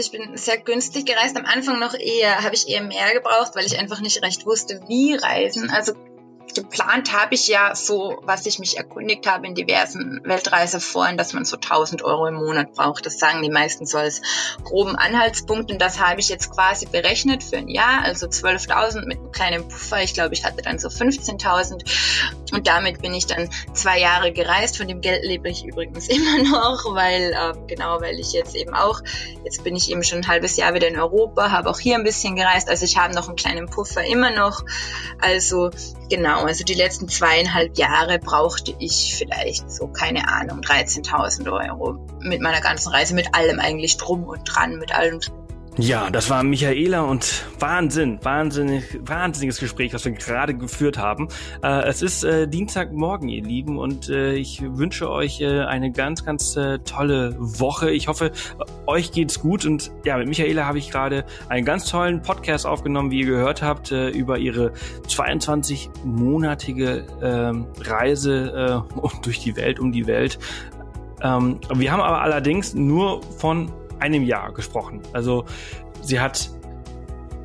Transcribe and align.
Ich 0.00 0.12
bin 0.12 0.36
sehr 0.36 0.58
günstig 0.58 1.06
gereist. 1.06 1.36
Am 1.36 1.44
Anfang 1.44 1.80
noch 1.80 1.92
eher, 1.92 2.44
habe 2.44 2.54
ich 2.54 2.68
eher 2.68 2.82
mehr 2.82 3.12
gebraucht, 3.14 3.56
weil 3.56 3.66
ich 3.66 3.80
einfach 3.80 4.00
nicht 4.00 4.22
recht 4.22 4.46
wusste, 4.46 4.80
wie 4.86 5.14
reisen. 5.14 5.70
Also 5.70 5.92
geplant 6.62 7.12
habe 7.12 7.34
ich 7.34 7.46
ja 7.46 7.74
so, 7.74 8.18
was 8.22 8.46
ich 8.46 8.58
mich 8.58 8.76
erkundigt 8.76 9.26
habe 9.26 9.46
in 9.46 9.54
diversen 9.54 10.20
Weltreiseforen, 10.24 11.16
dass 11.16 11.32
man 11.32 11.44
so 11.44 11.56
1000 11.56 12.02
Euro 12.02 12.26
im 12.26 12.34
Monat 12.34 12.72
braucht. 12.74 13.06
Das 13.06 13.18
sagen 13.18 13.42
die 13.42 13.50
meisten 13.50 13.86
so 13.86 13.98
als 13.98 14.20
groben 14.64 14.96
Anhaltspunkt. 14.96 15.70
Und 15.70 15.80
das 15.80 16.00
habe 16.00 16.20
ich 16.20 16.28
jetzt 16.28 16.50
quasi 16.50 16.86
berechnet 16.86 17.44
für 17.44 17.58
ein 17.58 17.68
Jahr, 17.68 18.02
also 18.02 18.26
12.000 18.26 19.06
mit 19.06 19.18
einem 19.18 19.30
kleinen 19.30 19.68
Puffer. 19.68 20.02
Ich 20.02 20.14
glaube, 20.14 20.34
ich 20.34 20.44
hatte 20.44 20.62
dann 20.62 20.78
so 20.78 20.88
15.000. 20.88 21.84
Und 22.52 22.66
damit 22.66 23.02
bin 23.02 23.14
ich 23.14 23.26
dann 23.26 23.50
zwei 23.72 24.00
Jahre 24.00 24.32
gereist. 24.32 24.76
Von 24.76 24.88
dem 24.88 25.00
Geld 25.00 25.24
lebe 25.24 25.48
ich 25.48 25.64
übrigens 25.64 26.08
immer 26.08 26.42
noch, 26.42 26.94
weil, 26.94 27.32
äh, 27.32 27.52
genau, 27.66 28.00
weil 28.00 28.18
ich 28.18 28.32
jetzt 28.32 28.56
eben 28.56 28.74
auch, 28.74 29.00
jetzt 29.44 29.62
bin 29.62 29.76
ich 29.76 29.90
eben 29.90 30.02
schon 30.02 30.18
ein 30.18 30.28
halbes 30.28 30.56
Jahr 30.56 30.74
wieder 30.74 30.88
in 30.88 30.98
Europa, 30.98 31.50
habe 31.52 31.70
auch 31.70 31.78
hier 31.78 31.96
ein 31.96 32.04
bisschen 32.04 32.36
gereist. 32.36 32.68
Also 32.68 32.84
ich 32.84 32.96
habe 32.96 33.14
noch 33.14 33.28
einen 33.28 33.36
kleinen 33.36 33.68
Puffer 33.68 34.04
immer 34.04 34.30
noch. 34.30 34.64
Also 35.20 35.70
genau, 36.08 36.44
also 36.44 36.64
die 36.64 36.74
letzten 36.74 37.08
zweieinhalb 37.08 37.76
Jahre 37.78 38.18
brauchte 38.18 38.74
ich 38.78 39.14
vielleicht 39.16 39.70
so, 39.70 39.88
keine 39.88 40.28
Ahnung, 40.28 40.60
13.000 40.60 41.50
Euro 41.50 41.98
mit 42.20 42.40
meiner 42.40 42.60
ganzen 42.60 42.90
Reise, 42.90 43.14
mit 43.14 43.34
allem 43.34 43.60
eigentlich 43.60 43.96
drum 43.96 44.24
und 44.24 44.44
dran, 44.44 44.78
mit 44.78 44.94
allem 44.94 45.20
ja, 45.78 46.10
das 46.10 46.28
war 46.28 46.42
Michaela 46.42 47.02
und 47.02 47.46
Wahnsinn, 47.60 48.18
wahnsinnig, 48.22 48.98
wahnsinniges 49.00 49.60
Gespräch, 49.60 49.94
was 49.94 50.04
wir 50.04 50.10
gerade 50.10 50.54
geführt 50.54 50.98
haben. 50.98 51.28
Äh, 51.62 51.86
es 51.86 52.02
ist 52.02 52.24
äh, 52.24 52.48
Dienstagmorgen, 52.48 53.28
ihr 53.28 53.44
Lieben, 53.44 53.78
und 53.78 54.08
äh, 54.08 54.32
ich 54.34 54.60
wünsche 54.60 55.08
euch 55.08 55.40
äh, 55.40 55.60
eine 55.60 55.92
ganz, 55.92 56.24
ganz 56.24 56.56
äh, 56.56 56.80
tolle 56.80 57.36
Woche. 57.38 57.92
Ich 57.92 58.08
hoffe, 58.08 58.32
euch 58.86 59.12
geht's 59.12 59.38
gut 59.40 59.64
und 59.66 59.92
ja, 60.04 60.16
mit 60.16 60.26
Michaela 60.26 60.66
habe 60.66 60.78
ich 60.78 60.90
gerade 60.90 61.24
einen 61.48 61.64
ganz 61.64 61.88
tollen 61.88 62.22
Podcast 62.22 62.66
aufgenommen, 62.66 63.12
wie 63.12 63.20
ihr 63.20 63.26
gehört 63.26 63.62
habt, 63.62 63.92
äh, 63.92 64.08
über 64.08 64.38
ihre 64.38 64.72
22-monatige 65.06 67.04
ähm, 67.22 67.66
Reise 67.80 68.84
durch 69.22 69.38
die 69.38 69.54
Welt, 69.54 69.78
um 69.78 69.92
die 69.92 70.08
Welt. 70.08 70.40
Ähm, 71.22 71.60
wir 71.72 71.92
haben 71.92 72.00
aber 72.00 72.20
allerdings 72.20 72.74
nur 72.74 73.22
von 73.38 73.70
einem 74.00 74.22
Jahr 74.22 74.52
gesprochen. 74.52 75.00
Also 75.12 75.44
sie 76.02 76.20
hat, 76.20 76.50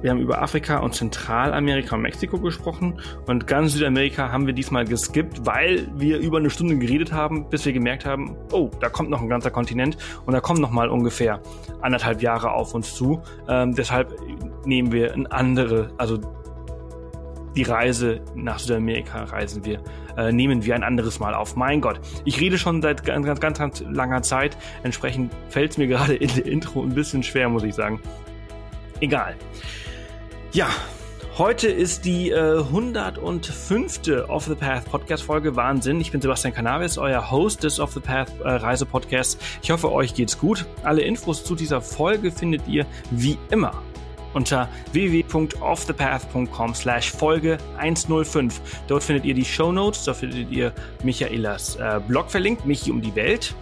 wir 0.02 0.12
haben 0.12 0.20
über 0.20 0.42
Afrika 0.42 0.80
und 0.80 0.94
Zentralamerika 0.94 1.96
und 1.96 2.02
Mexiko 2.02 2.40
gesprochen 2.40 3.00
und 3.28 3.48
ganz 3.48 3.73
Südamerika 3.73 4.32
haben 4.32 4.46
wir 4.46 4.54
diesmal 4.54 4.86
geskippt, 4.86 5.46
weil 5.46 5.88
wir 5.96 6.20
über 6.20 6.38
eine 6.38 6.50
Stunde 6.50 6.78
geredet 6.78 7.12
haben, 7.12 7.50
bis 7.50 7.66
wir 7.66 7.74
gemerkt 7.74 8.06
haben, 8.06 8.36
oh, 8.52 8.70
da 8.80 8.90
kommt 8.90 9.09
noch 9.09 9.22
ein 9.22 9.30
ganzer 9.30 9.52
Kontinent 9.52 9.98
und 10.26 10.34
da 10.34 10.42
kommen 10.42 10.62
noch 10.62 10.72
mal 10.72 10.90
ungefähr 10.90 11.42
anderthalb 11.81 12.22
Jahre 12.22 12.52
auf 12.52 12.74
uns 12.74 12.94
zu. 12.96 13.22
Ähm, 13.48 13.74
deshalb 13.76 14.14
nehmen 14.66 14.92
wir 14.92 15.14
ein 15.14 15.28
andere, 15.28 15.94
also 15.98 16.20
die 17.56 17.64
Reise 17.64 18.22
nach 18.36 18.59
Südamerika 18.59 19.23
reisen 19.23 19.64
wir, 19.66 19.82
äh, 20.18 20.32
nehmen 20.32 20.66
wir 20.66 20.76
ein 20.76 20.84
anderes 20.84 21.20
Mal 21.20 21.34
auf. 21.34 21.56
Mein 21.56 21.82
Gott, 21.82 22.00
ich 22.26 22.40
rede 22.40 22.58
schon 22.58 22.82
seit 22.82 23.06
ganz, 23.06 23.26
ganz, 23.26 23.40
ganz, 23.40 23.59
ganz 23.59 23.84
langer 23.90 24.22
Zeit. 24.22 24.58
Entsprechend 24.84 25.32
fällt 25.50 25.72
es 25.72 25.78
mir 25.78 25.88
gerade 25.94 26.16
in 26.16 26.34
der 26.36 26.46
Intro 26.46 26.81
ein 26.81 26.96
bisschen 26.96 27.24
schwer, 27.24 27.50
muss 27.50 27.64
ich 27.64 27.76
sagen. 27.76 28.00
Egal. 29.00 29.36
Ja, 30.52 30.68
Heute 31.36 31.68
ist 31.68 32.06
die 32.06 32.30
äh, 32.30 32.59
105. 32.59 34.02
Off 34.28 34.46
the 34.46 34.54
Path 34.54 34.86
Podcast 34.86 35.24
Folge. 35.24 35.56
Wahnsinn. 35.56 36.00
Ich 36.00 36.12
bin 36.12 36.22
Sebastian 36.22 36.54
Cannabis, 36.54 37.00
euer 37.00 37.31
Host 37.31 37.64
des 37.64 37.80
Off 37.80 37.92
the 37.94 38.00
Path 38.00 38.31
äh, 38.44 38.50
Reise 38.50 38.86
Podcasts. 38.86 39.40
Ich 39.64 39.72
hoffe, 39.72 39.92
euch 39.92 40.14
geht's 40.14 40.38
gut. 40.38 40.68
Alle 40.84 41.02
Infos 41.02 41.44
zu 41.44 41.56
dieser 41.56 41.81
Folge 41.81 42.31
findet 42.31 42.68
ihr 42.68 42.86
wie 43.09 43.40
immer 43.50 43.81
unter 44.34 44.70
www.offthepath.com 44.92 46.73
slash 46.76 47.12
Folge 47.12 47.58
105. 47.78 48.62
Dort 48.88 49.03
findet 49.03 49.25
ihr 49.25 49.34
die 49.34 49.45
Show 49.45 49.72
Notes, 49.72 50.03
da 50.06 50.14
findet 50.14 50.52
ihr 50.52 50.74
Michaelas 51.03 51.75
äh, 51.75 52.00
Blog 52.08 52.30
verlinkt, 52.30 52.66
Michi 52.66 52.91
um 52.91 53.02
die 53.02 53.16
Welt. 53.16 53.56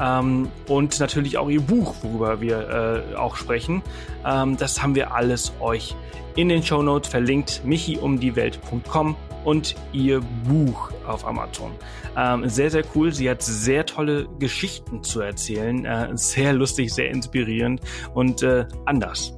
Ähm, 0.00 0.50
und 0.68 0.98
natürlich 0.98 1.38
auch 1.38 1.48
ihr 1.48 1.60
Buch, 1.60 1.94
worüber 2.02 2.40
wir 2.40 3.04
äh, 3.12 3.16
auch 3.16 3.36
sprechen. 3.36 3.82
Ähm, 4.26 4.56
das 4.56 4.82
haben 4.82 4.94
wir 4.94 5.14
alles 5.14 5.52
euch 5.60 5.94
in 6.36 6.48
den 6.48 6.62
Show 6.62 6.82
Notes 6.82 7.08
verlinkt, 7.08 7.62
michiumdiewelt.com 7.64 9.16
und 9.44 9.74
ihr 9.92 10.20
Buch 10.48 10.90
auf 11.06 11.26
Amazon. 11.26 11.72
Ähm, 12.16 12.48
sehr, 12.48 12.70
sehr 12.70 12.84
cool. 12.94 13.12
Sie 13.12 13.28
hat 13.28 13.42
sehr 13.42 13.86
tolle 13.86 14.26
Geschichten 14.38 15.02
zu 15.02 15.20
erzählen. 15.20 15.84
Äh, 15.84 16.08
sehr 16.14 16.52
lustig, 16.52 16.92
sehr 16.92 17.10
inspirierend 17.10 17.80
und 18.14 18.42
äh, 18.42 18.66
anders 18.86 19.34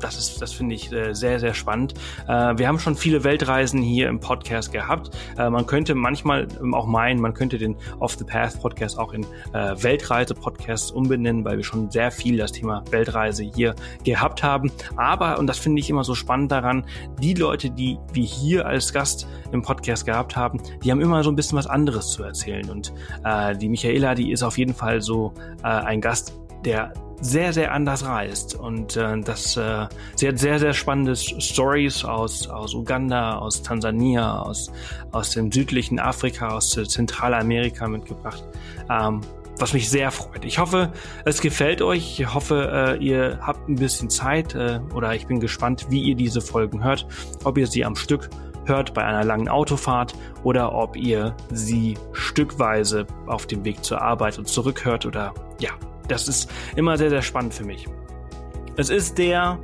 das 0.00 0.18
ist, 0.18 0.40
das 0.40 0.52
finde 0.52 0.74
ich 0.74 0.92
äh, 0.92 1.14
sehr, 1.14 1.40
sehr 1.40 1.54
spannend. 1.54 1.94
Äh, 2.26 2.58
wir 2.58 2.68
haben 2.68 2.78
schon 2.78 2.96
viele 2.96 3.24
Weltreisen 3.24 3.82
hier 3.82 4.08
im 4.08 4.20
Podcast 4.20 4.72
gehabt. 4.72 5.10
Äh, 5.36 5.50
man 5.50 5.66
könnte 5.66 5.94
manchmal 5.94 6.48
ähm, 6.60 6.74
auch 6.74 6.86
meinen, 6.86 7.20
man 7.20 7.34
könnte 7.34 7.58
den 7.58 7.76
Off 7.98 8.16
the 8.16 8.24
Path 8.24 8.60
Podcast 8.60 8.98
auch 8.98 9.12
in 9.12 9.26
Weltreise 9.52 10.34
Podcast 10.34 10.92
umbenennen, 10.92 11.44
weil 11.44 11.56
wir 11.56 11.64
schon 11.64 11.90
sehr 11.90 12.10
viel 12.10 12.36
das 12.36 12.52
Thema 12.52 12.82
Weltreise 12.90 13.44
hier 13.44 13.74
gehabt 14.04 14.42
haben. 14.42 14.70
Aber, 14.96 15.38
und 15.38 15.46
das 15.46 15.58
finde 15.58 15.80
ich 15.80 15.90
immer 15.90 16.04
so 16.04 16.14
spannend 16.14 16.52
daran, 16.52 16.84
die 17.20 17.34
Leute, 17.34 17.70
die 17.70 17.98
wir 18.12 18.24
hier 18.24 18.66
als 18.66 18.92
Gast 18.92 19.26
im 19.52 19.62
Podcast 19.62 20.06
gehabt 20.06 20.36
haben, 20.36 20.60
die 20.82 20.90
haben 20.90 21.00
immer 21.00 21.22
so 21.22 21.30
ein 21.30 21.36
bisschen 21.36 21.58
was 21.58 21.66
anderes 21.66 22.10
zu 22.10 22.22
erzählen. 22.22 22.68
Und 22.70 22.92
äh, 23.24 23.56
die 23.56 23.68
Michaela, 23.68 24.14
die 24.14 24.32
ist 24.32 24.42
auf 24.42 24.58
jeden 24.58 24.74
Fall 24.74 25.00
so 25.00 25.32
äh, 25.62 25.68
ein 25.68 26.00
Gast, 26.00 26.34
der 26.64 26.92
sehr, 27.20 27.52
sehr 27.52 27.72
anders 27.72 28.04
reist. 28.04 28.54
Und 28.54 28.96
äh, 28.96 29.20
das, 29.20 29.56
äh, 29.56 29.86
sie 30.16 30.28
hat 30.28 30.38
sehr, 30.38 30.58
sehr 30.58 30.74
spannende 30.74 31.16
Stories 31.16 32.04
aus, 32.04 32.48
aus 32.48 32.74
Uganda, 32.74 33.38
aus 33.38 33.62
Tansania, 33.62 34.40
aus, 34.40 34.70
aus 35.12 35.30
dem 35.30 35.50
südlichen 35.50 35.98
Afrika, 35.98 36.48
aus 36.48 36.70
Zentralamerika 36.70 37.88
mitgebracht. 37.88 38.44
Ähm, 38.90 39.20
was 39.60 39.72
mich 39.72 39.90
sehr 39.90 40.10
freut. 40.10 40.44
Ich 40.44 40.58
hoffe, 40.58 40.92
es 41.24 41.40
gefällt 41.40 41.82
euch. 41.82 42.20
Ich 42.20 42.32
hoffe, 42.34 42.96
äh, 43.00 43.04
ihr 43.04 43.40
habt 43.42 43.68
ein 43.68 43.74
bisschen 43.74 44.08
Zeit 44.08 44.54
äh, 44.54 44.80
oder 44.94 45.14
ich 45.14 45.26
bin 45.26 45.40
gespannt, 45.40 45.86
wie 45.90 46.02
ihr 46.02 46.14
diese 46.14 46.40
Folgen 46.40 46.84
hört. 46.84 47.06
Ob 47.44 47.58
ihr 47.58 47.66
sie 47.66 47.84
am 47.84 47.96
Stück 47.96 48.30
hört 48.66 48.94
bei 48.94 49.02
einer 49.02 49.24
langen 49.24 49.48
Autofahrt 49.48 50.14
oder 50.44 50.74
ob 50.74 50.96
ihr 50.96 51.34
sie 51.50 51.96
stückweise 52.12 53.06
auf 53.26 53.46
dem 53.46 53.64
Weg 53.64 53.82
zur 53.82 54.00
Arbeit 54.00 54.38
und 54.38 54.46
zurück 54.46 54.84
hört 54.84 55.06
oder 55.06 55.34
ja, 55.58 55.70
das 56.08 56.28
ist 56.28 56.50
immer 56.76 56.96
sehr, 56.96 57.10
sehr 57.10 57.22
spannend 57.22 57.54
für 57.54 57.64
mich. 57.64 57.86
Es 58.76 58.90
ist 58.90 59.18
der, 59.18 59.58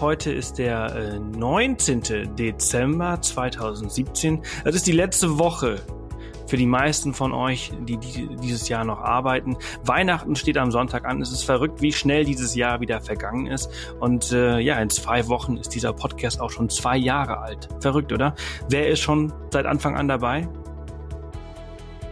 heute 0.00 0.32
ist 0.32 0.58
der 0.58 0.94
äh, 0.94 1.18
19. 1.18 2.36
Dezember 2.36 3.20
2017. 3.20 4.42
Es 4.64 4.74
ist 4.74 4.86
die 4.86 4.92
letzte 4.92 5.38
Woche 5.38 5.80
für 6.52 6.58
die 6.58 6.66
meisten 6.66 7.14
von 7.14 7.32
euch, 7.32 7.72
die, 7.80 7.96
die 7.96 8.36
dieses 8.36 8.68
Jahr 8.68 8.84
noch 8.84 9.00
arbeiten. 9.00 9.56
Weihnachten 9.84 10.36
steht 10.36 10.58
am 10.58 10.70
Sonntag 10.70 11.06
an. 11.06 11.22
Es 11.22 11.32
ist 11.32 11.44
verrückt, 11.44 11.80
wie 11.80 11.92
schnell 11.92 12.26
dieses 12.26 12.54
Jahr 12.54 12.80
wieder 12.80 13.00
vergangen 13.00 13.46
ist. 13.46 13.70
Und 14.00 14.32
äh, 14.32 14.58
ja, 14.58 14.78
in 14.78 14.90
zwei 14.90 15.28
Wochen 15.28 15.56
ist 15.56 15.74
dieser 15.74 15.94
Podcast 15.94 16.42
auch 16.42 16.50
schon 16.50 16.68
zwei 16.68 16.98
Jahre 16.98 17.38
alt. 17.38 17.70
Verrückt, 17.80 18.12
oder? 18.12 18.34
Wer 18.68 18.88
ist 18.88 19.00
schon 19.00 19.32
seit 19.50 19.64
Anfang 19.64 19.96
an 19.96 20.08
dabei? 20.08 20.46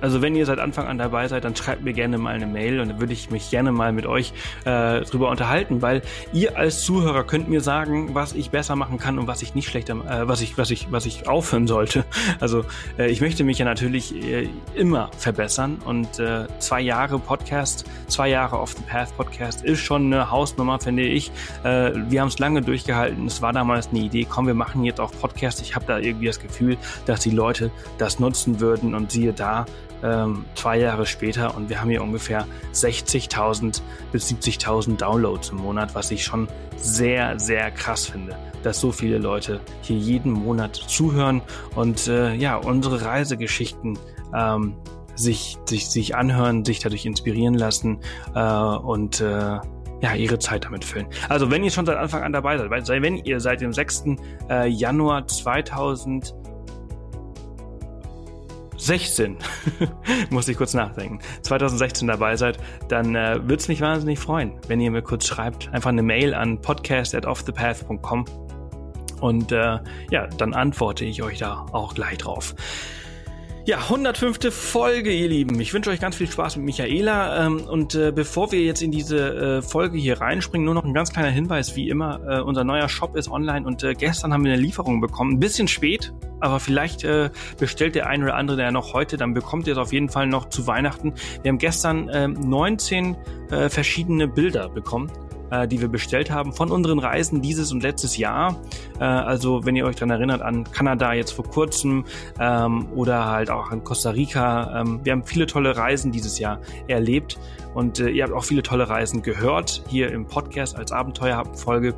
Also 0.00 0.22
wenn 0.22 0.34
ihr 0.34 0.46
seit 0.46 0.58
Anfang 0.58 0.86
an 0.86 0.98
dabei 0.98 1.28
seid, 1.28 1.44
dann 1.44 1.56
schreibt 1.56 1.82
mir 1.82 1.92
gerne 1.92 2.18
mal 2.18 2.34
eine 2.34 2.46
Mail 2.46 2.80
und 2.80 2.88
dann 2.88 3.00
würde 3.00 3.12
ich 3.12 3.30
mich 3.30 3.50
gerne 3.50 3.72
mal 3.72 3.92
mit 3.92 4.06
euch 4.06 4.32
äh, 4.64 5.00
drüber 5.02 5.30
unterhalten, 5.30 5.82
weil 5.82 6.02
ihr 6.32 6.56
als 6.56 6.82
Zuhörer 6.82 7.24
könnt 7.24 7.48
mir 7.48 7.60
sagen, 7.60 8.14
was 8.14 8.32
ich 8.32 8.50
besser 8.50 8.76
machen 8.76 8.98
kann 8.98 9.18
und 9.18 9.26
was 9.26 9.42
ich 9.42 9.54
nicht 9.54 9.68
schlechter, 9.68 9.94
äh, 9.94 10.28
was 10.28 10.40
ich, 10.40 10.56
was 10.58 10.70
ich, 10.70 10.90
was 10.90 11.06
ich 11.06 11.28
aufhören 11.28 11.66
sollte. 11.66 12.04
Also 12.38 12.64
äh, 12.98 13.10
ich 13.10 13.20
möchte 13.20 13.44
mich 13.44 13.58
ja 13.58 13.64
natürlich 13.64 14.14
äh, 14.14 14.48
immer 14.74 15.10
verbessern 15.18 15.78
und 15.84 16.18
äh, 16.18 16.46
zwei 16.58 16.80
Jahre 16.80 17.18
Podcast, 17.18 17.84
zwei 18.06 18.28
Jahre 18.28 18.58
Off 18.58 18.72
the 18.72 18.82
Path 18.82 19.14
Podcast 19.16 19.64
ist 19.64 19.80
schon 19.80 20.06
eine 20.06 20.30
Hausnummer, 20.30 20.78
finde 20.78 21.02
ich. 21.02 21.30
Äh, 21.64 21.92
wir 22.08 22.20
haben 22.20 22.28
es 22.28 22.38
lange 22.38 22.62
durchgehalten. 22.62 23.26
Es 23.26 23.42
war 23.42 23.52
damals 23.52 23.88
eine 23.88 24.00
Idee, 24.00 24.26
komm, 24.28 24.46
wir 24.46 24.54
machen 24.54 24.84
jetzt 24.84 25.00
auch 25.00 25.12
Podcast. 25.12 25.60
Ich 25.60 25.74
habe 25.74 25.84
da 25.86 25.98
irgendwie 25.98 26.26
das 26.26 26.40
Gefühl, 26.40 26.76
dass 27.06 27.20
die 27.20 27.30
Leute 27.30 27.70
das 27.98 28.20
nutzen 28.20 28.60
würden 28.60 28.94
und 28.94 29.10
siehe 29.10 29.32
da, 29.32 29.66
ähm, 30.02 30.44
zwei 30.54 30.78
Jahre 30.78 31.06
später 31.06 31.56
und 31.56 31.68
wir 31.68 31.80
haben 31.80 31.90
hier 31.90 32.02
ungefähr 32.02 32.46
60.000 32.72 33.82
bis 34.12 34.30
70.000 34.30 34.96
Downloads 34.96 35.50
im 35.50 35.58
Monat, 35.58 35.94
was 35.94 36.10
ich 36.10 36.24
schon 36.24 36.48
sehr, 36.76 37.38
sehr 37.38 37.70
krass 37.70 38.06
finde, 38.06 38.36
dass 38.62 38.80
so 38.80 38.92
viele 38.92 39.18
Leute 39.18 39.60
hier 39.82 39.96
jeden 39.96 40.32
Monat 40.32 40.76
zuhören 40.76 41.42
und 41.74 42.08
äh, 42.08 42.34
ja, 42.34 42.56
unsere 42.56 43.04
Reisegeschichten 43.04 43.98
ähm, 44.34 44.76
sich, 45.14 45.58
sich, 45.66 45.88
sich 45.88 46.14
anhören, 46.14 46.64
sich 46.64 46.78
dadurch 46.80 47.04
inspirieren 47.04 47.54
lassen 47.54 48.00
äh, 48.34 48.40
und 48.40 49.20
äh, 49.20 49.58
ja, 50.02 50.14
ihre 50.14 50.38
Zeit 50.38 50.64
damit 50.64 50.84
füllen. 50.84 51.06
Also 51.28 51.50
wenn 51.50 51.62
ihr 51.62 51.70
schon 51.70 51.86
seit 51.86 51.98
Anfang 51.98 52.22
an 52.22 52.32
dabei 52.32 52.56
seid, 52.56 53.02
wenn 53.02 53.16
ihr 53.16 53.40
seit 53.40 53.60
dem 53.60 53.72
6. 53.72 54.04
Äh, 54.48 54.68
Januar 54.68 55.26
2000 55.26 56.34
16, 58.80 59.36
muss 60.30 60.48
ich 60.48 60.56
kurz 60.56 60.74
nachdenken, 60.74 61.18
2016 61.42 62.08
dabei 62.08 62.36
seid, 62.36 62.58
dann 62.88 63.14
äh, 63.14 63.36
würde 63.42 63.56
es 63.56 63.68
mich 63.68 63.80
wahnsinnig 63.80 64.18
freuen, 64.18 64.52
wenn 64.68 64.80
ihr 64.80 64.90
mir 64.90 65.02
kurz 65.02 65.26
schreibt. 65.26 65.72
Einfach 65.72 65.90
eine 65.90 66.02
Mail 66.02 66.34
an 66.34 66.60
podcast.offthepath.com 66.60 68.24
und 69.20 69.52
äh, 69.52 69.78
ja, 70.10 70.26
dann 70.38 70.54
antworte 70.54 71.04
ich 71.04 71.22
euch 71.22 71.38
da 71.38 71.66
auch 71.72 71.94
gleich 71.94 72.18
drauf. 72.18 72.54
Ja, 73.70 73.78
105. 73.78 74.52
Folge, 74.52 75.12
ihr 75.12 75.28
Lieben. 75.28 75.60
Ich 75.60 75.72
wünsche 75.72 75.90
euch 75.90 76.00
ganz 76.00 76.16
viel 76.16 76.28
Spaß 76.28 76.56
mit 76.56 76.64
Michaela. 76.64 77.46
Ähm, 77.46 77.60
und 77.68 77.94
äh, 77.94 78.10
bevor 78.10 78.50
wir 78.50 78.60
jetzt 78.60 78.82
in 78.82 78.90
diese 78.90 79.58
äh, 79.58 79.62
Folge 79.62 79.96
hier 79.96 80.20
reinspringen, 80.20 80.64
nur 80.64 80.74
noch 80.74 80.82
ein 80.82 80.92
ganz 80.92 81.12
kleiner 81.12 81.28
Hinweis, 81.28 81.76
wie 81.76 81.88
immer. 81.88 82.20
Äh, 82.28 82.40
unser 82.40 82.64
neuer 82.64 82.88
Shop 82.88 83.14
ist 83.14 83.30
online 83.30 83.64
und 83.64 83.86
gestern 83.96 84.32
haben 84.32 84.44
wir 84.44 84.54
eine 84.54 84.60
Lieferung 84.60 85.00
bekommen. 85.00 85.34
Ein 85.34 85.38
bisschen 85.38 85.68
spät, 85.68 86.12
aber 86.40 86.58
vielleicht 86.58 87.06
bestellt 87.58 87.94
der 87.94 88.08
ein 88.08 88.24
oder 88.24 88.34
andere 88.34 88.56
der 88.56 88.72
noch 88.72 88.92
heute, 88.92 89.16
dann 89.16 89.34
bekommt 89.34 89.68
ihr 89.68 89.74
es 89.74 89.78
auf 89.78 89.92
jeden 89.92 90.08
Fall 90.08 90.26
noch 90.26 90.48
zu 90.48 90.66
Weihnachten. 90.66 91.14
Wir 91.42 91.50
haben 91.50 91.58
gestern 91.58 92.08
äh, 92.08 92.26
19 92.26 93.16
äh, 93.50 93.68
verschiedene 93.68 94.26
Bilder 94.26 94.68
bekommen 94.68 95.12
äh, 95.50 95.66
die 95.68 95.80
wir 95.80 95.88
bestellt 95.88 96.30
haben 96.30 96.52
von 96.52 96.70
unseren 96.70 96.98
Reisen 96.98 97.42
dieses 97.42 97.72
und 97.72 97.82
letztes 97.82 98.16
Jahr. 98.16 98.56
Äh, 98.98 99.04
also 99.04 99.64
wenn 99.64 99.76
ihr 99.76 99.86
euch 99.86 99.96
daran 99.96 100.10
erinnert 100.10 100.42
an 100.42 100.64
Kanada 100.64 101.12
jetzt 101.12 101.32
vor 101.32 101.46
kurzem 101.46 102.04
ähm, 102.38 102.88
oder 102.94 103.26
halt 103.26 103.50
auch 103.50 103.70
an 103.70 103.84
Costa 103.84 104.10
Rica. 104.10 104.80
Ähm, 104.80 105.00
wir 105.04 105.12
haben 105.12 105.24
viele 105.24 105.46
tolle 105.46 105.76
Reisen 105.76 106.12
dieses 106.12 106.38
Jahr 106.38 106.60
erlebt 106.88 107.38
und 107.74 108.00
äh, 108.00 108.10
ihr 108.10 108.24
habt 108.24 108.32
auch 108.32 108.44
viele 108.44 108.62
tolle 108.62 108.88
Reisen 108.88 109.22
gehört 109.22 109.82
hier 109.88 110.10
im 110.10 110.26
Podcast 110.26 110.76
als 110.76 110.92
Abenteuerfolge. 110.92 111.94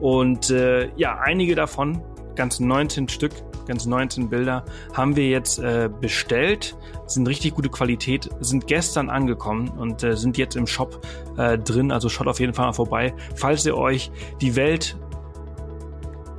Und 0.00 0.50
äh, 0.50 0.90
ja, 0.96 1.18
einige 1.18 1.54
davon, 1.54 2.02
ganz 2.34 2.60
19 2.60 3.08
Stück, 3.08 3.32
ganz 3.66 3.86
19 3.86 4.28
Bilder, 4.28 4.64
haben 4.92 5.16
wir 5.16 5.28
jetzt 5.28 5.58
äh, 5.58 5.88
bestellt 6.00 6.76
sind 7.06 7.28
richtig 7.28 7.54
gute 7.54 7.68
Qualität, 7.68 8.30
sind 8.40 8.66
gestern 8.66 9.10
angekommen 9.10 9.68
und 9.68 10.02
äh, 10.02 10.16
sind 10.16 10.38
jetzt 10.38 10.56
im 10.56 10.66
Shop 10.66 11.06
äh, 11.36 11.58
drin. 11.58 11.92
Also 11.92 12.08
schaut 12.08 12.26
auf 12.26 12.40
jeden 12.40 12.54
Fall 12.54 12.66
mal 12.66 12.72
vorbei. 12.72 13.14
Falls 13.34 13.64
ihr 13.66 13.76
euch 13.76 14.10
die 14.40 14.56
Welt 14.56 14.96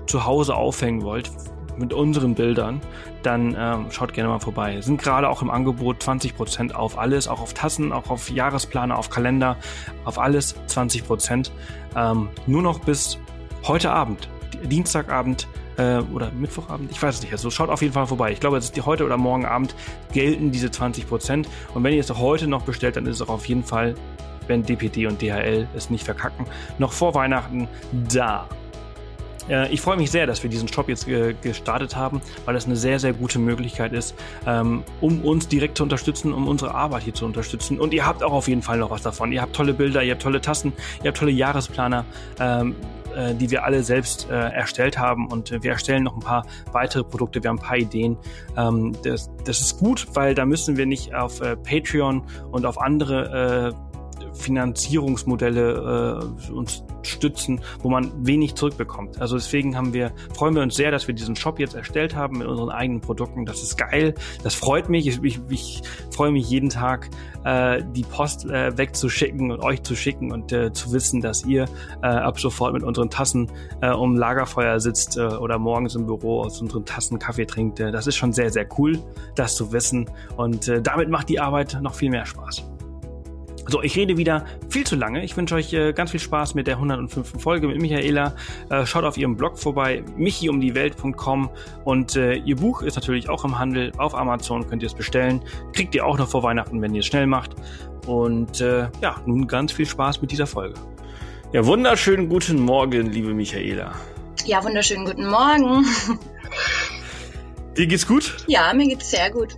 zu 0.07 0.25
Hause 0.25 0.55
aufhängen 0.55 1.03
wollt 1.03 1.31
mit 1.77 1.93
unseren 1.93 2.35
Bildern, 2.35 2.81
dann 3.21 3.55
ähm, 3.57 3.87
schaut 3.89 4.13
gerne 4.13 4.29
mal 4.29 4.39
vorbei. 4.39 4.79
Sind 4.81 5.01
gerade 5.01 5.29
auch 5.29 5.41
im 5.41 5.49
Angebot 5.49 6.01
20% 6.01 6.73
auf 6.73 6.97
alles, 6.97 7.27
auch 7.27 7.41
auf 7.41 7.53
Tassen, 7.53 7.91
auch 7.91 8.09
auf 8.09 8.29
Jahresplaner, 8.29 8.97
auf 8.97 9.09
Kalender, 9.09 9.57
auf 10.05 10.19
alles 10.19 10.55
20%. 10.67 11.51
Ähm, 11.95 12.29
nur 12.47 12.61
noch 12.61 12.79
bis 12.79 13.19
heute 13.63 13.91
Abend, 13.91 14.29
Dienstagabend 14.63 15.47
äh, 15.77 15.99
oder 16.13 16.31
Mittwochabend, 16.31 16.91
ich 16.91 17.01
weiß 17.01 17.15
es 17.15 17.21
nicht. 17.21 17.31
Also 17.31 17.49
schaut 17.49 17.69
auf 17.69 17.81
jeden 17.81 17.93
Fall 17.93 18.07
vorbei. 18.07 18.31
Ich 18.31 18.39
glaube, 18.39 18.57
es 18.57 18.65
ist 18.65 18.75
die 18.75 18.81
heute 18.81 19.05
oder 19.05 19.17
morgen 19.17 19.45
Abend 19.45 19.75
gelten 20.13 20.51
diese 20.51 20.71
20 20.71 21.07
Prozent. 21.07 21.49
Und 21.73 21.83
wenn 21.83 21.93
ihr 21.93 21.99
es 21.99 22.09
heute 22.13 22.47
noch 22.47 22.63
bestellt, 22.63 22.95
dann 22.95 23.05
ist 23.05 23.15
es 23.15 23.21
auch 23.21 23.33
auf 23.33 23.45
jeden 23.47 23.63
Fall, 23.63 23.95
wenn 24.47 24.63
DPD 24.63 25.07
und 25.07 25.21
DHL 25.21 25.67
es 25.75 25.89
nicht 25.89 26.05
verkacken, 26.05 26.45
noch 26.77 26.91
vor 26.91 27.15
Weihnachten 27.15 27.67
da. 28.09 28.47
Äh, 29.49 29.71
ich 29.73 29.81
freue 29.81 29.97
mich 29.97 30.11
sehr, 30.11 30.27
dass 30.27 30.43
wir 30.43 30.49
diesen 30.49 30.67
Shop 30.67 30.89
jetzt 30.89 31.07
gestartet 31.41 31.95
haben, 31.95 32.21
weil 32.45 32.53
das 32.53 32.65
eine 32.65 32.75
sehr, 32.75 32.99
sehr 32.99 33.13
gute 33.13 33.39
Möglichkeit 33.39 33.93
ist, 33.93 34.15
ähm, 34.45 34.83
um 35.01 35.21
uns 35.23 35.47
direkt 35.47 35.77
zu 35.77 35.83
unterstützen, 35.83 36.33
um 36.33 36.47
unsere 36.47 36.73
Arbeit 36.73 37.03
hier 37.03 37.13
zu 37.13 37.25
unterstützen. 37.25 37.79
Und 37.79 37.93
ihr 37.93 38.05
habt 38.05 38.23
auch 38.23 38.33
auf 38.33 38.47
jeden 38.47 38.61
Fall 38.61 38.77
noch 38.77 38.91
was 38.91 39.01
davon. 39.01 39.31
Ihr 39.31 39.41
habt 39.41 39.55
tolle 39.55 39.73
Bilder, 39.73 40.03
ihr 40.03 40.13
habt 40.13 40.21
tolle 40.21 40.41
Tassen, 40.41 40.73
ihr 41.03 41.09
habt 41.09 41.17
tolle 41.17 41.31
Jahresplaner. 41.31 42.05
Ähm, 42.39 42.75
äh, 43.15 43.35
die 43.35 43.49
wir 43.51 43.63
alle 43.63 43.83
selbst 43.83 44.29
äh, 44.29 44.33
erstellt 44.33 44.97
haben. 44.97 45.27
Und 45.27 45.51
äh, 45.51 45.63
wir 45.63 45.71
erstellen 45.71 46.03
noch 46.03 46.15
ein 46.15 46.21
paar 46.21 46.45
weitere 46.71 47.03
Produkte, 47.03 47.41
wir 47.41 47.49
haben 47.49 47.59
ein 47.59 47.65
paar 47.65 47.77
Ideen. 47.77 48.17
Ähm, 48.57 48.93
das, 49.03 49.29
das 49.45 49.61
ist 49.61 49.79
gut, 49.79 50.07
weil 50.13 50.35
da 50.35 50.45
müssen 50.45 50.77
wir 50.77 50.85
nicht 50.85 51.13
auf 51.13 51.41
äh, 51.41 51.55
Patreon 51.55 52.23
und 52.51 52.65
auf 52.65 52.79
andere 52.81 53.73
äh, 53.73 53.84
Finanzierungsmodelle 54.35 56.21
äh, 56.49 56.51
uns 56.51 56.83
stützen, 57.03 57.61
wo 57.81 57.89
man 57.89 58.11
wenig 58.25 58.55
zurückbekommt. 58.55 59.21
Also 59.21 59.35
deswegen 59.35 59.75
haben 59.75 59.93
wir, 59.93 60.11
freuen 60.33 60.55
wir 60.55 60.61
uns 60.61 60.75
sehr, 60.75 60.91
dass 60.91 61.07
wir 61.07 61.15
diesen 61.15 61.35
Shop 61.35 61.59
jetzt 61.59 61.75
erstellt 61.75 62.15
haben 62.15 62.39
mit 62.39 62.47
unseren 62.47 62.69
eigenen 62.69 63.01
Produkten. 63.01 63.45
Das 63.45 63.61
ist 63.61 63.77
geil. 63.77 64.15
Das 64.43 64.55
freut 64.55 64.89
mich. 64.89 65.07
Ich, 65.07 65.23
ich, 65.23 65.39
ich 65.49 65.81
freue 66.11 66.31
mich 66.31 66.49
jeden 66.49 66.69
Tag, 66.69 67.09
äh, 67.43 67.83
die 67.93 68.03
Post 68.03 68.45
äh, 68.45 68.77
wegzuschicken 68.77 69.51
und 69.51 69.61
euch 69.61 69.83
zu 69.83 69.95
schicken 69.95 70.31
und 70.31 70.51
äh, 70.51 70.73
zu 70.73 70.91
wissen, 70.91 71.21
dass 71.21 71.45
ihr 71.45 71.65
äh, 72.01 72.07
ab 72.07 72.39
sofort 72.39 72.73
mit 72.73 72.83
unseren 72.83 73.09
Tassen 73.09 73.51
äh, 73.81 73.91
um 73.91 74.15
Lagerfeuer 74.15 74.79
sitzt 74.79 75.17
äh, 75.17 75.21
oder 75.21 75.59
morgens 75.59 75.95
im 75.95 76.05
Büro 76.05 76.41
aus 76.41 76.61
unseren 76.61 76.85
Tassen 76.85 77.19
Kaffee 77.19 77.45
trinkt. 77.45 77.79
Äh, 77.79 77.91
das 77.91 78.07
ist 78.07 78.15
schon 78.15 78.33
sehr, 78.33 78.49
sehr 78.49 78.67
cool, 78.77 78.99
das 79.35 79.55
zu 79.55 79.71
wissen. 79.71 80.09
Und 80.37 80.67
äh, 80.67 80.81
damit 80.81 81.09
macht 81.09 81.29
die 81.29 81.39
Arbeit 81.39 81.77
noch 81.81 81.93
viel 81.93 82.09
mehr 82.09 82.25
Spaß. 82.25 82.74
So, 83.67 83.81
ich 83.81 83.95
rede 83.95 84.17
wieder 84.17 84.45
viel 84.69 84.85
zu 84.85 84.95
lange. 84.95 85.23
Ich 85.23 85.35
wünsche 85.35 85.55
euch 85.55 85.73
äh, 85.73 85.91
ganz 85.91 86.11
viel 86.11 86.19
Spaß 86.19 86.53
mit 86.53 86.67
der 86.67 86.75
105. 86.75 87.41
Folge 87.41 87.67
mit 87.67 87.81
Michaela. 87.81 88.35
Äh, 88.69 88.85
schaut 88.85 89.03
auf 89.03 89.17
ihrem 89.17 89.35
Blog 89.35 89.57
vorbei, 89.57 90.03
michiumdiewelt.com 90.17 91.49
und 91.83 92.15
äh, 92.15 92.35
ihr 92.35 92.57
Buch 92.57 92.83
ist 92.83 92.95
natürlich 92.95 93.27
auch 93.27 93.43
im 93.43 93.57
Handel. 93.57 93.91
Auf 93.97 94.13
Amazon 94.13 94.67
könnt 94.69 94.83
ihr 94.83 94.87
es 94.87 94.93
bestellen. 94.93 95.41
Kriegt 95.73 95.95
ihr 95.95 96.05
auch 96.05 96.17
noch 96.17 96.29
vor 96.29 96.43
Weihnachten, 96.43 96.79
wenn 96.81 96.93
ihr 96.93 96.99
es 96.99 97.07
schnell 97.07 97.25
macht. 97.25 97.55
Und 98.05 98.61
äh, 98.61 98.87
ja, 99.01 99.15
nun 99.25 99.47
ganz 99.47 99.71
viel 99.71 99.87
Spaß 99.87 100.21
mit 100.21 100.31
dieser 100.31 100.45
Folge. 100.45 100.75
Ja, 101.51 101.65
wunderschönen 101.65 102.29
guten 102.29 102.59
Morgen, 102.59 103.07
liebe 103.07 103.33
Michaela. 103.33 103.93
Ja, 104.45 104.63
wunderschönen 104.63 105.05
guten 105.05 105.27
Morgen. 105.27 105.85
Dir 107.77 107.87
geht's 107.87 108.05
gut? 108.07 108.37
Ja, 108.47 108.71
mir 108.73 108.87
geht's 108.87 109.09
sehr 109.09 109.31
gut. 109.31 109.57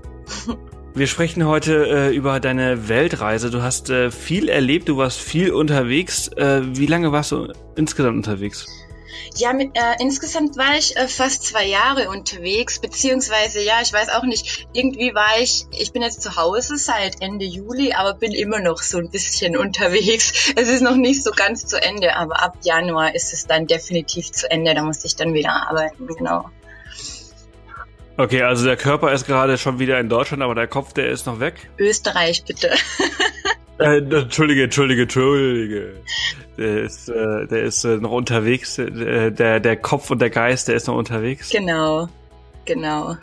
Wir 0.93 1.07
sprechen 1.07 1.45
heute 1.45 1.87
äh, 1.87 2.15
über 2.15 2.39
deine 2.39 2.87
Weltreise. 2.89 3.51
Du 3.51 3.61
hast 3.61 3.89
äh, 3.89 4.09
viel 4.09 4.49
erlebt, 4.49 4.89
du 4.89 4.97
warst 4.97 5.19
viel 5.19 5.51
unterwegs. 5.51 6.27
Äh, 6.29 6.61
wie 6.75 6.87
lange 6.87 7.11
warst 7.11 7.31
du 7.31 7.53
insgesamt 7.75 8.17
unterwegs? 8.17 8.65
Ja, 9.35 9.53
mit, 9.53 9.75
äh, 9.75 9.95
insgesamt 9.99 10.57
war 10.57 10.75
ich 10.77 10.97
äh, 10.97 11.07
fast 11.07 11.43
zwei 11.43 11.65
Jahre 11.65 12.09
unterwegs, 12.09 12.79
beziehungsweise 12.79 13.61
ja, 13.61 13.81
ich 13.81 13.93
weiß 13.93 14.09
auch 14.09 14.23
nicht, 14.23 14.67
irgendwie 14.73 15.13
war 15.13 15.39
ich, 15.39 15.65
ich 15.71 15.91
bin 15.91 16.01
jetzt 16.01 16.21
zu 16.21 16.35
Hause 16.35 16.77
seit 16.77 17.21
Ende 17.21 17.45
Juli, 17.45 17.93
aber 17.93 18.15
bin 18.15 18.31
immer 18.31 18.59
noch 18.59 18.81
so 18.81 18.97
ein 18.97 19.11
bisschen 19.11 19.55
unterwegs. 19.65 20.53
Es 20.55 20.67
ist 20.67 20.81
noch 20.81 20.95
nicht 20.95 21.23
so 21.23 21.31
ganz 21.31 21.67
zu 21.67 21.81
Ende, 21.81 22.15
aber 22.15 22.41
ab 22.41 22.57
Januar 22.63 23.13
ist 23.13 23.33
es 23.33 23.45
dann 23.45 23.67
definitiv 23.67 24.31
zu 24.31 24.49
Ende, 24.49 24.73
da 24.73 24.81
muss 24.81 25.05
ich 25.05 25.15
dann 25.15 25.33
wieder 25.33 25.69
arbeiten, 25.69 26.07
genau. 26.07 26.49
Okay, 28.17 28.41
also 28.41 28.65
der 28.65 28.77
Körper 28.77 29.11
ist 29.11 29.27
gerade 29.27 29.59
schon 29.59 29.77
wieder 29.77 29.99
in 29.99 30.09
Deutschland, 30.09 30.41
aber 30.41 30.55
der 30.55 30.67
Kopf, 30.67 30.91
der 30.93 31.09
ist 31.09 31.27
noch 31.27 31.39
weg? 31.39 31.69
Österreich, 31.77 32.43
bitte. 32.45 32.71
äh, 33.79 33.97
Entschuldige, 33.97 34.63
Entschuldige, 34.63 35.03
Entschuldige. 35.03 35.93
Der 36.57 36.81
ist, 36.81 37.09
äh, 37.09 37.45
der 37.45 37.61
ist 37.61 37.83
äh, 37.83 37.97
noch 37.97 38.11
unterwegs. 38.11 38.79
Äh, 38.79 39.31
der, 39.31 39.59
der 39.59 39.77
Kopf 39.77 40.09
und 40.09 40.19
der 40.19 40.31
Geist, 40.31 40.67
der 40.67 40.75
ist 40.75 40.87
noch 40.87 40.95
unterwegs. 40.95 41.51
Genau, 41.51 42.09
genau. 42.65 43.17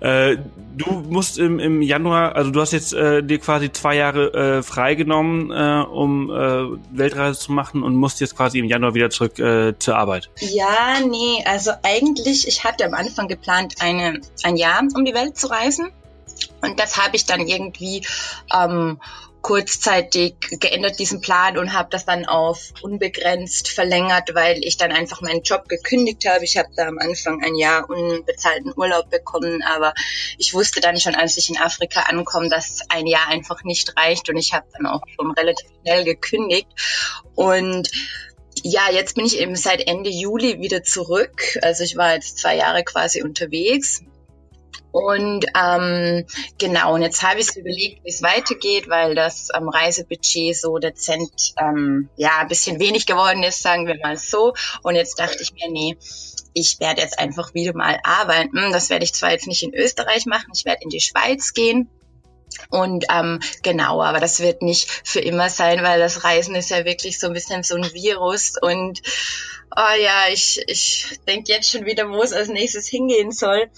Äh, 0.00 0.36
du 0.76 0.90
musst 1.08 1.38
im, 1.38 1.58
im 1.58 1.82
Januar, 1.82 2.36
also 2.36 2.50
du 2.50 2.60
hast 2.60 2.72
jetzt 2.72 2.92
äh, 2.92 3.22
dir 3.22 3.38
quasi 3.38 3.72
zwei 3.72 3.96
Jahre 3.96 4.32
äh, 4.32 4.62
freigenommen, 4.62 5.50
äh, 5.50 5.84
um 5.88 6.30
äh, 6.30 6.96
Weltreise 6.96 7.38
zu 7.38 7.52
machen 7.52 7.82
und 7.82 7.96
musst 7.96 8.20
jetzt 8.20 8.36
quasi 8.36 8.58
im 8.58 8.66
Januar 8.66 8.94
wieder 8.94 9.10
zurück 9.10 9.38
äh, 9.38 9.78
zur 9.78 9.96
Arbeit. 9.96 10.30
Ja, 10.40 11.00
nee, 11.06 11.44
also 11.44 11.72
eigentlich, 11.82 12.46
ich 12.48 12.64
hatte 12.64 12.84
am 12.84 12.94
Anfang 12.94 13.28
geplant, 13.28 13.76
eine, 13.80 14.20
ein 14.42 14.56
Jahr 14.56 14.82
um 14.94 15.04
die 15.04 15.14
Welt 15.14 15.36
zu 15.36 15.48
reisen. 15.48 15.90
Und 16.62 16.80
das 16.80 16.96
habe 16.96 17.16
ich 17.16 17.26
dann 17.26 17.40
irgendwie 17.40 18.06
ähm, 18.54 18.98
kurzzeitig 19.42 20.34
geändert 20.60 20.98
diesen 20.98 21.20
Plan 21.20 21.56
und 21.56 21.72
habe 21.72 21.88
das 21.90 22.04
dann 22.04 22.26
auf 22.26 22.72
unbegrenzt 22.82 23.68
verlängert, 23.68 24.34
weil 24.34 24.62
ich 24.64 24.76
dann 24.76 24.92
einfach 24.92 25.22
meinen 25.22 25.42
Job 25.42 25.68
gekündigt 25.68 26.28
habe. 26.28 26.44
Ich 26.44 26.56
habe 26.58 26.68
da 26.76 26.86
am 26.86 26.98
Anfang 26.98 27.42
ein 27.42 27.54
Jahr 27.54 27.88
unbezahlten 27.88 28.72
Urlaub 28.76 29.08
bekommen, 29.10 29.62
aber 29.62 29.94
ich 30.38 30.52
wusste 30.52 30.80
dann 30.80 30.98
schon, 30.98 31.14
als 31.14 31.36
ich 31.36 31.48
in 31.48 31.58
Afrika 31.58 32.02
ankomme, 32.02 32.48
dass 32.48 32.80
ein 32.88 33.06
Jahr 33.06 33.28
einfach 33.28 33.64
nicht 33.64 33.96
reicht 33.96 34.28
und 34.28 34.36
ich 34.36 34.52
habe 34.52 34.66
dann 34.76 34.86
auch 34.86 35.02
schon 35.16 35.30
relativ 35.32 35.68
schnell 35.82 36.04
gekündigt 36.04 36.68
und 37.34 37.90
ja, 38.62 38.90
jetzt 38.90 39.14
bin 39.14 39.24
ich 39.24 39.38
eben 39.38 39.56
seit 39.56 39.86
Ende 39.86 40.10
Juli 40.10 40.60
wieder 40.60 40.82
zurück. 40.82 41.58
Also 41.62 41.82
ich 41.82 41.96
war 41.96 42.14
jetzt 42.14 42.38
zwei 42.38 42.56
Jahre 42.56 42.84
quasi 42.84 43.22
unterwegs 43.22 44.02
und 44.92 45.46
ähm, 45.56 46.26
genau, 46.58 46.94
und 46.94 47.02
jetzt 47.02 47.22
habe 47.22 47.40
ich 47.40 47.46
so 47.46 47.60
überlegt, 47.60 48.04
wie 48.04 48.08
es 48.08 48.22
weitergeht, 48.22 48.88
weil 48.88 49.14
das 49.14 49.48
ähm, 49.54 49.68
Reisebudget 49.68 50.56
so 50.56 50.78
dezent, 50.78 51.54
ähm, 51.58 52.08
ja, 52.16 52.38
ein 52.40 52.48
bisschen 52.48 52.80
wenig 52.80 53.06
geworden 53.06 53.42
ist, 53.42 53.62
sagen 53.62 53.86
wir 53.86 53.98
mal 54.02 54.16
so. 54.16 54.54
Und 54.82 54.96
jetzt 54.96 55.18
dachte 55.18 55.42
ich 55.42 55.52
mir, 55.52 55.70
nee, 55.70 55.96
ich 56.54 56.80
werde 56.80 57.02
jetzt 57.02 57.18
einfach 57.18 57.54
wieder 57.54 57.74
mal 57.74 57.98
arbeiten. 58.02 58.72
Das 58.72 58.90
werde 58.90 59.04
ich 59.04 59.14
zwar 59.14 59.30
jetzt 59.30 59.46
nicht 59.46 59.62
in 59.62 59.74
Österreich 59.74 60.26
machen, 60.26 60.50
ich 60.54 60.64
werde 60.64 60.82
in 60.82 60.90
die 60.90 61.00
Schweiz 61.00 61.52
gehen. 61.52 61.88
Und 62.68 63.04
ähm, 63.12 63.38
genau, 63.62 64.02
aber 64.02 64.18
das 64.18 64.40
wird 64.40 64.62
nicht 64.62 64.90
für 65.04 65.20
immer 65.20 65.48
sein, 65.48 65.84
weil 65.84 66.00
das 66.00 66.24
Reisen 66.24 66.56
ist 66.56 66.70
ja 66.70 66.84
wirklich 66.84 67.20
so 67.20 67.28
ein 67.28 67.32
bisschen 67.32 67.62
so 67.62 67.76
ein 67.76 67.92
Virus 67.92 68.54
und 68.60 69.00
oh 69.76 70.02
ja, 70.02 70.32
ich, 70.32 70.62
ich 70.66 71.18
denke 71.26 71.52
jetzt 71.52 71.70
schon 71.70 71.86
wieder, 71.86 72.08
wo 72.10 72.22
es 72.22 72.32
als 72.32 72.48
nächstes 72.48 72.88
hingehen 72.88 73.32
soll. 73.32 73.68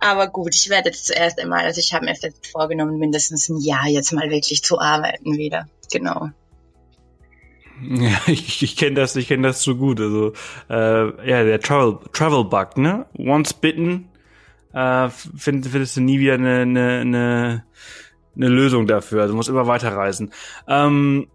Aber 0.00 0.28
gut, 0.28 0.54
ich 0.54 0.68
werde 0.68 0.90
jetzt 0.90 1.06
zuerst 1.06 1.38
einmal, 1.40 1.64
also 1.64 1.80
ich 1.80 1.92
habe 1.92 2.04
mir 2.04 2.14
fest 2.14 2.46
vorgenommen, 2.46 2.98
mindestens 2.98 3.48
ein 3.48 3.60
Jahr 3.60 3.86
jetzt 3.86 4.12
mal 4.12 4.30
wirklich 4.30 4.62
zu 4.62 4.78
arbeiten 4.78 5.36
wieder. 5.36 5.68
Genau. 5.92 6.30
Ja, 7.82 8.20
ich, 8.28 8.62
ich 8.62 8.76
kenne 8.76 8.94
das, 8.94 9.16
ich 9.16 9.26
kenne 9.26 9.48
das 9.48 9.62
so 9.62 9.74
gut. 9.74 10.00
Also 10.00 10.32
äh, 10.70 11.28
ja, 11.28 11.42
der 11.42 11.60
Travel 11.60 11.98
Travel 12.12 12.44
Bug, 12.44 12.76
ne? 12.76 13.06
Once 13.18 13.52
bitten, 13.52 14.08
äh, 14.72 15.08
find, 15.08 15.66
findest 15.66 15.96
du 15.96 16.00
nie 16.00 16.20
wieder 16.20 16.34
eine, 16.34 16.60
eine, 16.60 17.00
eine, 17.00 17.64
eine 18.36 18.48
Lösung 18.48 18.86
dafür. 18.86 19.22
Also 19.22 19.32
du 19.32 19.36
musst 19.36 19.48
immer 19.48 19.66
weiterreisen. 19.66 20.32
Ähm, 20.68 21.26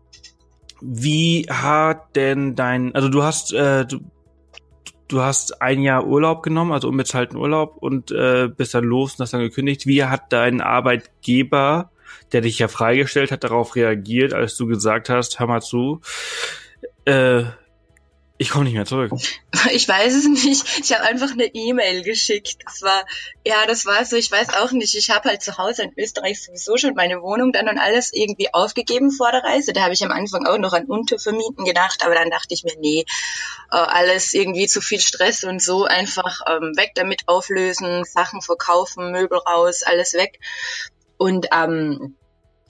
wie 0.81 1.45
hat 1.49 2.15
denn 2.15 2.55
dein, 2.55 2.95
also 2.95 3.09
du 3.09 3.23
hast, 3.23 3.53
äh, 3.53 3.85
du, 3.85 3.99
du 5.07 5.21
hast 5.21 5.61
ein 5.61 5.81
Jahr 5.81 6.05
Urlaub 6.05 6.43
genommen, 6.43 6.71
also 6.71 6.87
unbezahlten 6.87 7.37
Urlaub 7.37 7.77
und 7.77 8.11
äh, 8.11 8.47
bist 8.47 8.73
dann 8.73 8.83
los 8.83 9.13
und 9.13 9.23
hast 9.23 9.33
dann 9.33 9.41
gekündigt. 9.41 9.85
Wie 9.87 10.03
hat 10.03 10.31
dein 10.31 10.61
Arbeitgeber 10.61 11.91
der 12.31 12.41
dich 12.41 12.59
ja 12.59 12.67
freigestellt 12.67 13.31
hat, 13.31 13.43
darauf 13.43 13.75
reagiert, 13.75 14.33
als 14.33 14.57
du 14.57 14.67
gesagt 14.67 15.09
hast, 15.09 15.39
hör 15.39 15.47
mal 15.47 15.61
zu, 15.61 16.01
äh, 17.05 17.43
ich 18.41 18.51
komme 18.51 18.63
nicht 18.63 18.73
mehr 18.73 18.85
zurück. 18.85 19.11
Ich 19.73 19.89
weiß 19.89 20.13
es 20.15 20.25
nicht. 20.25 20.79
Ich 20.79 20.93
habe 20.93 21.03
einfach 21.03 21.31
eine 21.31 21.47
E-Mail 21.47 22.01
geschickt. 22.03 22.55
Das 22.63 22.81
war, 22.81 23.05
ja, 23.45 23.65
das 23.67 23.85
war 23.85 24.05
so, 24.05 24.15
ich 24.15 24.31
weiß 24.31 24.53
auch 24.53 24.71
nicht. 24.71 24.95
Ich 24.95 25.09
habe 25.09 25.27
halt 25.27 25.43
zu 25.43 25.57
Hause 25.57 25.83
in 25.83 25.91
Österreich 25.97 26.41
sowieso 26.41 26.77
schon 26.77 26.93
meine 26.93 27.21
Wohnung 27.21 27.51
dann 27.51 27.67
und 27.67 27.77
alles 27.77 28.13
irgendwie 28.13 28.53
aufgegeben 28.53 29.11
vor 29.11 29.33
der 29.33 29.43
Reise. 29.43 29.73
Da 29.73 29.81
habe 29.81 29.93
ich 29.93 30.03
am 30.05 30.11
Anfang 30.11 30.45
auch 30.45 30.57
noch 30.57 30.71
an 30.71 30.85
Untervermieten 30.85 31.65
gedacht, 31.65 32.05
aber 32.05 32.15
dann 32.15 32.29
dachte 32.29 32.53
ich 32.53 32.63
mir, 32.63 32.73
nee, 32.79 33.03
äh, 33.71 33.75
alles 33.75 34.33
irgendwie 34.33 34.67
zu 34.67 34.79
viel 34.79 35.01
Stress 35.01 35.43
und 35.43 35.61
so 35.61 35.83
einfach 35.83 36.39
ähm, 36.47 36.71
weg 36.77 36.91
damit 36.95 37.23
auflösen, 37.27 38.05
Sachen 38.05 38.41
verkaufen, 38.41 39.11
Möbel 39.11 39.39
raus, 39.39 39.83
alles 39.83 40.13
weg. 40.13 40.39
Und 41.17 41.47
ähm, 41.53 42.15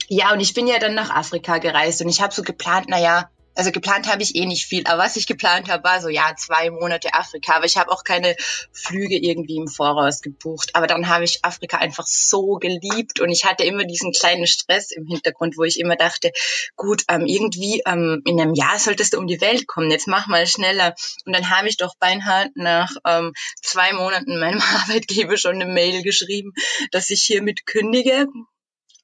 ja, 0.08 0.32
und 0.32 0.40
ich 0.40 0.54
bin 0.54 0.66
ja 0.66 0.80
dann 0.80 0.94
nach 0.94 1.10
Afrika 1.10 1.58
gereist 1.58 2.02
und 2.02 2.08
ich 2.08 2.20
habe 2.20 2.34
so 2.34 2.42
geplant, 2.42 2.88
naja, 2.88 3.30
also 3.54 3.72
geplant 3.72 4.08
habe 4.08 4.22
ich 4.22 4.36
eh 4.36 4.46
nicht 4.46 4.66
viel, 4.66 4.86
aber 4.86 5.02
was 5.02 5.16
ich 5.16 5.26
geplant 5.26 5.68
habe, 5.70 5.84
war 5.84 6.00
so, 6.00 6.08
ja, 6.08 6.34
zwei 6.36 6.70
Monate 6.70 7.14
Afrika, 7.14 7.56
aber 7.56 7.64
ich 7.66 7.76
habe 7.76 7.90
auch 7.90 8.04
keine 8.04 8.36
Flüge 8.72 9.16
irgendwie 9.16 9.56
im 9.56 9.68
Voraus 9.68 10.20
gebucht. 10.20 10.70
Aber 10.74 10.86
dann 10.86 11.08
habe 11.08 11.24
ich 11.24 11.44
Afrika 11.44 11.78
einfach 11.78 12.06
so 12.06 12.54
geliebt 12.54 13.20
und 13.20 13.30
ich 13.30 13.44
hatte 13.44 13.64
immer 13.64 13.84
diesen 13.84 14.12
kleinen 14.12 14.46
Stress 14.46 14.90
im 14.92 15.06
Hintergrund, 15.06 15.56
wo 15.56 15.64
ich 15.64 15.80
immer 15.80 15.96
dachte, 15.96 16.32
gut, 16.76 17.02
ähm, 17.08 17.26
irgendwie 17.26 17.82
ähm, 17.86 18.22
in 18.24 18.40
einem 18.40 18.54
Jahr 18.54 18.78
solltest 18.78 19.14
du 19.14 19.18
um 19.18 19.26
die 19.26 19.40
Welt 19.40 19.66
kommen, 19.66 19.90
jetzt 19.90 20.06
mach 20.06 20.26
mal 20.26 20.46
schneller. 20.46 20.94
Und 21.26 21.34
dann 21.34 21.50
habe 21.50 21.68
ich 21.68 21.76
doch 21.76 21.94
beinahe 21.98 22.50
nach 22.54 22.90
ähm, 23.06 23.32
zwei 23.62 23.92
Monaten 23.92 24.38
meinem 24.38 24.60
Arbeitgeber 24.82 25.36
schon 25.36 25.56
eine 25.56 25.66
Mail 25.66 26.02
geschrieben, 26.02 26.52
dass 26.92 27.10
ich 27.10 27.22
hiermit 27.22 27.66
kündige 27.66 28.26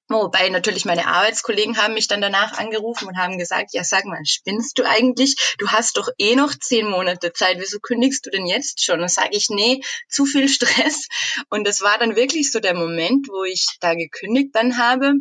Wobei 0.08 0.48
natürlich 0.50 0.84
meine 0.84 1.08
Arbeitskollegen 1.08 1.78
haben 1.78 1.94
mich 1.94 2.06
dann 2.06 2.20
danach 2.20 2.58
angerufen 2.58 3.08
und 3.08 3.16
haben 3.16 3.38
gesagt, 3.38 3.74
ja 3.74 3.82
sag 3.82 4.04
mal, 4.04 4.24
spinnst 4.24 4.78
du 4.78 4.84
eigentlich? 4.84 5.34
Du 5.58 5.68
hast 5.68 5.96
doch 5.96 6.08
eh 6.18 6.36
noch 6.36 6.54
zehn 6.54 6.88
Monate 6.88 7.32
Zeit, 7.32 7.56
wieso 7.58 7.80
kündigst 7.80 8.24
du 8.24 8.30
denn 8.30 8.46
jetzt 8.46 8.84
schon? 8.84 9.00
Und 9.00 9.10
sage 9.10 9.30
ich, 9.32 9.48
nee, 9.50 9.80
zu 10.08 10.24
viel 10.24 10.48
Stress. 10.48 11.08
Und 11.50 11.66
das 11.66 11.80
war 11.80 11.98
dann 11.98 12.14
wirklich 12.14 12.52
so 12.52 12.60
der 12.60 12.74
Moment, 12.74 13.26
wo 13.28 13.42
ich 13.42 13.66
da 13.80 13.94
gekündigt 13.94 14.50
dann 14.54 14.78
habe, 14.78 15.14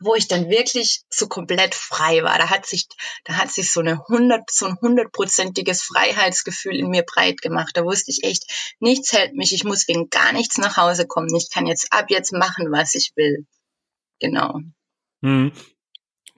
wo 0.00 0.16
ich 0.16 0.26
dann 0.26 0.50
wirklich 0.50 1.02
so 1.08 1.28
komplett 1.28 1.76
frei 1.76 2.24
war. 2.24 2.36
Da 2.36 2.50
hat 2.50 2.66
sich, 2.66 2.86
da 3.24 3.34
hat 3.34 3.52
sich 3.52 3.70
so 3.70 3.78
eine 3.78 4.00
hundert, 4.08 4.50
so 4.50 4.66
ein 4.66 4.76
hundertprozentiges 4.80 5.82
Freiheitsgefühl 5.82 6.74
in 6.74 6.88
mir 6.88 7.04
breit 7.04 7.42
gemacht. 7.42 7.76
Da 7.76 7.84
wusste 7.84 8.10
ich 8.10 8.24
echt, 8.24 8.44
nichts 8.80 9.12
hält 9.12 9.34
mich. 9.34 9.52
Ich 9.52 9.62
muss 9.62 9.86
wegen 9.86 10.10
gar 10.10 10.32
nichts 10.32 10.58
nach 10.58 10.76
Hause 10.76 11.06
kommen. 11.06 11.32
Ich 11.36 11.50
kann 11.50 11.66
jetzt 11.66 11.92
ab 11.92 12.06
jetzt 12.08 12.32
machen, 12.32 12.72
was 12.72 12.96
ich 12.96 13.12
will. 13.14 13.46
Genau. 14.20 14.60
Hm. 15.22 15.52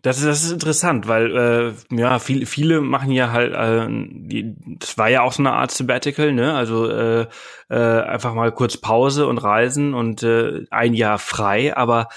Das 0.03 0.19
ist, 0.19 0.27
das 0.27 0.43
ist 0.43 0.51
interessant, 0.51 1.07
weil 1.07 1.37
äh, 1.37 1.97
ja 1.97 2.19
viele 2.19 2.45
viele 2.47 2.81
machen 2.81 3.13
ja 3.13 3.31
halt, 3.31 3.53
äh, 3.55 3.87
die, 3.89 4.57
das 4.81 4.99
war 4.99 5.09
ja 5.09 5.23
auch 5.23 5.33
so 5.33 5.43
eine 5.43 5.53
Art 5.53 5.71
Sabbatical, 5.71 6.33
ne? 6.33 6.55
Also 6.55 6.91
äh, 6.91 7.29
äh, 7.71 8.03
einfach 8.03 8.35
mal 8.35 8.51
kurz 8.51 8.77
Pause 8.79 9.29
und 9.29 9.39
Reisen 9.39 9.95
und 9.95 10.25
äh, 10.25 10.65
ein 10.71 10.95
Jahr 10.95 11.19
frei, 11.19 11.77
aber 11.77 12.09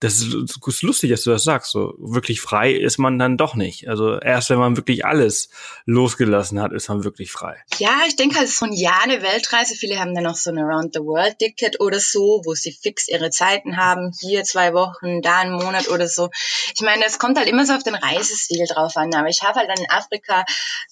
das 0.00 0.22
ist, 0.22 0.82
lustig, 0.82 1.10
dass 1.10 1.24
du 1.24 1.30
das 1.30 1.42
sagst. 1.42 1.72
So 1.72 1.94
wirklich 1.98 2.40
frei 2.40 2.72
ist 2.72 2.98
man 2.98 3.18
dann 3.18 3.36
doch 3.36 3.56
nicht. 3.56 3.88
Also 3.88 4.18
erst 4.18 4.48
wenn 4.50 4.58
man 4.58 4.76
wirklich 4.76 5.04
alles 5.04 5.48
losgelassen 5.86 6.60
hat, 6.60 6.72
ist 6.72 6.88
man 6.88 7.02
wirklich 7.02 7.32
frei. 7.32 7.56
Ja, 7.78 8.02
ich 8.06 8.14
denke 8.14 8.38
halt 8.38 8.48
so 8.48 8.66
ein 8.66 8.72
Jahr 8.72 9.02
eine 9.02 9.22
Weltreise. 9.22 9.74
Viele 9.74 9.98
haben 9.98 10.14
dann 10.14 10.24
noch 10.24 10.36
so 10.36 10.50
ein 10.50 10.58
Around 10.58 10.94
the 10.94 11.00
World 11.00 11.38
Ticket 11.40 11.80
oder 11.80 11.98
so, 11.98 12.42
wo 12.44 12.54
sie 12.54 12.70
fix 12.70 13.08
ihre 13.08 13.30
Zeiten 13.30 13.76
haben. 13.76 14.12
Hier 14.20 14.44
zwei 14.44 14.72
Wochen, 14.72 15.20
da 15.20 15.40
einen 15.40 15.54
Monat 15.54 15.88
oder 15.88 16.06
so. 16.06 16.30
Ich 16.74 16.80
meine, 16.82 17.04
es 17.04 17.18
kommt 17.18 17.36
halt 17.36 17.48
immer 17.48 17.66
so 17.66 17.72
auf 17.72 17.82
den 17.82 17.96
Reisestil 17.96 18.66
drauf 18.66 18.96
an. 18.96 19.12
Aber 19.14 19.28
ich 19.28 19.42
habe 19.42 19.58
halt 19.58 19.68
dann 19.68 19.78
in 19.78 19.90
Afrika 19.90 20.44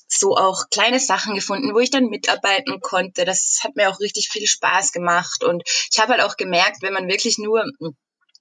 so 0.08 0.36
auch 0.36 0.64
kleine 0.70 0.98
Sachen 0.98 1.36
gefunden, 1.36 1.74
wo 1.74 1.78
ich 1.78 1.90
dann 1.90 2.06
mitarbeiten 2.06 2.80
konnte. 2.80 3.24
Das 3.24 3.60
hat 3.62 3.76
mir 3.76 3.88
auch 3.88 4.00
richtig 4.00 4.30
viel 4.30 4.48
Spaß 4.48 4.90
gemacht. 4.90 5.44
Und 5.44 5.62
ich 5.92 6.00
habe 6.00 6.12
halt 6.12 6.22
auch 6.22 6.36
gemerkt, 6.36 6.82
wenn 6.82 6.92
man 6.92 7.06
wirklich 7.06 7.38
nur 7.38 7.64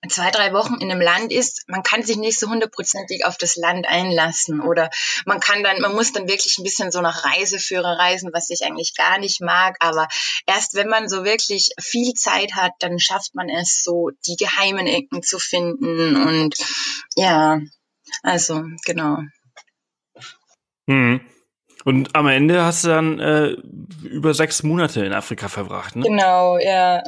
zwei, 0.09 0.31
drei 0.31 0.53
Wochen 0.53 0.75
in 0.75 0.91
einem 0.91 1.01
Land 1.01 1.31
ist, 1.31 1.63
man 1.67 1.83
kann 1.83 2.03
sich 2.03 2.17
nicht 2.17 2.39
so 2.39 2.49
hundertprozentig 2.49 3.25
auf 3.25 3.37
das 3.37 3.55
Land 3.55 3.87
einlassen 3.87 4.61
oder 4.61 4.89
man 5.25 5.39
kann 5.39 5.63
dann, 5.63 5.81
man 5.81 5.93
muss 5.93 6.13
dann 6.13 6.27
wirklich 6.27 6.57
ein 6.57 6.63
bisschen 6.63 6.91
so 6.91 7.01
nach 7.01 7.25
Reiseführer 7.25 7.97
reisen, 7.99 8.31
was 8.33 8.49
ich 8.49 8.63
eigentlich 8.63 8.93
gar 8.95 9.19
nicht 9.19 9.41
mag, 9.41 9.77
aber 9.79 10.07
erst 10.45 10.75
wenn 10.75 10.87
man 10.87 11.09
so 11.09 11.23
wirklich 11.23 11.69
viel 11.79 12.13
Zeit 12.13 12.53
hat, 12.53 12.73
dann 12.79 12.99
schafft 12.99 13.35
man 13.35 13.49
es 13.49 13.83
so, 13.83 14.11
die 14.27 14.35
geheimen 14.35 14.87
Ecken 14.87 15.23
zu 15.23 15.39
finden 15.39 16.15
und 16.15 16.55
ja, 17.15 17.59
also 18.23 18.63
genau. 18.85 19.19
Hm. 20.87 21.21
Und 21.83 22.15
am 22.15 22.27
Ende 22.27 22.63
hast 22.63 22.83
du 22.83 22.87
dann 22.87 23.19
äh, 23.19 23.49
über 24.03 24.33
sechs 24.33 24.63
Monate 24.63 25.05
in 25.05 25.13
Afrika 25.13 25.49
verbracht, 25.49 25.95
ne? 25.95 26.03
Genau, 26.03 26.57
ja. 26.57 27.03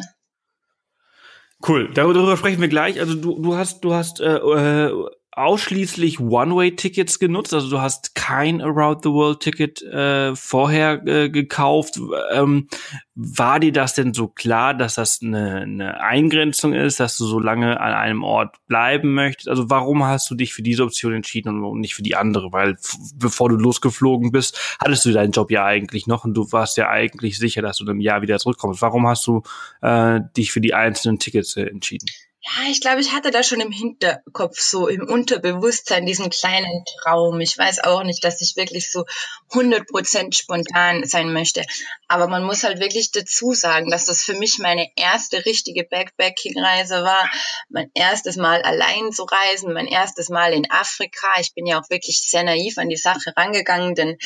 Cool, 1.66 1.90
darüber 1.94 2.38
sprechen 2.38 2.62
wir 2.62 2.68
gleich. 2.68 3.00
Also 3.00 3.16
du, 3.16 3.40
du 3.42 3.56
hast, 3.56 3.82
du 3.82 3.94
hast 3.94 4.20
äh, 4.20 4.36
äh, 4.36 4.92
ausschließlich 5.38 6.20
One-Way-Tickets 6.20 7.20
genutzt, 7.20 7.54
also 7.54 7.70
du 7.70 7.80
hast 7.80 8.16
kein 8.16 8.62
Around-the-World-Ticket 8.62 9.84
äh, 9.84 10.36
vorher 10.36 11.06
äh, 11.06 11.30
gekauft. 11.30 12.00
Ähm, 12.32 12.68
war 13.14 13.60
dir 13.60 13.72
das 13.72 13.94
denn 13.94 14.14
so 14.14 14.28
klar, 14.28 14.74
dass 14.74 14.96
das 14.96 15.22
eine, 15.22 15.62
eine 15.62 16.02
Eingrenzung 16.02 16.74
ist, 16.74 17.00
dass 17.00 17.18
du 17.18 17.26
so 17.26 17.40
lange 17.40 17.80
an 17.80 17.94
einem 17.94 18.24
Ort 18.24 18.56
bleiben 18.68 19.14
möchtest? 19.14 19.48
Also 19.48 19.70
warum 19.70 20.04
hast 20.04 20.30
du 20.30 20.36
dich 20.36 20.54
für 20.54 20.64
diese 20.64 20.84
Option 20.84 21.14
entschieden 21.14 21.64
und 21.64 21.80
nicht 21.80 21.94
für 21.94 22.04
die 22.04 22.16
andere? 22.16 22.52
Weil 22.52 22.76
bevor 23.16 23.50
du 23.50 23.56
losgeflogen 23.56 24.32
bist, 24.32 24.78
hattest 24.80 25.06
du 25.06 25.12
deinen 25.12 25.32
Job 25.32 25.52
ja 25.52 25.66
eigentlich 25.66 26.08
noch 26.08 26.26
und 26.26 26.34
du 26.34 26.52
warst 26.52 26.78
ja 26.78 26.90
eigentlich 26.90 27.38
sicher, 27.38 27.62
dass 27.62 27.78
du 27.78 27.86
einem 27.86 28.02
Jahr 28.02 28.24
wieder 28.24 28.40
zurückkommst. 28.40 28.82
Warum 28.82 29.08
hast 29.08 29.26
du 29.28 29.44
äh, 29.82 30.20
dich 30.36 30.52
für 30.52 30.62
die 30.62 30.74
einzelnen 30.74 31.20
Tickets 31.20 31.56
äh, 31.58 31.64
entschieden? 31.64 32.08
Ja, 32.50 32.72
ich 32.72 32.80
glaube, 32.80 33.02
ich 33.02 33.12
hatte 33.12 33.30
da 33.30 33.44
schon 33.44 33.60
im 33.60 33.74
Hinterkopf 33.74 34.58
so 34.58 34.88
im 34.88 35.10
Unterbewusstsein 35.10 36.06
diesen 36.06 36.30
kleinen 36.30 36.86
Traum. 37.02 37.42
Ich 37.42 37.58
weiß 37.58 37.84
auch 37.84 38.04
nicht, 38.04 38.24
dass 38.24 38.40
ich 38.40 38.56
wirklich 38.56 38.90
so 38.90 39.06
100% 39.52 40.34
spontan 40.34 41.06
sein 41.06 41.34
möchte. 41.34 41.64
Aber 42.08 42.28
man 42.30 42.46
muss 42.46 42.64
halt 42.64 42.80
wirklich 42.80 43.12
dazu 43.12 43.54
sagen, 43.54 43.92
dass 43.92 44.06
das 44.06 44.24
für 44.24 44.34
mich 44.34 44.60
meine 44.60 44.88
erste 44.96 45.46
richtige 45.46 45.84
Backpacking-Reise 45.84 47.04
war. 47.04 47.30
Mein 47.68 47.92
erstes 47.94 48.38
Mal 48.38 48.62
allein 48.62 49.12
zu 49.12 49.26
reisen, 49.26 49.74
mein 49.74 49.88
erstes 49.88 50.30
Mal 50.30 50.54
in 50.54 50.72
Afrika. 50.72 51.28
Ich 51.42 51.54
bin 51.54 51.66
ja 51.66 51.82
auch 51.82 51.90
wirklich 51.90 52.20
sehr 52.22 52.44
naiv 52.44 52.78
an 52.78 52.88
die 52.88 52.96
Sache 52.96 53.34
rangegangen, 53.36 53.94
denn 53.94 54.18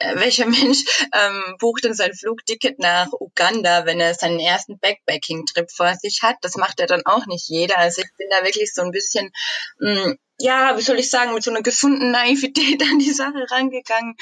äh, 0.00 0.16
welcher 0.16 0.46
Mensch 0.46 0.84
ähm, 1.12 1.56
bucht 1.60 1.84
denn 1.84 1.94
sein 1.94 2.12
Flugticket 2.12 2.80
nach 2.80 3.12
Uganda, 3.12 3.86
wenn 3.86 4.00
er 4.00 4.14
seinen 4.14 4.40
ersten 4.40 4.80
Backpacking-Trip 4.80 5.70
vor 5.70 5.94
sich 5.94 6.22
hat? 6.22 6.38
Das 6.40 6.56
macht 6.56 6.80
er 6.80 6.88
dann 6.88 7.06
auch 7.06 7.26
nicht 7.26 7.48
jeder 7.48 7.67
jeder. 7.68 7.78
Also 7.78 8.02
ich 8.02 8.08
bin 8.16 8.28
da 8.30 8.44
wirklich 8.44 8.72
so 8.72 8.82
ein 8.82 8.90
bisschen, 8.90 9.30
mh, 9.78 10.06
mm, 10.06 10.18
ja, 10.40 10.76
wie 10.76 10.82
soll 10.82 10.98
ich 10.98 11.10
sagen, 11.10 11.34
mit 11.34 11.42
so 11.42 11.50
einer 11.50 11.62
gesunden 11.62 12.10
Naivität 12.10 12.82
an 12.90 12.98
die 12.98 13.12
Sache 13.12 13.46
rangegangen. 13.50 14.16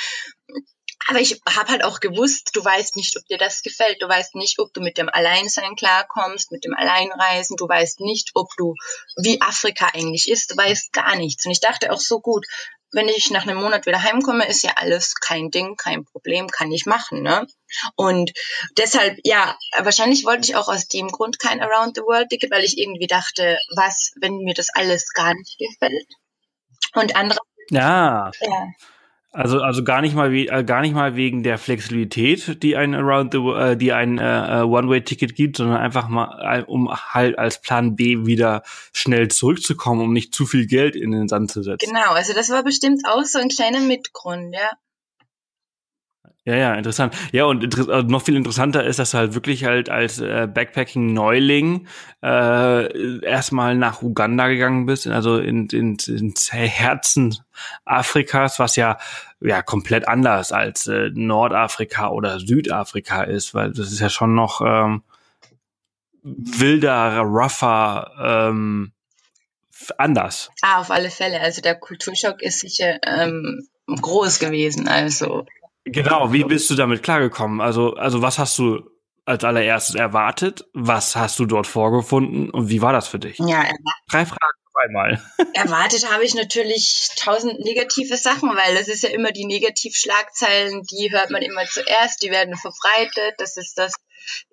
Aber 1.08 1.20
ich 1.20 1.40
habe 1.48 1.70
halt 1.70 1.84
auch 1.84 2.00
gewusst, 2.00 2.50
du 2.54 2.64
weißt 2.64 2.96
nicht, 2.96 3.16
ob 3.16 3.24
dir 3.26 3.38
das 3.38 3.62
gefällt. 3.62 4.02
Du 4.02 4.08
weißt 4.08 4.34
nicht, 4.34 4.58
ob 4.58 4.72
du 4.72 4.80
mit 4.80 4.98
dem 4.98 5.08
Alleinsein 5.08 5.76
klarkommst, 5.76 6.50
mit 6.50 6.64
dem 6.64 6.74
Alleinreisen. 6.74 7.56
Du 7.56 7.68
weißt 7.68 8.00
nicht, 8.00 8.30
ob 8.34 8.48
du, 8.56 8.74
wie 9.16 9.40
Afrika 9.40 9.90
eigentlich 9.94 10.28
ist. 10.28 10.50
Du 10.50 10.56
weißt 10.56 10.92
gar 10.92 11.14
nichts. 11.14 11.46
Und 11.46 11.52
ich 11.52 11.60
dachte 11.60 11.92
auch 11.92 12.00
so 12.00 12.20
gut, 12.20 12.44
wenn 12.96 13.08
ich 13.08 13.30
nach 13.30 13.42
einem 13.42 13.58
Monat 13.58 13.84
wieder 13.86 14.02
heimkomme, 14.02 14.48
ist 14.48 14.62
ja 14.62 14.72
alles 14.76 15.14
kein 15.14 15.50
Ding, 15.50 15.76
kein 15.76 16.04
Problem, 16.04 16.48
kann 16.48 16.72
ich 16.72 16.86
machen, 16.86 17.22
ne? 17.22 17.46
Und 17.94 18.32
deshalb, 18.78 19.18
ja, 19.22 19.56
wahrscheinlich 19.78 20.24
wollte 20.24 20.48
ich 20.48 20.56
auch 20.56 20.68
aus 20.68 20.88
dem 20.88 21.08
Grund 21.08 21.38
kein 21.38 21.60
Around 21.60 21.96
the 21.96 22.02
World 22.02 22.30
Ticket, 22.30 22.50
weil 22.50 22.64
ich 22.64 22.78
irgendwie 22.78 23.06
dachte, 23.06 23.58
was, 23.74 24.12
wenn 24.20 24.38
mir 24.38 24.54
das 24.54 24.70
alles 24.74 25.12
gar 25.12 25.34
nicht 25.34 25.58
gefällt? 25.58 26.08
Und 26.94 27.14
andere. 27.14 27.38
Ja. 27.68 28.30
ja. 28.40 28.68
Also, 29.36 29.60
also 29.60 29.84
gar 29.84 30.00
nicht 30.00 30.14
mal, 30.14 30.34
äh, 30.34 30.64
gar 30.64 30.80
nicht 30.80 30.94
mal 30.94 31.14
wegen 31.14 31.42
der 31.42 31.58
Flexibilität, 31.58 32.62
die 32.62 32.74
ein 32.74 32.94
Around 32.94 33.34
the, 33.34 33.38
äh, 33.38 33.76
die 33.76 33.92
ein 33.92 34.16
äh, 34.16 34.60
äh, 34.60 34.62
One-Way-Ticket 34.62 35.34
gibt, 35.34 35.58
sondern 35.58 35.76
einfach 35.76 36.08
mal, 36.08 36.38
äh, 36.40 36.62
um 36.62 36.90
halt 36.90 37.38
als 37.38 37.60
Plan 37.60 37.96
B 37.96 38.24
wieder 38.24 38.62
schnell 38.94 39.28
zurückzukommen, 39.28 40.00
um 40.00 40.14
nicht 40.14 40.34
zu 40.34 40.46
viel 40.46 40.66
Geld 40.66 40.96
in 40.96 41.10
den 41.10 41.28
Sand 41.28 41.50
zu 41.50 41.62
setzen. 41.62 41.90
Genau, 41.92 42.12
also 42.12 42.32
das 42.32 42.48
war 42.48 42.64
bestimmt 42.64 43.02
auch 43.06 43.24
so 43.24 43.38
ein 43.38 43.50
kleiner 43.50 43.80
Mitgrund, 43.80 44.54
ja. 44.54 44.70
Ja, 46.46 46.54
ja, 46.54 46.74
interessant. 46.74 47.12
Ja, 47.32 47.44
und 47.46 47.64
inter 47.64 47.88
also 47.92 48.06
noch 48.06 48.22
viel 48.22 48.36
interessanter 48.36 48.84
ist, 48.84 49.00
dass 49.00 49.10
du 49.10 49.18
halt 49.18 49.34
wirklich 49.34 49.64
halt 49.64 49.90
als 49.90 50.20
äh, 50.20 50.46
Backpacking-Neuling 50.46 51.88
äh, 52.22 53.20
erstmal 53.24 53.74
nach 53.74 54.00
Uganda 54.00 54.46
gegangen 54.46 54.86
bist, 54.86 55.08
also 55.08 55.38
in, 55.38 55.66
in, 55.70 55.96
ins 56.06 56.52
Herzen 56.52 57.36
Afrikas, 57.84 58.60
was 58.60 58.76
ja 58.76 58.96
ja 59.40 59.60
komplett 59.60 60.06
anders 60.06 60.52
als 60.52 60.86
äh, 60.86 61.10
Nordafrika 61.12 62.10
oder 62.10 62.38
Südafrika 62.38 63.24
ist, 63.24 63.52
weil 63.52 63.72
das 63.72 63.90
ist 63.90 63.98
ja 63.98 64.08
schon 64.08 64.36
noch 64.36 64.60
ähm, 64.60 65.02
wilder, 66.22 67.22
rougher, 67.22 68.12
ähm, 68.22 68.92
anders. 69.98 70.50
Ah, 70.62 70.80
auf 70.80 70.92
alle 70.92 71.10
Fälle. 71.10 71.40
Also 71.40 71.60
der 71.60 71.74
Kulturschock 71.74 72.40
ist 72.40 72.60
sicher 72.60 73.00
ähm, 73.04 73.66
groß 73.86 74.38
gewesen. 74.38 74.88
Also 74.88 75.46
Genau, 75.86 76.32
wie 76.32 76.44
bist 76.44 76.68
du 76.68 76.74
damit 76.74 77.02
klargekommen? 77.02 77.60
Also, 77.60 77.94
also 77.94 78.20
was 78.20 78.38
hast 78.38 78.58
du 78.58 78.90
als 79.24 79.44
allererstes 79.44 79.94
erwartet? 79.94 80.64
Was 80.72 81.16
hast 81.16 81.38
du 81.38 81.46
dort 81.46 81.66
vorgefunden 81.66 82.50
und 82.50 82.68
wie 82.68 82.82
war 82.82 82.92
das 82.92 83.06
für 83.08 83.20
dich? 83.20 83.38
Ja, 83.38 83.64
drei 84.10 84.26
Fragen 84.26 84.56
einmal. 84.84 85.22
erwartet 85.54 86.10
habe 86.10 86.24
ich 86.24 86.34
natürlich 86.34 87.08
tausend 87.16 87.60
negative 87.60 88.16
Sachen, 88.16 88.50
weil 88.50 88.74
das 88.74 88.88
ist 88.88 89.02
ja 89.02 89.10
immer 89.10 89.32
die 89.32 89.46
Negativschlagzeilen, 89.46 90.82
die 90.82 91.10
hört 91.12 91.30
man 91.30 91.42
immer 91.42 91.64
zuerst, 91.66 92.22
die 92.22 92.30
werden 92.30 92.56
verbreitet. 92.56 93.34
Das 93.38 93.56
ist 93.56 93.78
das 93.78 93.94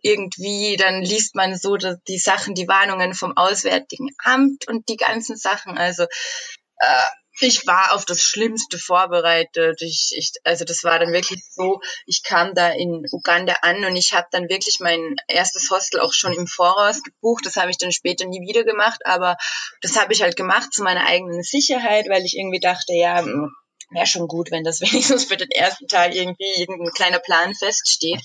irgendwie, 0.01 0.77
dann 0.77 1.01
liest 1.01 1.35
man 1.35 1.57
so 1.57 1.77
die 1.77 2.19
Sachen, 2.19 2.53
die 2.53 2.67
Warnungen 2.67 3.13
vom 3.13 3.35
Auswärtigen 3.35 4.09
Amt 4.23 4.67
und 4.67 4.87
die 4.87 4.97
ganzen 4.97 5.35
Sachen. 5.35 5.77
Also 5.77 6.03
äh, 6.03 7.05
ich 7.39 7.65
war 7.65 7.93
auf 7.93 8.05
das 8.05 8.21
Schlimmste 8.21 8.77
vorbereitet. 8.77 9.81
Ich, 9.81 10.13
ich, 10.15 10.31
also 10.43 10.65
das 10.65 10.83
war 10.83 10.99
dann 10.99 11.13
wirklich 11.13 11.43
so, 11.49 11.81
ich 12.05 12.23
kam 12.23 12.53
da 12.53 12.69
in 12.69 13.05
Uganda 13.11 13.53
an 13.61 13.83
und 13.85 13.95
ich 13.95 14.13
habe 14.13 14.27
dann 14.31 14.49
wirklich 14.49 14.79
mein 14.79 15.15
erstes 15.27 15.69
Hostel 15.71 15.99
auch 15.99 16.13
schon 16.13 16.33
im 16.33 16.47
Voraus 16.47 17.01
gebucht. 17.01 17.45
Das 17.45 17.55
habe 17.55 17.71
ich 17.71 17.77
dann 17.77 17.91
später 17.91 18.25
nie 18.25 18.41
wieder 18.41 18.63
gemacht, 18.63 19.01
aber 19.05 19.37
das 19.81 19.99
habe 19.99 20.13
ich 20.13 20.21
halt 20.21 20.35
gemacht 20.35 20.73
zu 20.73 20.83
meiner 20.83 21.05
eigenen 21.05 21.43
Sicherheit, 21.43 22.05
weil 22.09 22.23
ich 22.23 22.37
irgendwie 22.37 22.59
dachte, 22.59 22.93
ja, 22.93 23.23
wäre 23.93 24.07
schon 24.07 24.27
gut, 24.27 24.51
wenn 24.51 24.63
das 24.63 24.81
wenigstens 24.81 25.25
für 25.25 25.37
den 25.37 25.51
ersten 25.51 25.87
Tag 25.87 26.13
irgendwie 26.13 26.51
irgendein 26.57 26.93
kleiner 26.93 27.19
Plan 27.19 27.53
feststeht. 27.55 28.21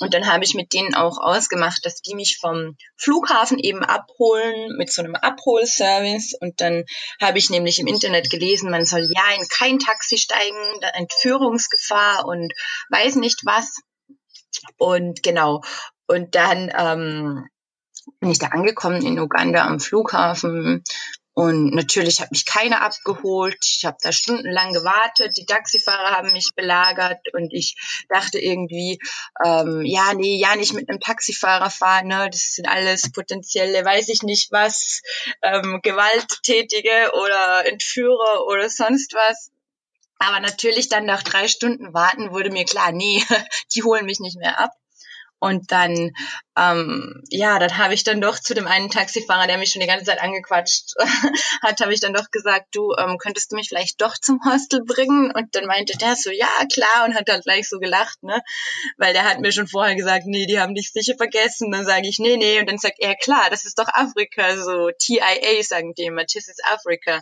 Und 0.00 0.14
dann 0.14 0.26
habe 0.26 0.44
ich 0.44 0.54
mit 0.54 0.72
denen 0.72 0.94
auch 0.94 1.18
ausgemacht, 1.18 1.84
dass 1.84 2.02
die 2.02 2.14
mich 2.14 2.38
vom 2.40 2.76
Flughafen 2.96 3.58
eben 3.58 3.84
abholen 3.84 4.76
mit 4.76 4.92
so 4.92 5.02
einem 5.02 5.14
Abholservice. 5.14 6.34
Und 6.40 6.60
dann 6.60 6.84
habe 7.20 7.38
ich 7.38 7.50
nämlich 7.50 7.78
im 7.78 7.86
Internet 7.86 8.30
gelesen, 8.30 8.70
man 8.70 8.84
soll 8.84 9.00
ja 9.02 9.36
in 9.36 9.46
kein 9.48 9.78
Taxi 9.78 10.18
steigen, 10.18 10.82
Entführungsgefahr 10.94 12.26
und 12.26 12.52
weiß 12.90 13.16
nicht 13.16 13.40
was. 13.44 13.80
Und 14.78 15.22
genau. 15.22 15.62
Und 16.06 16.34
dann 16.34 16.72
ähm, 16.76 17.48
bin 18.20 18.30
ich 18.30 18.38
da 18.38 18.48
angekommen 18.48 19.04
in 19.04 19.18
Uganda 19.18 19.66
am 19.66 19.80
Flughafen, 19.80 20.82
und 21.34 21.74
natürlich 21.74 22.20
hat 22.20 22.30
mich 22.30 22.44
keiner 22.44 22.82
abgeholt. 22.82 23.56
Ich 23.64 23.86
habe 23.86 23.96
da 24.02 24.12
stundenlang 24.12 24.74
gewartet. 24.74 25.36
Die 25.38 25.46
Taxifahrer 25.46 26.16
haben 26.16 26.32
mich 26.32 26.50
belagert 26.54 27.20
und 27.32 27.52
ich 27.54 27.74
dachte 28.10 28.38
irgendwie, 28.38 28.98
ähm, 29.42 29.82
ja, 29.84 30.12
nee, 30.12 30.36
ja 30.36 30.56
nicht 30.56 30.74
mit 30.74 30.90
einem 30.90 31.00
Taxifahrer 31.00 31.70
fahren. 31.70 32.08
Ne? 32.08 32.28
Das 32.30 32.54
sind 32.54 32.68
alles 32.68 33.10
potenzielle, 33.12 33.82
weiß 33.82 34.08
ich 34.08 34.22
nicht 34.22 34.52
was, 34.52 35.00
ähm, 35.42 35.80
Gewalttätige 35.82 37.12
oder 37.14 37.64
Entführer 37.64 38.46
oder 38.46 38.68
sonst 38.68 39.14
was. 39.14 39.50
Aber 40.18 40.38
natürlich 40.38 40.90
dann 40.90 41.06
nach 41.06 41.22
drei 41.22 41.48
Stunden 41.48 41.94
warten 41.94 42.30
wurde 42.30 42.50
mir 42.50 42.66
klar, 42.66 42.92
nee, 42.92 43.24
die 43.74 43.82
holen 43.82 44.04
mich 44.04 44.20
nicht 44.20 44.36
mehr 44.36 44.60
ab. 44.60 44.70
Und 45.42 45.72
dann, 45.72 46.12
ähm, 46.56 47.24
ja, 47.28 47.58
dann 47.58 47.76
habe 47.76 47.94
ich 47.94 48.04
dann 48.04 48.20
doch 48.20 48.38
zu 48.38 48.54
dem 48.54 48.68
einen 48.68 48.90
Taxifahrer, 48.90 49.48
der 49.48 49.58
mich 49.58 49.72
schon 49.72 49.80
die 49.80 49.88
ganze 49.88 50.04
Zeit 50.04 50.22
angequatscht 50.22 50.94
hat, 51.62 51.80
habe 51.80 51.92
ich 51.92 51.98
dann 51.98 52.14
doch 52.14 52.30
gesagt, 52.30 52.68
du 52.76 52.94
ähm, 52.96 53.18
könntest 53.18 53.50
du 53.50 53.56
mich 53.56 53.68
vielleicht 53.68 54.00
doch 54.00 54.16
zum 54.16 54.38
Hostel 54.44 54.84
bringen? 54.84 55.32
Und 55.34 55.56
dann 55.56 55.66
meinte 55.66 55.98
der 55.98 56.14
so, 56.14 56.30
ja 56.30 56.46
klar, 56.72 57.06
und 57.06 57.16
hat 57.16 57.28
dann 57.28 57.40
gleich 57.40 57.68
so 57.68 57.80
gelacht, 57.80 58.22
ne, 58.22 58.40
weil 58.98 59.14
der 59.14 59.24
hat 59.24 59.40
mir 59.40 59.50
schon 59.50 59.66
vorher 59.66 59.96
gesagt, 59.96 60.26
nee, 60.26 60.46
die 60.46 60.60
haben 60.60 60.76
dich 60.76 60.92
sicher 60.92 61.16
vergessen. 61.16 61.72
Dann 61.72 61.84
sage 61.84 62.06
ich, 62.06 62.20
nee, 62.20 62.36
nee, 62.36 62.60
und 62.60 62.68
dann 62.68 62.78
sagt 62.78 63.00
er, 63.00 63.16
klar, 63.16 63.50
das 63.50 63.64
ist 63.64 63.80
doch 63.80 63.88
Afrika, 63.88 64.56
so 64.56 64.90
TIA 64.96 65.60
sagen 65.64 65.92
die 65.94 66.04
immer, 66.04 66.24
this 66.24 66.46
is 66.46 66.58
Africa. 66.70 67.20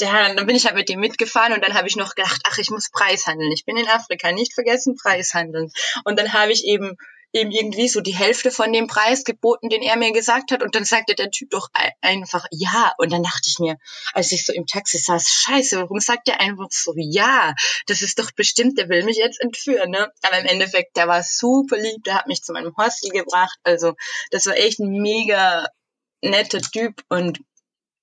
Ja, 0.00 0.34
dann 0.34 0.46
bin 0.46 0.56
ich 0.56 0.66
halt 0.66 0.76
mit 0.76 0.88
dem 0.88 1.00
mitgefahren 1.00 1.52
und 1.52 1.64
dann 1.64 1.74
habe 1.74 1.88
ich 1.88 1.96
noch 1.96 2.14
gedacht, 2.14 2.40
ach, 2.48 2.58
ich 2.58 2.70
muss 2.70 2.90
Preishandeln. 2.90 3.50
Ich 3.52 3.64
bin 3.64 3.76
in 3.76 3.88
Afrika, 3.88 4.32
nicht 4.32 4.54
vergessen 4.54 4.96
Preishandeln. 4.96 5.72
Und 6.04 6.18
dann 6.18 6.32
habe 6.32 6.52
ich 6.52 6.64
eben 6.64 6.96
eben 7.32 7.50
irgendwie 7.50 7.88
so 7.88 8.00
die 8.00 8.14
Hälfte 8.14 8.50
von 8.50 8.72
dem 8.72 8.86
Preis 8.86 9.24
geboten, 9.24 9.68
den 9.68 9.82
er 9.82 9.96
mir 9.96 10.12
gesagt 10.12 10.50
hat. 10.50 10.62
Und 10.62 10.74
dann 10.74 10.84
sagte 10.84 11.14
der 11.14 11.30
Typ 11.30 11.50
doch 11.50 11.68
einfach 12.00 12.46
ja. 12.50 12.92
Und 12.98 13.12
dann 13.12 13.22
dachte 13.22 13.46
ich 13.46 13.58
mir, 13.58 13.76
als 14.12 14.32
ich 14.32 14.44
so 14.44 14.52
im 14.52 14.66
Taxi 14.66 14.98
saß, 14.98 15.28
scheiße, 15.28 15.78
warum 15.78 16.00
sagt 16.00 16.28
der 16.28 16.40
einfach 16.40 16.66
so 16.70 16.94
ja? 16.96 17.54
Das 17.86 18.02
ist 18.02 18.18
doch 18.18 18.30
bestimmt, 18.32 18.78
der 18.78 18.88
will 18.88 19.04
mich 19.04 19.16
jetzt 19.16 19.40
entführen, 19.40 19.90
ne? 19.90 20.10
Aber 20.22 20.38
im 20.38 20.46
Endeffekt, 20.46 20.96
der 20.96 21.08
war 21.08 21.22
super 21.22 21.78
lieb, 21.78 22.02
der 22.04 22.14
hat 22.14 22.26
mich 22.26 22.42
zu 22.42 22.52
meinem 22.52 22.76
Hostel 22.76 23.10
gebracht. 23.10 23.58
Also 23.62 23.94
das 24.30 24.46
war 24.46 24.56
echt 24.56 24.80
ein 24.80 24.90
mega 24.90 25.66
netter 26.22 26.60
Typ 26.60 27.02
und 27.08 27.40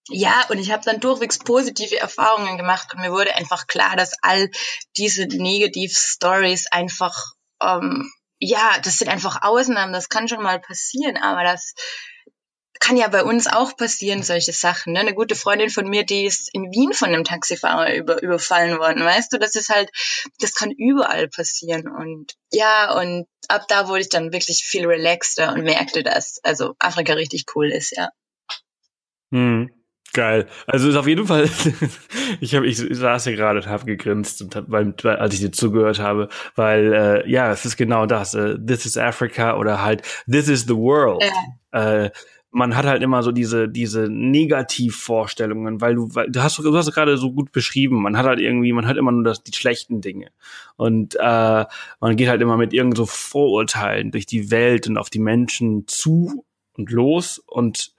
ja, 0.10 0.46
und 0.50 0.58
ich 0.58 0.72
habe 0.72 0.84
dann 0.84 1.00
durchwegs 1.00 1.40
positive 1.40 1.98
Erfahrungen 1.98 2.58
gemacht 2.58 2.94
und 2.94 3.02
mir 3.02 3.12
wurde 3.12 3.36
einfach 3.36 3.68
klar, 3.68 3.96
dass 3.96 4.14
all 4.22 4.50
diese 4.96 5.26
Negativ-Stories 5.26 6.68
einfach, 6.72 7.34
ähm, 7.62 8.12
ja, 8.40 8.80
das 8.84 9.00
sind 9.00 9.10
einfach 9.10 9.42
Ausnahmen, 9.42 9.94
das 9.94 10.10
kann 10.10 10.28
schon 10.28 10.44
mal 10.44 10.60
passieren, 10.60 11.18
aber 11.18 11.44
das 11.44 11.74
kann 12.80 12.96
ja 12.96 13.08
bei 13.08 13.24
uns 13.24 13.48
auch 13.48 13.76
passieren, 13.76 14.24
solche 14.24 14.54
Sachen. 14.54 14.94
Ne? 14.94 15.00
Eine 15.00 15.14
gute 15.16 15.36
Freundin 15.36 15.70
von 15.70 15.90
mir, 15.90 16.06
die 16.06 16.26
ist 16.26 16.54
in 16.54 16.72
Wien 16.72 16.94
von 16.94 17.10
einem 17.10 17.24
Taxifahrer 17.24 17.96
über, 17.96 18.22
überfallen 18.22 18.78
worden. 18.78 19.04
Weißt 19.04 19.34
du, 19.34 19.40
das 19.40 19.56
ist 19.56 19.70
halt, 19.70 19.90
das 20.40 20.54
kann 20.54 20.72
überall 20.72 21.28
passieren. 21.28 21.88
Und 21.88 22.36
ja, 22.52 22.94
und 23.00 23.28
ab 23.48 23.66
da 23.68 23.88
wurde 23.88 24.02
ich 24.02 24.10
dann 24.10 24.32
wirklich 24.32 24.64
viel 24.64 24.86
relaxter 24.86 25.54
und 25.54 25.64
merkte, 25.64 26.04
dass 26.04 26.40
also 26.44 26.76
Afrika 26.80 27.14
richtig 27.14 27.46
cool 27.56 27.72
ist, 27.72 27.96
ja. 27.98 28.10
Hm. 29.32 29.77
Geil. 30.18 30.48
Also 30.66 30.90
ist 30.90 30.96
auf 30.96 31.06
jeden 31.06 31.28
Fall, 31.28 31.48
ich 32.42 32.56
habe, 32.56 32.66
ich 32.66 32.78
saß 32.78 33.26
hier 33.26 33.36
gerade 33.36 33.60
und 33.60 33.68
habe 33.68 33.86
gegrinst 33.86 34.42
und 34.42 34.56
hab, 34.56 34.66
weil, 34.68 34.96
als 35.04 35.36
ich 35.36 35.42
dir 35.42 35.52
zugehört 35.52 36.00
habe, 36.00 36.30
weil 36.56 36.92
äh, 36.92 37.30
ja, 37.30 37.52
es 37.52 37.66
ist 37.66 37.78
genau 37.78 38.08
das. 38.08 38.34
Äh, 38.34 38.58
this 38.58 38.88
is 38.88 38.98
Africa 38.98 39.60
oder 39.60 39.84
halt 39.84 40.02
This 40.26 40.48
is 40.50 40.64
the 40.64 40.76
world. 40.76 41.24
Ja. 41.72 42.06
Äh, 42.06 42.12
man 42.50 42.76
hat 42.76 42.88
halt 42.88 43.04
immer 43.04 43.22
so 43.22 43.32
diese 43.32 43.70
diese 43.70 44.10
Negativvorstellungen, 44.10 45.82
weil 45.82 45.94
du 45.94 46.10
weil, 46.16 46.32
du 46.32 46.42
hast 46.42 46.58
du 46.58 46.76
hast 46.76 46.92
gerade 46.96 47.16
so 47.20 47.32
gut 47.32 47.52
beschrieben. 47.52 48.02
Man 48.02 48.18
hat 48.18 48.26
halt 48.26 48.40
irgendwie, 48.40 48.74
man 48.74 48.88
hat 48.88 48.98
immer 48.98 49.12
nur 49.12 49.24
das 49.24 49.44
die 49.44 49.54
schlechten 49.54 50.02
Dinge 50.02 50.32
und 50.78 51.16
äh, 51.20 51.66
man 52.00 52.16
geht 52.16 52.30
halt 52.30 52.42
immer 52.42 52.58
mit 52.58 52.74
irgend 52.74 52.98
so 52.98 53.06
Vorurteilen 53.06 54.10
durch 54.10 54.26
die 54.26 54.50
Welt 54.50 54.88
und 54.88 54.98
auf 54.98 55.12
die 55.12 55.20
Menschen 55.20 55.84
zu 55.86 56.44
und 56.76 56.90
los 56.90 57.38
und 57.46 57.96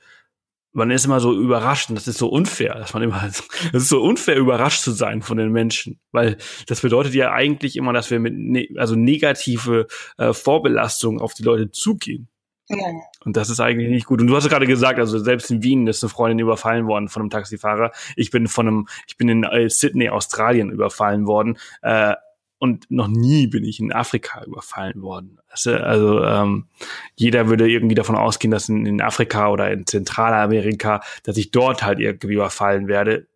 man 0.72 0.90
ist 0.90 1.06
immer 1.06 1.20
so 1.20 1.32
überrascht 1.32 1.88
und 1.88 1.96
das 1.96 2.08
ist 2.08 2.18
so 2.18 2.28
unfair, 2.28 2.74
dass 2.74 2.94
man 2.94 3.02
immer, 3.02 3.22
das 3.72 3.82
ist 3.82 3.88
so 3.88 4.02
unfair 4.02 4.36
überrascht 4.36 4.82
zu 4.82 4.92
sein 4.92 5.22
von 5.22 5.38
den 5.38 5.50
Menschen, 5.50 6.00
weil 6.12 6.36
das 6.66 6.80
bedeutet 6.80 7.14
ja 7.14 7.32
eigentlich 7.32 7.76
immer, 7.76 7.92
dass 7.92 8.10
wir 8.10 8.20
mit, 8.20 8.34
ne, 8.36 8.68
also 8.76 8.94
negative 8.94 9.86
äh, 10.18 10.32
Vorbelastung 10.32 11.20
auf 11.20 11.34
die 11.34 11.42
Leute 11.42 11.70
zugehen. 11.70 12.28
Ja. 12.68 12.76
Und 13.24 13.36
das 13.36 13.48
ist 13.48 13.60
eigentlich 13.60 13.88
nicht 13.88 14.06
gut. 14.06 14.20
Und 14.20 14.26
du 14.26 14.36
hast 14.36 14.48
gerade 14.48 14.66
gesagt, 14.66 14.98
also 14.98 15.18
selbst 15.18 15.50
in 15.50 15.62
Wien 15.62 15.86
ist 15.86 16.02
eine 16.04 16.10
Freundin 16.10 16.38
überfallen 16.38 16.86
worden 16.86 17.08
von 17.08 17.22
einem 17.22 17.30
Taxifahrer. 17.30 17.92
Ich 18.14 18.30
bin 18.30 18.46
von 18.46 18.68
einem, 18.68 18.88
ich 19.06 19.16
bin 19.16 19.28
in 19.28 19.44
äh, 19.44 19.70
Sydney, 19.70 20.10
Australien 20.10 20.70
überfallen 20.70 21.26
worden. 21.26 21.58
Äh, 21.80 22.14
und 22.58 22.90
noch 22.90 23.08
nie 23.08 23.46
bin 23.46 23.64
ich 23.64 23.80
in 23.80 23.92
Afrika 23.92 24.42
überfallen 24.44 25.00
worden. 25.02 25.38
Also 25.50 26.24
ähm, 26.24 26.66
jeder 27.14 27.48
würde 27.48 27.68
irgendwie 27.68 27.94
davon 27.94 28.16
ausgehen, 28.16 28.50
dass 28.50 28.68
in, 28.68 28.84
in 28.84 29.00
Afrika 29.00 29.50
oder 29.50 29.70
in 29.70 29.86
Zentralamerika, 29.86 31.02
dass 31.22 31.36
ich 31.36 31.50
dort 31.50 31.82
halt 31.82 32.00
irgendwie 32.00 32.34
überfallen 32.34 32.88
werde. 32.88 33.28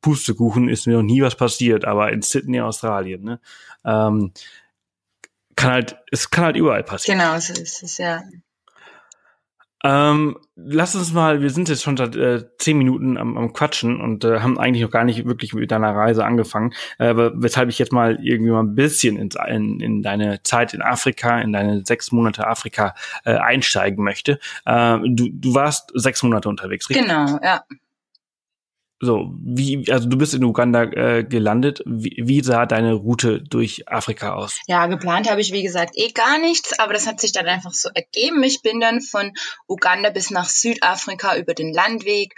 Pustekuchen 0.00 0.68
ist 0.68 0.86
mir 0.86 0.94
noch 0.94 1.02
nie 1.02 1.22
was 1.22 1.36
passiert, 1.36 1.84
aber 1.84 2.12
in 2.12 2.22
Sydney, 2.22 2.60
Australien, 2.60 3.22
ne? 3.22 3.40
Ähm, 3.84 4.32
kann 5.56 5.72
halt, 5.72 5.96
es 6.10 6.30
kann 6.30 6.44
halt 6.44 6.56
überall 6.56 6.82
passieren. 6.82 7.18
Genau, 7.18 7.38
so 7.38 7.52
ist 7.52 7.82
es, 7.82 7.98
ja. 7.98 8.22
Ähm, 9.82 10.36
lass 10.56 10.94
uns 10.94 11.12
mal, 11.12 11.40
wir 11.40 11.50
sind 11.50 11.68
jetzt 11.68 11.82
schon 11.82 11.96
seit 11.96 12.14
äh, 12.14 12.44
zehn 12.58 12.76
Minuten 12.76 13.16
am, 13.16 13.38
am 13.38 13.52
Quatschen 13.52 14.00
und 14.00 14.24
äh, 14.24 14.40
haben 14.40 14.58
eigentlich 14.58 14.82
noch 14.82 14.90
gar 14.90 15.04
nicht 15.04 15.24
wirklich 15.26 15.54
mit 15.54 15.70
deiner 15.70 15.94
Reise 15.94 16.24
angefangen, 16.24 16.74
äh, 16.98 17.14
weshalb 17.16 17.70
ich 17.70 17.78
jetzt 17.78 17.92
mal 17.92 18.18
irgendwie 18.22 18.50
mal 18.50 18.60
ein 18.62 18.74
bisschen 18.74 19.16
in, 19.16 19.30
in, 19.48 19.80
in 19.80 20.02
deine 20.02 20.42
Zeit 20.42 20.74
in 20.74 20.82
Afrika, 20.82 21.40
in 21.40 21.52
deine 21.52 21.82
sechs 21.86 22.12
Monate 22.12 22.46
Afrika 22.46 22.94
äh, 23.24 23.34
einsteigen 23.34 24.04
möchte. 24.04 24.38
Äh, 24.66 24.98
du, 25.04 25.30
du 25.32 25.54
warst 25.54 25.92
sechs 25.94 26.22
Monate 26.22 26.48
unterwegs, 26.48 26.90
richtig? 26.90 27.06
Genau, 27.06 27.38
ja. 27.42 27.62
So, 29.02 29.32
wie, 29.42 29.90
also 29.90 30.06
du 30.08 30.18
bist 30.18 30.34
in 30.34 30.44
Uganda 30.44 30.82
äh, 30.82 31.24
gelandet. 31.24 31.82
Wie, 31.86 32.14
wie 32.18 32.42
sah 32.42 32.66
deine 32.66 32.92
Route 32.92 33.40
durch 33.40 33.88
Afrika 33.88 34.34
aus? 34.34 34.60
Ja, 34.66 34.86
geplant 34.88 35.30
habe 35.30 35.40
ich, 35.40 35.52
wie 35.52 35.62
gesagt, 35.62 35.92
eh 35.94 36.12
gar 36.12 36.38
nichts, 36.38 36.78
aber 36.78 36.92
das 36.92 37.06
hat 37.06 37.18
sich 37.18 37.32
dann 37.32 37.46
einfach 37.46 37.72
so 37.72 37.88
ergeben. 37.94 38.42
Ich 38.42 38.60
bin 38.60 38.78
dann 38.78 39.00
von 39.00 39.32
Uganda 39.66 40.10
bis 40.10 40.30
nach 40.30 40.44
Südafrika 40.44 41.38
über 41.38 41.54
den 41.54 41.72
Landweg 41.72 42.34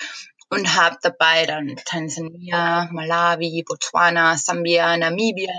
und 0.51 0.77
habe 0.77 0.99
dabei 1.03 1.47
dann 1.47 1.75
Tansania, 1.85 2.89
Malawi, 2.93 3.65
Botswana, 3.67 4.37
Sambia, 4.37 4.97
Namibia 4.97 5.51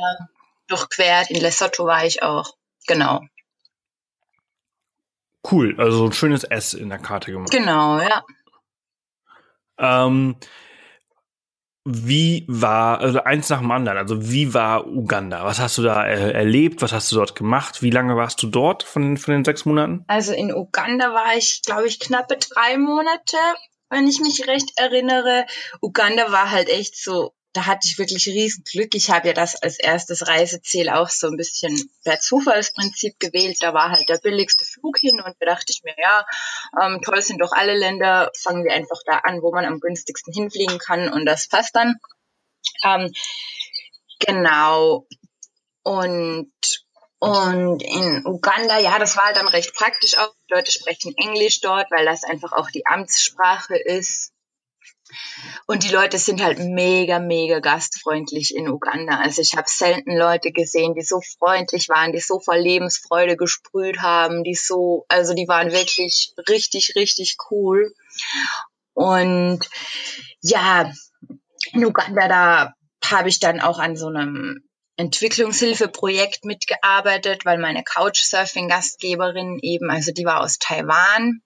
durchquert. 0.68 1.30
In 1.32 1.42
Lesotho 1.42 1.86
war 1.86 2.06
ich 2.06 2.24
auch. 2.24 2.56
Genau. 2.88 3.22
Cool, 5.52 5.76
also 5.78 6.06
ein 6.06 6.14
schönes 6.14 6.46
S 6.46 6.74
in 6.74 6.88
der 6.88 7.00
Karte 7.00 7.34
gemacht. 7.34 7.52
Genau, 7.52 8.00
ja. 8.00 8.24
Ähm, 9.78 10.38
wie 11.86 12.46
war, 12.48 13.00
also 13.02 13.24
eins 13.24 13.50
nach 13.50 13.60
dem 13.60 13.72
anderen, 13.72 13.98
also 13.98 14.30
wie 14.30 14.54
war 14.54 14.88
Uganda? 14.88 15.44
Was 15.44 15.60
hast 15.60 15.78
du 15.78 15.82
da 15.82 16.06
äh, 16.06 16.32
erlebt? 16.32 16.82
Was 16.82 16.94
hast 16.94 17.12
du 17.12 17.18
dort 17.18 17.36
gemacht? 17.36 17.82
Wie 17.82 17.90
lange 17.90 18.16
warst 18.16 18.42
du 18.42 18.48
dort 18.48 18.84
von 18.84 19.18
von 19.18 19.34
den 19.34 19.44
sechs 19.44 19.66
Monaten? 19.66 20.06
Also 20.08 20.34
in 20.34 20.54
Uganda 20.54 21.14
war 21.14 21.36
ich, 21.38 21.62
glaube 21.64 21.88
ich, 21.88 22.00
knappe 22.00 22.38
drei 22.38 22.78
Monate, 22.78 23.38
wenn 23.90 24.08
ich 24.08 24.22
mich 24.22 24.48
recht 24.48 24.72
erinnere. 24.78 25.46
Uganda 25.82 26.32
war 26.32 26.52
halt 26.52 26.70
echt 26.70 26.96
so 26.96 27.34
da 27.54 27.68
hatte 27.68 27.88
ich 27.88 28.00
wirklich 28.00 28.26
riesen 28.28 28.64
Glück. 28.64 28.96
Ich 28.96 29.12
habe 29.12 29.28
ja 29.28 29.34
das 29.34 29.56
als 29.56 29.80
erstes 29.80 30.28
Reiseziel 30.28 30.90
auch 30.90 31.10
so 31.10 31.28
ein 31.28 31.38
bisschen 31.38 31.90
per 32.04 32.20
Zufallsprinzip 32.20 33.20
gewählt. 33.20 33.58
Da 33.62 33.74
war 33.74 33.92
halt 33.92 34.10
der 34.10 34.18
billigste 34.18 34.66
Flug 34.66 34.98
hin 34.98 35.22
und 35.22 35.36
da 35.40 35.46
dachte 35.46 35.72
ich 35.72 35.84
mir, 35.84 35.96
ja, 35.98 36.26
ähm, 36.82 37.02
toll 37.04 37.22
sind 37.22 37.40
doch 37.40 37.52
alle 37.52 37.78
Länder, 37.78 38.32
fangen 38.36 38.64
wir 38.64 38.74
einfach 38.74 39.00
da 39.06 39.20
an, 39.20 39.42
wo 39.44 39.52
man 39.52 39.66
am 39.66 39.80
günstigsten 39.80 40.34
hinfliegen 40.34 40.80
kann 40.80 41.10
und 41.10 41.26
das 41.26 41.48
passt 41.48 41.76
dann. 41.76 42.00
Ähm, 42.84 43.14
genau. 44.20 45.06
Und 45.84 46.52
und 47.20 47.82
in 47.82 48.26
Uganda, 48.26 48.80
ja, 48.80 49.00
das 49.00 49.16
war 49.16 49.32
dann 49.32 49.48
recht 49.48 49.74
praktisch 49.76 50.18
auch. 50.18 50.34
Die 50.50 50.56
Leute 50.56 50.74
sprechen 50.74 51.16
Englisch 51.16 51.62
dort, 51.62 51.90
weil 51.90 52.04
das 52.04 52.26
einfach 52.26 52.52
auch 52.52 52.70
die 52.70 52.86
Amtssprache 52.86 53.78
ist. 53.78 54.33
Und 55.66 55.84
die 55.84 55.94
Leute 55.94 56.18
sind 56.18 56.44
halt 56.44 56.60
mega, 56.60 57.20
mega 57.20 57.60
gastfreundlich 57.60 58.56
in 58.56 58.68
Uganda. 58.68 59.20
Also 59.20 59.42
ich 59.42 59.56
habe 59.56 59.68
selten 59.68 60.16
Leute 60.16 60.52
gesehen, 60.52 60.94
die 60.94 61.02
so 61.02 61.22
freundlich 61.40 61.90
waren, 61.90 62.12
die 62.12 62.20
so 62.20 62.40
vor 62.40 62.58
Lebensfreude 62.58 63.38
gesprüht 63.38 64.02
haben, 64.02 64.44
die 64.44 64.56
so, 64.56 65.06
also 65.08 65.34
die 65.34 65.48
waren 65.48 65.72
wirklich 65.72 66.34
richtig, 66.50 66.94
richtig 66.96 67.38
cool. 67.50 67.94
Und 68.94 69.60
ja, 70.42 70.92
in 71.72 71.86
Uganda, 71.86 72.28
da 72.28 72.74
habe 73.10 73.30
ich 73.30 73.40
dann 73.40 73.60
auch 73.62 73.80
an 73.80 73.96
so 73.96 74.08
einem 74.08 74.64
Entwicklungshilfeprojekt 74.96 76.46
mitgearbeitet, 76.46 77.46
weil 77.46 77.58
meine 77.58 77.84
Couchsurfing-Gastgeberin 77.84 79.60
eben, 79.62 79.90
also 79.90 80.12
die 80.12 80.26
war 80.26 80.42
aus 80.42 80.60
Taiwan 80.60 81.42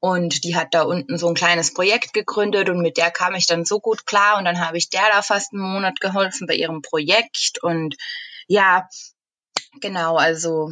und 0.00 0.44
die 0.44 0.56
hat 0.56 0.74
da 0.74 0.82
unten 0.82 1.18
so 1.18 1.28
ein 1.28 1.34
kleines 1.34 1.74
Projekt 1.74 2.12
gegründet 2.12 2.70
und 2.70 2.80
mit 2.80 2.96
der 2.96 3.10
kam 3.10 3.34
ich 3.34 3.46
dann 3.46 3.64
so 3.64 3.80
gut 3.80 4.06
klar 4.06 4.38
und 4.38 4.46
dann 4.46 4.66
habe 4.66 4.78
ich 4.78 4.88
der 4.88 5.08
da 5.12 5.22
fast 5.22 5.52
einen 5.52 5.62
Monat 5.62 6.00
geholfen 6.00 6.46
bei 6.46 6.54
ihrem 6.54 6.82
Projekt 6.82 7.62
und 7.62 7.96
ja, 8.48 8.88
genau, 9.80 10.16
also 10.16 10.70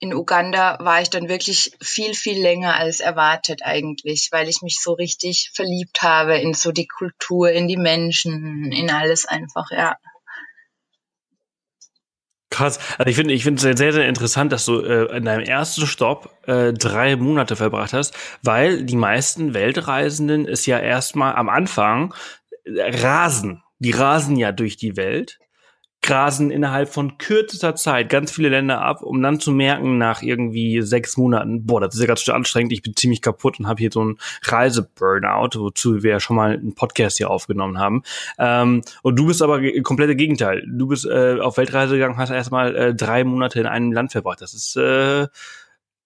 in 0.00 0.14
Uganda 0.14 0.78
war 0.80 1.02
ich 1.02 1.10
dann 1.10 1.28
wirklich 1.28 1.72
viel, 1.80 2.14
viel 2.14 2.40
länger 2.40 2.76
als 2.76 3.00
erwartet 3.00 3.62
eigentlich, 3.64 4.28
weil 4.30 4.48
ich 4.48 4.62
mich 4.62 4.78
so 4.80 4.92
richtig 4.92 5.50
verliebt 5.54 6.02
habe 6.02 6.38
in 6.38 6.54
so 6.54 6.70
die 6.70 6.86
Kultur, 6.86 7.50
in 7.50 7.66
die 7.66 7.76
Menschen, 7.76 8.70
in 8.70 8.90
alles 8.90 9.26
einfach, 9.26 9.70
ja. 9.70 9.96
Krass. 12.50 12.78
Also 12.96 13.10
ich 13.10 13.16
finde, 13.16 13.34
ich 13.34 13.44
finde 13.44 13.68
es 13.68 13.78
sehr, 13.78 13.92
sehr 13.92 14.08
interessant, 14.08 14.52
dass 14.52 14.64
du 14.64 14.80
äh, 14.80 15.16
in 15.16 15.24
deinem 15.24 15.44
ersten 15.44 15.86
Stopp 15.86 16.30
äh, 16.46 16.72
drei 16.72 17.16
Monate 17.16 17.56
verbracht 17.56 17.92
hast, 17.92 18.16
weil 18.42 18.84
die 18.84 18.96
meisten 18.96 19.52
Weltreisenden 19.52 20.46
ist 20.46 20.64
ja 20.64 20.78
erstmal 20.78 21.34
am 21.34 21.50
Anfang 21.50 22.14
äh, 22.64 23.02
rasen. 23.02 23.62
Die 23.80 23.90
rasen 23.90 24.36
ja 24.36 24.52
durch 24.52 24.76
die 24.76 24.96
Welt 24.96 25.38
grasen 26.02 26.50
innerhalb 26.50 26.88
von 26.88 27.18
kürzester 27.18 27.74
Zeit 27.74 28.08
ganz 28.08 28.30
viele 28.30 28.48
Länder 28.48 28.80
ab, 28.80 29.02
um 29.02 29.20
dann 29.20 29.40
zu 29.40 29.50
merken, 29.50 29.98
nach 29.98 30.22
irgendwie 30.22 30.80
sechs 30.82 31.16
Monaten, 31.16 31.66
boah, 31.66 31.80
das 31.80 31.94
ist 31.94 32.00
ja 32.00 32.06
ganz 32.06 32.20
schön 32.20 32.34
anstrengend, 32.34 32.72
ich 32.72 32.82
bin 32.82 32.94
ziemlich 32.94 33.20
kaputt 33.20 33.58
und 33.58 33.66
habe 33.66 33.80
hier 33.80 33.90
so 33.92 34.00
einen 34.00 34.18
Reiseburnout, 34.42 35.58
wozu 35.58 36.02
wir 36.02 36.12
ja 36.12 36.20
schon 36.20 36.36
mal 36.36 36.52
einen 36.52 36.74
Podcast 36.74 37.16
hier 37.16 37.30
aufgenommen 37.30 37.78
haben. 37.78 38.02
Ähm, 38.38 38.82
und 39.02 39.16
du 39.16 39.26
bist 39.26 39.42
aber 39.42 39.60
komplette 39.82 40.16
Gegenteil. 40.16 40.64
Du 40.66 40.86
bist 40.86 41.04
äh, 41.04 41.40
auf 41.40 41.56
Weltreise 41.56 41.94
gegangen, 41.94 42.16
hast 42.16 42.30
erstmal 42.30 42.76
äh, 42.76 42.94
drei 42.94 43.24
Monate 43.24 43.60
in 43.60 43.66
einem 43.66 43.92
Land 43.92 44.12
verbracht. 44.12 44.40
Das 44.40 44.54
ist 44.54 44.76
äh, 44.76 45.26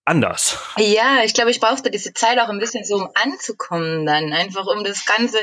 anders. 0.05 0.59
Ja, 0.79 1.21
ich 1.25 1.35
glaube, 1.35 1.51
ich 1.51 1.61
brauchte 1.61 1.91
diese 1.91 2.13
Zeit 2.13 2.39
auch 2.39 2.49
ein 2.49 2.59
bisschen 2.59 2.85
so, 2.85 2.97
um 2.97 3.09
anzukommen 3.15 4.07
dann, 4.07 4.33
einfach 4.33 4.67
um 4.67 4.85
das 4.85 5.05
Ganze 5.05 5.39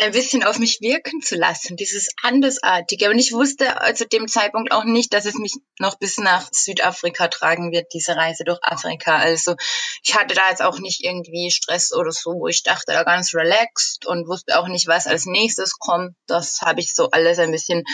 ein 0.00 0.12
bisschen 0.12 0.44
auf 0.44 0.58
mich 0.58 0.80
wirken 0.80 1.20
zu 1.20 1.36
lassen, 1.36 1.76
dieses 1.76 2.08
Andersartige. 2.22 3.10
Und 3.10 3.18
ich 3.18 3.32
wusste 3.32 3.66
zu 3.66 3.80
also 3.80 4.04
dem 4.04 4.28
Zeitpunkt 4.28 4.72
auch 4.72 4.84
nicht, 4.84 5.12
dass 5.12 5.26
es 5.26 5.34
mich 5.34 5.54
noch 5.78 5.98
bis 5.98 6.18
nach 6.18 6.48
Südafrika 6.52 7.28
tragen 7.28 7.72
wird, 7.72 7.92
diese 7.92 8.16
Reise 8.16 8.44
durch 8.44 8.58
Afrika. 8.62 9.16
Also 9.16 9.56
ich 10.02 10.16
hatte 10.16 10.34
da 10.34 10.42
jetzt 10.50 10.62
auch 10.62 10.78
nicht 10.78 11.04
irgendwie 11.04 11.50
Stress 11.50 11.92
oder 11.92 12.12
so, 12.12 12.32
wo 12.32 12.48
ich 12.48 12.62
dachte, 12.62 12.92
da 12.92 13.04
ganz 13.04 13.34
relaxed 13.34 14.06
und 14.06 14.28
wusste 14.28 14.58
auch 14.58 14.68
nicht, 14.68 14.86
was 14.86 15.06
als 15.06 15.26
nächstes 15.26 15.78
kommt. 15.78 16.14
Das 16.26 16.60
habe 16.62 16.80
ich 16.80 16.94
so 16.94 17.10
alles 17.10 17.38
ein 17.38 17.52
bisschen 17.52 17.84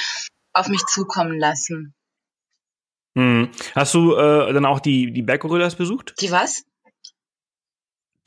auf 0.53 0.69
mich 0.69 0.85
zukommen 0.87 1.39
lassen. 1.39 1.95
Hm. 3.17 3.51
Hast 3.75 3.95
du 3.95 4.15
äh, 4.15 4.53
dann 4.53 4.67
auch 4.67 4.81
die, 4.81 5.13
die 5.13 5.23
Berggorillas 5.23 5.75
besucht? 5.75 6.15
Die 6.21 6.31
was? 6.31 6.65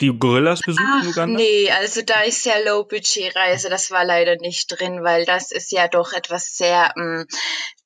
Die 0.01 0.17
Gorillas 0.17 0.61
besucht 0.61 0.85
Ach, 0.87 1.03
in 1.03 1.09
Uganda? 1.09 1.39
Nee, 1.39 1.71
also 1.71 2.01
da 2.01 2.21
ist 2.21 2.45
ja 2.45 2.57
Low-Budget-Reise, 2.59 3.69
das 3.69 3.91
war 3.91 4.05
leider 4.05 4.35
nicht 4.37 4.67
drin, 4.67 5.03
weil 5.03 5.25
das 5.25 5.51
ist 5.51 5.71
ja 5.71 5.87
doch 5.87 6.13
etwas 6.13 6.55
sehr 6.55 6.93
ähm, 6.97 7.27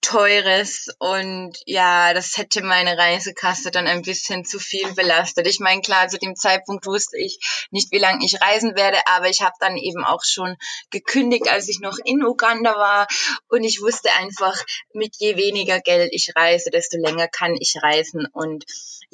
teures 0.04 0.89
und 0.99 1.58
ja, 1.65 2.13
das 2.13 2.38
hätte 2.38 2.62
meine 2.62 2.97
Reisekasse 2.97 3.71
dann 3.71 3.88
ein 3.88 4.02
bisschen 4.02 4.43
zu 4.43 4.60
viel 4.60 4.93
belastet. 4.93 5.47
Ich 5.47 5.60
meine, 5.60 5.82
klar, 5.82 6.08
zu 6.10 6.19
dem 6.19 6.36
Zeitpunkt 6.36 6.86
wusste 6.86 7.17
ich 7.17 7.39
nicht, 7.71 7.91
wie 7.91 7.99
lange 7.99 8.23
ich 8.23 8.41
reisen 8.41 8.76
werde, 8.76 8.97
aber 9.08 9.30
ich 9.30 9.41
habe 9.41 9.56
dann 9.60 9.78
eben 9.78 10.04
auch 10.04 10.23
schon 10.23 10.58
gekündigt, 10.91 11.49
als 11.49 11.69
ich 11.69 11.80
noch 11.80 11.97
in 12.04 12.23
Uganda 12.23 12.76
war 12.76 13.08
und 13.47 13.63
ich 13.63 13.82
wusste 13.82 14.10
einfach, 14.19 14.56
mit 14.93 15.15
je 15.17 15.38
weniger 15.38 15.80
Geld 15.80 16.10
ich 16.12 16.34
reise, 16.36 16.69
desto 16.69 16.97
länger 16.97 17.28
kann 17.28 17.56
ich 17.56 17.76
reisen 17.82 18.28
und 18.34 18.65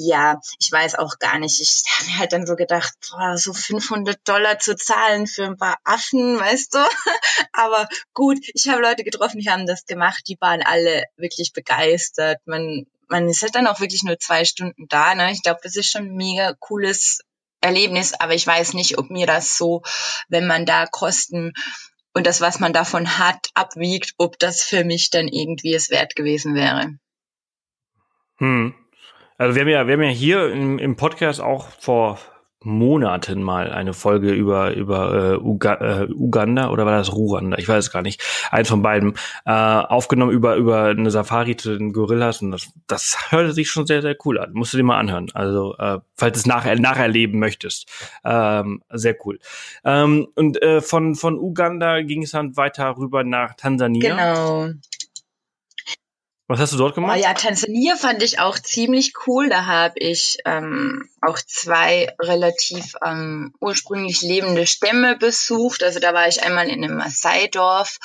ja, 0.02 0.40
ich 0.60 0.72
weiß 0.72 0.96
auch 0.96 1.20
gar 1.20 1.40
nicht. 1.40 1.60
Ich 1.60 1.84
habe 1.98 2.10
mir 2.10 2.18
halt 2.20 2.32
dann 2.32 2.48
so 2.48 2.56
gedacht, 2.56 2.94
boah, 3.10 3.38
so 3.38 3.54
500 3.54 4.18
Dollar 4.26 4.58
zu 4.58 4.78
zahlen 4.78 5.28
für 5.28 5.44
ein 5.44 5.58
paar 5.58 5.78
Affen, 5.84 6.40
weißt 6.40 6.74
du? 6.74 6.78
Aber 7.52 7.86
gut, 8.14 8.38
ich 8.54 8.70
habe 8.70 8.82
Leute 8.82 9.04
getroffen, 9.04 9.42
die 9.42 9.50
haben 9.50 9.68
das 9.68 9.86
gemacht, 9.86 10.24
die 10.30 10.38
waren 10.40 10.62
alle 10.62 11.04
wirklich 11.18 11.52
begeistert. 11.52 12.38
Man, 12.46 12.86
man 13.10 13.28
ist 13.28 13.42
halt 13.42 13.56
dann 13.56 13.68
auch 13.68 13.82
wirklich 13.82 14.04
nur 14.04 14.18
zwei 14.18 14.46
Stunden 14.46 14.88
da. 14.88 15.16
Ne? 15.16 15.34
Ich 15.34 15.44
glaube, 15.44 15.60
das 15.64 15.76
ist 15.76 15.92
schon 15.92 16.04
ein 16.04 16.16
mega 16.16 16.54
cooles 16.60 17.20
Erlebnis, 17.60 18.14
aber 18.14 18.34
ich 18.34 18.48
weiß 18.48 18.76
nicht, 18.76 19.00
ob 19.00 19.10
mir 19.10 19.28
das 19.28 19.58
so, 19.58 19.82
wenn 20.30 20.48
man 20.48 20.66
da 20.66 20.86
Kosten 20.86 21.52
und 22.14 22.26
das, 22.26 22.40
was 22.40 22.62
man 22.62 22.72
davon 22.72 23.18
hat, 23.18 23.50
abwiegt, 23.54 24.14
ob 24.18 24.40
das 24.40 24.64
für 24.64 24.86
mich 24.86 25.10
dann 25.10 25.28
irgendwie 25.28 25.74
es 25.74 25.90
wert 25.90 26.16
gewesen 26.16 26.56
wäre. 26.56 26.98
Hm. 28.38 28.74
Also 29.40 29.56
wir 29.56 29.62
haben 29.62 29.70
ja, 29.70 29.88
wir 29.88 29.94
haben 29.94 30.04
ja 30.04 30.10
hier 30.10 30.52
im, 30.52 30.80
im 30.80 30.98
Podcast 30.98 31.40
auch 31.40 31.70
vor 31.80 32.20
Monaten 32.62 33.42
mal 33.42 33.72
eine 33.72 33.94
Folge 33.94 34.34
über 34.34 34.74
über 34.76 35.14
äh, 35.14 35.38
Uga, 35.38 35.76
äh, 35.76 36.08
Uganda 36.12 36.72
oder 36.72 36.86
war 36.86 36.98
das 36.98 37.14
Ruanda? 37.14 37.58
Ich 37.58 37.70
weiß 37.70 37.86
es 37.86 37.92
gar 37.94 38.02
nicht. 38.02 38.22
Eins 38.52 38.68
von 38.68 38.82
beiden 38.82 39.14
äh, 39.46 39.52
aufgenommen 39.52 40.34
über 40.34 40.58
über 40.58 40.88
eine 40.88 41.10
Safari 41.10 41.56
zu 41.56 41.78
den 41.78 41.94
Gorillas 41.94 42.42
und 42.42 42.52
das 42.52 42.70
das 42.88 43.18
hörte 43.30 43.54
sich 43.54 43.70
schon 43.70 43.88
sehr 43.88 44.02
sehr 44.02 44.18
cool 44.26 44.40
an. 44.40 44.52
Musst 44.52 44.74
du 44.74 44.78
dir 44.78 44.84
mal 44.84 45.00
anhören. 45.00 45.28
Also 45.34 45.74
äh, 45.78 46.00
falls 46.18 46.34
du 46.34 46.40
es 46.40 46.46
nachher 46.46 46.78
nacherleben 46.78 47.40
möchtest, 47.40 47.90
ähm, 48.26 48.84
sehr 48.90 49.16
cool. 49.26 49.40
Ähm, 49.86 50.28
und 50.36 50.62
äh, 50.62 50.82
von 50.82 51.16
von 51.16 51.40
Uganda 51.40 52.02
ging 52.02 52.24
es 52.24 52.32
dann 52.32 52.58
weiter 52.58 52.98
rüber 52.98 53.24
nach 53.24 53.54
Tansania. 53.56 54.10
Genau. 54.10 54.74
Was 56.50 56.60
hast 56.60 56.74
du 56.74 56.78
dort 56.78 56.96
gemacht? 56.96 57.16
Oh 57.16 57.22
ja, 57.22 57.36
Tansania 57.36 57.96
fand 57.96 58.24
ich 58.24 58.40
auch 58.40 58.58
ziemlich 58.58 59.14
cool. 59.28 59.50
Da 59.50 59.68
habe 59.68 60.00
ich 60.00 60.40
ähm, 60.46 61.08
auch 61.22 61.38
zwei 61.46 62.12
relativ 62.20 62.96
ähm, 63.06 63.54
ursprünglich 63.60 64.24
lebende 64.24 64.66
Stämme 64.66 65.16
besucht. 65.16 65.84
Also 65.84 66.00
da 66.00 66.16
war 66.16 66.28
ich 66.28 66.42
einmal 66.42 66.68
in 66.68 66.84
einem 66.84 66.98
Maasai-Dorf, 66.98 68.00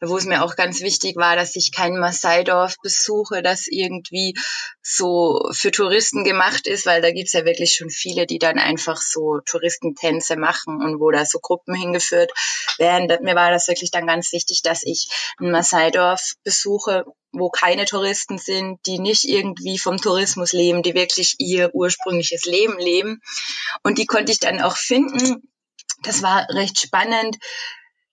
wo 0.00 0.16
es 0.16 0.24
mir 0.24 0.42
auch 0.42 0.56
ganz 0.56 0.80
wichtig 0.80 1.16
war, 1.16 1.36
dass 1.36 1.54
ich 1.56 1.72
kein 1.72 1.98
Maasai-Dorf 1.98 2.76
besuche, 2.82 3.42
das 3.42 3.66
irgendwie 3.66 4.34
so 4.80 5.50
für 5.52 5.70
Touristen 5.70 6.24
gemacht 6.24 6.66
ist, 6.66 6.86
weil 6.86 7.02
da 7.02 7.10
gibt's 7.10 7.34
ja 7.34 7.44
wirklich 7.44 7.74
schon 7.74 7.90
viele, 7.90 8.26
die 8.26 8.38
dann 8.38 8.58
einfach 8.58 8.96
so 8.96 9.40
Touristentänze 9.44 10.36
machen 10.36 10.82
und 10.82 11.00
wo 11.00 11.10
da 11.10 11.26
so 11.26 11.38
Gruppen 11.38 11.74
hingeführt 11.74 12.32
werden. 12.78 13.08
Mir 13.22 13.34
war 13.34 13.50
das 13.50 13.68
wirklich 13.68 13.90
dann 13.90 14.06
ganz 14.06 14.32
wichtig, 14.32 14.62
dass 14.62 14.84
ich 14.84 15.10
ein 15.38 15.50
Maasai-Dorf 15.50 16.32
besuche, 16.44 17.04
wo 17.32 17.50
keine 17.50 17.84
Touristen 17.84 18.38
sind, 18.38 18.80
die 18.86 18.98
nicht 18.98 19.24
irgendwie 19.24 19.78
vom 19.78 19.98
Tourismus 19.98 20.52
leben, 20.52 20.82
die 20.82 20.94
wirklich 20.94 21.36
ihr 21.38 21.74
ursprüngliches 21.74 22.44
Leben 22.44 22.78
leben. 22.78 23.20
Und 23.82 23.98
die 23.98 24.06
konnte 24.06 24.32
ich 24.32 24.40
dann 24.40 24.60
auch 24.60 24.76
finden. 24.76 25.48
Das 26.02 26.22
war 26.22 26.48
recht 26.50 26.80
spannend. 26.80 27.36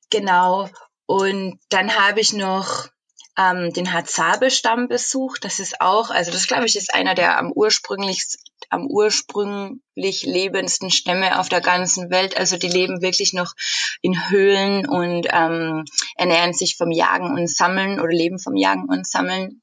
Genau. 0.09 0.69
Und 1.05 1.59
dann 1.69 1.95
habe 1.95 2.19
ich 2.19 2.33
noch 2.33 2.89
ähm, 3.37 3.71
den 3.71 3.93
Hadzabe-Stamm 3.93 4.87
besucht. 4.87 5.45
Das 5.45 5.59
ist 5.59 5.79
auch, 5.79 6.09
also 6.09 6.31
das 6.31 6.47
glaube 6.47 6.65
ich 6.65 6.75
ist 6.75 6.93
einer 6.93 7.13
der 7.13 7.37
am 7.37 7.51
ursprünglich, 7.51 8.23
am 8.69 8.87
ursprünglich 8.87 10.23
lebendsten 10.23 10.89
Stämme 10.89 11.39
auf 11.39 11.47
der 11.47 11.61
ganzen 11.61 12.09
Welt. 12.09 12.35
Also 12.35 12.57
die 12.57 12.67
leben 12.67 13.01
wirklich 13.01 13.33
noch 13.33 13.53
in 14.01 14.29
Höhlen 14.29 14.87
und 14.87 15.27
ähm, 15.31 15.85
ernähren 16.15 16.53
sich 16.53 16.77
vom 16.77 16.91
Jagen 16.91 17.33
und 17.35 17.49
Sammeln 17.49 17.99
oder 17.99 18.11
leben 18.11 18.39
vom 18.39 18.55
Jagen 18.55 18.85
und 18.89 19.07
Sammeln. 19.07 19.61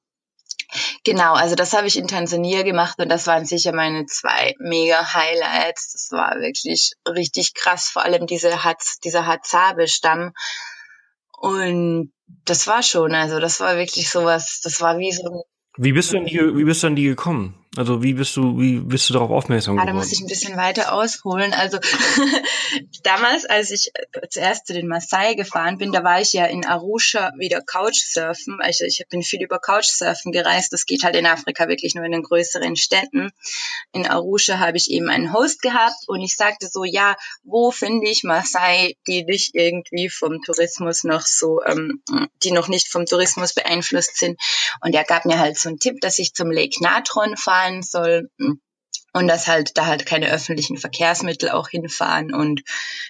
Genau, 1.04 1.34
also 1.34 1.54
das 1.54 1.72
habe 1.72 1.86
ich 1.86 1.96
in 1.96 2.08
Tansania 2.08 2.62
gemacht 2.62 2.98
und 2.98 3.08
das 3.08 3.26
waren 3.26 3.44
sicher 3.44 3.72
meine 3.72 4.06
zwei 4.06 4.54
mega 4.58 5.14
Highlights. 5.14 5.92
Das 5.92 6.08
war 6.10 6.36
wirklich 6.40 6.92
richtig 7.08 7.54
krass, 7.54 7.88
vor 7.88 8.02
allem 8.02 8.26
diese 8.26 8.64
Hatz, 8.64 8.98
dieser 8.98 9.26
Hadzabe-Stamm. 9.26 10.32
Und 11.36 12.13
das 12.44 12.66
war 12.66 12.82
schon, 12.82 13.14
also 13.14 13.40
das 13.40 13.60
war 13.60 13.76
wirklich 13.76 14.10
sowas, 14.10 14.60
das 14.62 14.80
war 14.80 14.98
wie 14.98 15.12
so 15.12 15.44
wie 15.76 15.92
bist 15.92 16.12
du 16.12 16.18
an 16.18 16.26
die, 16.26 16.38
wie 16.38 16.64
bist 16.64 16.82
du 16.82 16.86
an 16.86 16.96
die 16.96 17.04
gekommen? 17.04 17.54
Also 17.76 18.02
wie 18.02 18.14
bist 18.14 18.36
du, 18.36 18.58
wie 18.58 18.78
bist 18.78 19.08
du 19.08 19.14
darauf 19.14 19.30
aufmerksam 19.30 19.76
geworden? 19.76 19.88
Ah, 19.88 19.92
da 19.92 19.98
muss 19.98 20.12
ich 20.12 20.20
ein 20.20 20.28
bisschen 20.28 20.56
weiter 20.56 20.92
ausholen. 20.92 21.52
Also 21.52 21.78
damals, 23.02 23.44
als 23.46 23.70
ich 23.70 23.90
zuerst 24.30 24.66
zu 24.66 24.72
den 24.72 24.86
Maasai 24.86 25.34
gefahren 25.34 25.78
bin, 25.78 25.90
da 25.90 26.04
war 26.04 26.20
ich 26.20 26.32
ja 26.32 26.46
in 26.46 26.64
Arusha 26.64 27.32
wieder 27.36 27.60
Couchsurfen. 27.62 28.60
Also 28.60 28.84
ich 28.84 29.04
bin 29.10 29.22
viel 29.22 29.42
über 29.42 29.58
Couchsurfen 29.58 30.30
gereist. 30.30 30.72
Das 30.72 30.86
geht 30.86 31.02
halt 31.02 31.16
in 31.16 31.26
Afrika 31.26 31.68
wirklich 31.68 31.94
nur 31.94 32.04
in 32.04 32.12
den 32.12 32.22
größeren 32.22 32.76
Städten. 32.76 33.30
In 33.92 34.06
Arusha 34.06 34.58
habe 34.58 34.76
ich 34.76 34.90
eben 34.90 35.08
einen 35.08 35.32
Host 35.32 35.60
gehabt 35.60 36.04
und 36.06 36.20
ich 36.20 36.36
sagte 36.36 36.68
so, 36.70 36.84
ja, 36.84 37.16
wo 37.42 37.72
finde 37.72 38.08
ich 38.08 38.22
Maasai, 38.22 38.96
die 39.06 39.24
nicht 39.24 39.54
irgendwie 39.54 40.08
vom 40.08 40.40
Tourismus 40.42 41.02
noch 41.02 41.22
so, 41.22 41.60
ähm, 41.66 42.02
die 42.44 42.52
noch 42.52 42.68
nicht 42.68 42.88
vom 42.88 43.06
Tourismus 43.06 43.52
beeinflusst 43.52 44.16
sind. 44.18 44.40
Und 44.80 44.94
er 44.94 45.04
gab 45.04 45.24
mir 45.24 45.38
halt 45.38 45.58
so 45.58 45.68
einen 45.68 45.78
Tipp, 45.78 46.00
dass 46.00 46.18
ich 46.18 46.34
zum 46.34 46.50
Lake 46.50 46.80
Natron 46.80 47.36
fahre 47.36 47.63
fahren 47.64 47.82
soll 47.82 48.28
und 49.12 49.28
dass 49.28 49.46
halt 49.46 49.76
da 49.76 49.86
halt 49.86 50.06
keine 50.06 50.30
öffentlichen 50.30 50.76
Verkehrsmittel 50.76 51.50
auch 51.50 51.68
hinfahren 51.68 52.34
und 52.34 52.62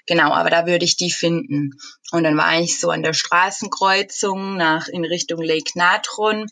genau, 0.07 0.33
aber 0.33 0.51
da 0.51 0.67
würde 0.67 0.85
ich 0.85 0.97
die 0.97 1.11
finden. 1.11 1.71
Und 2.13 2.25
dann 2.25 2.37
war 2.37 2.61
ich 2.61 2.79
so 2.79 2.91
an 2.91 3.03
der 3.03 3.15
Straßenkreuzung 3.15 4.57
nach 4.57 4.89
in 4.89 5.05
Richtung 5.05 5.43
Lake 5.43 5.73
Natron 5.75 6.47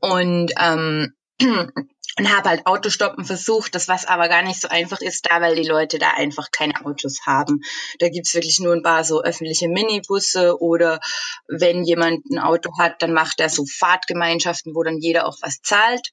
und 0.00 0.52
ähm, 0.58 1.14
und 1.40 2.36
habe 2.36 2.48
halt 2.48 2.66
Autostoppen 2.66 3.24
versucht, 3.24 3.76
das 3.76 3.86
was 3.86 4.06
aber 4.06 4.28
gar 4.28 4.42
nicht 4.42 4.60
so 4.60 4.66
einfach 4.66 5.00
ist 5.00 5.30
da, 5.30 5.40
weil 5.40 5.54
die 5.54 5.68
Leute 5.68 6.00
da 6.00 6.14
einfach 6.16 6.50
keine 6.50 6.84
Autos 6.84 7.20
haben. 7.26 7.60
Da 8.00 8.08
gibt's 8.08 8.34
wirklich 8.34 8.58
nur 8.58 8.72
ein 8.72 8.82
paar 8.82 9.04
so 9.04 9.22
öffentliche 9.22 9.68
Minibusse 9.68 10.60
oder 10.60 10.98
wenn 11.46 11.84
jemand 11.84 12.28
ein 12.28 12.40
Auto 12.40 12.70
hat, 12.76 13.02
dann 13.02 13.12
macht 13.12 13.38
er 13.38 13.50
so 13.50 13.64
Fahrtgemeinschaften, 13.64 14.74
wo 14.74 14.82
dann 14.82 14.98
jeder 14.98 15.26
auch 15.26 15.36
was 15.42 15.60
zahlt 15.62 16.10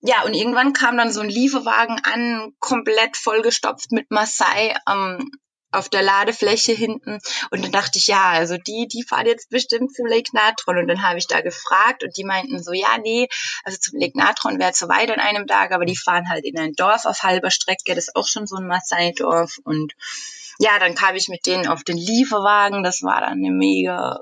ja, 0.00 0.22
und 0.22 0.34
irgendwann 0.34 0.72
kam 0.72 0.96
dann 0.96 1.12
so 1.12 1.20
ein 1.20 1.28
Lieferwagen 1.28 2.00
an, 2.02 2.52
komplett 2.60 3.16
vollgestopft 3.16 3.90
mit 3.90 4.10
Maasai 4.10 4.74
ähm, 4.88 5.30
auf 5.70 5.88
der 5.88 6.02
Ladefläche 6.02 6.72
hinten. 6.72 7.18
Und 7.50 7.64
dann 7.64 7.72
dachte 7.72 7.98
ich, 7.98 8.06
ja, 8.06 8.30
also 8.30 8.56
die, 8.56 8.88
die 8.88 9.02
fahren 9.02 9.26
jetzt 9.26 9.50
bestimmt 9.50 9.94
zum 9.94 10.06
Lake 10.06 10.30
Natron. 10.32 10.78
Und 10.78 10.88
dann 10.88 11.02
habe 11.02 11.18
ich 11.18 11.26
da 11.26 11.40
gefragt 11.40 12.04
und 12.04 12.16
die 12.16 12.24
meinten 12.24 12.62
so, 12.62 12.72
ja, 12.72 12.96
nee, 13.02 13.28
also 13.64 13.78
zum 13.78 13.98
Lake 13.98 14.16
Natron 14.16 14.58
wäre 14.58 14.72
zu 14.72 14.88
weit 14.88 15.10
an 15.10 15.20
einem 15.20 15.46
Tag, 15.46 15.72
aber 15.72 15.84
die 15.84 15.96
fahren 15.96 16.28
halt 16.28 16.44
in 16.44 16.58
ein 16.58 16.72
Dorf 16.72 17.04
auf 17.04 17.22
halber 17.22 17.50
Strecke. 17.50 17.94
Das 17.94 18.08
ist 18.08 18.16
auch 18.16 18.26
schon 18.26 18.46
so 18.46 18.56
ein 18.56 18.66
Maasai-Dorf. 18.66 19.58
Und 19.64 19.94
ja, 20.58 20.78
dann 20.80 20.96
kam 20.96 21.14
ich 21.14 21.28
mit 21.28 21.46
denen 21.46 21.68
auf 21.68 21.84
den 21.84 21.96
Lieferwagen. 21.96 22.82
Das 22.82 23.02
war 23.02 23.20
dann 23.20 23.38
eine 23.38 23.52
mega 23.52 24.18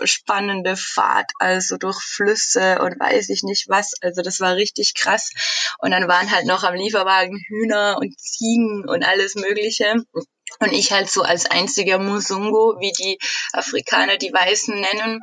äh, 0.00 0.06
spannende 0.06 0.76
Fahrt, 0.76 1.32
also 1.40 1.76
durch 1.78 2.00
Flüsse 2.00 2.80
und 2.80 3.00
weiß 3.00 3.28
ich 3.30 3.42
nicht 3.42 3.68
was. 3.68 3.94
Also 4.00 4.22
das 4.22 4.38
war 4.38 4.54
richtig 4.54 4.94
krass. 4.94 5.30
Und 5.78 5.90
dann 5.90 6.06
waren 6.06 6.30
halt 6.30 6.46
noch 6.46 6.62
am 6.62 6.74
Lieferwagen 6.74 7.42
Hühner 7.48 7.98
und 8.00 8.16
Ziegen 8.18 8.88
und 8.88 9.04
alles 9.04 9.34
Mögliche. 9.34 9.96
Und 10.58 10.72
ich 10.72 10.92
halt 10.92 11.10
so 11.10 11.22
als 11.22 11.46
einziger 11.46 11.98
Musungo, 11.98 12.76
wie 12.80 12.92
die 12.92 13.18
Afrikaner 13.52 14.16
die 14.16 14.32
Weißen 14.32 14.74
nennen. 14.74 15.22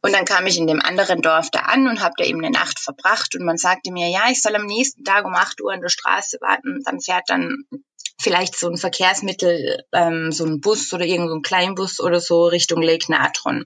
Und 0.00 0.12
dann 0.12 0.24
kam 0.24 0.46
ich 0.46 0.58
in 0.58 0.66
dem 0.66 0.80
anderen 0.80 1.22
Dorf 1.22 1.50
da 1.50 1.60
an 1.60 1.88
und 1.88 2.00
habe 2.00 2.14
da 2.16 2.24
eben 2.24 2.44
eine 2.44 2.50
Nacht 2.50 2.78
verbracht. 2.78 3.34
Und 3.34 3.44
man 3.44 3.58
sagte 3.58 3.92
mir, 3.92 4.08
ja, 4.08 4.30
ich 4.30 4.40
soll 4.40 4.56
am 4.56 4.66
nächsten 4.66 5.04
Tag 5.04 5.24
um 5.24 5.34
8 5.34 5.60
Uhr 5.60 5.72
an 5.72 5.80
der 5.80 5.88
Straße 5.88 6.38
warten. 6.40 6.82
Dann 6.84 7.00
fährt 7.00 7.28
dann 7.28 7.64
vielleicht 8.20 8.58
so 8.58 8.68
ein 8.68 8.76
Verkehrsmittel, 8.76 9.84
ähm, 9.92 10.32
so 10.32 10.44
ein 10.44 10.60
Bus 10.60 10.92
oder 10.92 11.04
irgendein 11.04 11.36
so 11.36 11.40
Kleinbus 11.40 12.00
oder 12.00 12.20
so 12.20 12.46
Richtung 12.46 12.82
Lake 12.82 13.10
Natron. 13.10 13.64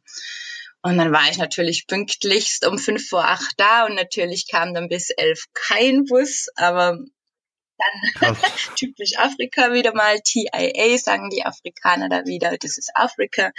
Und 0.83 0.99
dann 0.99 1.13
war 1.13 1.29
ich 1.31 1.37
natürlich 1.37 1.87
pünktlichst 1.87 2.67
um 2.67 2.79
fünf 2.79 3.09
vor 3.09 3.25
acht 3.25 3.55
da 3.57 3.87
und 3.87 3.95
natürlich 3.95 4.47
kam 4.49 4.73
dann 4.73 4.89
bis 4.89 5.11
elf 5.11 5.45
kein 5.53 6.05
Bus, 6.05 6.47
aber 6.55 7.01
dann 7.79 8.37
typisch 8.77 9.17
Afrika 9.19 9.73
wieder 9.73 9.95
mal, 9.95 10.21
TIA 10.21 10.99
sagen 10.99 11.31
die 11.31 11.45
Afrikaner 11.45 12.09
da 12.09 12.25
wieder, 12.25 12.57
das 12.59 12.79
ist 12.79 12.91
Afrika. 12.95 13.53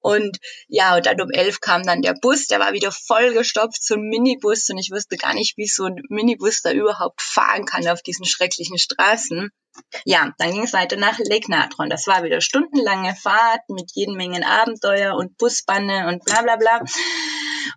Und 0.00 0.38
ja, 0.68 0.96
und 0.96 1.06
dann 1.06 1.20
um 1.20 1.30
elf 1.30 1.60
kam 1.60 1.82
dann 1.82 2.02
der 2.02 2.14
Bus, 2.14 2.46
der 2.46 2.60
war 2.60 2.72
wieder 2.72 2.92
vollgestopft, 2.92 3.84
so 3.84 3.94
ein 3.94 4.08
Minibus 4.08 4.68
und 4.70 4.78
ich 4.78 4.90
wusste 4.90 5.16
gar 5.16 5.34
nicht, 5.34 5.56
wie 5.56 5.66
so 5.66 5.84
ein 5.84 6.02
Minibus 6.08 6.62
da 6.62 6.72
überhaupt 6.72 7.20
fahren 7.20 7.64
kann 7.64 7.86
auf 7.88 8.02
diesen 8.02 8.24
schrecklichen 8.24 8.78
Straßen. 8.78 9.50
Ja, 10.04 10.32
dann 10.38 10.52
ging 10.52 10.62
es 10.62 10.72
weiter 10.72 10.96
nach 10.96 11.18
Lake 11.18 11.50
Natron. 11.50 11.90
Das 11.90 12.06
war 12.06 12.22
wieder 12.22 12.40
stundenlange 12.40 13.14
Fahrt 13.14 13.68
mit 13.68 13.90
jeden 13.94 14.16
Mengen 14.16 14.44
Abenteuer 14.44 15.14
und 15.16 15.36
Busbanne 15.38 16.08
und 16.08 16.24
bla 16.24 16.42
bla 16.42 16.56
bla. 16.56 16.80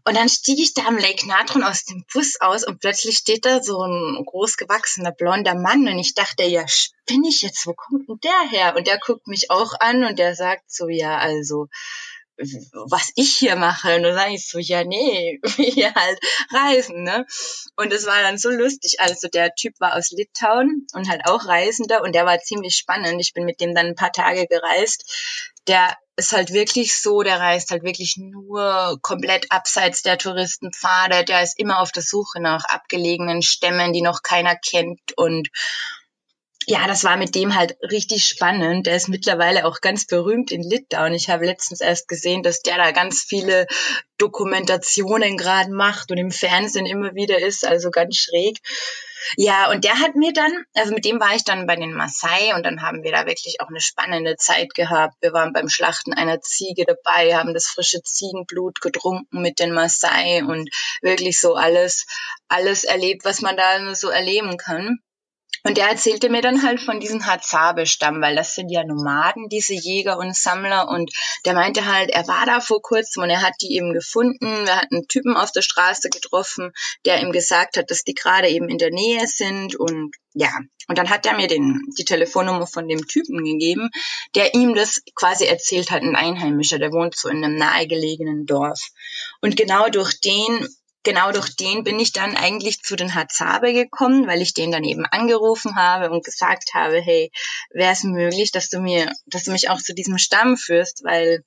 Und 0.05 0.17
dann 0.17 0.29
stieg 0.29 0.59
ich 0.59 0.73
da 0.73 0.85
am 0.85 0.97
Lake 0.97 1.27
Natron 1.27 1.63
aus 1.63 1.85
dem 1.85 2.05
Bus 2.11 2.39
aus 2.39 2.65
und 2.65 2.79
plötzlich 2.79 3.17
steht 3.17 3.45
da 3.45 3.61
so 3.61 3.81
ein 3.83 4.23
großgewachsener 4.25 5.11
blonder 5.11 5.55
Mann 5.55 5.87
und 5.87 5.99
ich 5.99 6.13
dachte, 6.13 6.43
ja, 6.43 6.67
spinne 6.67 7.27
ich 7.27 7.41
jetzt, 7.41 7.65
wo 7.67 7.73
kommt 7.73 8.07
denn 8.07 8.19
der 8.23 8.49
her? 8.49 8.75
Und 8.75 8.87
der 8.87 8.99
guckt 8.99 9.27
mich 9.27 9.51
auch 9.51 9.73
an 9.79 10.03
und 10.03 10.19
der 10.19 10.35
sagt 10.35 10.71
so, 10.71 10.87
ja, 10.87 11.17
also, 11.17 11.67
was 12.37 13.11
ich 13.15 13.35
hier 13.35 13.55
mache. 13.55 13.95
Und 13.95 14.03
dann 14.03 14.15
sage 14.15 14.33
ich 14.33 14.47
so, 14.47 14.59
ja, 14.59 14.83
nee, 14.83 15.39
wir 15.57 15.93
halt 15.93 16.19
reisen, 16.51 17.03
ne? 17.03 17.25
Und 17.75 17.93
es 17.93 18.05
war 18.05 18.21
dann 18.21 18.37
so 18.37 18.49
lustig. 18.49 18.99
Also 18.99 19.27
der 19.27 19.53
Typ 19.55 19.79
war 19.79 19.95
aus 19.95 20.11
Litauen 20.11 20.87
und 20.93 21.09
halt 21.09 21.25
auch 21.25 21.45
Reisender 21.45 22.01
und 22.01 22.13
der 22.13 22.25
war 22.25 22.39
ziemlich 22.39 22.75
spannend. 22.75 23.19
Ich 23.19 23.33
bin 23.33 23.45
mit 23.45 23.61
dem 23.61 23.75
dann 23.75 23.87
ein 23.87 23.95
paar 23.95 24.11
Tage 24.11 24.47
gereist. 24.47 25.51
Der 25.67 25.95
ist 26.15 26.33
halt 26.33 26.53
wirklich 26.53 26.95
so, 26.95 27.23
der 27.23 27.39
reist 27.39 27.71
halt 27.71 27.83
wirklich 27.83 28.17
nur 28.17 28.99
komplett 29.01 29.51
abseits 29.51 30.03
der 30.03 30.17
Touristenpfade. 30.17 31.23
Der 31.23 31.41
ist 31.41 31.57
immer 31.57 31.79
auf 31.79 31.91
der 31.91 32.03
Suche 32.03 32.39
nach 32.39 32.65
abgelegenen 32.65 33.41
Stämmen, 33.41 33.93
die 33.93 34.01
noch 34.01 34.21
keiner 34.21 34.55
kennt 34.55 34.99
und 35.15 35.49
ja, 36.67 36.87
das 36.87 37.03
war 37.03 37.17
mit 37.17 37.35
dem 37.35 37.55
halt 37.55 37.77
richtig 37.81 38.25
spannend. 38.25 38.87
Der 38.87 38.95
ist 38.95 39.09
mittlerweile 39.09 39.65
auch 39.65 39.81
ganz 39.81 40.05
berühmt 40.05 40.51
in 40.51 40.61
Litauen. 40.61 41.13
Ich 41.13 41.29
habe 41.29 41.45
letztens 41.45 41.81
erst 41.81 42.07
gesehen, 42.07 42.43
dass 42.43 42.61
der 42.61 42.77
da 42.77 42.91
ganz 42.91 43.23
viele 43.23 43.67
Dokumentationen 44.17 45.37
gerade 45.37 45.71
macht 45.71 46.11
und 46.11 46.17
im 46.17 46.31
Fernsehen 46.31 46.85
immer 46.85 47.15
wieder 47.15 47.39
ist, 47.39 47.65
also 47.65 47.91
ganz 47.91 48.15
schräg. 48.17 48.59
Ja, 49.37 49.71
und 49.71 49.83
der 49.83 49.99
hat 49.99 50.15
mir 50.15 50.33
dann, 50.33 50.51
also 50.73 50.93
mit 50.93 51.05
dem 51.05 51.19
war 51.19 51.33
ich 51.35 51.43
dann 51.43 51.65
bei 51.65 51.75
den 51.75 51.93
Maasai 51.93 52.53
und 52.55 52.63
dann 52.63 52.81
haben 52.81 53.03
wir 53.03 53.11
da 53.11 53.25
wirklich 53.25 53.61
auch 53.61 53.69
eine 53.69 53.79
spannende 53.79 54.35
Zeit 54.35 54.73
gehabt. 54.73 55.15
Wir 55.21 55.33
waren 55.33 55.53
beim 55.53 55.69
Schlachten 55.69 56.13
einer 56.13 56.41
Ziege 56.41 56.85
dabei, 56.85 57.35
haben 57.35 57.53
das 57.53 57.67
frische 57.67 58.01
Ziegenblut 58.03 58.81
getrunken 58.81 59.41
mit 59.41 59.59
den 59.59 59.71
Maasai 59.73 60.43
und 60.43 60.69
wirklich 61.01 61.39
so 61.39 61.55
alles, 61.55 62.05
alles 62.47 62.83
erlebt, 62.83 63.23
was 63.23 63.41
man 63.41 63.55
da 63.55 63.95
so 63.95 64.09
erleben 64.09 64.57
kann. 64.57 64.99
Und 65.63 65.77
der 65.77 65.87
erzählte 65.87 66.29
mir 66.29 66.41
dann 66.41 66.61
halt 66.61 66.81
von 66.81 66.99
diesem 66.99 67.25
Hazabe-Stamm, 67.25 68.21
weil 68.21 68.35
das 68.35 68.53
sind 68.53 68.69
ja 68.69 68.83
Nomaden, 68.83 69.47
diese 69.47 69.73
Jäger 69.73 70.17
und 70.17 70.35
Sammler. 70.35 70.89
Und 70.89 71.11
der 71.45 71.53
meinte 71.53 71.85
halt, 71.85 72.09
er 72.09 72.27
war 72.27 72.45
da 72.45 72.59
vor 72.59 72.81
kurzem 72.81 73.23
und 73.23 73.29
er 73.29 73.41
hat 73.41 73.53
die 73.61 73.75
eben 73.75 73.93
gefunden. 73.93 74.65
Wir 74.65 74.75
hatten 74.75 74.95
einen 74.95 75.07
Typen 75.07 75.37
auf 75.37 75.53
der 75.53 75.61
Straße 75.61 76.09
getroffen, 76.09 76.73
der 77.05 77.21
ihm 77.21 77.31
gesagt 77.31 77.77
hat, 77.77 77.89
dass 77.89 78.03
die 78.03 78.13
gerade 78.13 78.49
eben 78.49 78.67
in 78.67 78.77
der 78.77 78.91
Nähe 78.91 79.25
sind. 79.27 79.75
Und 79.75 80.13
ja, 80.33 80.51
und 80.89 80.97
dann 80.97 81.09
hat 81.09 81.25
er 81.25 81.35
mir 81.35 81.47
den, 81.47 81.81
die 81.97 82.03
Telefonnummer 82.05 82.67
von 82.67 82.89
dem 82.89 83.07
Typen 83.07 83.43
gegeben, 83.43 83.89
der 84.35 84.53
ihm 84.55 84.75
das 84.75 85.01
quasi 85.15 85.45
erzählt 85.45 85.91
hat, 85.91 86.01
ein 86.01 86.17
Einheimischer, 86.17 86.77
der 86.77 86.91
wohnt 86.91 87.15
so 87.15 87.29
in 87.29 87.43
einem 87.43 87.55
nahegelegenen 87.55 88.45
Dorf. 88.45 88.81
Und 89.39 89.55
genau 89.55 89.87
durch 89.87 90.19
den 90.19 90.67
genau 91.03 91.31
durch 91.31 91.55
den 91.55 91.83
bin 91.83 91.99
ich 91.99 92.13
dann 92.13 92.35
eigentlich 92.35 92.81
zu 92.81 92.95
den 92.95 93.13
Hazabe 93.15 93.73
gekommen, 93.73 94.27
weil 94.27 94.41
ich 94.41 94.53
den 94.53 94.71
dann 94.71 94.83
eben 94.83 95.05
angerufen 95.05 95.75
habe 95.75 96.09
und 96.09 96.25
gesagt 96.25 96.73
habe, 96.73 96.99
hey, 97.01 97.31
wäre 97.71 97.91
es 97.91 98.03
möglich, 98.03 98.51
dass 98.51 98.69
du 98.69 98.79
mir, 98.79 99.11
dass 99.25 99.43
du 99.43 99.51
mich 99.51 99.69
auch 99.69 99.81
zu 99.81 99.93
diesem 99.93 100.17
Stamm 100.17 100.57
führst, 100.57 101.03
weil 101.03 101.43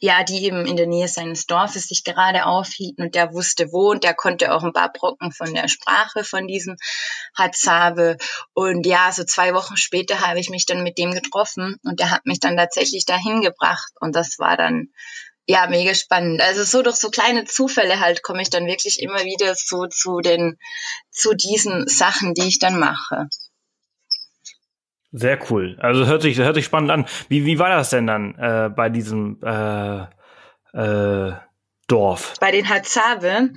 ja, 0.00 0.22
die 0.22 0.44
eben 0.44 0.66
in 0.66 0.76
der 0.76 0.86
Nähe 0.86 1.08
seines 1.08 1.46
Dorfes 1.46 1.88
sich 1.88 2.04
gerade 2.04 2.46
aufhielten 2.46 3.04
und 3.04 3.14
der 3.14 3.32
wusste 3.32 3.72
wo 3.72 3.90
und 3.90 4.04
der 4.04 4.12
konnte 4.12 4.52
auch 4.52 4.62
ein 4.62 4.72
paar 4.72 4.92
Brocken 4.92 5.32
von 5.32 5.54
der 5.54 5.68
Sprache 5.68 6.24
von 6.24 6.46
diesem 6.46 6.76
Hazabe. 7.38 8.18
Und 8.52 8.86
ja, 8.86 9.10
so 9.12 9.24
zwei 9.24 9.54
Wochen 9.54 9.76
später 9.76 10.20
habe 10.20 10.40
ich 10.40 10.50
mich 10.50 10.66
dann 10.66 10.82
mit 10.82 10.98
dem 10.98 11.12
getroffen 11.12 11.76
und 11.84 12.00
der 12.00 12.10
hat 12.10 12.26
mich 12.26 12.40
dann 12.40 12.56
tatsächlich 12.56 13.06
dahin 13.06 13.40
gebracht 13.40 13.92
und 14.00 14.14
das 14.14 14.38
war 14.38 14.56
dann 14.56 14.88
ja, 15.46 15.66
mega 15.68 15.94
spannend. 15.94 16.40
Also 16.40 16.64
so 16.64 16.82
durch 16.82 16.96
so 16.96 17.10
kleine 17.10 17.44
Zufälle 17.44 18.00
halt 18.00 18.22
komme 18.22 18.42
ich 18.42 18.50
dann 18.50 18.66
wirklich 18.66 19.02
immer 19.02 19.24
wieder 19.24 19.54
so 19.54 19.86
zu 19.86 20.20
den, 20.20 20.58
zu 21.10 21.34
diesen 21.34 21.86
Sachen, 21.86 22.34
die 22.34 22.48
ich 22.48 22.58
dann 22.58 22.78
mache. 22.78 23.28
Sehr 25.12 25.38
cool. 25.50 25.76
Also 25.80 26.06
hört 26.06 26.22
sich, 26.22 26.38
hört 26.38 26.56
sich 26.56 26.64
spannend 26.64 26.90
an. 26.90 27.06
Wie, 27.28 27.44
wie 27.44 27.58
war 27.58 27.68
das 27.68 27.90
denn 27.90 28.06
dann 28.06 28.34
äh, 28.36 28.68
bei 28.74 28.88
diesem 28.88 29.38
äh, 29.44 30.06
äh, 30.72 31.32
Dorf? 31.86 32.34
Bei 32.40 32.50
den 32.50 32.68
Hazabe. 32.68 33.50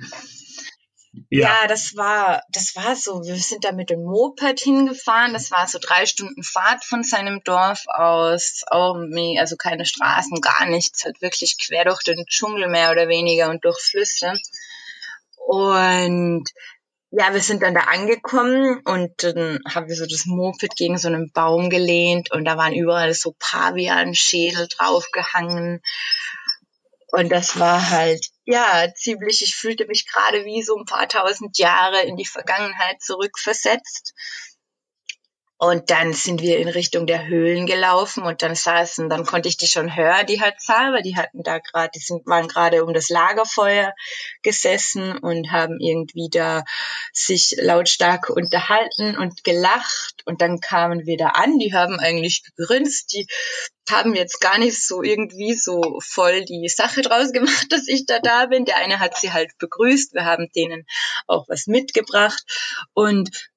Ja. 1.30 1.62
ja, 1.62 1.66
das 1.68 1.96
war, 1.96 2.42
das 2.50 2.76
war 2.76 2.94
so. 2.96 3.22
Wir 3.24 3.36
sind 3.36 3.64
da 3.64 3.72
mit 3.72 3.90
dem 3.90 4.02
Moped 4.02 4.60
hingefahren. 4.60 5.32
Das 5.32 5.50
war 5.50 5.66
so 5.66 5.78
drei 5.80 6.06
Stunden 6.06 6.42
Fahrt 6.42 6.84
von 6.84 7.02
seinem 7.02 7.42
Dorf 7.44 7.84
aus. 7.86 8.62
Also 8.70 9.56
keine 9.56 9.84
Straßen, 9.84 10.40
gar 10.40 10.66
nichts. 10.66 11.04
Halt 11.04 11.20
wirklich 11.20 11.56
quer 11.58 11.84
durch 11.84 12.02
den 12.02 12.24
Dschungel 12.26 12.68
mehr 12.68 12.90
oder 12.90 13.08
weniger 13.08 13.50
und 13.50 13.64
durch 13.64 13.78
Flüsse. 13.80 14.34
Und 15.46 16.44
ja, 17.10 17.32
wir 17.32 17.40
sind 17.40 17.62
dann 17.62 17.74
da 17.74 17.80
angekommen 17.80 18.82
und 18.84 19.24
dann 19.24 19.60
haben 19.66 19.88
wir 19.88 19.96
so 19.96 20.04
das 20.04 20.26
Moped 20.26 20.76
gegen 20.76 20.98
so 20.98 21.08
einen 21.08 21.32
Baum 21.32 21.70
gelehnt 21.70 22.30
und 22.32 22.44
da 22.44 22.58
waren 22.58 22.74
überall 22.74 23.14
so 23.14 23.34
Pavian-Schädel 23.38 24.68
draufgehangen. 24.68 25.80
Und 27.10 27.30
das 27.30 27.58
war 27.58 27.90
halt, 27.90 28.26
ja, 28.44 28.92
ziemlich, 28.94 29.42
ich 29.42 29.56
fühlte 29.56 29.86
mich 29.86 30.06
gerade 30.06 30.44
wie 30.44 30.62
so 30.62 30.76
ein 30.76 30.84
paar 30.84 31.08
tausend 31.08 31.56
Jahre 31.58 32.02
in 32.02 32.16
die 32.16 32.26
Vergangenheit 32.26 33.00
zurückversetzt. 33.00 34.14
Und 35.60 35.90
dann 35.90 36.12
sind 36.12 36.40
wir 36.40 36.58
in 36.58 36.68
Richtung 36.68 37.08
der 37.08 37.26
Höhlen 37.26 37.66
gelaufen 37.66 38.22
und 38.22 38.42
dann 38.42 38.54
saßen, 38.54 39.08
dann 39.08 39.26
konnte 39.26 39.48
ich 39.48 39.56
die 39.56 39.66
schon 39.66 39.96
hören, 39.96 40.24
die 40.26 40.40
Hatzhaber, 40.40 41.02
die 41.02 41.16
hatten 41.16 41.42
da 41.42 41.58
gerade, 41.58 41.90
die 41.94 41.98
sind, 41.98 42.24
waren 42.26 42.46
gerade 42.46 42.84
um 42.84 42.94
das 42.94 43.08
Lagerfeuer 43.08 43.92
gesessen 44.42 45.18
und 45.18 45.50
haben 45.50 45.80
irgendwie 45.80 46.28
da 46.30 46.62
sich 47.12 47.56
lautstark 47.58 48.30
unterhalten 48.30 49.18
und 49.18 49.42
gelacht. 49.42 50.22
Und 50.26 50.40
dann 50.42 50.60
kamen 50.60 51.06
wir 51.06 51.16
da 51.16 51.30
an, 51.30 51.58
die 51.58 51.74
haben 51.74 51.98
eigentlich 51.98 52.44
gegrinst, 52.56 53.12
die 53.12 53.26
haben 53.90 54.14
jetzt 54.14 54.40
gar 54.40 54.58
nicht 54.58 54.80
so 54.80 55.02
irgendwie 55.02 55.54
so 55.54 55.98
voll 56.00 56.44
die 56.44 56.68
Sache 56.68 57.02
draus 57.02 57.32
gemacht, 57.32 57.66
dass 57.70 57.88
ich 57.88 58.06
da 58.06 58.20
da 58.20 58.46
bin. 58.46 58.64
Der 58.64 58.76
eine 58.76 59.00
hat 59.00 59.16
sie 59.16 59.32
halt 59.32 59.50
begrüßt, 59.58 60.14
wir 60.14 60.24
haben 60.24 60.48
denen 60.54 60.86
auch 61.26 61.48
was 61.48 61.66
mitgebracht. 61.66 62.44
Und 62.94 63.50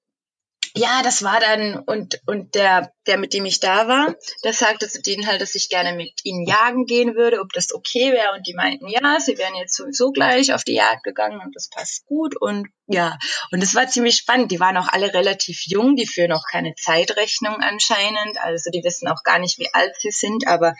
ja, 0.76 1.02
das 1.04 1.24
war 1.24 1.40
dann, 1.40 1.80
und, 1.80 2.22
und 2.28 2.56
der, 2.56 2.94
der, 3.06 3.18
mit 3.18 3.34
dem 3.34 3.46
ich 3.46 3.60
da 3.60 3.88
war, 3.88 4.16
der 4.44 4.54
sagte 4.54 4.88
zu 4.88 5.02
denen 5.02 5.28
halt, 5.28 5.42
dass 5.42 5.56
ich 5.56 5.70
gerne 5.70 5.94
mit 5.94 6.22
ihnen 6.24 6.46
jagen 6.46 6.86
gehen 6.86 7.16
würde, 7.16 7.42
ob 7.42 7.52
das 7.54 7.74
okay 7.74 8.12
wäre. 8.14 8.34
Und 8.38 8.48
die 8.48 8.54
meinten, 8.54 8.88
ja, 8.88 9.20
sie 9.20 9.38
wären 9.38 9.56
jetzt 9.56 9.76
sowieso 9.76 10.12
gleich 10.12 10.54
auf 10.54 10.64
die 10.64 10.76
Jagd 10.76 11.04
gegangen 11.04 11.42
und 11.44 11.56
das 11.56 11.70
passt 11.70 12.06
gut. 12.06 12.40
Und 12.40 12.68
ja, 12.88 13.18
und 13.52 13.62
es 13.62 13.76
war 13.76 13.88
ziemlich 13.88 14.16
spannend. 14.16 14.52
Die 14.52 14.60
waren 14.60 14.78
auch 14.78 14.88
alle 14.88 15.14
relativ 15.14 15.64
jung, 15.66 15.96
die 15.96 16.08
führen 16.08 16.32
auch 16.32 16.46
keine 16.50 16.74
Zeitrechnung 16.76 17.56
anscheinend. 17.56 18.38
Also 18.42 18.70
die 18.72 18.84
wissen 18.84 19.08
auch 19.08 19.24
gar 19.24 19.40
nicht, 19.40 19.60
wie 19.60 19.74
alt 19.74 19.94
sie 20.00 20.12
sind, 20.12 20.48
aber 20.48 20.76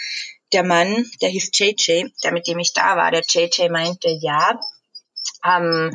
der 0.54 0.64
Mann, 0.64 1.10
der 1.22 1.30
hieß 1.30 1.52
JJ, 1.54 2.10
der 2.24 2.32
mit 2.32 2.48
dem 2.48 2.60
ich 2.60 2.74
da 2.74 2.96
war, 2.96 3.12
der 3.12 3.24
JJ 3.28 3.70
meinte, 3.70 4.10
ja, 4.10 4.60
ähm, 5.46 5.92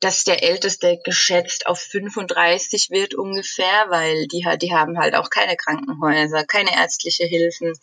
dass 0.00 0.24
der 0.24 0.42
Älteste 0.42 0.98
geschätzt 1.04 1.66
auf 1.66 1.80
35 1.80 2.90
wird 2.90 3.14
ungefähr, 3.14 3.86
weil 3.88 4.26
die, 4.28 4.46
die 4.60 4.74
haben 4.74 4.98
halt 4.98 5.14
auch 5.14 5.30
keine 5.30 5.56
Krankenhäuser, 5.56 6.44
keine 6.44 6.74
ärztliche 6.74 7.24
Hilfen. 7.24 7.74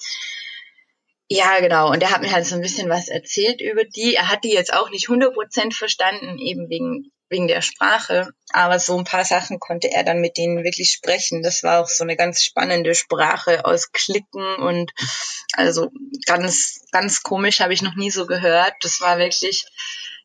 Ja, 1.34 1.62
genau. 1.62 1.89
Und 1.89 2.04
er 2.04 2.12
hat 2.12 2.21
mir 2.21 2.32
halt 2.34 2.45
so 2.45 2.56
ein 2.56 2.62
bisschen 2.62 2.89
was 2.89 3.08
erzählt 3.08 3.62
über 3.62 3.86
die. 3.86 4.15
Er 4.15 4.28
hat 4.28 4.43
die 4.43 4.52
jetzt 4.52 4.74
auch 4.74 4.89
nicht 4.89 5.08
100% 5.08 5.74
verstanden, 5.74 6.38
eben 6.38 6.69
wegen, 6.69 7.10
wegen 7.30 7.47
der 7.47 7.62
Sprache. 7.62 8.32
Aber 8.52 8.80
so 8.80 8.97
ein 8.97 9.06
paar 9.06 9.24
Sachen 9.24 9.62
konnte 9.62 9.89
er 9.89 10.04
dann 10.04 10.19
mit 10.19 10.36
denen 10.36 10.65
wirklich 10.65 10.91
sprechen. 10.91 11.41
Das 11.41 11.63
war 11.63 11.80
auch 11.80 11.88
so 11.88 12.04
eine 12.04 12.17
ganz 12.17 12.43
spannende 12.43 12.95
Sprache 12.95 13.63
aus 13.63 13.93
Klicken 13.93 14.56
und 14.58 14.91
also 15.54 15.89
ganz, 16.26 16.82
ganz 16.91 17.24
komisch 17.24 17.62
habe 17.62 17.74
ich 17.74 17.82
noch 17.82 17.95
nie 17.95 18.12
so 18.12 18.26
gehört. 18.26 18.74
Das 18.82 19.00
war 19.00 19.17
wirklich, 19.17 19.65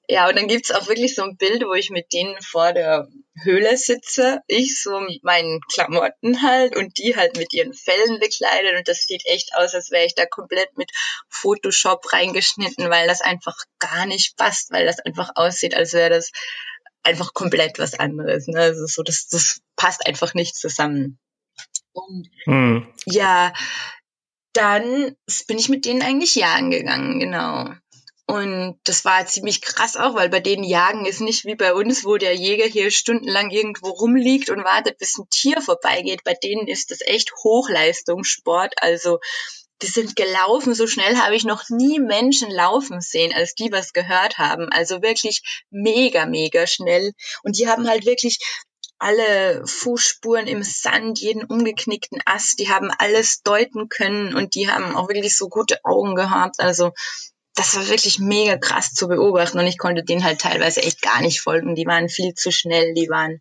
ja, 0.09 0.29
und 0.29 0.37
dann 0.37 0.47
gibt's 0.47 0.71
auch 0.71 0.87
wirklich 0.87 1.15
so 1.15 1.23
ein 1.23 1.37
Bild, 1.37 1.65
wo 1.65 1.75
ich 1.75 1.91
mit 1.91 2.13
denen 2.13 2.41
vor 2.41 2.73
der 2.73 3.09
Höhle 3.43 3.77
sitze. 3.77 4.41
Ich 4.47 4.81
so 4.81 5.01
mit 5.01 5.25
meinen 5.25 5.61
Klamotten 5.73 6.43
halt 6.43 6.77
und 6.77 6.99
die 6.99 7.17
halt 7.17 7.37
mit 7.37 7.53
ihren 7.53 7.75
Fellen 7.75 8.21
bekleidet. 8.21 8.77
Und 8.77 8.87
das 8.87 9.05
sieht 9.07 9.27
echt 9.27 9.55
aus, 9.57 9.75
als 9.75 9.91
wäre 9.91 10.07
ich 10.07 10.15
da 10.15 10.25
komplett 10.25 10.77
mit 10.77 10.93
Photoshop 11.29 12.13
reingeschnitten, 12.13 12.89
weil 12.89 13.09
das 13.09 13.21
einfach 13.21 13.57
gar 13.81 14.07
nicht 14.07 14.37
passt, 14.37 14.71
weil 14.71 14.87
das 14.87 15.01
einfach 15.01 15.31
aussieht, 15.35 15.75
als 15.75 15.93
wäre 15.93 16.11
das 16.11 16.31
einfach 17.03 17.35
komplett 17.35 17.79
was 17.81 17.95
anderes. 17.95 18.47
Ne? 18.47 18.61
Also 18.61 18.87
so, 18.87 19.03
das, 19.03 19.27
das 19.29 19.61
passt 19.75 20.07
einfach 20.07 20.35
nicht 20.35 20.55
zusammen. 20.55 21.19
Und 21.93 22.29
hm. 22.45 22.93
ja, 23.07 23.53
dann 24.53 25.17
bin 25.49 25.59
ich 25.59 25.69
mit 25.69 25.85
denen 25.85 26.03
eigentlich 26.03 26.35
jagen 26.35 26.71
gegangen, 26.71 27.19
genau. 27.19 27.75
Und 28.29 28.81
das 28.83 29.05
war 29.05 29.25
ziemlich 29.27 29.63
krass 29.63 29.97
auch, 29.97 30.15
weil 30.15 30.29
bei 30.29 30.41
denen 30.41 30.65
Jagen 30.65 31.07
ist 31.07 31.21
nicht 31.21 31.45
wie 31.45 31.55
bei 31.55 31.73
uns, 31.73 32.05
wo 32.05 32.17
der 32.17 32.35
Jäger 32.35 32.67
hier 32.67 32.91
stundenlang 32.91 33.51
irgendwo 33.51 33.89
rumliegt 33.89 34.51
und 34.51 34.65
wartet, 34.65 34.99
bis 34.99 35.17
ein 35.17 35.29
Tier 35.31 35.63
vorbeigeht. 35.63 36.25
Bei 36.25 36.35
denen 36.35 36.67
ist 36.67 36.91
das 36.91 37.01
echt 37.03 37.33
Hochleistungssport. 37.45 38.75
Also 38.83 39.21
die 39.83 39.87
sind 39.87 40.17
gelaufen, 40.17 40.75
so 40.75 40.89
schnell 40.89 41.17
habe 41.19 41.37
ich 41.37 41.45
noch 41.45 41.69
nie 41.69 42.01
Menschen 42.01 42.51
laufen 42.51 43.01
sehen, 43.01 43.33
als 43.33 43.55
die 43.55 43.71
was 43.71 43.93
gehört 43.93 44.39
haben. 44.39 44.73
Also 44.73 45.03
wirklich 45.03 45.65
mega, 45.71 46.27
mega 46.27 46.67
schnell. 46.67 47.13
Und 47.45 47.59
die 47.59 47.69
haben 47.69 47.89
halt 47.89 48.07
wirklich 48.07 48.39
alle 48.99 49.65
Fußspuren 49.67 50.47
im 50.47 50.63
Sand, 50.63 51.21
jeden 51.21 51.45
umgeknickten 51.45 52.23
Ast, 52.25 52.59
die 52.59 52.71
haben 52.71 52.91
alles 52.99 53.43
deuten 53.43 53.89
können 53.89 54.35
und 54.35 54.55
die 54.55 54.71
haben 54.71 54.97
auch 54.97 55.09
wirklich 55.09 55.37
so 55.37 55.49
gute 55.49 55.85
Augen 55.85 56.15
gehabt. 56.15 56.61
Also 56.61 56.93
das 57.57 57.75
war 57.75 57.89
wirklich 57.89 58.19
mega 58.19 58.57
krass 58.59 58.93
zu 58.93 59.09
beobachten 59.09 59.59
und 59.59 59.67
ich 59.67 59.79
konnte 59.79 60.05
denen 60.05 60.25
halt 60.25 60.41
teilweise 60.41 60.83
echt 60.83 61.03
gar 61.03 61.23
nicht 61.23 61.41
folgen. 61.41 61.75
Die 61.75 61.87
waren 61.87 62.09
viel 62.09 62.35
zu 62.35 62.53
schnell, 62.53 62.95
die 62.95 63.09
waren 63.09 63.41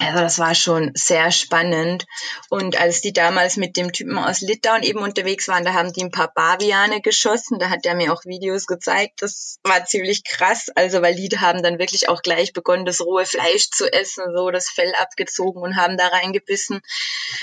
also 0.00 0.20
das 0.20 0.38
war 0.38 0.54
schon 0.54 0.92
sehr 0.94 1.32
spannend. 1.32 2.06
Und 2.50 2.80
als 2.80 3.00
die 3.00 3.12
damals 3.12 3.56
mit 3.56 3.76
dem 3.76 3.92
Typen 3.92 4.16
aus 4.16 4.40
Litauen 4.40 4.84
eben 4.84 5.00
unterwegs 5.00 5.48
waren, 5.48 5.64
da 5.64 5.72
haben 5.72 5.92
die 5.92 6.04
ein 6.04 6.12
paar 6.12 6.32
Baviane 6.32 7.00
geschossen. 7.00 7.58
Da 7.58 7.68
hat 7.68 7.84
er 7.84 7.96
mir 7.96 8.12
auch 8.12 8.24
Videos 8.24 8.66
gezeigt. 8.66 9.22
Das 9.22 9.58
war 9.64 9.84
ziemlich 9.86 10.22
krass. 10.22 10.68
Also 10.76 11.02
weil 11.02 11.16
die 11.16 11.28
haben 11.38 11.64
dann 11.64 11.80
wirklich 11.80 12.08
auch 12.08 12.22
gleich 12.22 12.52
begonnen, 12.52 12.84
das 12.84 13.00
rohe 13.00 13.26
Fleisch 13.26 13.70
zu 13.70 13.92
essen, 13.92 14.24
so 14.36 14.50
das 14.50 14.68
Fell 14.68 14.92
abgezogen 15.00 15.60
und 15.62 15.76
haben 15.76 15.96
da 15.96 16.06
reingebissen. 16.06 16.80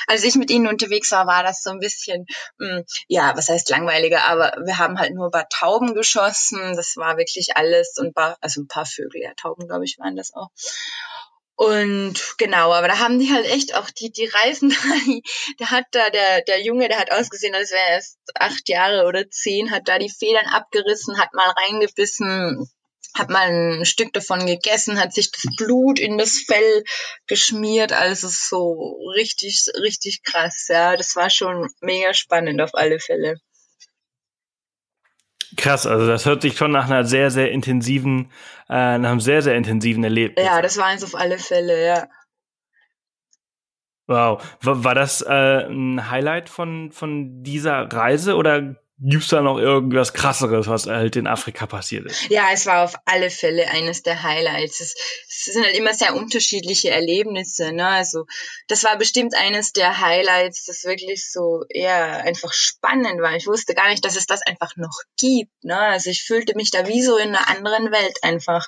Als 0.07 0.23
ich 0.23 0.35
mit 0.35 0.49
ihnen 0.49 0.67
unterwegs 0.67 1.11
war, 1.11 1.27
war 1.27 1.43
das 1.43 1.61
so 1.61 1.71
ein 1.71 1.79
bisschen, 1.79 2.25
mh, 2.57 2.67
hm, 2.67 2.83
ja, 3.09 3.33
was 3.35 3.49
heißt 3.49 3.69
langweiliger, 3.69 4.23
aber 4.25 4.53
wir 4.63 4.77
haben 4.77 4.97
halt 4.97 5.13
nur 5.13 5.25
ein 5.25 5.31
paar 5.31 5.49
Tauben 5.49 5.93
geschossen. 5.93 6.75
Das 6.77 6.95
war 6.95 7.17
wirklich 7.17 7.57
alles 7.57 7.95
und 7.97 8.07
ein 8.07 8.13
paar, 8.13 8.37
also 8.39 8.61
ein 8.61 8.67
paar 8.67 8.85
Vögel, 8.85 9.21
ja, 9.21 9.33
Tauben, 9.35 9.67
glaube 9.67 9.83
ich, 9.83 9.97
waren 9.99 10.15
das 10.15 10.33
auch. 10.33 10.49
Und 11.57 12.35
genau, 12.37 12.73
aber 12.73 12.89
da 12.89 12.99
haben 12.99 13.17
die 13.17 13.31
halt 13.31 13.45
echt 13.45 13.75
auch 13.75 13.89
die, 13.89 14.11
die 14.11 14.25
Reisen, 14.25 14.69
der 15.59 15.71
hat 15.71 15.85
da, 15.91 16.09
der, 16.09 16.41
der 16.41 16.61
Junge, 16.61 16.89
der 16.89 16.99
hat 16.99 17.13
ausgesehen, 17.13 17.55
als 17.55 17.71
wäre 17.71 17.81
er 17.81 17.95
erst 17.95 18.17
acht 18.35 18.67
Jahre 18.67 19.05
oder 19.05 19.29
zehn, 19.29 19.71
hat 19.71 19.87
da 19.87 19.97
die 19.97 20.09
Federn 20.09 20.47
abgerissen, 20.47 21.17
hat 21.17 21.33
mal 21.33 21.49
reingebissen. 21.49 22.69
hat 23.13 23.29
mal 23.29 23.47
ein 23.49 23.85
Stück 23.85 24.11
davon 24.11 24.45
gegessen, 24.45 24.99
hat 24.99 25.13
sich 25.13 25.31
das 25.31 25.45
Blut 25.55 25.99
in 25.99 26.17
das 26.17 26.39
Fell 26.45 26.83
geschmiert, 27.27 27.93
also 27.93 28.27
so 28.27 28.99
richtig, 29.15 29.65
richtig 29.81 30.23
krass, 30.23 30.67
ja. 30.67 30.97
Das 30.97 31.15
war 31.15 31.29
schon 31.29 31.69
mega 31.79 32.13
spannend 32.13 32.61
auf 32.61 32.71
alle 32.73 32.99
Fälle. 32.99 33.39
Krass, 35.55 35.85
also 35.85 36.07
das 36.07 36.25
hört 36.25 36.41
sich 36.41 36.57
schon 36.57 36.71
nach 36.71 36.85
einer 36.85 37.05
sehr, 37.05 37.31
sehr 37.31 37.51
intensiven, 37.51 38.31
äh, 38.69 38.97
nach 38.97 39.11
einem 39.11 39.19
sehr, 39.19 39.41
sehr 39.41 39.55
intensiven 39.55 40.03
Erlebnis. 40.03 40.45
Ja, 40.45 40.61
das 40.61 40.77
war 40.77 40.85
eins 40.85 41.03
auf 41.03 41.15
alle 41.15 41.37
Fälle, 41.37 41.85
ja. 41.85 42.07
Wow. 44.07 44.43
War, 44.61 44.83
war 44.83 44.95
das 44.95 45.21
äh, 45.21 45.65
ein 45.67 46.09
Highlight 46.09 46.49
von, 46.49 46.91
von 46.91 47.43
dieser 47.43 47.91
Reise 47.91 48.35
oder 48.35 48.75
Gibt's 48.97 49.27
da 49.27 49.41
noch 49.41 49.57
irgendwas 49.57 50.13
krasseres, 50.13 50.67
was 50.67 50.85
halt 50.85 51.17
in 51.17 51.27
Afrika 51.27 51.65
passiert 51.65 52.05
ist? 52.05 52.29
Ja, 52.29 52.47
es 52.53 52.65
war 52.65 52.85
auf 52.85 52.95
alle 53.03 53.29
Fälle 53.29 53.67
eines 53.69 54.03
der 54.03 54.23
Highlights. 54.23 54.79
Es, 54.79 54.95
es 55.27 55.53
sind 55.53 55.65
halt 55.65 55.75
immer 55.75 55.93
sehr 55.93 56.15
unterschiedliche 56.15 56.91
Erlebnisse. 56.91 57.73
Ne? 57.73 57.85
Also 57.85 58.25
das 58.69 58.85
war 58.85 58.97
bestimmt 58.97 59.35
eines 59.35 59.73
der 59.73 59.99
Highlights, 59.99 60.63
das 60.63 60.85
wirklich 60.85 61.29
so 61.29 61.65
eher 61.69 62.23
einfach 62.23 62.53
spannend 62.53 63.21
war. 63.21 63.35
Ich 63.35 63.47
wusste 63.47 63.73
gar 63.73 63.89
nicht, 63.89 64.05
dass 64.05 64.15
es 64.15 64.27
das 64.27 64.41
einfach 64.43 64.77
noch 64.77 65.01
gibt. 65.17 65.51
Ne? 65.65 65.77
Also 65.77 66.09
ich 66.09 66.23
fühlte 66.23 66.55
mich 66.55 66.71
da 66.71 66.87
wie 66.87 67.01
so 67.01 67.17
in 67.17 67.35
einer 67.35 67.49
anderen 67.49 67.91
Welt 67.91 68.17
einfach. 68.21 68.67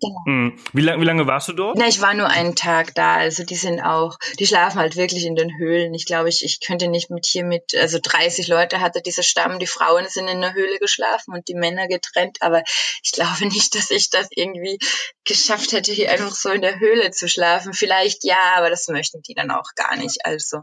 Genau. 0.00 0.22
Hm. 0.26 0.58
Wie, 0.72 0.82
lang, 0.82 1.00
wie 1.00 1.04
lange 1.04 1.26
warst 1.26 1.48
du 1.48 1.52
dort? 1.52 1.76
Na, 1.76 1.86
ich 1.86 2.00
war 2.00 2.14
nur 2.14 2.28
einen 2.28 2.54
Tag 2.54 2.94
da. 2.94 3.16
Also 3.16 3.44
die 3.44 3.56
sind 3.56 3.80
auch, 3.80 4.18
die 4.38 4.46
schlafen 4.46 4.78
halt 4.78 4.96
wirklich 4.96 5.24
in 5.24 5.36
den 5.36 5.56
Höhlen. 5.58 5.94
Ich 5.94 6.06
glaube, 6.06 6.28
ich, 6.28 6.44
ich 6.44 6.60
könnte 6.60 6.88
nicht 6.88 7.10
mit 7.10 7.26
hier 7.26 7.44
mit, 7.44 7.74
also 7.74 7.98
30 8.02 8.48
Leute 8.48 8.80
hatte 8.80 9.02
dieser 9.02 9.22
Stamm. 9.22 9.58
Die 9.58 9.66
Frauen 9.66 10.06
sind 10.08 10.28
in 10.28 10.40
der 10.40 10.54
Höhle 10.54 10.78
geschlafen 10.78 11.34
und 11.34 11.48
die 11.48 11.54
Männer 11.54 11.88
getrennt. 11.88 12.38
Aber 12.40 12.62
ich 13.02 13.12
glaube 13.12 13.46
nicht, 13.46 13.74
dass 13.74 13.90
ich 13.90 14.10
das 14.10 14.28
irgendwie 14.30 14.78
geschafft 15.24 15.72
hätte, 15.72 15.92
hier 15.92 16.10
einfach 16.10 16.34
so 16.34 16.50
in 16.50 16.62
der 16.62 16.78
Höhle 16.78 17.10
zu 17.10 17.28
schlafen. 17.28 17.72
Vielleicht 17.72 18.24
ja, 18.24 18.54
aber 18.56 18.70
das 18.70 18.88
möchten 18.88 19.22
die 19.22 19.34
dann 19.34 19.50
auch 19.50 19.74
gar 19.74 19.96
nicht. 19.96 20.24
Also 20.24 20.60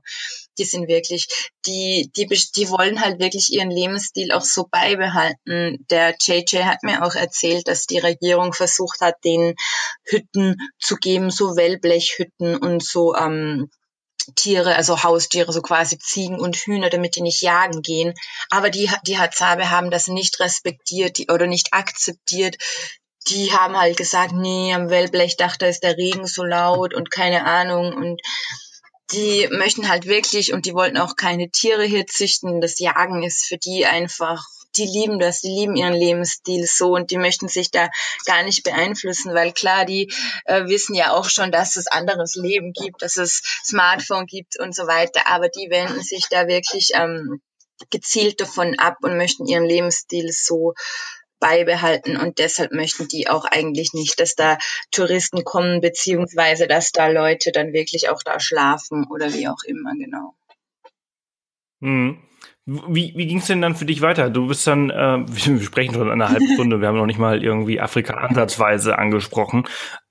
die 0.57 0.65
sind 0.65 0.88
wirklich, 0.88 1.27
die, 1.65 2.11
die, 2.15 2.27
die 2.27 2.69
wollen 2.69 3.01
halt 3.01 3.19
wirklich 3.19 3.51
ihren 3.51 3.71
Lebensstil 3.71 4.31
auch 4.31 4.41
so 4.41 4.67
beibehalten. 4.69 5.86
Der 5.89 6.15
JJ 6.19 6.63
hat 6.63 6.84
mir 6.84 7.03
auch 7.03 7.15
erzählt, 7.15 7.67
dass 7.67 7.86
die 7.86 7.99
Regierung 7.99 8.53
versucht 8.53 9.01
hat, 9.01 9.22
den 9.24 9.55
Hütten 10.03 10.57
zu 10.80 10.95
geben, 10.97 11.32
so 11.32 11.55
Wellblechhütten 11.55 12.57
und 12.57 12.84
so 12.84 13.15
ähm, 13.15 13.69
Tiere, 14.36 14.76
also 14.76 15.03
Haustiere, 15.03 15.51
so 15.51 15.61
quasi 15.61 15.97
Ziegen 15.97 16.39
und 16.39 16.55
Hühner, 16.55 16.89
damit 16.89 17.15
die 17.15 17.21
nicht 17.21 17.41
jagen 17.41 17.82
gehen. 17.82 18.13
Aber 18.49 18.69
die, 18.69 18.89
die 19.05 19.19
Hazabe 19.19 19.69
haben 19.69 19.91
das 19.91 20.07
nicht 20.07 20.39
respektiert 20.39 21.17
die, 21.17 21.28
oder 21.30 21.47
nicht 21.47 21.74
akzeptiert. 21.74 22.57
Die 23.28 23.53
haben 23.53 23.78
halt 23.78 23.97
gesagt, 23.97 24.34
nee, 24.34 24.74
am 24.74 24.89
Wellblechdach, 24.89 25.57
da 25.57 25.67
ist 25.67 25.84
der 25.84 25.97
Regen 25.97 26.28
so 26.28 26.43
laut 26.43 26.93
und 26.93 27.11
keine 27.11 27.45
Ahnung 27.45 27.93
und 27.93 28.21
die 29.11 29.47
möchten 29.51 29.89
halt 29.89 30.05
wirklich 30.05 30.53
und 30.53 30.65
die 30.65 30.74
wollten 30.74 30.97
auch 30.97 31.15
keine 31.15 31.49
Tiere 31.49 31.84
hier 31.84 32.07
züchten. 32.07 32.61
Das 32.61 32.80
Jagen 32.80 33.24
ist 33.24 33.45
für 33.45 33.57
die 33.57 33.86
einfach 33.86 34.43
die 34.78 34.86
lieben 34.86 35.19
das, 35.19 35.41
die 35.41 35.49
lieben 35.49 35.76
ihren 35.76 35.93
Lebensstil 35.93 36.65
so 36.65 36.93
und 36.93 37.11
die 37.11 37.17
möchten 37.17 37.47
sich 37.47 37.71
da 37.71 37.89
gar 38.26 38.43
nicht 38.43 38.63
beeinflussen, 38.63 39.34
weil 39.34 39.51
klar, 39.51 39.86
die 39.86 40.11
äh, 40.45 40.65
wissen 40.65 40.95
ja 40.95 41.11
auch 41.13 41.30
schon, 41.30 41.51
dass 41.51 41.76
es 41.76 41.88
anderes 41.88 42.36
Leben 42.36 42.74
gibt, 42.74 43.01
dass 43.01 43.17
es 43.17 43.41
Smartphone 43.63 44.26
gibt 44.26 44.59
und 44.59 44.76
so 44.76 44.88
weiter, 44.88 45.28
aber 45.28 45.49
die 45.49 45.69
wenden 45.69 46.01
sich 46.01 46.28
da 46.30 46.47
wirklich 46.47 46.91
ähm, 46.93 47.41
gezielt 47.89 48.39
davon 48.39 48.78
ab 48.80 48.97
und 49.01 49.17
möchten 49.17 49.45
ihren 49.45 49.65
Lebensstil 49.65 50.32
so 50.32 50.74
beibehalten 51.39 52.15
und 52.15 52.39
deshalb 52.39 52.71
möchten 52.71 53.09
die 53.09 53.28
auch 53.28 53.43
eigentlich 53.43 53.93
nicht, 53.93 54.19
dass 54.21 54.36
da 54.36 54.57
Touristen 54.91 55.43
kommen, 55.43 55.82
beziehungsweise 55.82 56.67
dass 56.67 56.93
da 56.93 57.07
Leute 57.07 57.51
dann 57.51 57.74
wirklich 57.74 58.07
auch 58.09 58.24
da 58.24 58.39
schlafen 58.39 59.05
oder 59.11 59.34
wie 59.34 59.49
auch 59.49 59.61
immer, 59.65 59.91
genau. 59.97 60.36
Mhm. 61.82 62.24
Wie, 62.66 63.11
wie 63.18 63.28
ging 63.28 63.39
es 63.39 63.47
denn 63.47 63.61
dann 63.61 63.76
für 63.76 63.84
dich 63.84 63.99
weiter? 63.99 64.30
Du 64.30 64.47
bist 64.47 64.66
dann, 64.68 64.89
äh, 64.89 64.93
wir 65.28 65.61
sprechen 65.61 65.93
schon 65.95 66.09
eine 66.09 66.30
halbe 66.30 66.47
Stunde, 66.53 66.80
wir 66.80 66.88
haben 66.88 66.97
noch 66.97 67.05
nicht 67.05 67.20
mal 67.20 67.43
irgendwie 67.43 67.82
Afrika 67.82 68.14
ansatzweise 68.16 68.97
angesprochen. 68.97 69.66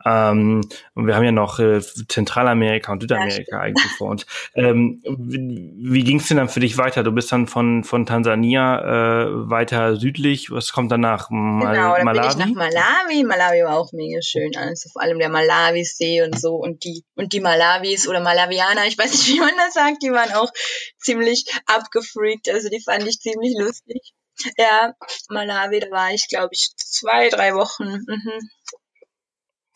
Ähm, 0.04 0.62
und 0.94 1.06
wir 1.06 1.14
haben 1.14 1.24
ja 1.24 1.32
noch 1.32 1.58
äh, 1.58 1.80
Zentralamerika 1.80 2.92
und 2.92 3.00
Südamerika 3.00 3.56
ja, 3.56 3.62
eigentlich 3.62 3.92
vor 3.92 4.10
uns. 4.10 4.26
Ähm, 4.54 5.02
wie 5.04 6.02
wie 6.02 6.04
ging 6.04 6.18
es 6.18 6.26
denn 6.26 6.36
dann 6.36 6.48
für 6.48 6.58
dich 6.58 6.78
weiter? 6.78 7.04
Du 7.04 7.12
bist 7.12 7.30
dann 7.30 7.46
von, 7.46 7.84
von 7.84 8.06
Tansania 8.06 8.80
äh, 8.80 9.50
weiter 9.50 9.94
südlich. 9.96 10.50
Was 10.50 10.72
kommt 10.72 10.90
danach? 10.90 11.30
Mal 11.30 11.74
genau, 11.74 11.94
dann 11.94 12.04
Malawi? 12.04 12.28
bin 12.28 12.48
ich 12.48 12.54
nach 12.54 12.54
Malawi. 12.54 13.24
Malawi 13.24 13.64
war 13.64 13.78
auch 13.78 13.92
mega 13.92 14.20
schön. 14.20 14.50
Also 14.56 14.88
vor 14.90 15.02
allem 15.02 15.18
der 15.18 15.28
Malawi-See 15.28 16.22
und 16.22 16.38
so. 16.38 16.56
Und 16.56 16.82
die, 16.84 17.04
und 17.14 17.32
die 17.32 17.40
Malawis 17.40 18.08
oder 18.08 18.20
Malawianer, 18.20 18.86
ich 18.86 18.98
weiß 18.98 19.12
nicht, 19.12 19.28
wie 19.28 19.40
man 19.40 19.54
das 19.56 19.74
sagt, 19.74 20.02
die 20.02 20.10
waren 20.10 20.32
auch 20.32 20.50
ziemlich 20.98 21.44
abgefreakt. 21.66 22.48
Also 22.48 22.68
die 22.68 22.82
fand 22.82 23.06
ich 23.06 23.20
ziemlich 23.20 23.54
lustig. 23.58 24.12
Ja, 24.56 24.92
Malawi, 25.28 25.80
da 25.80 25.90
war 25.90 26.10
ich, 26.12 26.26
glaube 26.28 26.50
ich, 26.52 26.72
zwei, 26.76 27.28
drei 27.28 27.54
Wochen. 27.54 27.84
Mhm. 27.84 28.40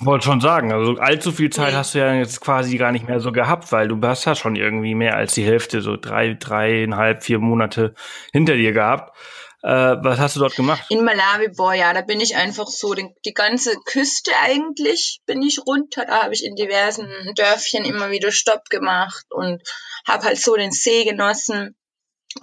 Wollte 0.01 0.27
schon 0.27 0.43
sagen, 0.43 0.73
also 0.73 0.97
allzu 0.97 1.33
viel 1.33 1.49
Zeit 1.49 1.73
hast 1.73 1.95
du 1.95 2.01
ja 2.01 2.13
jetzt 2.13 2.43
quasi 2.43 2.77
gar 2.77 2.93
nicht 2.93 3.09
mehr 3.09 3.19
so 3.19 3.33
gehabt, 3.33 3.73
weil 3.73 3.89
du 3.89 3.99
hast 4.07 4.27
ja 4.27 4.35
schon 4.35 4.55
irgendwie 4.55 4.95
mehr 4.95 5.17
als 5.17 5.33
die 5.33 5.45
Hälfte, 5.45 5.81
so 5.81 5.97
drei, 5.97 6.35
dreieinhalb, 6.35 7.25
vier 7.25 7.39
Monate 7.39 7.95
hinter 8.31 8.57
dir 8.57 8.73
gehabt. 8.73 9.17
Äh, 9.63 9.97
was 10.03 10.19
hast 10.19 10.37
du 10.37 10.41
dort 10.41 10.55
gemacht? 10.55 10.85
In 10.91 11.03
Malawi, 11.03 11.49
boah, 11.49 11.73
ja, 11.73 11.95
da 11.95 12.03
bin 12.03 12.21
ich 12.21 12.37
einfach 12.37 12.69
so, 12.69 12.93
den, 12.93 13.15
die 13.25 13.33
ganze 13.33 13.75
Küste 13.87 14.33
eigentlich 14.43 15.21
bin 15.25 15.43
ich 15.43 15.61
runter. 15.67 16.05
Da 16.05 16.25
habe 16.25 16.35
ich 16.35 16.45
in 16.45 16.57
diversen 16.57 17.09
Dörfchen 17.35 17.87
immer 17.87 18.11
wieder 18.11 18.31
Stopp 18.33 18.67
gemacht 18.69 19.25
und 19.31 19.63
habe 20.07 20.27
halt 20.27 20.39
so 20.39 20.57
den 20.57 20.73
See 20.73 21.05
genossen. 21.05 21.75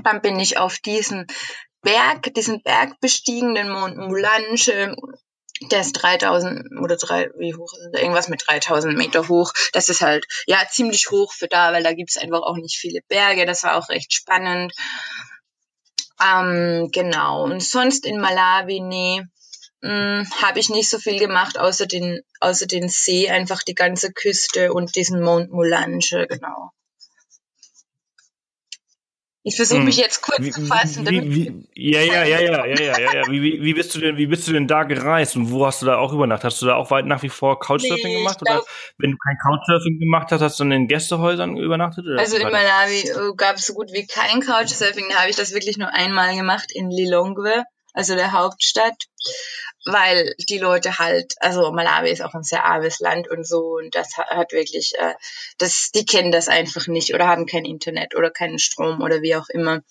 Dann 0.04 0.22
bin 0.22 0.40
ich 0.40 0.58
auf 0.58 0.80
diesen 0.80 1.28
Berg, 1.84 2.34
diesen 2.34 2.64
Berg 2.64 3.00
bestiegen, 3.00 3.54
den 3.54 3.70
Mont 3.70 3.96
Mulange, 3.96 4.96
der 5.72 5.82
ist 5.82 5.94
3000 5.94 6.80
oder 6.82 6.98
drei, 6.98 7.30
wie 7.38 7.56
hoch 7.56 7.74
ist 7.74 7.92
der? 7.94 8.02
Irgendwas 8.02 8.28
mit 8.28 8.44
3000 8.48 8.98
Meter 8.98 9.28
hoch. 9.28 9.52
Das 9.72 9.90
ist 9.90 10.02
halt, 10.02 10.26
ja, 10.46 10.58
ziemlich 10.70 11.10
hoch 11.12 11.34
für 11.34 11.48
da, 11.48 11.74
weil 11.74 11.84
da 11.84 11.94
gibt's 11.94 12.18
einfach 12.18 12.42
auch 12.42 12.58
nicht 12.58 12.78
viele 12.78 13.02
Berge. 13.08 13.46
Das 13.46 13.64
war 13.64 13.78
auch 13.78 13.90
recht 13.90 14.14
spannend. 14.14 14.74
Ähm, 16.24 16.90
genau. 16.92 17.44
Und 17.44 17.62
sonst 17.62 18.06
in 18.06 18.20
Malawi, 18.20 18.80
nee, 18.80 19.24
hm, 19.82 20.28
habe 20.42 20.60
ich 20.60 20.70
nicht 20.70 20.90
so 20.90 20.98
viel 20.98 21.20
gemacht, 21.20 21.58
außer 21.60 21.86
den, 21.86 22.22
außer 22.40 22.68
den 22.68 22.88
See, 22.88 23.30
einfach 23.30 23.64
die 23.64 23.76
ganze 23.76 24.14
Küste 24.14 24.74
und 24.74 24.96
diesen 24.96 25.22
Mount 25.22 25.52
Mulange, 25.52 26.28
genau. 26.30 26.72
Ich 29.46 29.58
versuche 29.58 29.82
mich 29.82 29.98
hm. 29.98 30.04
jetzt 30.04 30.22
kurz 30.22 30.40
wie, 30.40 30.52
zu 30.52 30.66
fassen. 30.66 31.06
Wie, 31.06 31.36
wie, 31.36 31.68
ja, 31.76 32.00
ja, 32.00 32.24
ja, 32.24 32.40
ja, 32.40 32.66
ja, 32.66 32.76
ja, 32.76 33.00
ja, 33.00 33.14
ja. 33.14 33.22
Wie, 33.28 33.62
wie, 33.62 33.74
bist 33.74 33.94
du 33.94 34.00
denn, 34.00 34.16
wie 34.16 34.26
bist 34.26 34.48
du 34.48 34.54
denn 34.54 34.68
da 34.68 34.84
gereist 34.84 35.36
und 35.36 35.52
wo 35.52 35.66
hast 35.66 35.82
du 35.82 35.86
da 35.86 35.98
auch 35.98 36.14
übernachtet? 36.14 36.46
Hast 36.46 36.62
du 36.62 36.66
da 36.66 36.76
auch 36.76 36.92
weit 36.92 37.06
nach 37.06 37.24
wie 37.24 37.30
vor 37.30 37.60
Couchsurfing 37.60 38.06
nee, 38.06 38.18
gemacht? 38.20 38.40
Glaub, 38.40 38.60
oder 38.60 38.66
wenn 39.00 39.12
du 39.12 39.18
kein 39.18 39.38
Couchsurfing 39.38 40.00
gemacht 40.00 40.32
hast, 40.32 40.40
hast 40.40 40.62
du 40.62 40.64
in 40.64 40.88
Gästehäusern 40.88 41.58
übernachtet? 41.58 42.06
Also 42.18 42.38
in 42.38 42.44
Malawi 42.44 43.02
äh, 43.02 43.36
gab 43.36 43.58
es 43.58 43.66
so 43.66 43.74
gut 43.74 43.92
wie 43.92 44.08
kein 44.08 44.40
Couchsurfing. 44.40 45.10
Da 45.10 45.20
habe 45.20 45.30
ich 45.30 45.36
das 45.36 45.54
wirklich 45.54 45.78
nur 45.78 45.94
einmal 45.94 46.36
gemacht 46.36 46.72
in 46.74 46.90
Lilongwe, 46.90 47.64
also 47.94 48.16
der 48.16 48.32
Hauptstadt 48.32 49.08
weil 49.86 50.34
die 50.50 50.58
Leute 50.58 50.98
halt, 50.98 51.34
also 51.40 51.72
Malawi 51.72 52.10
ist 52.10 52.22
auch 52.22 52.34
ein 52.34 52.44
sehr 52.44 52.66
armes 52.66 53.00
Land 53.00 53.30
und 53.30 53.48
so 53.48 53.78
und 53.78 53.96
das 53.96 54.16
hat 54.18 54.52
wirklich, 54.54 54.94
äh, 54.98 55.14
das, 55.58 55.92
die 55.94 56.06
kennen 56.06 56.32
das 56.32 56.48
einfach 56.48 56.88
nicht 56.88 57.14
oder 57.14 57.28
haben 57.28 57.46
kein 57.46 57.66
Internet 57.66 58.16
oder 58.16 58.32
keinen 58.32 58.60
Strom 58.60 59.02
oder 59.02 59.22
wie 59.22 59.36
auch 59.36 59.50
immer. 59.50 59.82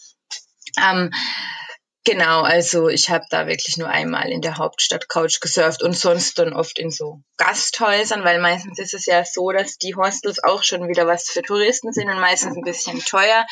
Ähm, 0.83 1.11
genau, 2.05 2.43
also 2.43 2.89
ich 2.89 3.11
habe 3.11 3.25
da 3.29 3.47
wirklich 3.47 3.77
nur 3.77 3.89
einmal 3.89 4.31
in 4.31 4.41
der 4.41 4.57
Hauptstadt 4.57 5.09
Couch 5.09 5.41
gesurft 5.41 5.83
und 5.83 5.97
sonst 5.97 6.39
dann 6.39 6.55
oft 6.55 6.79
in 6.79 6.91
so 6.91 7.21
Gasthäusern, 7.37 8.25
weil 8.25 8.41
meistens 8.41 8.79
ist 8.79 8.95
es 8.95 9.05
ja 9.05 9.25
so, 9.25 9.51
dass 9.53 9.77
die 9.77 9.95
Hostels 9.95 10.43
auch 10.43 10.63
schon 10.63 10.89
wieder 10.89 11.07
was 11.07 11.25
für 11.29 11.43
Touristen 11.43 11.93
sind 11.93 12.09
und 12.09 12.21
meistens 12.21 12.57
ein 12.57 12.65
bisschen 12.65 13.01
teuer. 13.01 13.47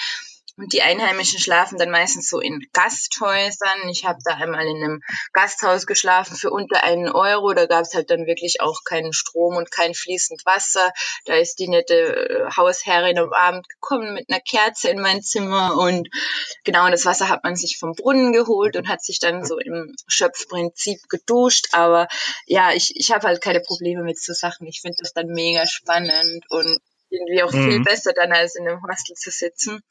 Und 0.60 0.74
die 0.74 0.82
Einheimischen 0.82 1.38
schlafen 1.38 1.78
dann 1.78 1.90
meistens 1.90 2.28
so 2.28 2.38
in 2.38 2.66
Gasthäusern. 2.74 3.88
Ich 3.88 4.04
habe 4.04 4.18
da 4.22 4.34
einmal 4.34 4.66
in 4.66 4.76
einem 4.76 5.02
Gasthaus 5.32 5.86
geschlafen 5.86 6.36
für 6.36 6.50
unter 6.50 6.84
einen 6.84 7.08
Euro. 7.08 7.54
Da 7.54 7.64
gab 7.64 7.80
es 7.80 7.94
halt 7.94 8.10
dann 8.10 8.26
wirklich 8.26 8.60
auch 8.60 8.84
keinen 8.84 9.14
Strom 9.14 9.56
und 9.56 9.70
kein 9.70 9.94
fließend 9.94 10.44
Wasser. 10.44 10.92
Da 11.24 11.36
ist 11.36 11.60
die 11.60 11.68
nette 11.68 11.94
äh, 11.94 12.50
Hausherrin 12.54 13.18
am 13.18 13.32
Abend 13.32 13.70
gekommen 13.70 14.12
mit 14.12 14.28
einer 14.28 14.40
Kerze 14.40 14.90
in 14.90 15.00
mein 15.00 15.22
Zimmer. 15.22 15.78
Und 15.78 16.10
genau 16.62 16.90
das 16.90 17.06
Wasser 17.06 17.30
hat 17.30 17.42
man 17.42 17.56
sich 17.56 17.78
vom 17.78 17.94
Brunnen 17.94 18.34
geholt 18.34 18.76
und 18.76 18.86
hat 18.86 19.02
sich 19.02 19.18
dann 19.18 19.46
so 19.46 19.58
im 19.58 19.96
Schöpfprinzip 20.08 21.08
geduscht. 21.08 21.68
Aber 21.72 22.06
ja, 22.44 22.72
ich, 22.72 22.92
ich 22.96 23.12
habe 23.12 23.26
halt 23.26 23.40
keine 23.40 23.60
Probleme 23.60 24.02
mit 24.02 24.20
so 24.20 24.34
Sachen. 24.34 24.66
Ich 24.66 24.82
finde 24.82 24.98
das 25.00 25.14
dann 25.14 25.28
mega 25.28 25.66
spannend 25.66 26.44
und 26.50 26.80
irgendwie 27.08 27.42
auch 27.44 27.52
mhm. 27.52 27.70
viel 27.70 27.82
besser 27.82 28.12
dann 28.12 28.32
als 28.32 28.56
in 28.56 28.68
einem 28.68 28.82
Hostel 28.82 29.14
zu 29.16 29.30
sitzen. 29.30 29.82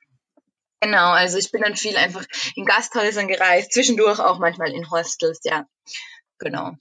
Genau, 0.81 1.11
also 1.11 1.37
ich 1.37 1.51
bin 1.51 1.61
dann 1.61 1.75
viel 1.75 1.97
einfach 1.97 2.23
in 2.55 2.65
Gasthäusern 2.65 3.27
gereist, 3.27 3.73
zwischendurch 3.73 4.19
auch 4.19 4.39
manchmal 4.39 4.71
in 4.71 4.89
Hostels, 4.89 5.41
ja. 5.43 5.65
genau. 6.37 6.75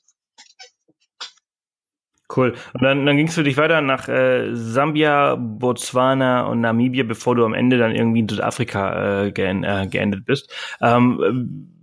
Cool. 2.35 2.55
Und 2.75 2.83
dann, 2.83 3.07
dann 3.07 3.17
ging 3.17 3.29
es 3.29 3.35
für 3.35 3.43
dich 3.43 3.57
weiter 3.57 3.81
nach 3.81 4.07
äh, 4.09 4.51
Sambia, 4.53 5.35
Botswana 5.37 6.43
und 6.43 6.61
Namibia, 6.61 7.05
bevor 7.05 7.35
du 7.35 7.45
am 7.45 7.55
Ende 7.55 7.79
dann 7.79 7.95
irgendwie 7.95 8.21
in 8.21 8.29
Südafrika 8.29 9.25
äh, 9.25 9.33
geen, 9.33 9.65
äh, 9.65 9.89
geendet 9.91 10.27
bist. 10.27 10.53
Ähm, 10.83 11.78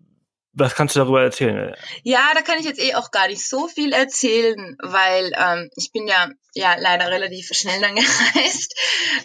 was 0.55 0.73
kannst 0.73 0.95
du 0.95 0.99
darüber 0.99 1.21
erzählen? 1.21 1.75
Ja, 2.03 2.31
da 2.33 2.41
kann 2.41 2.59
ich 2.59 2.65
jetzt 2.65 2.81
eh 2.81 2.95
auch 2.95 3.11
gar 3.11 3.27
nicht 3.27 3.47
so 3.47 3.67
viel 3.67 3.91
erzählen, 3.91 4.77
weil 4.81 5.31
ähm, 5.37 5.69
ich 5.75 5.91
bin 5.91 6.07
ja 6.07 6.29
ja 6.55 6.75
leider 6.79 7.11
relativ 7.11 7.49
schnell 7.51 7.81
dann 7.81 7.95
gereist, 7.95 8.73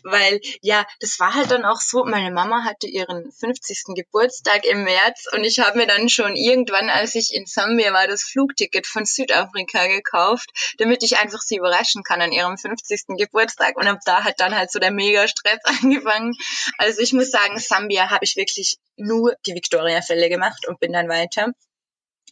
weil 0.03 0.41
ja, 0.61 0.85
das 0.99 1.19
war 1.21 1.35
halt 1.35 1.51
dann 1.51 1.65
auch 1.65 1.81
so, 1.81 2.05
meine 2.05 2.33
Mama 2.33 2.65
hatte 2.65 2.89
ihren 2.89 3.31
50. 3.31 3.95
Geburtstag 3.95 4.65
im 4.67 4.83
März 4.83 5.27
und 5.33 5.45
ich 5.45 5.61
habe 5.61 5.79
mir 5.79 5.87
dann 5.87 6.09
schon 6.09 6.35
irgendwann, 6.35 6.91
als 6.91 7.15
ich 7.15 7.33
in 7.33 7.47
Sambia 7.47 7.93
war, 7.93 8.09
das 8.09 8.25
Flugticket 8.25 8.87
von 8.87 9.07
Südafrika 9.07 9.87
gekauft, 9.87 10.51
damit 10.79 11.03
ich 11.05 11.19
einfach 11.19 11.41
sie 11.41 11.57
überraschen 11.57 12.03
kann 12.03 12.21
an 12.21 12.33
ihrem 12.33 12.59
50. 12.59 13.17
Geburtstag 13.17 13.77
und 13.77 13.87
ab 13.87 14.01
da 14.05 14.25
hat 14.25 14.41
dann 14.41 14.57
halt 14.57 14.73
so 14.73 14.81
der 14.81 14.91
Mega-Stress 14.91 15.61
angefangen. 15.83 16.35
Also 16.79 17.01
ich 17.01 17.13
muss 17.13 17.31
sagen, 17.31 17.59
Sambia 17.59 18.11
habe 18.11 18.25
ich 18.25 18.35
wirklich 18.35 18.79
nur 18.97 19.35
die 19.47 19.55
Victoria-Fälle 19.55 20.29
gemacht 20.29 20.67
und 20.67 20.81
bin 20.81 20.93
dann 20.93 21.09
weiter. 21.09 21.20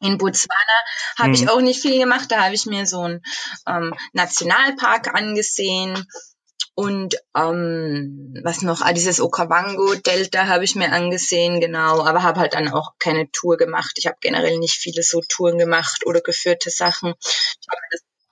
In 0.01 0.17
Botswana 0.19 0.79
habe 1.19 1.31
mhm. 1.31 1.35
ich 1.35 1.51
auch 1.51 1.61
nicht 1.61 1.83
viel 1.83 1.99
gemacht. 1.99 2.31
Da 2.31 2.45
habe 2.45 2.55
ich 2.55 2.67
mir 2.67 2.87
so 2.87 3.03
einen 3.03 3.23
ähm, 3.67 3.95
Nationalpark 4.13 5.15
angesehen. 5.15 6.07
Und 6.75 7.17
ähm, 7.37 8.39
was 8.45 8.63
noch, 8.63 8.83
ah, 8.83 8.93
dieses 8.93 9.21
Okavango-Delta 9.21 10.47
habe 10.47 10.63
ich 10.63 10.77
mir 10.77 10.93
angesehen, 10.93 11.59
genau, 11.59 12.05
aber 12.05 12.23
habe 12.23 12.39
halt 12.39 12.55
dann 12.55 12.69
auch 12.69 12.93
keine 13.01 13.29
Tour 13.33 13.57
gemacht. 13.57 13.95
Ich 13.97 14.07
habe 14.07 14.17
generell 14.21 14.59
nicht 14.59 14.75
viele 14.75 15.03
so 15.03 15.21
Touren 15.29 15.59
gemacht 15.59 16.07
oder 16.07 16.21
geführte 16.21 16.71
Sachen. 16.71 17.15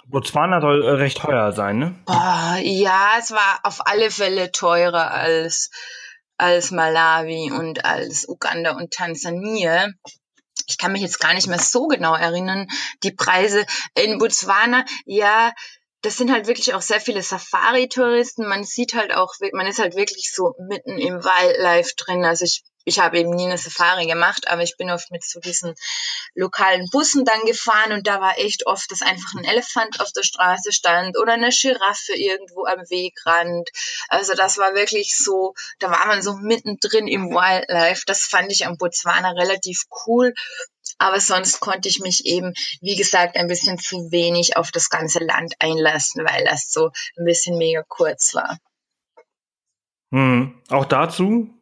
Botswana 0.07 0.61
soll 0.61 0.85
äh, 0.85 0.91
recht 0.91 1.19
teuer 1.19 1.51
sein, 1.51 1.79
ne? 1.79 1.97
Oh, 2.07 2.57
ja, 2.63 3.17
es 3.19 3.33
war 3.33 3.59
auf 3.65 3.85
alle 3.85 4.13
Fälle 4.13 4.53
teurer 4.53 5.11
als 5.11 5.71
als 6.39 6.71
Malawi 6.71 7.51
und 7.51 7.85
als 7.85 8.29
Uganda 8.29 8.77
und 8.77 8.93
Tansania. 8.93 9.89
Ich 10.67 10.79
kann 10.79 10.93
mich 10.93 11.03
jetzt 11.03 11.21
gar 11.21 11.35
nicht 11.35 11.47
mehr 11.47 11.59
so 11.59 11.87
genau 11.87 12.15
erinnern. 12.15 12.67
Die 13.03 13.13
Preise 13.13 13.65
in 13.95 14.19
Botswana, 14.19 14.85
ja, 15.05 15.53
das 16.03 16.17
sind 16.17 16.31
halt 16.31 16.47
wirklich 16.47 16.75
auch 16.75 16.83
sehr 16.83 17.01
viele 17.01 17.23
Safari-Touristen. 17.23 18.47
Man 18.47 18.65
sieht 18.65 18.95
halt 18.95 19.13
auch, 19.13 19.35
man 19.53 19.67
ist 19.67 19.79
halt 19.79 19.97
wirklich 19.97 20.33
so 20.33 20.55
mitten 20.69 20.99
im 20.99 21.25
Wildlife 21.25 21.93
drin. 21.97 22.25
Also 22.25 22.45
ich 22.45 22.63
ich 22.87 23.01
habe 23.01 23.19
eben 23.19 23.31
nie 23.31 23.47
eine 23.47 23.59
Safari 23.59 24.07
gemacht, 24.07 24.47
aber 24.49 24.63
ich 24.63 24.77
bin 24.77 24.93
oft 24.93 25.11
mit 25.11 25.25
so 25.25 25.41
diesen 25.41 25.75
lokalen 26.35 26.89
Bussen 26.91 27.25
dann 27.25 27.45
gefahren 27.45 27.93
und 27.93 28.07
da 28.07 28.21
war 28.21 28.39
echt 28.39 28.65
oft, 28.67 28.91
dass 28.93 29.03
einfach 29.03 29.35
ein 29.35 29.45
Elefant 29.45 30.01
auf 30.01 30.13
der 30.13 30.23
Straße 30.23 30.73
stand 30.73 31.19
oder 31.19 31.33
eine 31.33 31.51
Giraffe 31.51 32.15
irgendwo 32.15 32.65
am 32.65 32.79
Wegrand. 32.89 33.69
Also 34.09 34.35
das 34.35 34.57
war 34.57 34.75
wirklich 34.75 35.17
so, 35.17 35.55
da 35.81 35.91
war 35.91 36.07
man 36.07 36.23
so 36.23 36.35
mittendrin 36.35 37.09
im 37.09 37.31
Wildlife. 37.31 38.05
Das 38.07 38.23
fand 38.23 38.53
ich 38.53 38.67
am 38.67 38.79
Botswana 38.79 39.33
relativ 39.33 39.83
cool. 40.07 40.33
Aber 40.99 41.19
sonst 41.19 41.59
konnte 41.59 41.89
ich 41.89 41.99
mich 41.99 42.25
eben, 42.25 42.55
wie 42.81 42.95
gesagt, 42.95 43.37
ein 43.37 43.49
bisschen 43.49 43.79
zu 43.79 44.13
wenig 44.13 44.57
auf 44.57 44.71
das 44.71 44.91
ganze 44.91 45.19
Land 45.19 45.55
einlassen, 45.59 46.25
weil 46.25 46.45
das 46.45 46.71
so 46.71 46.91
ein 47.19 47.25
bisschen 47.25 47.59
mega 47.59 47.83
kurz 47.89 48.33
war. 48.33 48.59
Hm. 50.13 50.63
Auch 50.71 50.85
dazu 50.85 51.53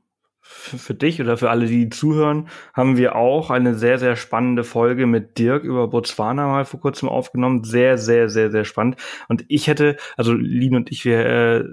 für 0.46 0.94
dich 0.94 1.22
oder 1.22 1.38
für 1.38 1.48
alle, 1.48 1.66
die 1.66 1.88
zuhören, 1.88 2.48
haben 2.74 2.98
wir 2.98 3.16
auch 3.16 3.50
eine 3.50 3.74
sehr, 3.74 3.98
sehr 3.98 4.14
spannende 4.14 4.62
Folge 4.62 5.06
mit 5.06 5.38
Dirk 5.38 5.64
über 5.64 5.88
Botswana 5.88 6.46
mal 6.46 6.66
vor 6.66 6.80
kurzem 6.80 7.08
aufgenommen. 7.08 7.64
Sehr, 7.64 7.96
sehr, 7.96 8.28
sehr, 8.28 8.50
sehr 8.50 8.66
spannend. 8.66 8.96
Und 9.28 9.44
ich 9.48 9.68
hätte, 9.68 9.96
also 10.18 10.34
Lin 10.34 10.76
und 10.76 10.92
ich, 10.92 11.06
wir 11.06 11.24
äh, 11.24 11.64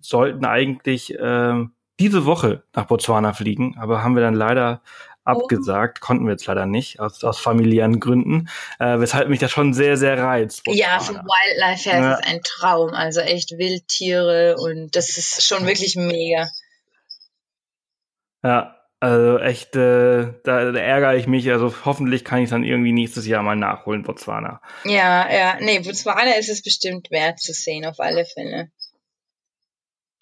sollten 0.00 0.44
eigentlich 0.44 1.14
äh, 1.14 1.64
diese 2.00 2.24
Woche 2.26 2.64
nach 2.74 2.86
Botswana 2.86 3.32
fliegen, 3.32 3.76
aber 3.78 4.02
haben 4.02 4.16
wir 4.16 4.22
dann 4.22 4.34
leider 4.34 4.82
abgesagt, 5.24 6.00
konnten 6.00 6.24
wir 6.24 6.32
jetzt 6.32 6.46
leider 6.46 6.66
nicht, 6.66 7.00
aus, 7.00 7.22
aus 7.22 7.38
familiären 7.38 8.00
Gründen, 8.00 8.48
äh, 8.80 8.98
weshalb 8.98 9.28
mich 9.28 9.38
das 9.38 9.52
schon 9.52 9.74
sehr, 9.74 9.96
sehr 9.96 10.18
reizt. 10.18 10.64
Botswana. 10.64 10.92
Ja, 10.92 10.98
für 10.98 11.14
Wildlife 11.14 11.90
her 11.90 12.00
ja. 12.00 12.12
ist 12.14 12.20
es 12.20 12.32
ein 12.32 12.40
Traum, 12.42 12.90
also 12.94 13.20
echt 13.20 13.58
Wildtiere 13.58 14.56
und 14.58 14.96
das 14.96 15.16
ist 15.16 15.46
schon 15.46 15.66
wirklich 15.66 15.94
mega. 15.94 16.48
Ja, 18.42 18.76
also 19.00 19.38
echt, 19.38 19.76
äh, 19.76 20.32
da, 20.42 20.72
da 20.72 20.78
ärgere 20.78 21.16
ich 21.16 21.26
mich. 21.26 21.50
Also 21.50 21.72
hoffentlich 21.84 22.24
kann 22.24 22.42
ich 22.42 22.50
dann 22.50 22.64
irgendwie 22.64 22.92
nächstes 22.92 23.26
Jahr 23.26 23.42
mal 23.42 23.56
nachholen, 23.56 24.02
Botswana. 24.02 24.60
Ja, 24.84 25.30
ja, 25.32 25.56
nee, 25.60 25.78
Botswana 25.78 26.34
ist 26.38 26.48
es 26.48 26.62
bestimmt 26.62 27.10
wert 27.10 27.38
zu 27.38 27.52
sehen, 27.52 27.84
auf 27.84 28.00
alle 28.00 28.24
Fälle. 28.24 28.70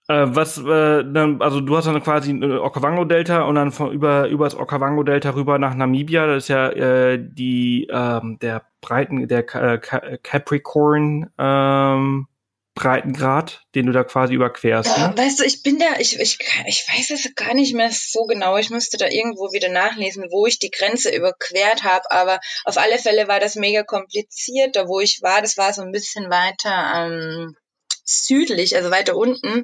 Äh, 0.09 0.27
was, 0.29 0.59
äh, 0.59 1.05
dann, 1.05 1.43
also 1.43 1.61
du 1.61 1.77
hast 1.77 1.87
dann 1.87 2.03
quasi 2.03 2.31
ein 2.31 2.45
Okavango-Delta 2.45 3.43
und 3.43 3.57
dann 3.57 3.73
von 3.73 3.91
über, 3.93 4.29
über 4.29 4.45
das 4.45 4.55
Okavango-Delta 4.55 5.31
rüber 5.35 5.59
nach 5.59 5.75
Namibia. 5.75 6.27
Das 6.27 6.45
ist 6.45 6.49
ja 6.49 6.69
äh, 6.69 7.19
die, 7.19 7.89
ähm, 7.91 8.39
der 8.41 8.62
Breiten, 8.81 9.27
der 9.27 9.45
äh, 9.55 10.19
Capricorn, 10.23 11.31
ähm, 11.39 12.29
Breitengrad, 12.77 13.62
den 13.74 13.87
du 13.87 13.93
da 13.93 14.05
quasi 14.05 14.35
überquerst. 14.35 14.97
Ne? 14.99 15.12
Weißt 15.16 15.41
du, 15.41 15.45
ich 15.45 15.62
bin 15.62 15.79
da, 15.79 15.99
ich, 15.99 16.20
ich, 16.20 16.39
ich 16.66 16.87
weiß 16.87 17.11
es 17.11 17.35
gar 17.35 17.55
nicht 17.55 17.74
mehr 17.74 17.91
so 17.91 18.27
genau. 18.27 18.59
Ich 18.59 18.68
musste 18.68 18.99
da 18.99 19.09
irgendwo 19.09 19.51
wieder 19.53 19.70
nachlesen, 19.70 20.29
wo 20.31 20.47
ich 20.47 20.59
die 20.59 20.70
Grenze 20.70 21.12
überquert 21.14 21.85
habe. 21.85 22.09
Aber 22.11 22.39
auf 22.66 22.77
alle 22.77 22.99
Fälle 22.99 23.29
war 23.29 23.41
das 23.41 23.57
mega 23.57 23.83
kompliziert. 23.83 24.77
Da 24.77 24.89
wo 24.89 25.01
ich 25.01 25.22
war, 25.22 25.41
das 25.41 25.57
war 25.57 25.72
so 25.72 25.81
ein 25.81 25.91
bisschen 25.91 26.29
weiter 26.29 26.93
ähm, 26.95 27.57
südlich, 28.05 28.77
also 28.77 28.91
weiter 28.91 29.16
unten. 29.16 29.62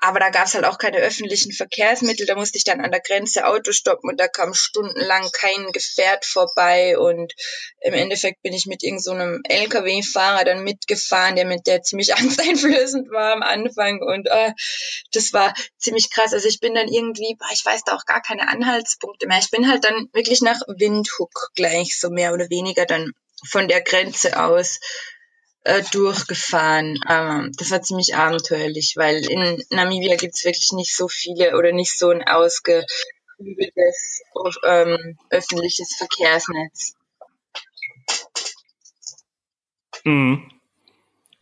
Aber 0.00 0.18
da 0.18 0.30
gab 0.30 0.46
es 0.46 0.54
halt 0.54 0.64
auch 0.64 0.78
keine 0.78 0.98
öffentlichen 0.98 1.52
Verkehrsmittel. 1.52 2.26
Da 2.26 2.34
musste 2.34 2.56
ich 2.56 2.64
dann 2.64 2.80
an 2.80 2.90
der 2.90 3.00
Grenze 3.00 3.46
Auto 3.46 3.72
stoppen 3.72 4.10
und 4.10 4.18
da 4.18 4.28
kam 4.28 4.54
stundenlang 4.54 5.28
kein 5.32 5.72
Gefährt 5.72 6.24
vorbei. 6.24 6.98
Und 6.98 7.34
im 7.80 7.92
Endeffekt 7.92 8.42
bin 8.42 8.54
ich 8.54 8.64
mit 8.66 8.82
irgendeinem 8.82 9.42
so 9.44 9.54
LKW-Fahrer 9.54 10.44
dann 10.44 10.64
mitgefahren, 10.64 11.36
der 11.36 11.44
mit 11.44 11.66
der 11.66 11.82
ziemlich 11.82 12.14
angsteinflößend 12.16 13.10
war 13.10 13.32
am 13.32 13.42
Anfang. 13.42 14.00
Und 14.00 14.26
äh, 14.26 14.52
das 15.12 15.34
war 15.34 15.54
ziemlich 15.76 16.10
krass. 16.10 16.32
Also 16.32 16.48
ich 16.48 16.60
bin 16.60 16.74
dann 16.74 16.88
irgendwie, 16.88 17.36
ich 17.52 17.64
weiß 17.64 17.84
da 17.84 17.94
auch 17.94 18.06
gar 18.06 18.22
keine 18.22 18.48
Anhaltspunkte 18.48 19.26
mehr. 19.26 19.38
Ich 19.38 19.50
bin 19.50 19.68
halt 19.68 19.84
dann 19.84 20.08
wirklich 20.12 20.40
nach 20.40 20.60
Windhoek 20.66 21.50
gleich 21.54 22.00
so 22.00 22.08
mehr 22.08 22.32
oder 22.32 22.48
weniger 22.48 22.86
dann 22.86 23.12
von 23.48 23.68
der 23.68 23.82
Grenze 23.82 24.42
aus 24.42 24.80
äh, 25.64 25.82
durchgefahren. 25.92 26.98
Ähm, 27.08 27.52
das 27.56 27.70
war 27.70 27.82
ziemlich 27.82 28.14
abenteuerlich, 28.14 28.94
weil 28.96 29.24
in 29.28 29.62
Namibia 29.70 30.16
gibt's 30.16 30.44
wirklich 30.44 30.72
nicht 30.72 30.94
so 30.96 31.08
viele 31.08 31.56
oder 31.56 31.72
nicht 31.72 31.98
so 31.98 32.10
ein 32.10 32.22
ausgeklügeltes 32.26 34.22
ähm, 34.66 35.18
öffentliches 35.30 35.96
Verkehrsnetz. 35.96 36.94
Mhm. 40.04 40.59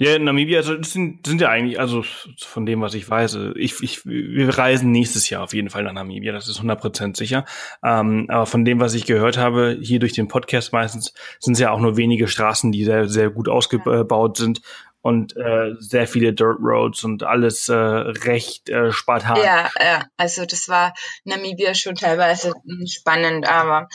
Ja, 0.01 0.15
in 0.15 0.23
Namibia, 0.23 0.59
also 0.59 0.81
sind, 0.81 1.27
sind 1.27 1.41
ja 1.41 1.49
eigentlich, 1.49 1.81
also 1.81 2.05
von 2.39 2.65
dem, 2.67 2.81
was 2.81 2.95
ich 2.95 3.11
weiß, 3.11 3.35
äh, 3.35 3.53
ich, 3.57 3.83
ich, 3.83 4.07
wir 4.07 4.57
reisen 4.57 4.93
nächstes 4.93 5.29
Jahr 5.29 5.43
auf 5.43 5.53
jeden 5.53 5.71
Fall 5.71 5.83
nach 5.83 5.93
Namibia, 5.93 6.33
das 6.33 6.47
ist 6.47 6.61
100% 6.61 7.17
sicher. 7.17 7.45
Ähm, 7.83 8.27
aber 8.29 8.47
von 8.47 8.65
dem, 8.65 8.79
was 8.79 8.95
ich 8.95 9.07
gehört 9.07 9.39
habe, 9.39 9.77
hier 9.81 9.99
durch 9.99 10.13
den 10.13 10.29
Podcast 10.29 10.73
meistens, 10.73 11.15
sind 11.41 11.55
es 11.55 11.59
ja 11.59 11.73
auch 11.73 11.81
nur 11.81 11.97
wenige 11.97 12.29
Straßen, 12.29 12.71
die 12.71 12.85
sehr, 12.85 13.09
sehr 13.09 13.31
gut 13.31 13.49
ausgebaut 13.49 14.37
sind 14.37 14.61
und 15.01 15.37
äh, 15.37 15.75
sehr 15.79 16.07
viele 16.07 16.33
Dirt 16.33 16.59
Roads 16.61 17.05
und 17.05 17.23
alles 17.23 17.69
äh, 17.69 17.75
recht 17.75 18.69
äh, 18.69 18.93
spartan. 18.93 19.37
Ja, 19.37 19.71
ja, 19.81 20.07
also 20.17 20.45
das 20.45 20.69
war 20.69 20.95
Namibia 21.25 21.75
schon 21.75 21.95
teilweise 21.95 22.53
spannend, 22.87 23.49
aber 23.49 23.89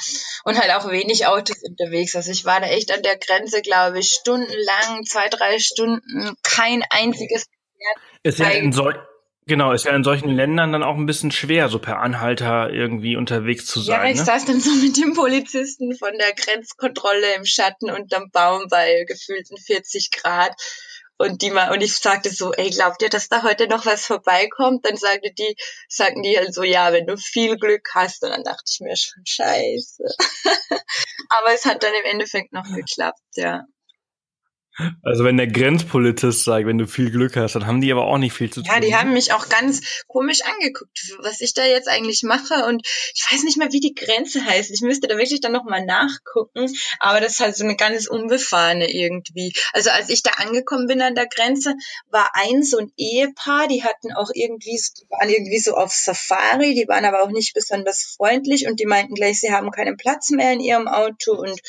und 0.46 0.60
halt 0.60 0.72
auch 0.72 0.90
wenig 0.90 1.28
Autos 1.28 1.62
unterwegs. 1.64 2.16
Also 2.16 2.32
ich 2.32 2.46
war 2.46 2.62
da 2.62 2.68
echt 2.68 2.92
an 2.92 3.04
der 3.04 3.18
Grenze, 3.18 3.62
glaube 3.62 4.00
ich, 4.00 4.12
stundenlang, 4.12 5.04
zwei, 5.06 5.28
drei 5.30 5.60
Stunden, 5.60 6.36
kein 6.42 6.84
einziges. 6.90 7.46
Ist 8.24 8.40
ja 8.40 8.50
in 8.50 8.72
so 8.72 8.92
Genau, 9.46 9.74
ist 9.74 9.84
ja 9.84 9.94
in 9.94 10.06
solchen 10.06 10.30
Ländern 10.30 10.72
dann 10.72 10.84
auch 10.84 10.96
ein 10.96 11.06
bisschen 11.06 11.32
schwer, 11.32 11.68
so 11.68 11.78
per 11.78 12.00
Anhalter 12.00 12.70
irgendwie 12.70 13.18
unterwegs 13.18 13.66
zu 13.66 13.82
sein. 13.82 14.02
Ja, 14.02 14.10
ich 14.10 14.18
ne? 14.20 14.24
saß 14.24 14.46
dann 14.46 14.62
so 14.62 14.72
mit 14.72 14.96
dem 14.96 15.14
Polizisten 15.16 15.96
von 15.98 16.14
der 16.18 16.34
Grenzkontrolle 16.34 17.36
im 17.36 17.44
Schatten 17.44 17.92
unterm 17.92 18.30
Baum 18.32 18.68
bei 18.70 19.04
gefühlten 19.06 19.58
40 19.58 20.12
Grad 20.12 20.56
und 21.18 21.42
die 21.42 21.52
mal, 21.52 21.72
und 21.72 21.82
ich 21.82 21.98
sagte 21.98 22.30
so, 22.30 22.54
ey, 22.54 22.70
glaubt 22.70 23.02
ihr, 23.02 23.10
dass 23.10 23.30
da 23.30 23.44
heute 23.44 23.68
noch 23.68 23.86
was 23.86 24.06
vorbeikommt? 24.06 24.86
Dann 24.86 24.98
sagte 24.98 25.32
die, 25.32 25.56
sagten 25.88 26.24
die 26.24 26.38
halt 26.38 26.54
so, 26.54 26.64
ja, 26.64 26.92
wenn 26.92 27.06
du 27.08 27.18
viel 27.18 27.58
Glück 27.58 27.88
hast. 27.94 28.24
Und 28.24 28.32
dann 28.32 28.44
dachte 28.44 28.64
ich 28.68 28.80
mir 28.82 28.96
schon, 28.96 29.24
scheiße. 29.26 30.04
Aber 31.30 31.54
es 31.54 31.66
hat 31.66 31.84
dann 31.84 31.94
im 31.94 32.12
Endeffekt 32.12 32.52
noch 32.52 32.66
geklappt, 32.66 33.22
ja. 33.36 33.64
Also 35.04 35.24
wenn 35.24 35.38
der 35.38 35.48
Grenzpolitist 35.48 36.44
sagt, 36.44 36.66
wenn 36.66 36.78
du 36.78 36.88
viel 36.88 37.12
Glück 37.12 37.36
hast, 37.36 37.56
dann 37.56 37.68
haben 37.68 37.82
die 37.82 37.92
aber 37.92 38.06
auch 38.06 38.18
nicht 38.18 38.34
viel 38.34 38.50
zu 38.50 38.62
tun. 38.62 38.72
Ja, 38.74 38.80
die 38.80 38.96
haben 38.96 39.14
mich 39.14 39.32
auch 39.32 39.48
ganz 39.50 39.82
komisch 40.08 40.40
angeguckt, 40.44 41.16
was 41.20 41.42
ich 41.42 41.54
da 41.54 41.64
jetzt 41.64 41.88
eigentlich 41.88 42.24
mache. 42.24 42.66
Und 42.66 42.86
ich 43.14 43.24
weiß 43.30 43.44
nicht 43.44 43.58
mehr, 43.58 43.72
wie 43.72 43.80
die 43.80 43.94
Grenze 43.94 44.44
heißt. 44.44 44.72
Ich 44.72 44.82
müsste 44.82 45.08
da 45.08 45.18
wirklich 45.18 45.42
dann 45.42 45.52
nochmal 45.52 45.86
nachgucken. 45.86 46.74
Aber 47.00 47.22
das 47.22 47.34
ist 47.34 47.40
halt 47.40 47.56
so 47.56 47.64
eine 47.64 47.76
ganz 47.76 48.08
unbefahrene 48.08 48.92
irgendwie. 48.92 49.54
Also 49.74 49.92
als 49.92 50.10
ich 50.10 50.24
da 50.24 50.32
angekommen 50.38 50.88
bin 50.88 51.02
an 51.02 51.16
der 51.16 51.28
Grenze, 51.28 51.76
war 52.10 52.32
ein 52.34 52.64
so 52.64 52.78
ein 52.78 52.92
Ehepaar, 52.98 53.68
die 53.68 53.84
hatten 53.84 54.14
auch 54.14 54.30
irgendwie, 54.34 54.80
waren 55.10 55.30
irgendwie 55.30 55.60
so 55.60 55.76
auf 55.76 55.94
Safari, 55.94 56.74
die 56.74 56.88
waren 56.88 57.06
aber 57.06 57.22
auch 57.22 57.32
nicht 57.32 57.54
besonders 57.54 58.16
freundlich 58.18 58.68
und 58.68 58.80
die 58.80 58.86
meinten 58.86 59.14
gleich, 59.14 59.40
sie 59.40 59.52
haben 59.52 59.72
keinen 59.72 59.98
Platz 59.98 60.32
mehr 60.32 60.52
in 60.54 60.60
ihrem 60.60 60.88
Auto 60.88 61.34
und 61.34 61.62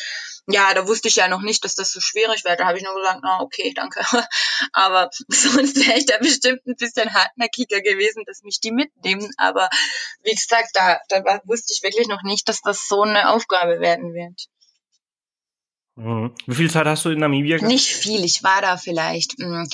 ja, 0.47 0.75
da 0.75 0.87
wusste 0.87 1.09
ich 1.09 1.17
ja 1.17 1.29
noch 1.29 1.41
nicht, 1.41 1.65
dass 1.65 1.75
das 1.75 1.91
so 1.91 2.01
schwierig 2.01 2.45
wäre. 2.45 2.57
Da 2.57 2.67
habe 2.67 2.77
ich 2.77 2.85
nur 2.85 2.95
gesagt, 2.95 3.21
na 3.23 3.41
okay, 3.41 3.73
danke. 3.75 4.01
Aber 4.73 5.11
sonst 5.29 5.77
wäre 5.77 5.99
ich 5.99 6.07
da 6.07 6.19
bestimmt 6.19 6.67
ein 6.67 6.77
bisschen 6.77 7.15
hartnäckiger 7.15 7.81
gewesen, 7.81 8.25
dass 8.27 8.43
mich 8.43 8.61
die 8.61 8.73
mitnehmen. 8.73 9.31
Aber 9.39 9.71
wie 10.23 10.35
gesagt, 10.35 10.71
da, 10.75 11.01
da 11.09 11.41
wusste 11.45 11.73
ich 11.73 11.83
wirklich 11.83 12.09
noch 12.09 12.23
nicht, 12.23 12.49
dass 12.49 12.61
das 12.61 12.89
so 12.89 13.03
eine 13.03 13.31
Aufgabe 13.31 13.81
werden 13.81 14.13
wird. 14.13 14.49
Mhm. 15.97 16.35
Wie 16.47 16.55
viel 16.55 16.71
Zeit 16.71 16.87
hast 16.87 17.05
du 17.05 17.11
in 17.11 17.21
Namibia 17.21 17.57
gehabt? 17.57 17.73
Nicht 17.73 17.95
viel. 17.95 18.25
Ich 18.25 18.43
war 18.43 18.61
da 18.61 18.77
vielleicht 18.77 19.39
mh, 19.39 19.47
hm, 19.47 19.69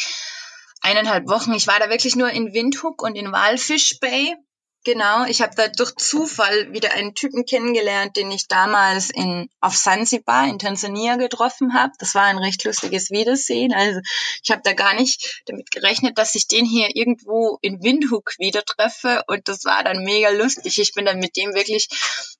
eineinhalb 0.83 1.29
Wochen. 1.29 1.53
Ich 1.55 1.67
war 1.67 1.81
da 1.81 1.89
wirklich 1.89 2.15
nur 2.15 2.31
in 2.31 2.53
Windhoek 2.53 3.03
und 3.03 3.17
in 3.17 3.33
Walfish 3.33 3.99
Bay. 3.99 4.37
Genau, 4.83 5.27
ich 5.27 5.43
habe 5.43 5.55
da 5.55 5.69
durch 5.69 5.95
Zufall 5.97 6.73
wieder 6.73 6.93
einen 6.93 7.15
Typen 7.15 7.45
kennengelernt, 7.45 8.17
den 8.17 8.31
ich 8.31 8.49
damals 8.49 9.11
in 9.11 9.51
auf 9.61 9.77
Sansibar 9.77 10.49
in 10.49 10.59
Tansania 10.59 11.17
getroffen 11.17 11.75
habe. 11.75 11.93
Das 11.99 12.15
war 12.15 12.25
ein 12.25 12.39
recht 12.39 12.65
lustiges 12.65 13.11
Wiedersehen. 13.11 13.75
Also 13.75 14.01
ich 14.43 14.51
habe 14.51 14.63
da 14.65 14.73
gar 14.73 14.95
nicht 14.95 15.43
damit 15.45 15.71
gerechnet, 15.71 16.17
dass 16.17 16.35
ich 16.35 16.49
den 16.49 16.65
hier 16.65 16.97
irgendwo 16.97 17.59
in 17.61 17.83
Windhoek 17.83 18.39
wieder 18.39 18.65
treffe 18.65 19.23
und 19.27 19.49
das 19.49 19.67
war 19.67 19.85
dann 19.85 20.03
mega 20.03 20.31
lustig. 20.31 20.79
Ich 20.79 20.95
bin 20.95 21.05
dann 21.05 21.19
mit 21.19 21.37
dem 21.37 21.55
wirklich 21.55 21.89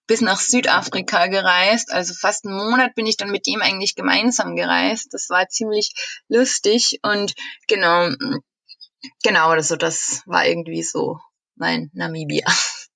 bis 0.07 0.23
nach 0.23 0.41
Südafrika 0.41 1.27
gereist. 1.27 1.93
Also 1.93 2.15
fast 2.15 2.47
einen 2.47 2.57
Monat 2.57 2.95
bin 2.95 3.07
ich 3.07 3.19
dann 3.19 3.31
mit 3.31 3.47
dem 3.47 3.61
eigentlich 3.61 3.97
gemeinsam 3.97 4.57
gereist. 4.57 5.09
Das 5.13 5.29
war 5.29 5.47
ziemlich 5.51 5.93
lustig 6.29 7.01
und 7.03 7.35
genau 7.69 8.09
genau, 9.23 9.49
also 9.51 9.77
das 9.77 10.23
war 10.25 10.47
irgendwie 10.47 10.83
so 10.83 11.19
mein 11.61 11.91
Namibia. 11.93 12.47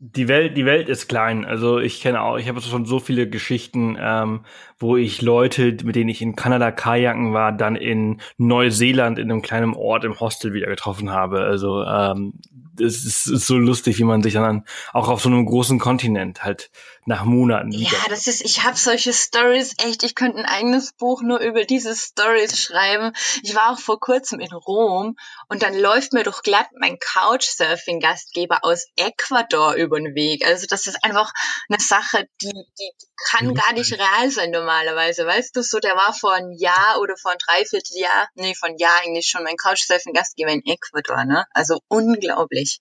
Die 0.00 0.28
Welt, 0.28 0.56
die 0.56 0.64
Welt 0.64 0.88
ist 0.88 1.08
klein. 1.08 1.44
Also 1.44 1.80
ich 1.80 2.00
kenne 2.00 2.20
auch, 2.22 2.36
ich 2.36 2.48
habe 2.48 2.60
schon 2.60 2.86
so 2.86 3.00
viele 3.00 3.28
Geschichten, 3.28 3.96
ähm, 4.00 4.44
wo 4.78 4.96
ich 4.96 5.22
Leute, 5.22 5.76
mit 5.82 5.96
denen 5.96 6.08
ich 6.08 6.22
in 6.22 6.36
Kanada 6.36 6.70
kajaken 6.70 7.32
war, 7.32 7.52
dann 7.52 7.76
in 7.76 8.20
Neuseeland 8.36 9.18
in 9.18 9.30
einem 9.30 9.42
kleinen 9.42 9.74
Ort 9.74 10.04
im 10.04 10.18
Hostel 10.20 10.52
wieder 10.52 10.68
getroffen 10.68 11.10
habe. 11.10 11.40
Also 11.40 11.82
ähm, 11.82 12.34
es 12.80 13.04
ist, 13.04 13.26
ist 13.26 13.46
so 13.46 13.56
lustig, 13.56 13.98
wie 13.98 14.04
man 14.04 14.22
sich 14.22 14.34
dann 14.34 14.64
auch 14.92 15.08
auf 15.08 15.20
so 15.20 15.28
einem 15.28 15.46
großen 15.46 15.78
Kontinent 15.78 16.44
halt 16.44 16.70
nach 17.06 17.24
Monaten 17.24 17.72
wieder. 17.72 17.96
Ja, 17.96 18.08
das 18.08 18.26
ist, 18.26 18.42
ich 18.44 18.64
habe 18.64 18.76
solche 18.76 19.12
Stories 19.12 19.74
echt. 19.78 20.02
Ich 20.04 20.14
könnte 20.14 20.38
ein 20.38 20.44
eigenes 20.44 20.92
Buch 20.92 21.22
nur 21.22 21.40
über 21.40 21.64
diese 21.64 21.96
Stories 21.96 22.60
schreiben. 22.60 23.12
Ich 23.42 23.54
war 23.54 23.72
auch 23.72 23.78
vor 23.78 23.98
kurzem 23.98 24.40
in 24.40 24.52
Rom 24.52 25.16
und 25.48 25.62
dann 25.62 25.76
läuft 25.76 26.12
mir 26.12 26.22
doch 26.22 26.42
glatt 26.42 26.68
mein 26.78 26.98
Couchsurfing-Gastgeber 26.98 28.58
aus 28.62 28.86
Ecuador 28.96 29.74
über 29.74 29.98
den 29.98 30.14
Weg. 30.14 30.46
Also 30.46 30.66
das 30.68 30.86
ist 30.86 31.02
einfach 31.02 31.32
eine 31.68 31.80
Sache, 31.80 32.28
die, 32.42 32.52
die 32.52 32.90
kann 33.30 33.54
gar 33.54 33.72
nicht 33.72 33.92
real 33.92 34.30
sein 34.30 34.52
normalerweise. 34.68 35.26
Weißt 35.26 35.56
du, 35.56 35.62
so 35.62 35.78
der 35.78 35.96
war 35.96 36.12
vor 36.12 36.34
ein 36.34 36.52
Jahr 36.52 37.00
oder 37.00 37.16
vor 37.16 37.32
ein 37.32 37.38
Dreivierteljahr, 37.38 38.28
nee, 38.34 38.54
vor 38.54 38.68
ein 38.68 38.76
Jahr 38.76 39.00
eigentlich 39.02 39.26
schon 39.26 39.42
mein 39.42 39.56
Couchsurfing-Gastgeber 39.56 40.50
in 40.50 40.62
Ecuador, 40.64 41.24
ne? 41.24 41.44
Also 41.52 41.80
unglaublich. 41.88 42.80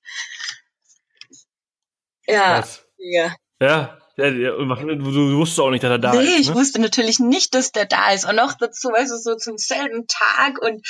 Ja. 2.28 2.60
Was? 2.60 2.86
Ja. 2.98 3.36
Ja, 3.60 4.00
ja, 4.18 4.26
du, 4.26 5.38
wusstest 5.38 5.60
auch 5.60 5.70
nicht, 5.70 5.84
dass 5.84 5.92
er 5.92 6.00
da 6.00 6.12
nee, 6.12 6.24
ist. 6.24 6.30
Nee, 6.30 6.42
ich 6.42 6.50
ne? 6.50 6.56
wusste 6.56 6.82
natürlich 6.82 7.20
nicht, 7.20 7.54
dass 7.54 7.72
der 7.72 7.86
da 7.86 8.12
ist. 8.12 8.28
Und 8.28 8.36
noch 8.36 8.54
dazu, 8.54 8.90
weißt 8.90 9.12
du, 9.12 9.18
so 9.18 9.36
zum 9.36 9.58
selben 9.58 10.08
Tag 10.08 10.60
und 10.60 10.86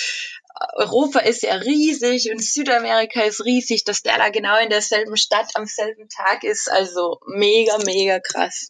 Europa 0.75 1.19
ist 1.19 1.43
ja 1.43 1.55
riesig 1.55 2.31
und 2.31 2.41
Südamerika 2.41 3.21
ist 3.21 3.45
riesig, 3.45 3.83
dass 3.83 4.01
der 4.01 4.17
da 4.17 4.29
genau 4.29 4.57
in 4.57 4.69
derselben 4.69 5.17
Stadt 5.17 5.51
am 5.55 5.65
selben 5.65 6.07
Tag 6.07 6.43
ist. 6.43 6.71
Also 6.71 7.19
mega, 7.27 7.77
mega 7.85 8.19
krass. 8.19 8.69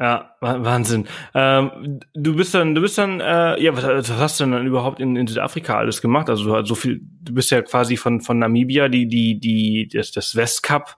Ja, 0.00 0.36
Wahnsinn. 0.40 1.08
Ähm, 1.34 2.00
du 2.14 2.36
bist 2.36 2.54
dann, 2.54 2.76
du 2.76 2.80
bist 2.80 2.98
dann, 2.98 3.20
äh, 3.20 3.60
ja, 3.60 3.76
was, 3.76 3.82
was, 3.84 4.10
hast 4.10 4.38
du 4.38 4.44
denn 4.44 4.52
dann 4.52 4.66
überhaupt 4.66 5.00
in, 5.00 5.16
in 5.16 5.26
Südafrika 5.26 5.76
alles 5.76 6.00
gemacht? 6.00 6.30
Also 6.30 6.44
du 6.44 6.54
hast 6.54 6.68
so 6.68 6.76
viel, 6.76 7.00
du 7.22 7.34
bist 7.34 7.50
ja 7.50 7.62
quasi 7.62 7.96
von 7.96 8.20
von 8.20 8.38
Namibia 8.38 8.88
die 8.88 9.08
die 9.08 9.40
die 9.40 9.88
das, 9.92 10.12
das 10.12 10.36
Westkap 10.36 10.96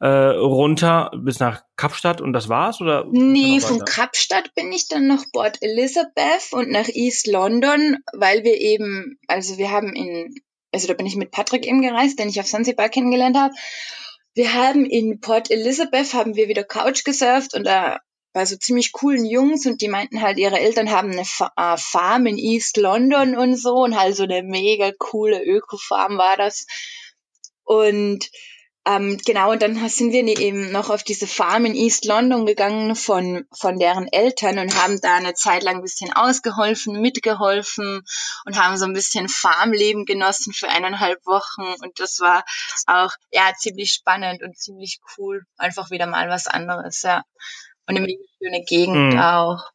äh, 0.00 0.06
runter 0.06 1.12
bis 1.16 1.38
nach 1.40 1.62
Kapstadt 1.76 2.20
und 2.20 2.34
das 2.34 2.50
war's 2.50 2.82
oder? 2.82 3.06
Nee, 3.10 3.60
von 3.60 3.78
Kapstadt 3.86 4.54
bin 4.54 4.70
ich 4.70 4.88
dann 4.88 5.06
nach 5.06 5.24
Port 5.32 5.62
Elizabeth 5.62 6.52
und 6.52 6.70
nach 6.70 6.88
East 6.88 7.28
London, 7.28 7.98
weil 8.12 8.44
wir 8.44 8.60
eben, 8.60 9.18
also 9.28 9.56
wir 9.56 9.70
haben 9.70 9.94
in, 9.94 10.34
also 10.72 10.88
da 10.88 10.94
bin 10.94 11.06
ich 11.06 11.16
mit 11.16 11.30
Patrick 11.30 11.66
eben 11.66 11.80
gereist, 11.80 12.18
den 12.18 12.28
ich 12.28 12.38
auf 12.38 12.46
Zanzibar 12.46 12.90
kennengelernt 12.90 13.38
habe. 13.38 13.54
Wir 14.34 14.52
haben 14.52 14.84
in 14.84 15.20
Port 15.20 15.50
Elizabeth 15.50 16.12
haben 16.12 16.36
wir 16.36 16.48
wieder 16.48 16.64
Couch 16.64 17.04
gesurft 17.04 17.54
und 17.54 17.64
da 17.64 18.00
bei 18.32 18.46
so 18.46 18.56
ziemlich 18.56 18.92
coolen 18.92 19.24
Jungs 19.24 19.66
und 19.66 19.80
die 19.80 19.88
meinten 19.88 20.22
halt, 20.22 20.38
ihre 20.38 20.58
Eltern 20.58 20.90
haben 20.90 21.12
eine 21.12 21.22
äh, 21.22 21.76
Farm 21.76 22.26
in 22.26 22.38
East 22.38 22.76
London 22.76 23.36
und 23.36 23.56
so 23.56 23.74
und 23.82 23.98
halt 23.98 24.16
so 24.16 24.24
eine 24.24 24.42
mega 24.42 24.92
coole 24.98 25.42
Öko-Farm 25.44 26.18
war 26.18 26.36
das. 26.36 26.66
Und 27.64 28.30
ähm, 28.84 29.16
genau, 29.24 29.52
und 29.52 29.62
dann 29.62 29.88
sind 29.88 30.12
wir 30.12 30.26
eben 30.26 30.72
noch 30.72 30.90
auf 30.90 31.04
diese 31.04 31.28
Farm 31.28 31.66
in 31.66 31.76
East 31.76 32.04
London 32.04 32.46
gegangen 32.46 32.96
von, 32.96 33.46
von 33.56 33.78
deren 33.78 34.08
Eltern 34.08 34.58
und 34.58 34.74
haben 34.74 35.00
da 35.00 35.14
eine 35.14 35.34
Zeit 35.34 35.62
lang 35.62 35.76
ein 35.76 35.82
bisschen 35.82 36.12
ausgeholfen, 36.12 37.00
mitgeholfen 37.00 38.02
und 38.44 38.58
haben 38.58 38.76
so 38.76 38.84
ein 38.84 38.92
bisschen 38.92 39.28
Farmleben 39.28 40.04
genossen 40.04 40.52
für 40.52 40.68
eineinhalb 40.68 41.24
Wochen. 41.26 41.62
Und 41.80 42.00
das 42.00 42.18
war 42.18 42.42
auch, 42.86 43.12
ja, 43.30 43.52
ziemlich 43.56 43.92
spannend 43.92 44.42
und 44.42 44.58
ziemlich 44.58 44.98
cool. 45.16 45.44
Einfach 45.58 45.90
wieder 45.90 46.06
mal 46.06 46.28
was 46.28 46.48
anderes, 46.48 47.02
ja. 47.02 47.22
Und 47.86 47.96
eine 47.96 48.08
schöne 48.38 48.64
Gegend 48.64 49.14
mhm. 49.14 49.18
auch. 49.18 49.70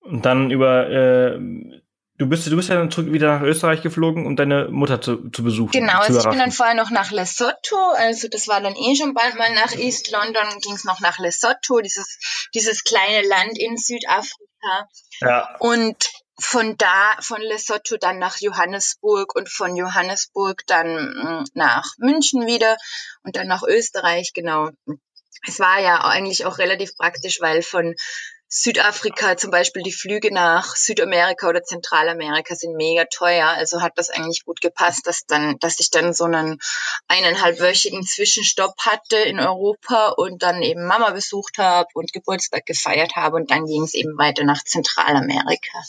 Und 0.00 0.24
dann 0.24 0.50
über 0.50 0.90
äh, 0.90 1.38
Du 2.16 2.28
bist, 2.28 2.46
du 2.46 2.54
bist 2.54 2.68
ja 2.68 2.76
dann 2.76 2.92
zurück 2.92 3.12
wieder 3.12 3.38
nach 3.38 3.42
Österreich 3.42 3.82
geflogen, 3.82 4.24
um 4.24 4.36
deine 4.36 4.68
Mutter 4.68 5.00
zu, 5.00 5.30
zu 5.30 5.42
besuchen. 5.42 5.72
Genau, 5.72 5.98
also 5.98 6.20
ich 6.20 6.28
bin 6.28 6.38
dann 6.38 6.52
vorher 6.52 6.76
noch 6.76 6.90
nach 6.90 7.10
Lesotho, 7.10 7.90
also 7.96 8.28
das 8.28 8.46
war 8.46 8.60
dann 8.60 8.76
eh 8.76 8.94
schon 8.94 9.14
bald 9.14 9.34
mal 9.34 9.52
nach 9.52 9.72
East 9.72 10.12
London, 10.12 10.60
ging 10.60 10.74
es 10.74 10.84
noch 10.84 11.00
nach 11.00 11.18
Lesotho, 11.18 11.80
dieses, 11.80 12.48
dieses 12.54 12.84
kleine 12.84 13.26
Land 13.26 13.58
in 13.58 13.76
Südafrika. 13.76 14.88
Ja. 15.22 15.56
Und 15.58 16.08
von 16.38 16.76
da, 16.76 17.16
von 17.20 17.40
Lesotho 17.40 17.96
dann 17.96 18.20
nach 18.20 18.36
Johannesburg 18.38 19.34
und 19.34 19.48
von 19.48 19.74
Johannesburg 19.74 20.62
dann 20.68 21.06
mm, 21.06 21.44
nach 21.54 21.84
München 21.98 22.46
wieder 22.46 22.76
und 23.24 23.34
dann 23.34 23.48
nach 23.48 23.64
Österreich, 23.64 24.32
genau. 24.34 24.70
Es 25.46 25.58
war 25.60 25.80
ja 25.80 26.04
eigentlich 26.04 26.46
auch 26.46 26.58
relativ 26.58 26.96
praktisch, 26.96 27.40
weil 27.40 27.62
von 27.62 27.94
Südafrika 28.56 29.36
zum 29.36 29.50
Beispiel 29.50 29.82
die 29.82 29.92
Flüge 29.92 30.32
nach 30.32 30.76
Südamerika 30.76 31.48
oder 31.48 31.64
Zentralamerika 31.64 32.54
sind 32.54 32.76
mega 32.76 33.04
teuer. 33.06 33.48
Also 33.48 33.82
hat 33.82 33.94
das 33.96 34.10
eigentlich 34.10 34.44
gut 34.44 34.60
gepasst, 34.60 35.08
dass 35.08 35.26
dann, 35.26 35.58
dass 35.58 35.80
ich 35.80 35.90
dann 35.90 36.14
so 36.14 36.24
einen 36.24 36.60
eineinhalbwöchigen 37.08 38.04
Zwischenstopp 38.04 38.74
hatte 38.78 39.16
in 39.16 39.40
Europa 39.40 40.10
und 40.10 40.44
dann 40.44 40.62
eben 40.62 40.86
Mama 40.86 41.10
besucht 41.10 41.58
habe 41.58 41.88
und 41.94 42.12
Geburtstag 42.12 42.64
gefeiert 42.64 43.16
habe 43.16 43.36
und 43.36 43.50
dann 43.50 43.66
ging 43.66 43.82
es 43.82 43.94
eben 43.94 44.16
weiter 44.18 44.44
nach 44.44 44.62
Zentralamerika. 44.62 45.82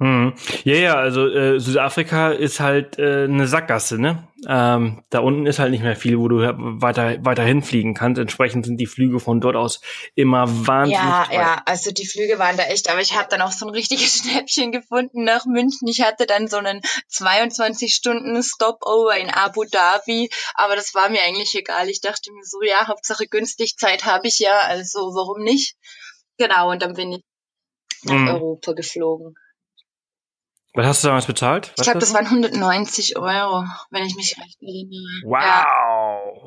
Hm. 0.00 0.32
Ja, 0.64 0.74
ja, 0.76 0.94
also 0.94 1.28
äh, 1.28 1.60
Südafrika 1.60 2.30
ist 2.30 2.58
halt 2.58 2.98
äh, 2.98 3.24
eine 3.24 3.46
Sackgasse, 3.46 4.00
ne? 4.00 4.26
Ähm, 4.48 5.04
da 5.10 5.18
unten 5.18 5.44
ist 5.44 5.58
halt 5.58 5.72
nicht 5.72 5.82
mehr 5.82 5.94
viel, 5.94 6.18
wo 6.18 6.26
du 6.26 6.38
weiter 6.38 7.22
weiter 7.22 7.42
hinfliegen 7.42 7.92
kannst. 7.92 8.18
Entsprechend 8.18 8.64
sind 8.64 8.78
die 8.78 8.86
Flüge 8.86 9.20
von 9.20 9.42
dort 9.42 9.56
aus 9.56 9.82
immer 10.14 10.46
wahnsinnig. 10.48 11.02
Ja, 11.02 11.26
teuer. 11.28 11.38
ja, 11.38 11.62
also 11.66 11.90
die 11.90 12.06
Flüge 12.06 12.38
waren 12.38 12.56
da 12.56 12.62
echt, 12.62 12.90
aber 12.90 13.02
ich 13.02 13.14
habe 13.14 13.28
dann 13.28 13.42
auch 13.42 13.52
so 13.52 13.66
ein 13.66 13.74
richtiges 13.74 14.16
Schnäppchen 14.24 14.72
gefunden 14.72 15.24
nach 15.24 15.44
München. 15.44 15.86
Ich 15.86 16.00
hatte 16.00 16.24
dann 16.24 16.48
so 16.48 16.56
einen 16.56 16.80
22 17.08 17.94
Stunden 17.94 18.42
Stopover 18.42 19.18
in 19.18 19.28
Abu 19.28 19.64
Dhabi, 19.64 20.30
aber 20.54 20.76
das 20.76 20.94
war 20.94 21.10
mir 21.10 21.20
eigentlich 21.22 21.54
egal. 21.54 21.90
Ich 21.90 22.00
dachte 22.00 22.32
mir 22.32 22.44
so, 22.44 22.62
ja, 22.62 22.88
Hauptsache 22.88 23.26
günstig 23.26 23.76
Zeit 23.76 24.06
habe 24.06 24.28
ich 24.28 24.38
ja, 24.38 24.60
also 24.62 25.14
warum 25.14 25.42
nicht? 25.42 25.76
Genau, 26.38 26.70
und 26.70 26.80
dann 26.80 26.94
bin 26.94 27.12
ich 27.12 27.22
nach 28.04 28.14
hm. 28.14 28.28
Europa 28.28 28.72
geflogen. 28.72 29.34
Was 30.74 30.86
hast 30.86 31.02
du 31.02 31.08
damals 31.08 31.26
bezahlt? 31.26 31.72
Was 31.76 31.78
ich 31.78 31.84
glaube, 31.84 31.98
das 31.98 32.14
waren 32.14 32.26
190 32.26 33.16
Euro, 33.16 33.64
wenn 33.90 34.04
ich 34.04 34.14
mich 34.14 34.36
recht 34.38 34.62
erinnere. 34.62 35.22
Wow! 35.24 35.99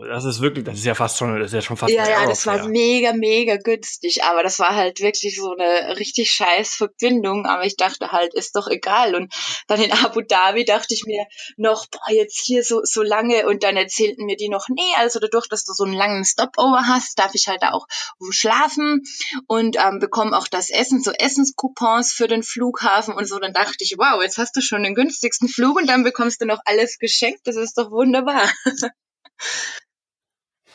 Das 0.08 0.26
ist 0.26 0.42
wirklich, 0.42 0.66
das 0.66 0.76
ist 0.76 0.86
ja 0.86 0.96
fast 0.96 1.18
schon, 1.18 1.40
das 1.40 1.48
ist 1.48 1.54
ja 1.54 1.62
schon 1.62 1.78
fast. 1.78 1.94
Ja, 1.94 2.08
ja, 2.08 2.26
das 2.26 2.46
war 2.46 2.68
mega, 2.68 3.14
mega 3.14 3.58
günstig, 3.58 4.24
aber 4.24 4.44
das 4.44 4.60
war 4.60 4.76
halt 4.76 5.02
wirklich 5.02 5.38
so 5.40 5.56
eine 5.56 5.98
richtig 5.98 6.32
scheiß 6.32 6.76
Verbindung, 6.76 7.46
aber 7.46 7.66
ich 7.66 7.76
dachte 7.76 8.12
halt, 8.12 8.34
ist 8.34 8.56
doch 8.56 8.68
egal. 8.68 9.16
Und 9.16 9.34
dann 9.68 9.82
in 9.82 9.92
Abu 9.92 10.22
Dhabi 10.22 10.66
dachte 10.66 10.94
ich 10.94 11.06
mir 11.06 11.26
noch, 11.58 11.88
boah, 11.88 12.12
jetzt 12.12 12.46
hier 12.46 12.64
so, 12.64 12.82
so 12.84 13.02
lange 13.02 13.48
und 13.48 13.64
dann 13.64 13.78
erzählten 13.78 14.26
mir 14.26 14.36
die 14.36 14.50
noch, 14.50 14.68
nee, 14.70 14.82
also 14.98 15.20
dadurch, 15.20 15.48
dass 15.48 15.66
du 15.66 15.74
so 15.74 15.84
einen 15.84 15.94
langen 15.94 16.26
Stopover 16.26 16.84
hast, 16.88 17.20
darf 17.20 17.34
ich 17.36 17.48
halt 17.48 17.64
auch 17.64 17.88
schlafen 18.32 19.04
und 19.48 19.78
ähm, 19.78 20.00
bekomme 20.00 20.38
auch 20.38 20.48
das 20.48 20.70
Essen, 20.70 21.02
so 21.02 21.12
Essenscoupons 21.12 22.14
für 22.14 22.28
den 22.28 22.44
Flughafen 22.44 23.14
und 23.14 23.28
so. 23.28 23.40
Dann 23.40 23.54
dachte 23.54 23.78
ich, 23.80 23.96
wow, 23.98 24.22
jetzt 24.22 24.38
hast 24.38 24.56
du 24.56 24.62
schon 24.62 24.84
den 24.84 24.96
günstigsten 24.96 25.48
Flug 25.48 25.78
und 25.78 25.88
dann 25.88 26.04
bekommst 26.04 26.42
du 26.42 26.46
noch 26.46 26.60
alles 26.66 26.98
geschenkt. 26.98 27.42
Das 27.46 27.56
ist 27.56 27.78
doch 27.78 27.92
wunderbar. 27.92 28.50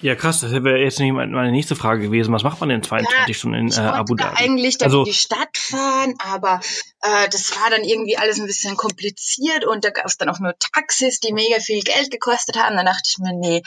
Ja, 0.00 0.14
krass, 0.14 0.40
das 0.40 0.52
wäre 0.52 0.78
jetzt 0.78 1.00
nicht 1.00 1.12
meine 1.12 1.50
nächste 1.50 1.74
Frage 1.74 2.02
gewesen. 2.02 2.32
Was 2.32 2.44
macht 2.44 2.60
man 2.60 2.68
denn 2.68 2.82
22 2.82 3.28
ja, 3.28 3.34
Stunden 3.34 3.56
in 3.56 3.72
äh, 3.72 3.80
Abu 3.80 4.14
Dhabi? 4.14 4.32
Ich 4.34 4.48
eigentlich 4.48 4.78
dann 4.78 4.86
also, 4.86 5.00
in 5.00 5.04
die 5.06 5.12
Stadt 5.12 5.56
fahren, 5.56 6.14
aber 6.18 6.60
äh, 7.02 7.28
das 7.30 7.56
war 7.60 7.70
dann 7.70 7.82
irgendwie 7.82 8.16
alles 8.16 8.38
ein 8.38 8.46
bisschen 8.46 8.76
kompliziert 8.76 9.64
und 9.64 9.84
da 9.84 9.90
gab 9.90 10.06
es 10.06 10.16
dann 10.16 10.28
auch 10.28 10.38
nur 10.38 10.54
Taxis, 10.58 11.18
die 11.18 11.32
mega 11.32 11.58
viel 11.58 11.82
Geld 11.82 12.12
gekostet 12.12 12.56
haben. 12.56 12.76
Dann 12.76 12.86
dachte 12.86 13.08
ich 13.08 13.18
mir, 13.18 13.32
nee, 13.34 13.62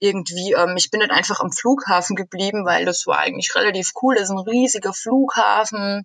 irgendwie, 0.00 0.54
ähm, 0.54 0.74
ich 0.76 0.90
bin 0.90 1.00
dann 1.00 1.12
einfach 1.12 1.38
am 1.38 1.52
Flughafen 1.52 2.16
geblieben, 2.16 2.64
weil 2.66 2.84
das 2.84 3.06
war 3.06 3.18
eigentlich 3.18 3.54
relativ 3.54 3.92
cool. 4.02 4.16
Das 4.16 4.24
ist 4.24 4.30
ein 4.30 4.38
riesiger 4.38 4.92
Flughafen 4.92 6.04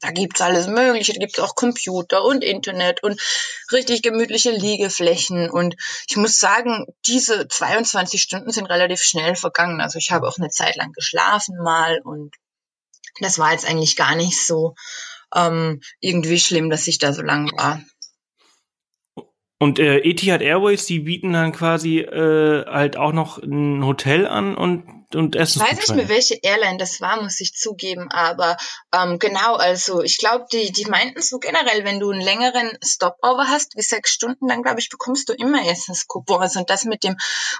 da 0.00 0.10
gibt's 0.10 0.40
alles 0.40 0.66
Mögliche, 0.66 1.12
da 1.12 1.20
gibt's 1.20 1.38
auch 1.38 1.54
Computer 1.54 2.24
und 2.24 2.42
Internet 2.42 3.02
und 3.02 3.20
richtig 3.72 4.02
gemütliche 4.02 4.50
Liegeflächen. 4.50 5.50
Und 5.50 5.76
ich 6.08 6.16
muss 6.16 6.38
sagen, 6.38 6.86
diese 7.06 7.46
22 7.48 8.20
Stunden 8.20 8.50
sind 8.50 8.66
relativ 8.66 9.02
schnell 9.02 9.36
vergangen. 9.36 9.80
Also 9.80 9.98
ich 9.98 10.10
habe 10.10 10.26
auch 10.26 10.38
eine 10.38 10.48
Zeit 10.48 10.76
lang 10.76 10.92
geschlafen 10.92 11.56
mal 11.62 12.00
und 12.02 12.34
das 13.20 13.38
war 13.38 13.52
jetzt 13.52 13.68
eigentlich 13.68 13.96
gar 13.96 14.14
nicht 14.14 14.44
so 14.44 14.74
ähm, 15.34 15.80
irgendwie 16.00 16.40
schlimm, 16.40 16.70
dass 16.70 16.88
ich 16.88 16.98
da 16.98 17.12
so 17.12 17.22
lang 17.22 17.50
war. 17.56 17.80
Und 19.58 19.78
äh, 19.78 19.98
Etihad 19.98 20.40
Airways, 20.40 20.86
die 20.86 21.00
bieten 21.00 21.34
dann 21.34 21.52
quasi 21.52 21.98
äh, 21.98 22.64
halt 22.64 22.96
auch 22.96 23.12
noch 23.12 23.36
ein 23.36 23.84
Hotel 23.84 24.26
an 24.26 24.56
und 24.56 24.99
und 25.14 25.36
Essen. 25.36 25.62
Ich 25.62 25.70
weiß 25.70 25.78
nicht 25.78 25.94
mehr, 25.94 26.08
welche 26.08 26.34
Airline 26.42 26.78
das 26.78 27.00
war, 27.00 27.22
muss 27.22 27.40
ich 27.40 27.54
zugeben, 27.54 28.10
aber 28.10 28.56
ähm, 28.92 29.18
genau, 29.18 29.56
also 29.56 30.02
ich 30.02 30.18
glaube, 30.18 30.46
die, 30.52 30.72
die 30.72 30.86
meinten 30.86 31.22
so 31.22 31.38
generell, 31.38 31.84
wenn 31.84 32.00
du 32.00 32.10
einen 32.10 32.20
längeren 32.20 32.70
Stopover 32.82 33.48
hast, 33.48 33.76
wie 33.76 33.82
sechs 33.82 34.12
Stunden, 34.12 34.48
dann 34.48 34.62
glaube 34.62 34.80
ich, 34.80 34.88
bekommst 34.88 35.28
du 35.28 35.32
immer 35.32 35.66
Essenskupons. 35.66 36.56
Und 36.56 36.70
das 36.70 36.84
mit 36.84 37.04
dem 37.04 37.16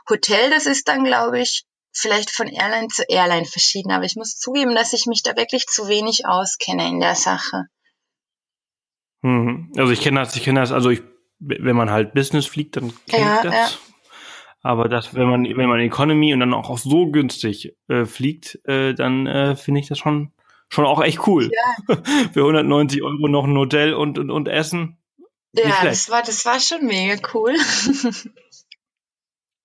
Hotel, 0.08 0.50
das 0.50 0.66
ist 0.66 0.88
dann, 0.88 1.04
glaube 1.04 1.40
ich, 1.40 1.64
vielleicht 1.92 2.30
von 2.30 2.46
Airline 2.46 2.88
zu 2.88 3.02
Airline 3.08 3.46
verschieden. 3.46 3.92
Aber 3.92 4.04
ich 4.04 4.16
muss 4.16 4.38
zugeben, 4.38 4.74
dass 4.74 4.92
ich 4.92 5.06
mich 5.06 5.22
da 5.22 5.36
wirklich 5.36 5.66
zu 5.66 5.88
wenig 5.88 6.26
auskenne 6.26 6.88
in 6.88 7.00
der 7.00 7.14
Sache. 7.14 7.64
Mhm. 9.22 9.72
Also 9.76 9.92
ich 9.92 10.00
kenne 10.00 10.20
das, 10.20 10.34
ich 10.36 10.42
kenne 10.42 10.60
das, 10.60 10.72
also 10.72 10.90
ich, 10.90 11.02
wenn 11.38 11.76
man 11.76 11.90
halt 11.90 12.14
Business 12.14 12.46
fliegt, 12.46 12.76
dann 12.76 12.92
kenne 13.06 13.24
ja, 13.24 13.36
ich 13.36 13.42
das. 13.42 13.54
Ja. 13.54 13.70
Aber 14.62 14.88
das, 14.88 15.14
wenn 15.14 15.28
man, 15.28 15.44
wenn 15.44 15.68
man 15.68 15.80
Economy 15.80 16.34
und 16.34 16.40
dann 16.40 16.52
auch, 16.52 16.68
auch 16.68 16.78
so 16.78 17.10
günstig 17.10 17.74
äh, 17.88 18.04
fliegt, 18.04 18.60
äh, 18.66 18.94
dann 18.94 19.26
äh, 19.26 19.56
finde 19.56 19.80
ich 19.80 19.88
das 19.88 19.98
schon, 19.98 20.32
schon 20.68 20.84
auch 20.84 21.02
echt 21.02 21.26
cool. 21.26 21.50
Ja. 21.50 21.96
Für 22.32 22.40
190 22.40 23.02
Euro 23.02 23.28
noch 23.28 23.44
ein 23.44 23.56
Hotel 23.56 23.94
und, 23.94 24.18
und, 24.18 24.30
und 24.30 24.48
Essen. 24.48 24.98
Ja, 25.52 25.82
das 25.82 26.10
war, 26.10 26.22
das 26.22 26.44
war 26.44 26.60
schon 26.60 26.86
mega 26.86 27.16
cool. 27.34 27.56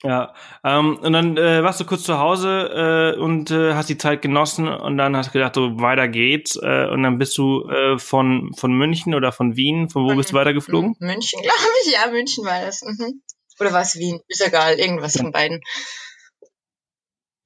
ja, 0.04 0.34
ähm, 0.64 0.98
und 0.98 1.14
dann 1.14 1.38
äh, 1.38 1.62
warst 1.62 1.80
du 1.80 1.86
kurz 1.86 2.04
zu 2.04 2.18
Hause 2.18 3.14
äh, 3.16 3.20
und 3.20 3.52
äh, 3.52 3.76
hast 3.76 3.90
die 3.90 3.98
Zeit 3.98 4.22
genossen 4.22 4.68
und 4.68 4.98
dann 4.98 5.16
hast 5.16 5.28
du 5.28 5.34
gedacht, 5.34 5.56
so 5.56 5.80
weiter 5.80 6.08
geht's. 6.08 6.56
Äh, 6.56 6.88
und 6.88 7.04
dann 7.04 7.20
bist 7.20 7.38
du 7.38 7.70
äh, 7.70 8.00
von, 8.00 8.54
von 8.56 8.74
München 8.74 9.14
oder 9.14 9.32
von 9.32 9.58
Wien, 9.58 9.90
von 9.90 10.06
wo 10.06 10.10
von, 10.10 10.18
bist 10.18 10.32
du 10.32 10.36
weitergeflogen? 10.36 10.96
München, 11.00 11.40
glaube 11.42 11.74
ich, 11.86 11.92
ja, 11.92 12.10
München 12.10 12.46
war 12.46 12.62
das. 12.62 12.82
Mhm. 12.82 13.22
Oder 13.60 13.74
war 13.74 13.82
es 13.82 13.96
Wien? 13.96 14.20
Ist 14.28 14.42
egal, 14.42 14.80
irgendwas 14.80 15.18
von 15.18 15.32
beiden. 15.32 15.62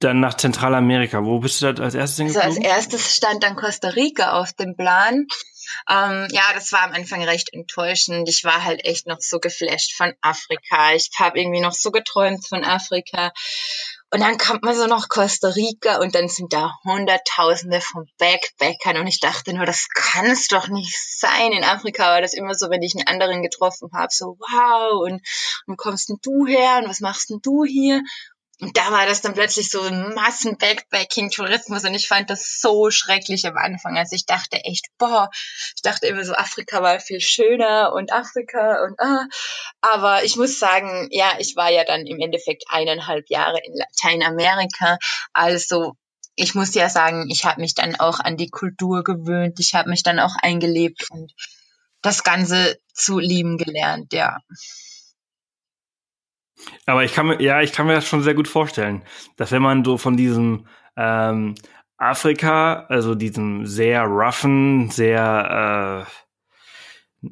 Dann 0.00 0.20
nach 0.20 0.34
Zentralamerika. 0.34 1.24
Wo 1.24 1.40
bist 1.40 1.60
du 1.60 1.72
da 1.72 1.82
als 1.82 1.94
erstes 1.94 2.16
hingeflogen? 2.16 2.48
Also 2.48 2.60
als 2.60 2.66
erstes 2.66 3.16
stand 3.16 3.42
dann 3.42 3.54
Costa 3.54 3.88
Rica 3.90 4.32
auf 4.40 4.52
dem 4.54 4.74
Plan. 4.74 5.26
Ähm, 5.88 6.26
ja, 6.30 6.42
das 6.54 6.72
war 6.72 6.82
am 6.82 6.92
Anfang 6.92 7.22
recht 7.22 7.52
enttäuschend. 7.52 8.28
Ich 8.28 8.42
war 8.44 8.64
halt 8.64 8.84
echt 8.84 9.06
noch 9.06 9.20
so 9.20 9.38
geflasht 9.38 9.94
von 9.94 10.12
Afrika. 10.22 10.94
Ich 10.94 11.10
habe 11.18 11.38
irgendwie 11.38 11.60
noch 11.60 11.74
so 11.74 11.90
geträumt 11.90 12.48
von 12.48 12.64
Afrika. 12.64 13.32
Und 14.12 14.20
dann 14.20 14.38
kommt 14.38 14.64
man 14.64 14.74
so 14.74 14.86
nach 14.86 15.08
Costa 15.08 15.48
Rica 15.48 16.00
und 16.00 16.16
dann 16.16 16.28
sind 16.28 16.52
da 16.52 16.72
Hunderttausende 16.84 17.80
von 17.80 18.10
Backpackern 18.18 18.96
und 18.96 19.06
ich 19.06 19.20
dachte 19.20 19.54
nur, 19.54 19.66
das 19.66 19.88
kann 19.94 20.26
es 20.26 20.48
doch 20.48 20.66
nicht 20.66 20.96
sein. 20.98 21.52
In 21.52 21.62
Afrika 21.62 22.04
war 22.06 22.20
das 22.20 22.34
immer 22.34 22.54
so, 22.54 22.70
wenn 22.70 22.82
ich 22.82 22.96
einen 22.96 23.06
anderen 23.06 23.42
getroffen 23.42 23.88
habe, 23.94 24.08
so 24.10 24.36
wow 24.40 25.00
und, 25.02 25.22
und 25.66 25.76
kommst 25.76 26.08
denn 26.08 26.18
du 26.22 26.44
her 26.44 26.80
und 26.82 26.88
was 26.88 26.98
machst 26.98 27.30
denn 27.30 27.38
du 27.40 27.64
hier? 27.64 28.02
Und 28.60 28.76
da 28.76 28.90
war 28.92 29.06
das 29.06 29.22
dann 29.22 29.32
plötzlich 29.32 29.70
so 29.70 29.80
ein 29.80 30.12
Massen-Backpacking-Tourismus 30.14 31.84
und 31.84 31.94
ich 31.94 32.08
fand 32.08 32.28
das 32.28 32.60
so 32.60 32.90
schrecklich 32.90 33.46
am 33.46 33.56
Anfang. 33.56 33.96
Also 33.96 34.14
ich 34.14 34.26
dachte 34.26 34.58
echt, 34.64 34.86
boah, 34.98 35.30
ich 35.74 35.82
dachte 35.82 36.06
immer 36.06 36.24
so, 36.24 36.34
Afrika 36.34 36.82
war 36.82 37.00
viel 37.00 37.20
schöner 37.20 37.92
und 37.94 38.12
Afrika 38.12 38.84
und 38.84 39.00
ah. 39.00 39.26
Aber 39.80 40.24
ich 40.24 40.36
muss 40.36 40.58
sagen, 40.58 41.08
ja, 41.10 41.32
ich 41.38 41.56
war 41.56 41.70
ja 41.70 41.84
dann 41.84 42.06
im 42.06 42.20
Endeffekt 42.20 42.64
eineinhalb 42.68 43.30
Jahre 43.30 43.58
in 43.64 43.74
Lateinamerika. 43.74 44.98
Also 45.32 45.94
ich 46.36 46.54
muss 46.54 46.74
ja 46.74 46.90
sagen, 46.90 47.28
ich 47.30 47.46
habe 47.46 47.60
mich 47.60 47.74
dann 47.74 47.96
auch 47.96 48.20
an 48.20 48.36
die 48.36 48.50
Kultur 48.50 49.04
gewöhnt. 49.04 49.58
Ich 49.58 49.74
habe 49.74 49.88
mich 49.88 50.02
dann 50.02 50.18
auch 50.18 50.34
eingelebt 50.42 51.06
und 51.10 51.32
das 52.02 52.24
Ganze 52.24 52.78
zu 52.92 53.18
lieben 53.18 53.58
gelernt, 53.58 54.12
ja. 54.12 54.38
Aber 56.86 57.04
ich 57.04 57.14
kann 57.14 57.26
mir, 57.26 57.42
ja, 57.42 57.60
ich 57.60 57.72
kann 57.72 57.86
mir 57.86 57.94
das 57.94 58.06
schon 58.06 58.22
sehr 58.22 58.34
gut 58.34 58.48
vorstellen, 58.48 59.02
dass 59.36 59.52
wenn 59.52 59.62
man 59.62 59.84
so 59.84 59.98
von 59.98 60.16
diesem 60.16 60.66
ähm, 60.96 61.54
Afrika, 61.96 62.86
also 62.88 63.14
diesem 63.14 63.66
sehr 63.66 64.04
roughen, 64.04 64.90
sehr 64.90 66.06
äh, 67.22 67.28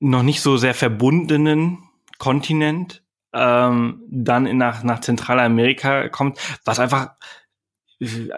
noch 0.00 0.22
nicht 0.22 0.40
so 0.40 0.56
sehr 0.56 0.74
verbundenen 0.74 1.78
Kontinent 2.18 3.02
ähm, 3.32 4.02
dann 4.08 4.46
in, 4.46 4.58
nach, 4.58 4.84
nach 4.84 5.00
Zentralamerika 5.00 6.08
kommt, 6.08 6.38
was 6.64 6.78
einfach 6.78 7.10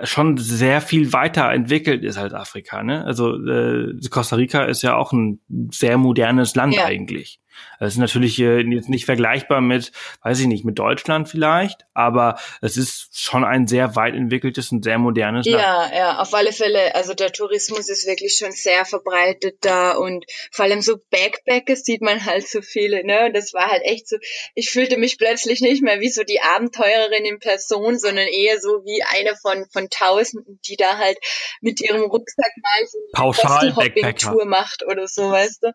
schon 0.04 0.36
sehr 0.38 0.80
viel 0.80 1.12
weiter 1.12 1.50
entwickelt 1.50 2.04
ist 2.04 2.18
als 2.18 2.32
Afrika. 2.32 2.82
Ne? 2.82 3.04
Also 3.04 3.34
äh, 3.46 3.94
Costa 4.10 4.36
Rica 4.36 4.64
ist 4.64 4.82
ja 4.82 4.96
auch 4.96 5.12
ein 5.12 5.40
sehr 5.70 5.98
modernes 5.98 6.54
Land 6.54 6.74
ja. 6.74 6.84
eigentlich. 6.84 7.40
Das 7.78 7.94
ist 7.94 7.98
natürlich 7.98 8.38
äh, 8.38 8.60
jetzt 8.60 8.88
nicht 8.88 9.04
vergleichbar 9.04 9.60
mit, 9.60 9.92
weiß 10.22 10.40
ich 10.40 10.46
nicht, 10.46 10.64
mit 10.64 10.78
Deutschland 10.78 11.28
vielleicht, 11.28 11.86
aber 11.94 12.38
es 12.60 12.76
ist 12.76 13.18
schon 13.18 13.44
ein 13.44 13.66
sehr 13.66 13.96
weit 13.96 14.14
entwickeltes 14.14 14.72
und 14.72 14.84
sehr 14.84 14.98
modernes 14.98 15.46
Land. 15.46 15.62
Ja, 15.62 15.96
ja, 15.96 16.18
auf 16.18 16.32
alle 16.34 16.52
Fälle. 16.52 16.94
Also 16.94 17.14
der 17.14 17.32
Tourismus 17.32 17.88
ist 17.88 18.06
wirklich 18.06 18.36
schon 18.38 18.52
sehr 18.52 18.84
verbreitet 18.84 19.58
da 19.60 19.92
und 19.92 20.24
vor 20.50 20.64
allem 20.64 20.80
so 20.80 20.96
Backpackers 21.10 21.84
sieht 21.84 22.02
man 22.02 22.24
halt 22.24 22.48
so 22.48 22.62
viele, 22.62 23.04
ne? 23.04 23.30
Das 23.32 23.52
war 23.52 23.68
halt 23.68 23.82
echt 23.84 24.08
so, 24.08 24.16
ich 24.54 24.70
fühlte 24.70 24.96
mich 24.96 25.18
plötzlich 25.18 25.60
nicht 25.60 25.82
mehr 25.82 26.00
wie 26.00 26.10
so 26.10 26.22
die 26.22 26.40
Abenteurerin 26.40 27.24
in 27.24 27.38
Person, 27.38 27.98
sondern 27.98 28.26
eher 28.26 28.60
so 28.60 28.84
wie 28.84 29.02
eine 29.02 29.36
von, 29.36 29.66
von 29.72 29.88
Tausenden, 29.90 30.60
die 30.66 30.76
da 30.76 30.98
halt 30.98 31.18
mit 31.60 31.80
ihrem 31.80 32.02
Rucksack 32.02 32.52
mal 32.62 32.86
so 32.86 32.98
eine 32.98 33.10
Pauschal-Tour 33.12 34.44
macht 34.46 34.84
oder 34.86 35.06
so, 35.06 35.30
weißt 35.30 35.64
du? 35.64 35.72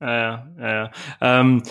Ja, 0.00 0.46
ja, 0.58 0.68
ja. 0.68 0.90
Ähm, 1.22 1.62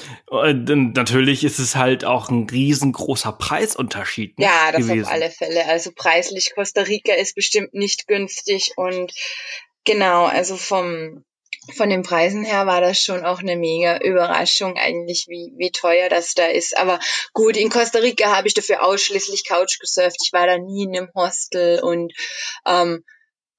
natürlich 0.94 1.44
ist 1.44 1.60
es 1.60 1.76
halt 1.76 2.06
auch 2.06 2.30
ein 2.30 2.50
riesengroßer 2.50 3.34
Preisunterschied. 3.34 4.40
Ne, 4.40 4.46
ja, 4.46 4.72
das 4.72 4.82
gewesen. 4.82 5.06
auf 5.06 5.12
alle 5.12 5.30
Fälle. 5.30 5.66
Also 5.68 5.92
preislich 5.96 6.54
Costa 6.56 6.82
Rica 6.82 7.14
ist 7.14 7.36
bestimmt 7.36 7.74
nicht 7.74 8.08
günstig 8.08 8.74
und 8.78 9.14
genau, 9.84 10.26
also 10.26 10.58
vom 10.58 11.24
von 11.74 11.90
den 11.90 12.04
Preisen 12.04 12.44
her 12.44 12.68
war 12.68 12.82
das 12.82 13.02
schon 13.02 13.26
auch 13.26 13.40
eine 13.40 13.56
mega 13.56 13.98
Überraschung 13.98 14.78
eigentlich, 14.78 15.26
wie, 15.28 15.52
wie 15.58 15.72
teuer 15.72 16.10
das 16.10 16.34
da 16.34 16.46
ist. 16.46 16.78
Aber 16.78 17.00
gut, 17.34 17.58
in 17.58 17.70
Costa 17.70 18.00
Rica 18.00 18.36
habe 18.36 18.48
ich 18.48 18.54
dafür 18.54 18.84
ausschließlich 18.84 19.48
Couch 19.48 19.80
gesurft. 19.80 20.18
Ich 20.24 20.32
war 20.32 20.46
da 20.46 20.58
nie 20.58 20.84
in 20.84 20.96
einem 20.96 21.10
Hostel 21.16 21.80
und 21.82 22.14
ähm, 22.68 23.04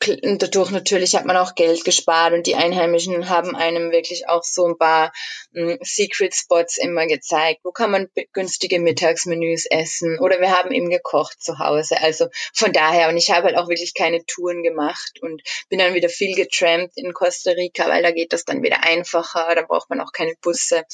dadurch 0.00 0.70
natürlich 0.70 1.16
hat 1.16 1.24
man 1.24 1.36
auch 1.36 1.54
Geld 1.54 1.84
gespart 1.84 2.32
und 2.34 2.46
die 2.46 2.54
Einheimischen 2.54 3.28
haben 3.28 3.56
einem 3.56 3.90
wirklich 3.92 4.28
auch 4.28 4.44
so 4.44 4.66
ein 4.66 4.78
paar 4.78 5.12
äh, 5.54 5.78
Secret 5.82 6.34
Spots 6.34 6.76
immer 6.76 7.06
gezeigt. 7.06 7.60
Wo 7.64 7.72
kann 7.72 7.90
man 7.90 8.08
günstige 8.32 8.78
Mittagsmenüs 8.78 9.66
essen? 9.66 10.18
Oder 10.18 10.40
wir 10.40 10.56
haben 10.56 10.72
eben 10.72 10.90
gekocht 10.90 11.42
zu 11.42 11.58
Hause. 11.58 12.00
Also 12.00 12.28
von 12.52 12.72
daher, 12.72 13.08
und 13.08 13.16
ich 13.16 13.30
habe 13.30 13.46
halt 13.46 13.56
auch 13.56 13.68
wirklich 13.68 13.94
keine 13.94 14.24
Touren 14.26 14.62
gemacht 14.62 15.18
und 15.22 15.42
bin 15.68 15.78
dann 15.78 15.94
wieder 15.94 16.08
viel 16.08 16.34
getrampt 16.34 16.96
in 16.96 17.12
Costa 17.12 17.52
Rica, 17.52 17.88
weil 17.88 18.02
da 18.02 18.10
geht 18.10 18.32
das 18.32 18.44
dann 18.44 18.62
wieder 18.62 18.84
einfacher, 18.84 19.54
da 19.54 19.62
braucht 19.62 19.90
man 19.90 20.00
auch 20.00 20.12
keine 20.12 20.34
Busse. 20.42 20.84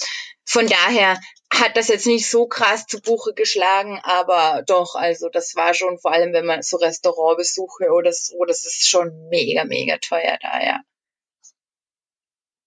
von 0.44 0.66
daher 0.66 1.18
hat 1.62 1.76
das 1.76 1.88
jetzt 1.88 2.06
nicht 2.06 2.28
so 2.28 2.46
krass 2.46 2.86
zu 2.86 3.00
Buche 3.00 3.32
geschlagen, 3.34 4.00
aber 4.02 4.62
doch, 4.66 4.94
also 4.94 5.28
das 5.28 5.54
war 5.56 5.74
schon, 5.74 5.98
vor 5.98 6.12
allem 6.12 6.32
wenn 6.32 6.46
man 6.46 6.62
so 6.62 6.76
Restaurantbesuche 6.76 7.90
oder 7.90 8.12
so, 8.12 8.44
das 8.44 8.64
ist 8.64 8.88
schon 8.88 9.28
mega, 9.28 9.64
mega 9.64 9.96
teuer 9.98 10.38
da, 10.40 10.62
ja. 10.62 10.80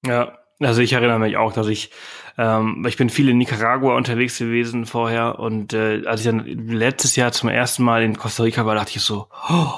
Ja, 0.05 0.37
also 0.59 0.81
ich 0.81 0.93
erinnere 0.93 1.19
mich 1.19 1.37
auch, 1.37 1.51
dass 1.53 1.67
ich, 1.67 1.91
ähm, 2.37 2.85
ich 2.87 2.97
bin 2.97 3.09
viel 3.09 3.29
in 3.29 3.37
Nicaragua 3.37 3.95
unterwegs 3.95 4.37
gewesen 4.37 4.85
vorher 4.85 5.39
und 5.39 5.73
äh, 5.73 6.03
als 6.05 6.21
ich 6.21 6.27
dann 6.27 6.45
letztes 6.45 7.15
Jahr 7.15 7.31
zum 7.31 7.49
ersten 7.49 7.83
Mal 7.83 8.03
in 8.03 8.17
Costa 8.17 8.43
Rica 8.43 8.65
war, 8.65 8.75
dachte 8.75 8.93
ich 8.95 9.01
so, 9.01 9.27
oh, 9.49 9.73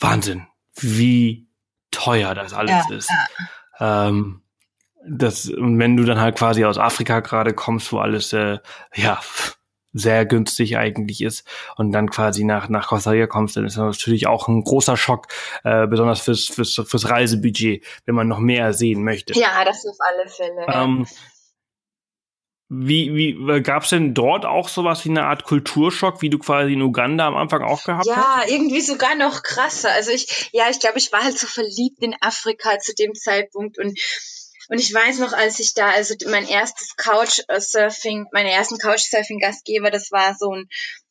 Wahnsinn, 0.00 0.46
wie 0.74 1.48
teuer 1.90 2.34
das 2.34 2.52
alles 2.52 2.84
ja, 2.88 2.96
ist. 2.96 3.10
Ja. 3.78 4.08
Ähm, 4.08 4.42
das, 5.08 5.50
wenn 5.56 5.96
du 5.96 6.04
dann 6.04 6.20
halt 6.20 6.36
quasi 6.36 6.64
aus 6.64 6.78
Afrika 6.78 7.20
gerade 7.20 7.54
kommst, 7.54 7.92
wo 7.92 7.98
alles 7.98 8.32
äh, 8.32 8.58
ja 8.94 9.20
sehr 9.92 10.26
günstig 10.26 10.76
eigentlich 10.76 11.22
ist 11.22 11.46
und 11.76 11.92
dann 11.92 12.10
quasi 12.10 12.44
nach 12.44 12.68
nach 12.68 12.88
Costa 12.88 13.10
Rica 13.10 13.26
kommst, 13.26 13.56
dann 13.56 13.64
ist 13.64 13.76
das 13.76 13.98
natürlich 13.98 14.26
auch 14.26 14.48
ein 14.48 14.62
großer 14.62 14.96
Schock, 14.96 15.28
äh, 15.64 15.86
besonders 15.86 16.20
fürs, 16.20 16.46
fürs 16.46 16.74
fürs 16.74 17.08
Reisebudget, 17.08 17.84
wenn 18.04 18.14
man 18.14 18.28
noch 18.28 18.38
mehr 18.38 18.72
sehen 18.72 19.02
möchte. 19.02 19.32
Ja, 19.38 19.64
das 19.64 19.86
auf 19.86 19.96
alle 20.00 20.28
Fälle. 20.28 20.66
Ähm, 20.68 21.06
wie, 22.70 23.14
wie 23.14 23.62
gab 23.62 23.84
es 23.84 23.90
denn 23.90 24.12
dort 24.12 24.44
auch 24.44 24.68
sowas 24.68 25.02
wie 25.06 25.08
eine 25.08 25.24
Art 25.24 25.44
Kulturschock, 25.44 26.20
wie 26.20 26.28
du 26.28 26.38
quasi 26.38 26.74
in 26.74 26.82
Uganda 26.82 27.26
am 27.26 27.34
Anfang 27.34 27.62
auch 27.62 27.82
gehabt 27.82 28.04
ja, 28.06 28.16
hast? 28.16 28.50
Ja, 28.50 28.54
irgendwie 28.54 28.82
sogar 28.82 29.14
noch 29.14 29.42
krasser. 29.42 29.90
Also 29.92 30.10
ich, 30.10 30.50
ja, 30.52 30.68
ich 30.68 30.78
glaube, 30.78 30.98
ich 30.98 31.10
war 31.10 31.24
halt 31.24 31.38
so 31.38 31.46
verliebt 31.46 32.02
in 32.02 32.14
Afrika 32.20 32.78
zu 32.78 32.94
dem 32.94 33.14
Zeitpunkt 33.14 33.78
und 33.78 33.98
und 34.68 34.78
ich 34.78 34.92
weiß 34.92 35.18
noch, 35.18 35.32
als 35.32 35.58
ich 35.58 35.74
da, 35.74 35.90
also 35.90 36.14
mein 36.26 36.46
erstes 36.46 36.96
Couchsurfing, 36.96 38.26
meine 38.32 38.52
ersten 38.52 38.78
Couchsurfing-Gastgeber, 38.78 39.90
das 39.90 40.10
war 40.12 40.34
so 40.38 40.54
ein 40.54 40.68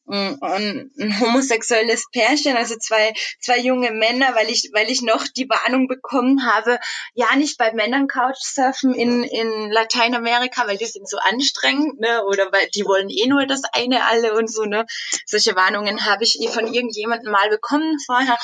ein, 0.10 0.92
ein 0.98 1.20
homosexuelles 1.20 2.06
Pärchen, 2.12 2.56
also 2.56 2.76
zwei, 2.78 3.14
zwei 3.42 3.60
junge 3.60 3.92
Männer, 3.92 4.36
weil 4.36 4.50
ich, 4.50 4.70
weil 4.74 4.90
ich 4.90 5.02
noch 5.02 5.28
die 5.28 5.50
Warnung 5.50 5.88
bekommen 5.88 6.46
habe, 6.46 6.80
ja 7.14 7.36
nicht 7.36 7.58
bei 7.58 7.74
Männern 7.74 8.08
Couchsurfen 8.08 8.94
in, 8.94 9.24
in 9.24 9.72
Lateinamerika, 9.72 10.68
weil 10.68 10.78
die 10.78 10.86
sind 10.86 11.10
so 11.10 11.18
anstrengend, 11.18 12.00
ne, 12.00 12.24
oder 12.26 12.52
weil 12.52 12.68
die 12.74 12.86
wollen 12.86 13.10
eh 13.10 13.28
nur 13.28 13.46
das 13.46 13.64
eine 13.74 14.06
alle 14.06 14.34
und 14.34 14.52
so, 14.52 14.64
ne. 14.64 14.86
Solche 15.26 15.56
Warnungen 15.56 16.06
habe 16.06 16.24
ich 16.24 16.40
von 16.54 16.74
irgendjemandem 16.74 17.32
mal 17.32 17.50
bekommen 17.50 17.98
vorher. 18.06 18.38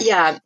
Ja, 0.00 0.38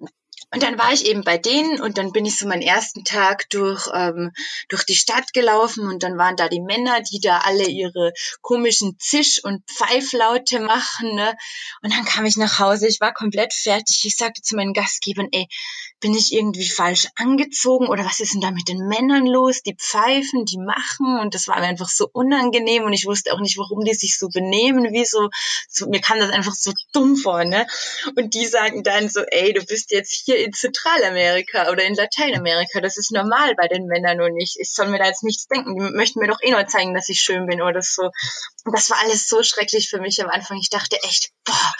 und 0.53 0.64
dann 0.64 0.78
war 0.78 0.92
ich 0.92 1.07
eben 1.07 1.22
bei 1.22 1.38
denen 1.38 1.80
und 1.80 1.96
dann 1.96 2.11
bin 2.11 2.26
ich 2.26 2.36
so 2.36 2.48
meinen 2.48 2.62
ersten 2.62 3.05
Tag 3.05 3.48
durch, 3.51 3.88
ähm, 3.94 4.32
durch 4.68 4.84
die 4.84 4.96
Stadt 4.96 5.32
gelaufen 5.32 5.86
und 5.86 6.03
dann 6.03 6.18
waren 6.18 6.36
da 6.36 6.48
die 6.48 6.61
Männer, 6.61 7.01
die 7.03 7.20
da 7.20 7.38
alle 7.38 7.68
ihre 7.68 8.12
komischen 8.40 8.98
Zisch- 8.98 9.44
und 9.44 9.62
Pfeiflaute 9.70 10.59
machen. 10.59 11.14
Ne? 11.14 11.36
Und 11.82 11.92
dann 11.92 12.05
kam 12.05 12.24
ich 12.24 12.36
nach 12.36 12.59
Hause, 12.59 12.88
ich 12.88 13.01
war 13.01 13.14
komplett 13.14 13.55
fertig. 13.55 14.05
Ich 14.05 14.16
sagte 14.16 14.42
zu 14.42 14.57
meinen 14.57 14.72
Gastgebern, 14.72 15.28
ey, 15.30 15.46
bin 16.01 16.14
ich 16.14 16.32
irgendwie 16.32 16.68
falsch 16.68 17.07
angezogen 17.14 17.86
oder 17.86 18.05
was 18.05 18.20
ist 18.20 18.34
denn 18.34 18.40
da 18.40 18.51
mit 18.51 18.68
den 18.68 18.88
Männern 18.88 19.26
los? 19.26 19.62
Die 19.62 19.74
pfeifen, 19.74 20.46
die 20.46 20.59
machen 20.59 21.20
und 21.20 21.34
das 21.34 21.46
war 21.46 21.61
mir 21.61 21.66
einfach 21.66 21.90
so 21.90 22.09
unangenehm 22.11 22.84
und 22.84 22.92
ich 22.92 23.07
wusste 23.07 23.34
auch 23.34 23.40
nicht, 23.40 23.59
warum 23.59 23.84
die 23.84 23.94
sich 23.94 24.18
so 24.18 24.28
benehmen, 24.28 24.92
wie 24.92 25.05
so, 25.05 25.28
so 25.68 25.88
mir 25.88 26.01
kam 26.01 26.18
das 26.18 26.30
einfach 26.30 26.55
so 26.55 26.72
dumm 26.92 27.16
vor, 27.16 27.44
ne? 27.44 27.66
Und 28.16 28.34
die 28.34 28.46
sagen 28.46 28.82
dann 28.82 29.09
so, 29.09 29.20
ey, 29.30 29.53
du 29.53 29.64
bist 29.64 29.90
jetzt 29.90 30.22
hier 30.24 30.39
in 30.43 30.53
Zentralamerika 30.53 31.70
oder 31.70 31.84
in 31.84 31.95
Lateinamerika, 31.95 32.80
das 32.80 32.97
ist 32.97 33.12
normal 33.12 33.55
bei 33.55 33.68
den 33.68 33.86
Männern 33.86 34.20
und 34.20 34.38
ich, 34.41 34.57
ich 34.59 34.72
soll 34.72 34.88
mir 34.88 34.99
da 34.99 35.07
jetzt 35.07 35.22
nichts 35.22 35.47
denken, 35.47 35.74
die 35.74 35.97
möchten 35.97 36.20
mir 36.20 36.28
doch 36.28 36.41
eh 36.43 36.51
nur 36.51 36.66
zeigen, 36.66 36.95
dass 36.95 37.09
ich 37.09 37.20
schön 37.20 37.47
bin 37.47 37.62
oder 37.62 37.82
so. 37.82 38.11
Und 38.64 38.76
das 38.76 38.91
war 38.91 38.99
alles 38.99 39.28
so 39.28 39.43
schrecklich 39.43 39.88
für 39.88 40.01
mich 40.01 40.22
am 40.22 40.30
Anfang. 40.30 40.59
Ich 40.59 40.70
dachte 40.70 40.97
echt, 41.03 41.30
boah, 41.45 41.72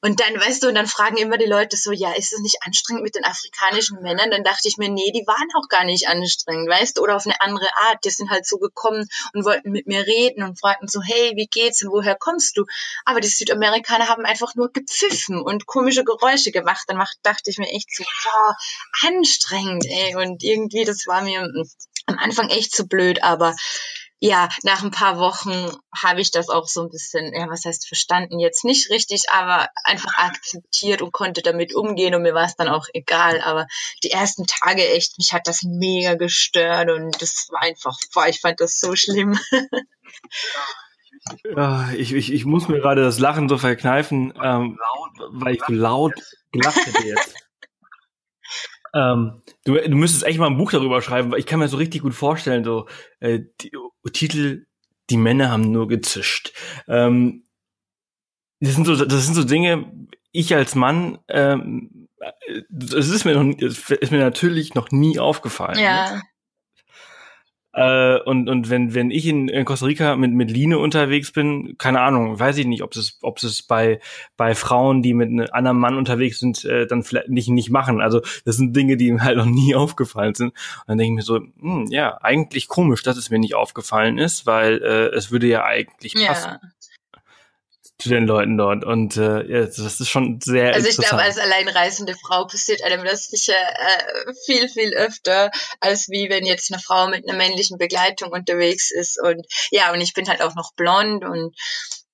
und 0.00 0.20
dann, 0.20 0.34
weißt 0.34 0.62
du, 0.62 0.68
und 0.68 0.74
dann 0.74 0.86
fragen 0.86 1.16
immer 1.16 1.38
die 1.38 1.46
Leute 1.46 1.76
so, 1.76 1.92
ja, 1.92 2.12
ist 2.12 2.32
es 2.32 2.40
nicht 2.40 2.58
anstrengend 2.62 3.02
mit 3.02 3.16
den 3.16 3.24
afrikanischen 3.24 4.00
Männern? 4.00 4.30
Dann 4.30 4.44
dachte 4.44 4.68
ich 4.68 4.76
mir, 4.76 4.88
nee, 4.88 5.12
die 5.12 5.26
waren 5.26 5.48
auch 5.56 5.68
gar 5.68 5.84
nicht 5.84 6.08
anstrengend, 6.08 6.68
weißt 6.68 6.96
du, 6.96 7.02
oder 7.02 7.16
auf 7.16 7.26
eine 7.26 7.40
andere 7.40 7.68
Art. 7.88 8.04
Die 8.04 8.10
sind 8.10 8.30
halt 8.30 8.46
so 8.46 8.58
gekommen 8.58 9.08
und 9.34 9.44
wollten 9.44 9.70
mit 9.70 9.86
mir 9.86 10.06
reden 10.06 10.42
und 10.42 10.58
fragten 10.60 10.88
so, 10.88 11.00
hey, 11.02 11.32
wie 11.34 11.46
geht's 11.46 11.82
und 11.82 11.90
woher 11.90 12.16
kommst 12.16 12.56
du? 12.56 12.64
Aber 13.04 13.20
die 13.20 13.28
Südamerikaner 13.28 14.08
haben 14.08 14.24
einfach 14.24 14.54
nur 14.54 14.70
gepfiffen 14.72 15.40
und 15.40 15.66
komische 15.66 16.04
Geräusche 16.04 16.52
gemacht. 16.52 16.84
Dann 16.86 17.04
dachte 17.22 17.50
ich 17.50 17.58
mir 17.58 17.68
echt 17.68 17.94
so, 17.94 18.04
boah, 18.04 18.56
anstrengend, 19.08 19.84
ey. 19.86 20.14
Und 20.16 20.42
irgendwie, 20.44 20.84
das 20.84 21.06
war 21.06 21.22
mir 21.22 21.40
am 22.06 22.18
Anfang 22.18 22.48
echt 22.50 22.74
zu 22.74 22.86
blöd, 22.86 23.22
aber 23.22 23.54
ja, 24.20 24.48
nach 24.64 24.82
ein 24.82 24.90
paar 24.90 25.18
Wochen 25.18 25.70
habe 25.96 26.20
ich 26.20 26.32
das 26.32 26.48
auch 26.48 26.66
so 26.66 26.82
ein 26.82 26.90
bisschen, 26.90 27.32
ja, 27.32 27.48
was 27.48 27.64
heißt 27.64 27.86
verstanden, 27.86 28.40
jetzt 28.40 28.64
nicht 28.64 28.90
richtig, 28.90 29.24
aber 29.30 29.68
einfach 29.84 30.12
akzeptiert 30.16 31.02
und 31.02 31.12
konnte 31.12 31.40
damit 31.40 31.74
umgehen 31.74 32.14
und 32.14 32.22
mir 32.22 32.34
war 32.34 32.44
es 32.44 32.56
dann 32.56 32.68
auch 32.68 32.86
egal. 32.94 33.40
Aber 33.42 33.66
die 34.02 34.10
ersten 34.10 34.46
Tage 34.46 34.88
echt, 34.88 35.18
mich 35.18 35.32
hat 35.32 35.46
das 35.46 35.62
mega 35.62 36.14
gestört 36.14 36.90
und 36.90 37.22
das 37.22 37.48
war 37.52 37.62
einfach, 37.62 37.96
boah, 38.12 38.26
ich 38.26 38.40
fand 38.40 38.60
das 38.60 38.80
so 38.80 38.96
schlimm. 38.96 39.38
Ja, 41.54 41.90
ich, 41.96 42.12
ich, 42.12 42.32
ich 42.32 42.44
muss 42.44 42.66
mir 42.66 42.80
gerade 42.80 43.02
das 43.02 43.20
Lachen 43.20 43.48
so 43.48 43.56
verkneifen, 43.56 44.34
ähm, 44.42 44.78
weil 45.30 45.54
ich 45.54 45.68
laut 45.68 46.14
gelacht 46.50 46.84
hätte 46.86 47.04
jetzt. 47.04 47.34
Ähm, 48.94 49.42
du, 49.64 49.74
du 49.74 49.96
müsstest 49.96 50.24
echt 50.24 50.38
mal 50.38 50.46
ein 50.46 50.56
Buch 50.56 50.70
darüber 50.70 51.02
schreiben, 51.02 51.30
weil 51.30 51.38
ich 51.38 51.46
kann 51.46 51.58
mir 51.58 51.68
so 51.68 51.76
richtig 51.76 52.02
gut 52.02 52.14
vorstellen, 52.14 52.64
so 52.64 52.86
äh, 53.20 53.40
die, 53.60 53.72
Titel, 54.12 54.66
die 55.10 55.16
Männer 55.16 55.50
haben 55.50 55.70
nur 55.70 55.88
gezischt. 55.88 56.52
Ähm, 56.86 57.44
das 58.60 58.74
sind 58.74 58.86
so, 58.86 58.96
das 58.96 59.24
sind 59.24 59.34
so 59.34 59.44
Dinge, 59.44 60.08
ich 60.32 60.54
als 60.54 60.74
Mann, 60.74 61.18
ähm, 61.28 62.08
das 62.68 63.08
ist 63.08 63.24
mir 63.24 63.34
noch, 63.40 63.58
ist 63.58 64.10
mir 64.10 64.18
natürlich 64.18 64.74
noch 64.74 64.90
nie 64.90 65.18
aufgefallen. 65.18 65.78
Ja. 65.78 66.16
Ne? 66.16 66.22
Äh, 67.78 68.20
und, 68.24 68.48
und 68.48 68.70
wenn, 68.70 68.92
wenn 68.92 69.12
ich 69.12 69.24
in, 69.26 69.46
in 69.46 69.64
Costa 69.64 69.86
Rica 69.86 70.16
mit, 70.16 70.32
mit 70.32 70.50
Line 70.50 70.78
unterwegs 70.78 71.30
bin, 71.30 71.76
keine 71.78 72.00
Ahnung, 72.00 72.38
weiß 72.38 72.58
ich 72.58 72.66
nicht, 72.66 72.82
ob 72.82 72.96
es, 72.96 73.18
ob 73.22 73.40
es 73.40 73.62
bei, 73.62 74.00
bei 74.36 74.56
Frauen, 74.56 75.00
die 75.00 75.14
mit 75.14 75.28
einem 75.28 75.46
anderen 75.52 75.78
Mann 75.78 75.96
unterwegs 75.96 76.40
sind, 76.40 76.64
äh, 76.64 76.88
dann 76.88 77.04
vielleicht 77.04 77.28
nicht, 77.28 77.48
nicht 77.48 77.70
machen. 77.70 78.00
Also 78.00 78.20
das 78.44 78.56
sind 78.56 78.74
Dinge, 78.74 78.96
die 78.96 79.12
mir 79.12 79.22
halt 79.22 79.36
noch 79.36 79.46
nie 79.46 79.74
aufgefallen 79.76 80.34
sind. 80.34 80.48
Und 80.48 80.88
dann 80.88 80.98
denke 80.98 81.12
ich 81.12 81.16
mir 81.16 81.22
so, 81.22 81.36
hm, 81.60 81.86
ja, 81.88 82.18
eigentlich 82.20 82.66
komisch, 82.66 83.04
dass 83.04 83.16
es 83.16 83.30
mir 83.30 83.38
nicht 83.38 83.54
aufgefallen 83.54 84.18
ist, 84.18 84.44
weil 84.44 84.82
äh, 84.82 85.14
es 85.16 85.30
würde 85.30 85.46
ja 85.46 85.64
eigentlich 85.64 86.16
passen. 86.26 86.58
Zu 88.00 88.10
den 88.10 88.28
Leuten 88.28 88.56
dort. 88.56 88.84
Und 88.84 89.16
äh, 89.16 89.42
ja, 89.42 89.64
das 89.64 89.78
ist 89.78 90.08
schon 90.08 90.40
sehr 90.40 90.72
Also 90.72 90.88
ich 90.88 90.96
glaube, 90.96 91.20
als 91.20 91.36
alleinreisende 91.36 92.14
Frau 92.14 92.46
passiert 92.46 92.84
einem 92.84 93.04
das 93.04 93.26
sicher 93.26 93.54
äh, 93.54 94.32
viel, 94.46 94.68
viel 94.68 94.94
öfter, 94.94 95.50
als 95.80 96.08
wie 96.08 96.30
wenn 96.30 96.46
jetzt 96.46 96.72
eine 96.72 96.80
Frau 96.80 97.08
mit 97.08 97.28
einer 97.28 97.36
männlichen 97.36 97.76
Begleitung 97.76 98.30
unterwegs 98.30 98.92
ist. 98.92 99.20
Und 99.20 99.44
ja, 99.72 99.92
und 99.92 100.00
ich 100.00 100.14
bin 100.14 100.28
halt 100.28 100.42
auch 100.42 100.54
noch 100.54 100.74
blond 100.74 101.24
und 101.24 101.56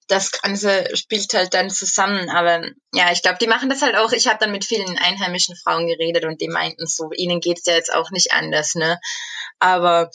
das 0.09 0.32
Ganze 0.32 0.97
spielt 0.97 1.32
halt 1.35 1.55
dann 1.55 1.70
zusammen. 1.70 2.30
Aber 2.30 2.62
ja, 2.93 3.12
ich 3.12 3.22
glaube, 3.22 3.39
die 3.39 3.47
machen 3.47 3.68
das 3.68 3.82
halt 3.82 3.97
auch. 3.97 4.12
Ich 4.12 4.26
habe 4.26 4.39
dann 4.41 4.53
mit 4.53 4.64
vielen 4.64 4.99
einheimischen 4.99 5.57
Frauen 5.57 5.87
geredet 5.87 6.24
und 6.24 6.41
die 6.41 6.49
meinten 6.49 6.87
so, 6.87 7.11
ihnen 7.12 7.41
geht's 7.41 7.66
ja 7.66 7.74
jetzt 7.74 7.93
auch 7.93 8.11
nicht 8.11 8.32
anders, 8.32 8.74
ne? 8.74 8.99
Aber 9.59 10.11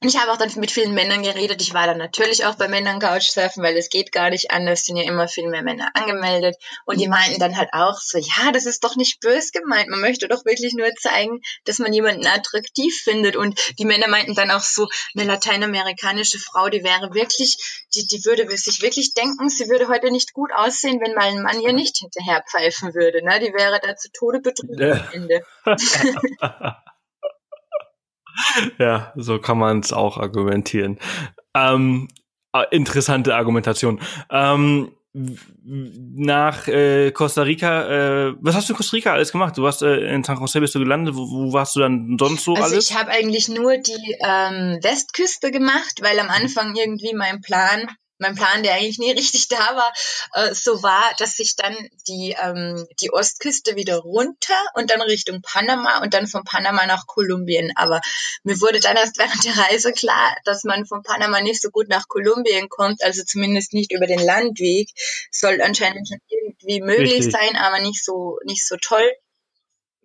ich 0.00 0.16
habe 0.18 0.32
auch 0.32 0.36
dann 0.36 0.50
mit 0.56 0.70
vielen 0.70 0.94
Männern 0.94 1.22
geredet. 1.22 1.62
Ich 1.62 1.72
war 1.72 1.86
dann 1.86 1.98
natürlich 1.98 2.44
auch 2.44 2.56
bei 2.56 2.68
Männern 2.68 3.00
Couchsurfen, 3.00 3.62
weil 3.62 3.76
es 3.76 3.88
geht 3.88 4.12
gar 4.12 4.30
nicht 4.30 4.50
anders. 4.50 4.84
sind 4.84 4.96
ja 4.96 5.04
immer 5.04 5.28
viel 5.28 5.48
mehr 5.48 5.62
Männer 5.62 5.90
angemeldet. 5.94 6.56
Und 6.84 7.00
die 7.00 7.08
meinten 7.08 7.40
dann 7.40 7.56
halt 7.56 7.70
auch 7.72 7.98
so, 7.98 8.18
ja, 8.18 8.52
das 8.52 8.66
ist 8.66 8.84
doch 8.84 8.96
nicht 8.96 9.20
bös 9.20 9.52
gemeint. 9.52 9.88
Man 9.88 10.00
möchte 10.00 10.28
doch 10.28 10.44
wirklich 10.44 10.74
nur 10.74 10.88
zeigen, 11.00 11.40
dass 11.64 11.78
man 11.78 11.92
jemanden 11.92 12.26
attraktiv 12.26 13.00
findet. 13.02 13.36
Und 13.36 13.58
die 13.78 13.84
Männer 13.84 14.08
meinten 14.08 14.34
dann 14.34 14.50
auch 14.50 14.60
so, 14.60 14.88
eine 15.16 15.26
lateinamerikanische 15.26 16.38
Frau, 16.38 16.68
die 16.68 16.84
wäre 16.84 17.14
wirklich, 17.14 17.56
die, 17.94 18.06
die 18.06 18.24
würde 18.24 18.44
sich 18.56 18.82
wirklich 18.82 19.14
denken, 19.14 19.48
sie 19.48 19.68
würde 19.68 19.88
heute 19.88 20.10
nicht 20.10 20.32
gut 20.32 20.50
aussehen, 20.54 21.00
wenn 21.00 21.14
mal 21.14 21.28
ein 21.28 21.42
Mann 21.42 21.60
ihr 21.60 21.72
nicht 21.72 21.98
hinterher 21.98 22.44
pfeifen 22.48 22.94
würde. 22.94 23.24
Ne? 23.24 23.40
Die 23.40 23.52
wäre 23.54 23.80
da 23.82 23.96
zu 23.96 24.10
Tode 24.12 24.40
betrübt 24.40 24.80
am 24.80 25.08
Ende. 25.12 25.42
ja, 28.78 29.12
so 29.16 29.38
kann 29.38 29.58
man 29.58 29.80
es 29.80 29.92
auch 29.92 30.18
argumentieren. 30.18 30.98
Ähm, 31.54 32.08
äh, 32.52 32.64
interessante 32.70 33.34
Argumentation. 33.34 34.00
Ähm, 34.30 34.92
nach 35.14 36.66
äh, 36.66 37.12
Costa 37.12 37.42
Rica, 37.42 38.28
äh, 38.28 38.34
was 38.40 38.56
hast 38.56 38.68
du 38.68 38.72
in 38.72 38.76
Costa 38.76 38.96
Rica 38.96 39.12
alles 39.12 39.30
gemacht? 39.30 39.56
Du 39.56 39.62
warst 39.62 39.82
äh, 39.82 40.12
in 40.12 40.24
San 40.24 40.38
Jose 40.38 40.60
bist 40.60 40.74
du 40.74 40.80
gelandet, 40.80 41.14
wo, 41.14 41.30
wo 41.30 41.52
warst 41.52 41.76
du 41.76 41.80
dann 41.80 42.16
sonst 42.18 42.44
so 42.44 42.52
also 42.54 42.64
alles? 42.64 42.74
Also 42.74 42.90
ich 42.90 42.98
habe 42.98 43.10
eigentlich 43.12 43.48
nur 43.48 43.76
die 43.76 44.16
ähm, 44.20 44.78
Westküste 44.82 45.52
gemacht, 45.52 46.00
weil 46.00 46.18
am 46.18 46.30
Anfang 46.30 46.74
irgendwie 46.74 47.14
mein 47.14 47.40
Plan 47.40 47.86
mein 48.18 48.34
Plan, 48.34 48.62
der 48.62 48.74
eigentlich 48.74 48.98
nie 48.98 49.12
richtig 49.18 49.48
da 49.48 49.76
war, 49.76 49.92
äh, 50.34 50.54
so 50.54 50.82
war, 50.82 51.12
dass 51.18 51.38
ich 51.38 51.56
dann 51.56 51.76
die, 52.08 52.36
ähm, 52.40 52.86
die 53.00 53.12
Ostküste 53.12 53.76
wieder 53.76 53.98
runter 53.98 54.54
und 54.74 54.90
dann 54.90 55.02
Richtung 55.02 55.42
Panama 55.42 56.02
und 56.02 56.14
dann 56.14 56.26
von 56.26 56.44
Panama 56.44 56.86
nach 56.86 57.06
Kolumbien. 57.06 57.72
Aber 57.76 58.00
mir 58.42 58.60
wurde 58.60 58.80
dann 58.80 58.96
erst 58.96 59.18
während 59.18 59.44
der 59.44 59.56
Reise 59.56 59.92
klar, 59.92 60.36
dass 60.44 60.64
man 60.64 60.86
von 60.86 61.02
Panama 61.02 61.40
nicht 61.40 61.60
so 61.60 61.70
gut 61.70 61.88
nach 61.88 62.08
Kolumbien 62.08 62.68
kommt, 62.68 63.02
also 63.02 63.22
zumindest 63.24 63.72
nicht 63.72 63.92
über 63.92 64.06
den 64.06 64.20
Landweg. 64.20 64.90
Soll 65.30 65.60
anscheinend 65.62 66.08
schon 66.08 66.18
irgendwie 66.28 66.80
möglich 66.80 67.12
richtig. 67.14 67.32
sein, 67.32 67.56
aber 67.56 67.80
nicht 67.80 68.04
so, 68.04 68.38
nicht 68.44 68.66
so 68.66 68.76
toll. 68.76 69.10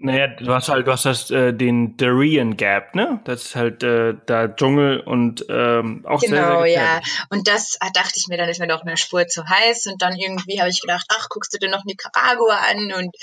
Naja, 0.01 0.27
du 0.27 0.53
hast 0.53 0.69
halt, 0.69 0.87
du 0.87 0.93
hast 0.93 1.03
das, 1.03 1.29
äh, 1.29 1.53
den 1.53 1.97
Darien 1.97 2.55
Gap, 2.55 2.95
ne? 2.95 3.19
Das 3.25 3.43
ist 3.43 3.55
halt 3.57 3.83
äh, 3.83 4.15
da 4.25 4.47
Dschungel 4.47 5.01
und 5.01 5.45
ähm, 5.49 6.05
auch 6.07 6.21
genau, 6.21 6.63
sehr, 6.63 6.73
sehr 6.73 6.83
ja. 6.83 7.01
Und 7.29 7.49
das 7.49 7.77
ah, 7.81 7.89
dachte 7.93 8.13
ich 8.15 8.27
mir, 8.29 8.37
dann 8.37 8.47
ist 8.47 8.61
mir 8.61 8.67
doch 8.67 8.83
eine 8.83 8.95
Spur 8.95 9.27
zu 9.27 9.43
heiß. 9.45 9.87
Und 9.87 10.01
dann 10.01 10.15
irgendwie 10.15 10.61
habe 10.61 10.69
ich 10.69 10.79
gedacht, 10.79 11.05
ach, 11.09 11.27
guckst 11.27 11.53
du 11.53 11.57
dir 11.57 11.69
noch 11.69 11.83
Nicaragua 11.83 12.59
an? 12.71 12.93
Und, 12.93 13.13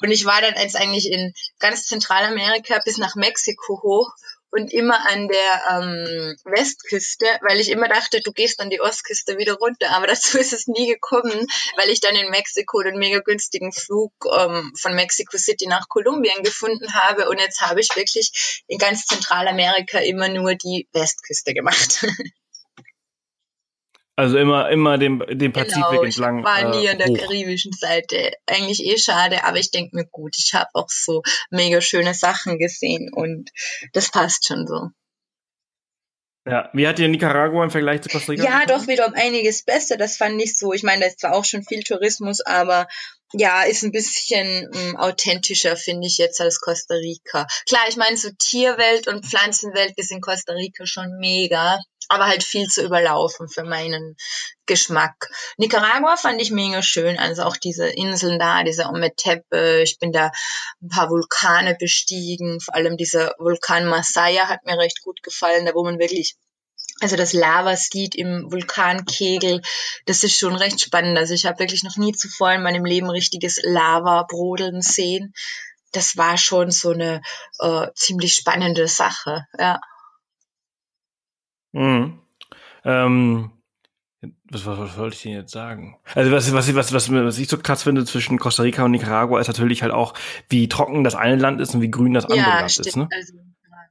und 0.00 0.10
ich 0.10 0.24
war 0.24 0.40
dann 0.40 0.54
jetzt 0.56 0.74
eigentlich 0.74 1.12
in 1.12 1.34
ganz 1.58 1.84
Zentralamerika 1.84 2.80
bis 2.82 2.96
nach 2.96 3.14
Mexiko 3.14 3.82
hoch 3.82 4.10
und 4.52 4.72
immer 4.72 5.08
an 5.08 5.28
der 5.28 5.62
ähm, 5.70 6.36
Westküste, 6.44 7.26
weil 7.40 7.58
ich 7.58 7.70
immer 7.70 7.88
dachte, 7.88 8.20
du 8.20 8.32
gehst 8.32 8.60
an 8.60 8.68
die 8.68 8.80
Ostküste 8.80 9.38
wieder 9.38 9.54
runter. 9.54 9.90
Aber 9.90 10.06
dazu 10.06 10.38
ist 10.38 10.52
es 10.52 10.66
nie 10.66 10.86
gekommen, 10.86 11.46
weil 11.76 11.88
ich 11.88 12.00
dann 12.00 12.14
in 12.14 12.30
Mexiko 12.30 12.82
den 12.82 12.98
mega 12.98 13.20
günstigen 13.20 13.72
Flug 13.72 14.12
ähm, 14.38 14.72
von 14.78 14.94
Mexico 14.94 15.38
City 15.38 15.66
nach 15.66 15.88
Kolumbien 15.88 16.42
gefunden 16.42 16.92
habe. 16.94 17.28
Und 17.30 17.38
jetzt 17.38 17.62
habe 17.62 17.80
ich 17.80 17.96
wirklich 17.96 18.62
in 18.68 18.78
ganz 18.78 19.06
Zentralamerika 19.06 19.98
immer 19.98 20.28
nur 20.28 20.54
die 20.54 20.86
Westküste 20.92 21.54
gemacht. 21.54 22.06
Also 24.14 24.36
immer, 24.36 24.68
immer 24.70 24.98
dem, 24.98 25.24
dem 25.26 25.52
Pazifik 25.52 25.84
genau, 25.90 26.02
entlang. 26.02 26.38
Ich 26.40 26.44
war 26.44 26.76
nie 26.76 26.86
äh, 26.86 26.90
an 26.90 26.98
der 26.98 27.08
hoch. 27.08 27.18
karibischen 27.18 27.72
Seite. 27.72 28.32
Eigentlich 28.46 28.84
eh 28.84 28.98
schade, 28.98 29.44
aber 29.44 29.58
ich 29.58 29.70
denke 29.70 29.96
mir 29.96 30.06
gut, 30.06 30.36
ich 30.36 30.52
habe 30.54 30.68
auch 30.74 30.90
so 30.90 31.22
mega 31.50 31.80
schöne 31.80 32.12
Sachen 32.12 32.58
gesehen 32.58 33.10
und 33.12 33.50
das 33.94 34.10
passt 34.10 34.46
schon 34.46 34.66
so. 34.66 34.90
Ja, 36.44 36.68
wie 36.72 36.88
hat 36.88 36.98
dir 36.98 37.08
Nicaragua 37.08 37.62
im 37.62 37.70
Vergleich 37.70 38.02
zu 38.02 38.08
Costa 38.08 38.32
Rica? 38.32 38.42
Ja, 38.42 38.66
doch 38.66 38.88
wieder 38.88 39.06
um 39.06 39.14
einiges 39.14 39.64
besser. 39.64 39.96
Das 39.96 40.16
fand 40.16 40.42
ich 40.42 40.58
so. 40.58 40.72
Ich 40.72 40.82
meine, 40.82 41.02
da 41.02 41.06
ist 41.06 41.20
zwar 41.20 41.34
auch 41.34 41.44
schon 41.44 41.62
viel 41.62 41.84
Tourismus, 41.84 42.40
aber 42.40 42.88
ja, 43.32 43.62
ist 43.62 43.82
ein 43.82 43.92
bisschen 43.92 44.68
ähm, 44.74 44.96
authentischer, 44.96 45.76
finde 45.76 46.06
ich 46.06 46.18
jetzt 46.18 46.40
als 46.40 46.60
Costa 46.60 46.94
Rica. 46.94 47.46
Klar, 47.68 47.84
ich 47.88 47.96
meine, 47.96 48.16
so 48.16 48.28
Tierwelt 48.38 49.06
und 49.06 49.24
Pflanzenwelt 49.24 49.94
ist 49.96 50.10
in 50.10 50.20
Costa 50.20 50.52
Rica 50.52 50.84
schon 50.84 51.16
mega 51.18 51.78
aber 52.12 52.26
halt 52.26 52.44
viel 52.44 52.68
zu 52.68 52.82
überlaufen 52.82 53.48
für 53.48 53.64
meinen 53.64 54.16
Geschmack. 54.66 55.30
Nicaragua 55.56 56.16
fand 56.16 56.40
ich 56.40 56.50
mega 56.50 56.82
schön, 56.82 57.18
also 57.18 57.42
auch 57.44 57.56
diese 57.56 57.88
Inseln 57.88 58.38
da, 58.38 58.62
dieser 58.62 58.90
Ometepe, 58.90 59.80
ich 59.82 59.98
bin 59.98 60.12
da 60.12 60.30
ein 60.82 60.88
paar 60.88 61.08
Vulkane 61.08 61.74
bestiegen, 61.74 62.60
vor 62.60 62.74
allem 62.74 62.96
dieser 62.96 63.34
Vulkan 63.38 63.86
Masaya 63.86 64.48
hat 64.48 64.64
mir 64.66 64.78
recht 64.78 65.02
gut 65.02 65.22
gefallen, 65.22 65.64
da 65.64 65.74
wo 65.74 65.84
man 65.84 65.98
wirklich 65.98 66.36
also 67.00 67.16
das 67.16 67.32
Lava 67.32 67.74
sieht 67.74 68.14
im 68.14 68.52
Vulkankegel, 68.52 69.62
das 70.06 70.22
ist 70.22 70.38
schon 70.38 70.54
recht 70.54 70.80
spannend. 70.80 71.18
Also 71.18 71.34
ich 71.34 71.46
habe 71.46 71.58
wirklich 71.58 71.82
noch 71.82 71.96
nie 71.96 72.12
zuvor 72.12 72.52
in 72.52 72.62
meinem 72.62 72.84
Leben 72.84 73.10
richtiges 73.10 73.58
Lava 73.62 74.24
brodeln 74.28 74.82
sehen. 74.82 75.34
Das 75.90 76.16
war 76.16 76.38
schon 76.38 76.70
so 76.70 76.90
eine 76.90 77.22
äh, 77.58 77.88
ziemlich 77.94 78.34
spannende 78.34 78.86
Sache, 78.86 79.46
ja. 79.58 79.80
Mhm. 81.72 82.18
Ähm, 82.84 83.50
was, 84.50 84.66
was, 84.66 84.78
was 84.78 84.98
wollte 84.98 85.16
ich 85.16 85.22
denn 85.22 85.32
jetzt 85.32 85.52
sagen? 85.52 85.96
Also 86.14 86.30
was, 86.30 86.52
was, 86.52 86.74
was, 86.74 86.92
was, 86.92 87.12
was 87.12 87.38
ich 87.38 87.48
so 87.48 87.58
krass 87.58 87.82
finde 87.82 88.04
zwischen 88.04 88.38
Costa 88.38 88.62
Rica 88.62 88.84
und 88.84 88.92
Nicaragua 88.92 89.40
ist 89.40 89.48
natürlich 89.48 89.82
halt 89.82 89.92
auch, 89.92 90.14
wie 90.48 90.68
trocken 90.68 91.02
das 91.02 91.14
eine 91.14 91.36
Land 91.36 91.60
ist 91.60 91.74
und 91.74 91.80
wie 91.80 91.90
grün 91.90 92.14
das 92.14 92.26
andere 92.26 92.38
ja, 92.38 92.60
Land 92.60 92.70
stimmt. 92.70 92.86
ist. 92.86 92.96
Ne? 92.96 93.08
Also, 93.10 93.32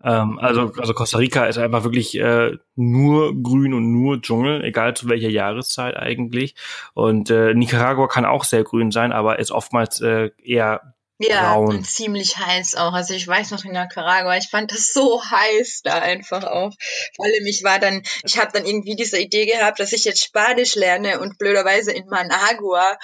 ähm, 0.04 0.40
also, 0.40 0.72
also 0.78 0.94
Costa 0.94 1.18
Rica 1.18 1.46
ist 1.46 1.58
einfach 1.58 1.84
wirklich 1.84 2.18
äh, 2.18 2.58
nur 2.76 3.42
grün 3.42 3.74
und 3.74 3.92
nur 3.92 4.22
Dschungel, 4.22 4.64
egal 4.64 4.96
zu 4.96 5.10
welcher 5.10 5.30
Jahreszeit 5.30 5.98
eigentlich. 5.98 6.56
Und 6.94 7.30
äh, 7.30 7.54
Nicaragua 7.54 8.08
kann 8.08 8.26
auch 8.26 8.44
sehr 8.44 8.64
grün 8.64 8.92
sein, 8.92 9.12
aber 9.12 9.40
ist 9.40 9.52
oftmals 9.52 10.02
äh, 10.02 10.32
eher 10.44 10.94
ja, 11.30 11.54
braun. 11.54 11.68
und 11.68 11.88
ziemlich 11.88 12.38
heiß 12.38 12.76
auch. 12.76 12.94
Also 12.94 13.14
ich 13.14 13.28
weiß 13.28 13.52
noch 13.52 13.64
in 13.66 13.72
Nicaragua, 13.72 14.38
ich 14.38 14.50
fand 14.50 14.72
das 14.72 14.94
so 14.94 15.24
heiß 15.24 15.82
da 15.84 16.00
einfach 16.00 16.44
auch. 16.44 16.74
Vor 17.16 17.26
allem 17.26 17.46
ich 17.46 17.64
war 17.64 17.80
dann, 17.80 18.04
ich 18.24 18.38
habe 18.38 18.52
dann 18.54 18.66
irgendwie 18.66 18.96
diese 18.96 19.20
Idee 19.20 19.46
gehabt, 19.46 19.80
dass 19.80 19.94
ich 19.94 20.06
jetzt 20.06 20.24
Spanisch 20.24 20.76
lerne 20.76 21.20
und 21.20 21.38
blöderweise 21.38 21.92
in 21.92 22.08
Managua. 22.08 22.98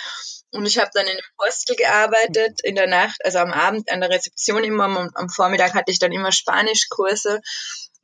Und 0.51 0.65
ich 0.65 0.77
habe 0.77 0.89
dann 0.93 1.05
in 1.05 1.11
einem 1.11 1.45
Hostel 1.45 1.75
gearbeitet, 1.75 2.61
in 2.63 2.75
der 2.75 2.87
Nacht, 2.87 3.23
also 3.25 3.39
am 3.39 3.51
Abend 3.51 3.91
an 3.91 3.99
der 3.99 4.09
Rezeption 4.09 4.63
immer, 4.63 4.85
und 4.85 5.15
am 5.15 5.29
Vormittag 5.29 5.73
hatte 5.73 5.91
ich 5.91 5.99
dann 5.99 6.13
immer 6.13 6.31
Spanischkurse. 6.31 7.41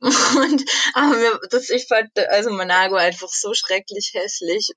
Und 0.00 0.64
aber 0.92 1.16
mir, 1.16 1.40
das, 1.50 1.70
ich 1.70 1.86
fand 1.88 2.10
also 2.28 2.50
Managua 2.50 2.98
einfach 2.98 3.28
so 3.28 3.54
schrecklich 3.54 4.10
hässlich. 4.12 4.70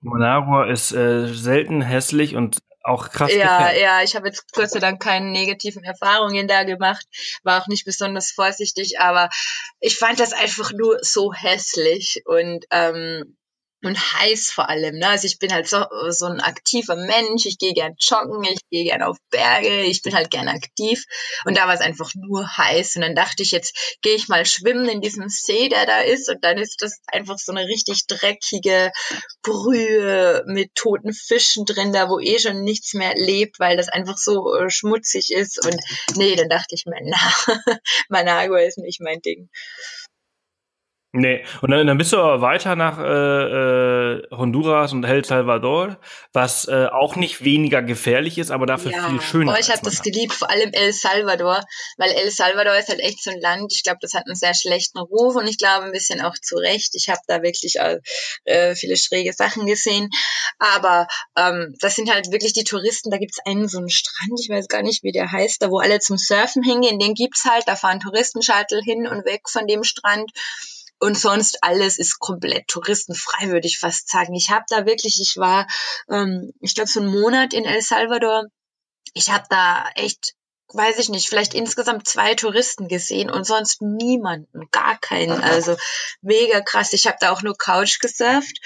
Managua 0.00 0.70
ist 0.70 0.92
äh, 0.92 1.26
selten 1.26 1.80
hässlich 1.80 2.36
und 2.36 2.58
auch 2.82 3.10
krass. 3.10 3.32
Ja, 3.34 3.58
gefällt. 3.58 3.82
ja, 3.82 4.02
ich 4.02 4.16
habe 4.16 4.28
jetzt 4.28 4.52
Gott 4.52 4.70
sei 4.70 4.80
Dank 4.80 5.02
keine 5.02 5.30
negativen 5.30 5.84
Erfahrungen 5.84 6.48
da 6.48 6.64
gemacht, 6.64 7.06
war 7.42 7.62
auch 7.62 7.68
nicht 7.68 7.84
besonders 7.84 8.32
vorsichtig, 8.32 9.00
aber 9.00 9.28
ich 9.80 9.98
fand 9.98 10.20
das 10.20 10.32
einfach 10.32 10.72
nur 10.72 10.98
so 11.02 11.32
hässlich 11.32 12.22
und 12.26 12.64
ähm, 12.70 13.36
und 13.84 13.98
heiß 13.98 14.50
vor 14.50 14.68
allem. 14.68 14.98
Ne? 14.98 15.08
Also 15.08 15.26
ich 15.26 15.38
bin 15.38 15.52
halt 15.52 15.68
so, 15.68 15.84
so 16.10 16.26
ein 16.26 16.40
aktiver 16.40 16.96
Mensch. 16.96 17.46
Ich 17.46 17.58
gehe 17.58 17.74
gern 17.74 17.94
joggen, 17.98 18.44
ich 18.44 18.60
gehe 18.70 18.84
gern 18.84 19.02
auf 19.02 19.16
Berge, 19.30 19.82
ich 19.82 20.02
bin 20.02 20.14
halt 20.14 20.30
gern 20.30 20.48
aktiv. 20.48 21.04
Und 21.44 21.56
da 21.56 21.66
war 21.66 21.74
es 21.74 21.80
einfach 21.80 22.12
nur 22.14 22.56
heiß. 22.56 22.96
Und 22.96 23.02
dann 23.02 23.14
dachte 23.14 23.42
ich, 23.42 23.50
jetzt 23.50 23.98
gehe 24.02 24.14
ich 24.14 24.28
mal 24.28 24.46
schwimmen 24.46 24.88
in 24.88 25.00
diesem 25.00 25.28
See, 25.28 25.68
der 25.68 25.86
da 25.86 26.00
ist. 26.00 26.28
Und 26.28 26.44
dann 26.44 26.58
ist 26.58 26.80
das 26.80 27.00
einfach 27.06 27.38
so 27.38 27.52
eine 27.52 27.66
richtig 27.66 28.06
dreckige 28.06 28.92
Brühe 29.42 30.44
mit 30.46 30.74
toten 30.74 31.12
Fischen 31.12 31.64
drin, 31.64 31.92
da 31.92 32.08
wo 32.08 32.20
eh 32.20 32.38
schon 32.38 32.62
nichts 32.62 32.94
mehr 32.94 33.14
lebt, 33.16 33.58
weil 33.58 33.76
das 33.76 33.88
einfach 33.88 34.16
so 34.16 34.54
äh, 34.54 34.70
schmutzig 34.70 35.32
ist. 35.32 35.64
Und 35.64 35.76
nee, 36.16 36.36
dann 36.36 36.48
dachte 36.48 36.74
ich 36.74 36.86
mir, 36.86 37.00
na, 37.02 37.18
Managua 38.08 38.60
ist 38.60 38.78
nicht 38.78 39.00
mein 39.00 39.20
Ding. 39.20 39.50
Nee, 41.14 41.44
und 41.60 41.70
dann, 41.70 41.86
dann 41.86 41.98
bist 41.98 42.14
du 42.14 42.16
aber 42.16 42.40
weiter 42.40 42.74
nach 42.74 42.98
äh, 42.98 43.02
äh, 43.02 44.22
Honduras 44.30 44.94
und 44.94 45.04
El 45.04 45.22
Salvador, 45.22 45.98
was 46.32 46.66
äh, 46.68 46.86
auch 46.86 47.16
nicht 47.16 47.44
weniger 47.44 47.82
gefährlich 47.82 48.38
ist, 48.38 48.50
aber 48.50 48.64
dafür 48.64 48.92
ja. 48.92 49.08
viel 49.10 49.20
schöner. 49.20 49.52
Oh, 49.52 49.60
ich 49.60 49.70
habe 49.70 49.82
das 49.84 50.02
geliebt, 50.02 50.32
vor 50.32 50.48
allem 50.48 50.70
El 50.72 50.94
Salvador, 50.94 51.60
weil 51.98 52.12
El 52.12 52.30
Salvador 52.30 52.74
ist 52.76 52.88
halt 52.88 53.00
echt 53.00 53.22
so 53.22 53.30
ein 53.30 53.38
Land, 53.40 53.74
ich 53.74 53.82
glaube, 53.82 53.98
das 54.00 54.14
hat 54.14 54.24
einen 54.26 54.36
sehr 54.36 54.54
schlechten 54.54 55.00
Ruf 55.00 55.36
und 55.36 55.46
ich 55.46 55.58
glaube 55.58 55.84
ein 55.84 55.92
bisschen 55.92 56.22
auch 56.22 56.32
zu 56.40 56.56
Recht. 56.56 56.94
Ich 56.94 57.10
habe 57.10 57.20
da 57.26 57.42
wirklich 57.42 57.76
äh, 57.78 58.74
viele 58.74 58.96
schräge 58.96 59.34
Sachen 59.34 59.66
gesehen, 59.66 60.08
aber 60.58 61.08
ähm, 61.36 61.74
das 61.80 61.94
sind 61.94 62.10
halt 62.10 62.32
wirklich 62.32 62.54
die 62.54 62.64
Touristen, 62.64 63.10
da 63.10 63.18
gibt's 63.18 63.38
einen 63.44 63.68
so 63.68 63.76
einen 63.76 63.90
Strand, 63.90 64.40
ich 64.40 64.48
weiß 64.48 64.66
gar 64.66 64.80
nicht, 64.80 65.02
wie 65.02 65.12
der 65.12 65.30
heißt, 65.30 65.60
da 65.60 65.70
wo 65.70 65.78
alle 65.78 66.00
zum 66.00 66.16
Surfen 66.16 66.62
hingehen, 66.62 66.98
den 66.98 67.12
gibt's 67.12 67.44
halt, 67.44 67.68
da 67.68 67.76
fahren 67.76 68.00
Touristenshuttle 68.00 68.80
hin 68.82 69.06
und 69.06 69.26
weg 69.26 69.42
von 69.50 69.66
dem 69.66 69.84
Strand 69.84 70.32
und 71.02 71.18
sonst 71.18 71.58
alles 71.62 71.98
ist 71.98 72.20
komplett 72.20 72.68
touristenfrei, 72.68 73.48
würde 73.48 73.66
ich 73.66 73.80
fast 73.80 74.08
sagen. 74.08 74.34
Ich 74.34 74.50
habe 74.50 74.64
da 74.68 74.86
wirklich, 74.86 75.20
ich 75.20 75.36
war, 75.36 75.66
ähm, 76.08 76.52
ich 76.60 76.76
glaube, 76.76 76.88
so 76.88 77.00
einen 77.00 77.10
Monat 77.10 77.52
in 77.52 77.64
El 77.64 77.82
Salvador. 77.82 78.44
Ich 79.12 79.30
habe 79.30 79.44
da 79.50 79.84
echt 79.96 80.34
weiß 80.74 80.98
ich 81.00 81.10
nicht, 81.10 81.28
vielleicht 81.28 81.52
insgesamt 81.52 82.08
zwei 82.08 82.34
Touristen 82.34 82.88
gesehen 82.88 83.30
und 83.30 83.44
sonst 83.44 83.82
niemanden, 83.82 84.68
gar 84.70 84.98
keinen. 84.98 85.42
Also 85.42 85.76
mega 86.22 86.62
krass. 86.62 86.94
Ich 86.94 87.06
habe 87.06 87.18
da 87.20 87.30
auch 87.30 87.42
nur 87.42 87.58
Couch 87.58 87.98
gesurft 87.98 88.56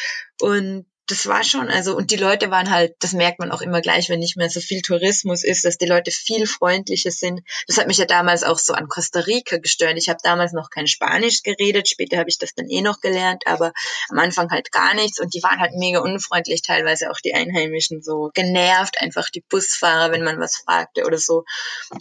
und 0.41 0.87
das 1.09 1.27
war 1.27 1.45
schon, 1.45 1.69
also, 1.69 1.97
und 1.97 2.11
die 2.11 2.17
Leute 2.17 2.51
waren 2.51 2.71
halt, 2.71 2.97
das 2.99 3.13
merkt 3.13 3.39
man 3.39 3.53
auch 3.53 3.61
immer 3.61 3.81
gleich, 3.81 4.09
wenn 4.09 4.19
nicht 4.19 4.37
mehr 4.37 4.51
so 4.51 4.61
viel 4.61 4.83
Tourismus 4.83 5.45
ist, 5.45 5.65
dass 5.65 5.79
die 5.79 5.87
Leute 5.87 6.11
viel 6.11 6.47
freundlicher 6.47 7.13
sind. 7.13 7.43
Das 7.69 7.79
hat 7.79 7.87
mich 7.87 7.99
ja 7.99 8.07
damals 8.07 8.43
auch 8.43 8.59
so 8.59 8.73
an 8.73 8.89
Costa 8.89 9.21
Rica 9.21 9.59
gestört. 9.59 9.97
Ich 9.97 10.09
habe 10.09 10.19
damals 10.25 10.53
noch 10.53 10.69
kein 10.69 10.89
Spanisch 10.89 11.43
geredet, 11.43 11.89
später 11.89 12.19
habe 12.19 12.29
ich 12.29 12.39
das 12.39 12.55
dann 12.55 12.69
eh 12.69 12.81
noch 12.81 13.01
gelernt, 13.01 13.45
aber 13.47 13.73
am 14.11 14.19
Anfang 14.19 14.51
halt 14.51 14.73
gar 14.73 14.95
nichts 14.95 15.21
und 15.21 15.33
die 15.35 15.43
waren 15.45 15.61
halt 15.61 15.75
mega 15.75 16.01
unfreundlich, 16.01 16.63
teilweise 16.63 17.11
auch 17.11 17.21
die 17.25 17.35
Einheimischen 17.35 18.03
so 18.03 18.31
genervt, 18.35 19.01
einfach 19.01 19.31
die 19.31 19.45
Busfahrer, 19.49 20.11
wenn 20.11 20.25
man 20.25 20.41
was 20.41 20.57
fragte 20.57 21.05
oder 21.05 21.19
so. 21.19 21.45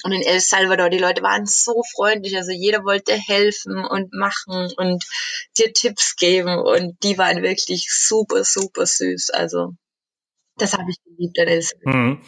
Und 0.03 0.13
in 0.13 0.23
El 0.23 0.39
Salvador, 0.39 0.89
die 0.89 0.97
Leute 0.97 1.21
waren 1.21 1.45
so 1.45 1.83
freundlich, 1.95 2.35
also 2.37 2.51
jeder 2.51 2.83
wollte 2.83 3.13
helfen 3.13 3.85
und 3.85 4.13
machen 4.13 4.73
und 4.77 5.05
dir 5.59 5.71
Tipps 5.73 6.15
geben 6.15 6.57
und 6.57 7.03
die 7.03 7.19
waren 7.19 7.43
wirklich 7.43 7.87
super, 7.91 8.43
super 8.43 8.87
süß. 8.97 9.31
Also 9.31 9.73
das 10.57 10.73
habe 10.73 10.89
ich 10.89 10.97
geliebt 11.03 11.39
an 11.39 11.47
El 11.47 11.61
Salvador. 11.61 11.93
Mhm. 11.93 12.21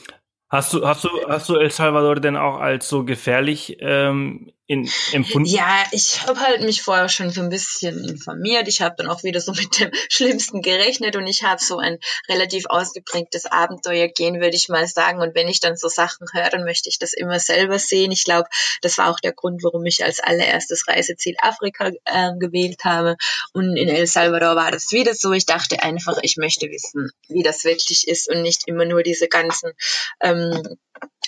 Hast 0.50 0.74
du, 0.74 0.88
hast 0.88 1.04
du, 1.04 1.10
hast 1.28 1.50
du 1.50 1.56
El 1.56 1.72
Salvador 1.72 2.16
denn 2.16 2.38
auch 2.38 2.60
als 2.60 2.88
so 2.88 3.04
gefährlich 3.04 3.78
ähm, 3.80 4.52
in, 4.68 4.90
empfunden? 5.14 5.50
Ja, 5.50 5.86
ich 5.92 6.28
habe 6.28 6.40
halt 6.42 6.62
mich 6.62 6.82
vorher 6.82 7.08
schon 7.08 7.30
so 7.30 7.42
ein 7.42 7.50
bisschen 7.50 8.04
informiert. 8.04 8.68
Ich 8.68 8.82
habe 8.82 8.96
dann 8.98 9.08
auch 9.08 9.24
wieder 9.24 9.40
so 9.40 9.52
mit 9.58 9.80
dem 9.80 9.92
Schlimmsten 10.10 10.62
gerechnet 10.62 11.16
und 11.16 11.26
ich 11.26 11.44
habe 11.44 11.62
so 11.62 11.78
ein 11.78 11.98
relativ 12.28 12.66
ausgeprägtes 12.68 13.46
Abenteuer 13.46 14.10
gehen, 14.10 14.42
würde 14.42 14.56
ich 14.56 14.68
mal 14.68 14.86
sagen. 14.86 15.22
Und 15.22 15.36
wenn 15.36 15.48
ich 15.48 15.62
dann 15.62 15.78
so 15.78 15.88
Sachen 15.88 16.28
höre, 16.34 16.50
dann 16.50 16.66
möchte 16.66 16.90
ich 16.90 17.00
das 17.00 17.14
immer 17.14 17.40
selber 17.40 17.80
sehen. 17.80 18.12
Ich 18.12 18.26
glaube, 18.26 18.50
das 18.82 18.98
war 18.98 19.10
auch 19.10 19.20
der 19.20 19.34
Grund, 19.34 19.64
warum 19.64 19.86
ich 19.86 20.04
als 20.04 20.20
allererstes 20.20 20.88
Reiseziel 20.88 21.36
Afrika 21.42 21.92
äh, 22.06 22.32
gewählt 22.38 22.84
habe. 22.84 23.16
Und 23.54 23.78
in 23.78 23.88
El 23.88 24.06
Salvador 24.06 24.56
war 24.56 24.72
das 24.72 24.92
wieder 24.92 25.16
so. 25.16 25.32
Ich 25.32 25.46
dachte 25.46 25.82
einfach, 25.82 26.18
ich 26.22 26.36
möchte 26.38 26.68
wissen, 26.70 27.10
wie 27.30 27.44
das 27.44 27.64
wirklich 27.64 28.08
ist 28.08 28.30
und 28.30 28.42
nicht 28.42 28.68
immer 28.68 28.86
nur 28.86 29.04
diese 29.04 29.30
ganzen 29.30 29.72
ähm, 30.20 30.78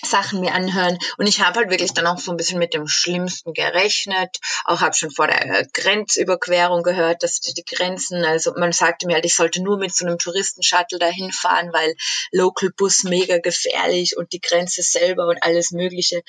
Sachen 0.02 0.40
mir 0.40 0.54
anhören. 0.54 0.98
Und 1.18 1.26
ich 1.26 1.40
habe 1.40 1.58
halt 1.58 1.70
wirklich 1.70 1.92
dann 1.92 2.06
auch 2.06 2.18
so 2.18 2.30
ein 2.30 2.36
bisschen 2.36 2.58
mit 2.58 2.74
dem 2.74 2.86
Schlimmsten 2.86 3.52
gerechnet. 3.52 4.38
Auch 4.64 4.80
habe 4.80 4.94
schon 4.94 5.10
vor 5.10 5.26
der 5.26 5.66
Grenzüberquerung 5.72 6.82
gehört, 6.82 7.22
dass 7.22 7.40
die 7.40 7.64
Grenzen, 7.64 8.24
also 8.24 8.52
man 8.56 8.72
sagte 8.72 9.06
mir 9.06 9.14
halt, 9.14 9.24
ich 9.24 9.34
sollte 9.34 9.62
nur 9.62 9.78
mit 9.78 9.94
so 9.94 10.06
einem 10.06 10.18
Touristenshuttle 10.18 10.98
dahin 10.98 11.32
fahren, 11.32 11.72
weil 11.72 11.94
Local 12.32 12.70
Bus 12.76 13.04
mega 13.04 13.38
gefährlich 13.38 14.16
und 14.16 14.32
die 14.32 14.40
Grenze 14.40 14.82
selber 14.82 15.26
und 15.26 15.42
alles 15.42 15.70
Mögliche. 15.70 16.22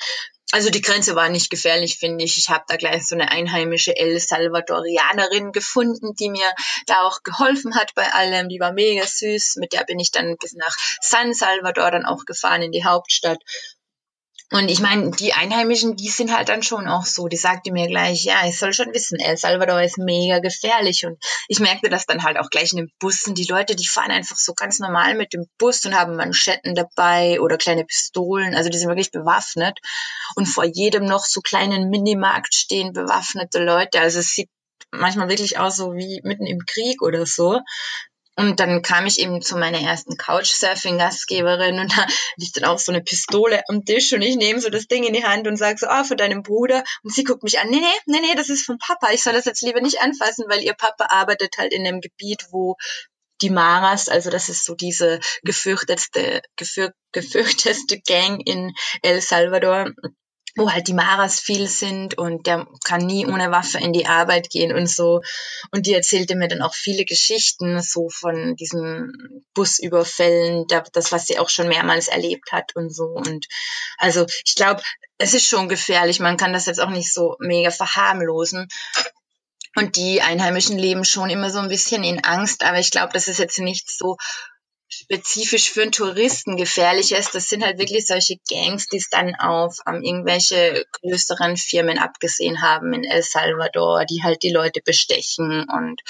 Also 0.52 0.68
die 0.68 0.82
Grenze 0.82 1.14
war 1.16 1.30
nicht 1.30 1.48
gefährlich, 1.48 1.96
finde 1.96 2.24
ich. 2.24 2.36
Ich 2.36 2.50
habe 2.50 2.64
da 2.68 2.76
gleich 2.76 3.06
so 3.06 3.14
eine 3.14 3.30
einheimische 3.30 3.96
El 3.96 4.20
Salvadorianerin 4.20 5.50
gefunden, 5.50 6.14
die 6.14 6.28
mir 6.28 6.46
da 6.86 7.00
auch 7.04 7.22
geholfen 7.22 7.74
hat 7.74 7.94
bei 7.94 8.12
allem. 8.12 8.50
Die 8.50 8.60
war 8.60 8.72
mega 8.72 9.06
süß. 9.06 9.56
Mit 9.56 9.72
der 9.72 9.84
bin 9.84 9.98
ich 9.98 10.10
dann 10.10 10.36
bis 10.36 10.52
nach 10.52 10.76
San 11.00 11.32
Salvador 11.32 11.90
dann 11.90 12.04
auch 12.04 12.26
gefahren 12.26 12.60
in 12.60 12.70
die 12.70 12.84
Hauptstadt. 12.84 13.38
Und 14.52 14.70
ich 14.70 14.80
meine, 14.80 15.10
die 15.12 15.32
Einheimischen, 15.32 15.96
die 15.96 16.10
sind 16.10 16.36
halt 16.36 16.50
dann 16.50 16.62
schon 16.62 16.86
auch 16.86 17.06
so. 17.06 17.26
Die 17.26 17.38
sagte 17.38 17.72
mir 17.72 17.88
gleich, 17.88 18.24
ja, 18.24 18.46
ich 18.46 18.58
soll 18.58 18.74
schon 18.74 18.92
wissen, 18.92 19.18
El 19.18 19.38
Salvador 19.38 19.80
ist 19.80 19.96
mega 19.96 20.40
gefährlich. 20.40 21.06
Und 21.06 21.18
ich 21.48 21.58
merkte 21.58 21.88
das 21.88 22.04
dann 22.04 22.22
halt 22.22 22.38
auch 22.38 22.50
gleich 22.50 22.72
in 22.72 22.76
den 22.76 22.92
Bussen. 22.98 23.34
Die 23.34 23.46
Leute, 23.46 23.76
die 23.76 23.86
fahren 23.86 24.10
einfach 24.10 24.36
so 24.36 24.52
ganz 24.52 24.78
normal 24.78 25.14
mit 25.14 25.32
dem 25.32 25.46
Bus 25.56 25.84
und 25.86 25.98
haben 25.98 26.16
Manschetten 26.16 26.74
dabei 26.74 27.40
oder 27.40 27.56
kleine 27.56 27.86
Pistolen. 27.86 28.54
Also 28.54 28.68
die 28.68 28.76
sind 28.76 28.88
wirklich 28.88 29.10
bewaffnet. 29.10 29.78
Und 30.36 30.46
vor 30.46 30.64
jedem 30.64 31.06
noch 31.06 31.24
so 31.24 31.40
kleinen 31.40 31.88
Minimarkt 31.88 32.54
stehen 32.54 32.92
bewaffnete 32.92 33.58
Leute. 33.58 34.00
Also 34.00 34.18
es 34.18 34.34
sieht 34.34 34.50
manchmal 34.90 35.30
wirklich 35.30 35.58
aus 35.58 35.76
so 35.76 35.94
wie 35.94 36.20
mitten 36.24 36.46
im 36.46 36.60
Krieg 36.66 37.00
oder 37.00 37.24
so. 37.24 37.58
Und 38.34 38.60
dann 38.60 38.80
kam 38.80 39.04
ich 39.04 39.18
eben 39.20 39.42
zu 39.42 39.56
meiner 39.56 39.80
ersten 39.80 40.16
Couchsurfing-Gastgeberin 40.16 41.78
und 41.78 41.92
da 41.96 42.06
liegt 42.36 42.56
dann 42.56 42.64
auch 42.64 42.78
so 42.78 42.90
eine 42.90 43.02
Pistole 43.02 43.62
am 43.68 43.84
Tisch 43.84 44.12
und 44.12 44.22
ich 44.22 44.36
nehme 44.36 44.60
so 44.60 44.70
das 44.70 44.86
Ding 44.86 45.04
in 45.04 45.12
die 45.12 45.24
Hand 45.24 45.46
und 45.46 45.56
sage 45.56 45.78
so, 45.78 45.86
ah, 45.86 46.00
oh, 46.00 46.04
für 46.04 46.16
deinen 46.16 46.42
Bruder. 46.42 46.82
Und 47.02 47.12
sie 47.12 47.24
guckt 47.24 47.42
mich 47.42 47.58
an, 47.58 47.68
nee, 47.68 47.80
nee, 47.80 47.86
nee, 48.06 48.20
nee, 48.20 48.34
das 48.34 48.48
ist 48.48 48.64
vom 48.64 48.78
Papa. 48.78 49.10
Ich 49.12 49.22
soll 49.22 49.34
das 49.34 49.44
jetzt 49.44 49.62
lieber 49.62 49.80
nicht 49.80 50.00
anfassen, 50.00 50.46
weil 50.48 50.62
ihr 50.62 50.74
Papa 50.74 51.06
arbeitet 51.10 51.58
halt 51.58 51.74
in 51.74 51.86
einem 51.86 52.00
Gebiet, 52.00 52.46
wo 52.50 52.76
die 53.42 53.50
Maras, 53.50 54.08
also 54.08 54.30
das 54.30 54.48
ist 54.48 54.64
so 54.64 54.74
diese 54.74 55.18
gefürchtetste, 55.42 56.42
gefür, 56.56 56.92
gefürchteste 57.10 58.00
Gang 58.00 58.40
in 58.46 58.72
El 59.02 59.20
Salvador 59.20 59.90
wo 60.54 60.70
halt 60.70 60.86
die 60.88 60.94
Maras 60.94 61.40
viel 61.40 61.66
sind 61.66 62.18
und 62.18 62.46
der 62.46 62.66
kann 62.84 63.06
nie 63.06 63.26
ohne 63.26 63.50
Waffe 63.50 63.78
in 63.78 63.92
die 63.92 64.06
Arbeit 64.06 64.50
gehen 64.50 64.74
und 64.74 64.86
so. 64.86 65.22
Und 65.70 65.86
die 65.86 65.94
erzählte 65.94 66.36
mir 66.36 66.48
dann 66.48 66.62
auch 66.62 66.74
viele 66.74 67.04
Geschichten 67.04 67.80
so 67.80 68.08
von 68.10 68.54
diesen 68.56 69.44
Busüberfällen, 69.54 70.66
das, 70.66 71.12
was 71.12 71.26
sie 71.26 71.38
auch 71.38 71.48
schon 71.48 71.68
mehrmals 71.68 72.08
erlebt 72.08 72.52
hat 72.52 72.76
und 72.76 72.94
so. 72.94 73.04
Und 73.04 73.46
also 73.96 74.26
ich 74.44 74.54
glaube, 74.54 74.82
es 75.18 75.34
ist 75.34 75.46
schon 75.46 75.68
gefährlich. 75.68 76.20
Man 76.20 76.36
kann 76.36 76.52
das 76.52 76.66
jetzt 76.66 76.80
auch 76.80 76.90
nicht 76.90 77.12
so 77.12 77.36
mega 77.38 77.70
verharmlosen. 77.70 78.68
Und 79.74 79.96
die 79.96 80.20
Einheimischen 80.20 80.76
leben 80.76 81.04
schon 81.04 81.30
immer 81.30 81.50
so 81.50 81.58
ein 81.58 81.68
bisschen 81.68 82.04
in 82.04 82.24
Angst, 82.24 82.62
aber 82.62 82.78
ich 82.78 82.90
glaube, 82.90 83.14
das 83.14 83.26
ist 83.26 83.38
jetzt 83.38 83.58
nicht 83.58 83.90
so 83.90 84.18
spezifisch 84.92 85.70
für 85.70 85.82
einen 85.82 85.92
Touristen 85.92 86.56
gefährlich 86.56 87.12
ist. 87.12 87.34
Das 87.34 87.48
sind 87.48 87.64
halt 87.64 87.78
wirklich 87.78 88.06
solche 88.06 88.36
Gangs, 88.48 88.88
die 88.88 88.98
es 88.98 89.08
dann 89.08 89.34
auf 89.36 89.78
um, 89.86 90.02
irgendwelche 90.02 90.84
größeren 91.00 91.56
Firmen 91.56 91.98
abgesehen 91.98 92.60
haben 92.60 92.92
in 92.92 93.04
El 93.04 93.22
Salvador, 93.22 94.04
die 94.04 94.22
halt 94.22 94.42
die 94.42 94.52
Leute 94.52 94.80
bestechen 94.84 95.66
und 95.68 96.02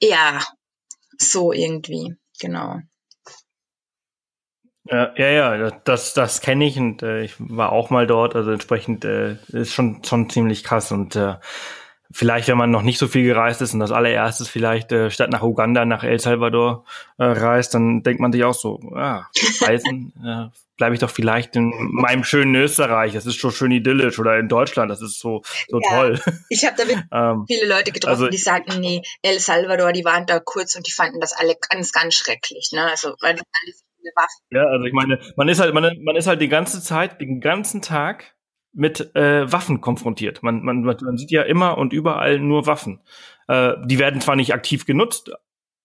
ja, 0.00 0.44
so 1.16 1.52
irgendwie, 1.52 2.14
genau. 2.38 2.76
Ja, 4.84 5.12
ja, 5.16 5.56
ja, 5.56 5.70
das, 5.70 6.14
das 6.14 6.40
kenne 6.40 6.66
ich 6.66 6.78
und 6.78 7.02
äh, 7.02 7.22
ich 7.22 7.34
war 7.38 7.72
auch 7.72 7.90
mal 7.90 8.06
dort, 8.06 8.34
also 8.34 8.50
entsprechend 8.50 9.04
äh, 9.04 9.36
ist 9.48 9.74
schon, 9.74 10.02
schon 10.04 10.30
ziemlich 10.30 10.62
krass 10.62 10.92
und 10.92 11.16
äh, 11.16 11.34
vielleicht, 12.10 12.48
wenn 12.48 12.56
man 12.56 12.70
noch 12.70 12.82
nicht 12.82 12.98
so 12.98 13.06
viel 13.06 13.24
gereist 13.24 13.60
ist 13.60 13.74
und 13.74 13.80
das 13.80 13.92
allererstes 13.92 14.48
vielleicht 14.48 14.92
äh, 14.92 15.10
statt 15.10 15.30
nach 15.30 15.42
Uganda 15.42 15.84
nach 15.84 16.04
El 16.04 16.18
Salvador 16.18 16.84
äh, 17.18 17.24
reist, 17.24 17.74
dann 17.74 18.02
denkt 18.02 18.20
man 18.20 18.32
sich 18.32 18.44
auch 18.44 18.54
so, 18.54 18.80
ah, 18.94 19.26
reisen, 19.60 20.12
äh, 20.24 20.56
bleibe 20.76 20.94
ich 20.94 21.00
doch 21.00 21.10
vielleicht 21.10 21.56
in 21.56 21.72
meinem 21.92 22.24
schönen 22.24 22.54
Österreich, 22.54 23.12
das 23.12 23.26
ist 23.26 23.36
schon 23.36 23.52
schön 23.52 23.72
idyllisch 23.72 24.18
oder 24.18 24.38
in 24.38 24.48
Deutschland, 24.48 24.90
das 24.90 25.02
ist 25.02 25.18
so, 25.18 25.42
so 25.68 25.80
ja, 25.82 25.90
toll. 25.90 26.20
Ich 26.48 26.64
habe 26.64 26.76
da 26.76 27.32
ähm, 27.32 27.44
viele 27.46 27.68
Leute 27.68 27.92
getroffen, 27.92 28.14
also, 28.14 28.28
die 28.28 28.38
sagten, 28.38 28.80
nee, 28.80 29.02
El 29.22 29.38
Salvador, 29.38 29.92
die 29.92 30.04
waren 30.04 30.24
da 30.26 30.40
kurz 30.40 30.76
und 30.76 30.86
die 30.86 30.92
fanden 30.92 31.20
das 31.20 31.34
alle 31.34 31.56
ganz, 31.68 31.92
ganz 31.92 32.14
schrecklich. 32.14 32.70
Ne? 32.72 32.84
Also 32.84 33.14
weil 33.20 33.34
die 33.34 33.42
alles 33.62 33.84
ja, 34.50 34.64
also 34.64 34.86
ich 34.86 34.92
meine, 34.94 35.18
man 35.36 35.48
ist 35.48 35.60
halt, 35.60 35.74
man, 35.74 35.84
man 36.02 36.16
ist 36.16 36.26
halt 36.26 36.40
die 36.40 36.48
ganze 36.48 36.82
Zeit, 36.82 37.20
den 37.20 37.40
ganzen 37.40 37.82
Tag 37.82 38.34
mit 38.72 39.14
äh, 39.14 39.50
Waffen 39.50 39.80
konfrontiert. 39.80 40.42
Man, 40.42 40.62
man, 40.62 40.82
man 40.82 41.16
sieht 41.16 41.30
ja 41.30 41.42
immer 41.42 41.78
und 41.78 41.92
überall 41.92 42.38
nur 42.38 42.66
Waffen. 42.66 43.00
Äh, 43.48 43.74
die 43.86 43.98
werden 43.98 44.20
zwar 44.20 44.36
nicht 44.36 44.52
aktiv 44.54 44.86
genutzt, 44.86 45.30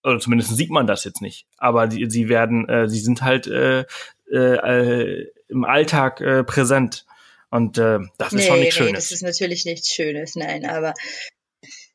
oder 0.03 0.19
zumindest 0.19 0.55
sieht 0.55 0.69
man 0.69 0.85
das 0.85 1.05
jetzt 1.05 1.21
nicht, 1.21 1.47
aber 1.57 1.87
die, 1.87 2.09
sie 2.09 2.27
werden, 2.27 2.67
äh, 2.67 2.89
sie 2.89 2.99
sind 2.99 3.21
halt 3.21 3.47
äh, 3.47 3.85
äh, 4.31 5.27
im 5.47 5.63
Alltag 5.63 6.19
äh, 6.21 6.43
präsent. 6.43 7.05
Und 7.49 7.77
äh, 7.77 7.99
das 8.17 8.33
ist 8.33 8.39
nee, 8.39 8.47
schon 8.47 8.59
nichts 8.59 8.79
nee, 8.79 8.85
Schönes. 8.85 9.03
Das 9.03 9.11
ist 9.11 9.21
natürlich 9.21 9.65
nichts 9.65 9.93
Schönes, 9.93 10.35
nein, 10.35 10.65
aber 10.65 10.93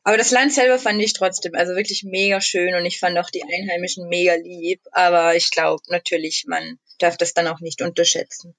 aber 0.05 0.16
das 0.16 0.30
Land 0.30 0.55
selber 0.55 0.78
fand 0.78 1.03
ich 1.03 1.12
trotzdem 1.12 1.55
also 1.55 1.74
wirklich 1.74 2.03
mega 2.03 2.41
schön 2.41 2.74
und 2.74 2.86
ich 2.86 2.99
fand 2.99 3.18
auch 3.18 3.28
die 3.28 3.43
Einheimischen 3.43 4.09
mega 4.09 4.36
lieb. 4.36 4.80
Aber 4.93 5.36
ich 5.36 5.51
glaube 5.51 5.82
natürlich, 5.89 6.45
man 6.47 6.78
darf 6.99 7.18
das 7.18 7.34
dann 7.34 7.47
auch 7.47 7.61
nicht 7.61 7.82
unterschätzen. 7.82 8.55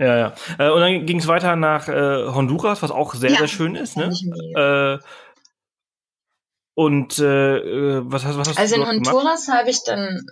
Ja, 0.00 0.16
ja. 0.16 0.34
Äh, 0.58 0.70
und 0.70 0.80
dann 0.80 1.04
ging 1.04 1.18
es 1.18 1.26
weiter 1.26 1.56
nach 1.56 1.86
äh, 1.86 2.26
Honduras, 2.26 2.82
was 2.82 2.90
auch 2.90 3.14
sehr, 3.14 3.32
ja, 3.32 3.38
sehr 3.38 3.48
schön 3.48 3.74
ist. 3.74 3.98
Ne? 3.98 4.10
Äh, 4.56 4.98
und 6.74 7.18
äh, 7.18 7.58
äh, 7.58 8.00
was 8.04 8.24
hast, 8.24 8.38
was 8.38 8.48
hast 8.48 8.58
also 8.58 8.76
du 8.76 8.82
Also 8.82 8.92
in 8.92 9.04
Honduras 9.04 9.48
habe 9.48 9.68
ich 9.68 9.84
dann 9.84 10.24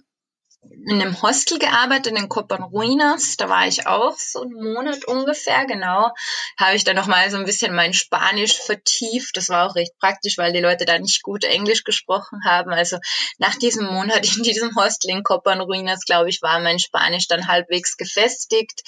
in 0.87 1.01
einem 1.01 1.21
Hostel 1.23 1.59
gearbeitet 1.59 2.17
in 2.17 2.29
Copan 2.29 2.63
Ruinas. 2.63 3.37
Da 3.37 3.49
war 3.49 3.67
ich 3.67 3.87
auch 3.87 4.17
so 4.17 4.43
einen 4.43 4.55
Monat 4.55 5.05
ungefähr, 5.05 5.67
genau. 5.67 6.11
Habe 6.59 6.77
ich 6.77 6.85
dann 6.85 6.97
nochmal 6.97 7.31
so 7.31 7.37
ein 7.37 7.45
bisschen 7.45 7.75
mein 7.75 7.93
Spanisch 7.93 8.59
vertieft. 8.59 9.37
Das 9.37 9.49
war 9.49 9.69
auch 9.69 9.75
recht 9.75 9.93
praktisch, 9.99 10.39
weil 10.39 10.53
die 10.53 10.61
Leute 10.61 10.85
da 10.85 10.99
nicht 10.99 11.23
gut 11.23 11.45
Englisch 11.45 11.85
gesprochen 11.85 12.41
haben. 12.45 12.71
Also 12.71 12.99
nach 13.39 13.55
diesem 13.57 13.87
Monat 13.87 14.37
in 14.37 14.43
diesem 14.43 14.75
Hostel 14.77 15.11
in 15.11 15.23
Copan 15.23 15.61
Ruinas, 15.61 16.05
glaube 16.05 16.31
ich, 16.31 16.43
war 16.43 16.59
mein 16.61 16.79
Spanisch 16.79 17.29
dann 17.29 17.49
halbwegs 17.49 17.97
gefestigt. 17.97 18.83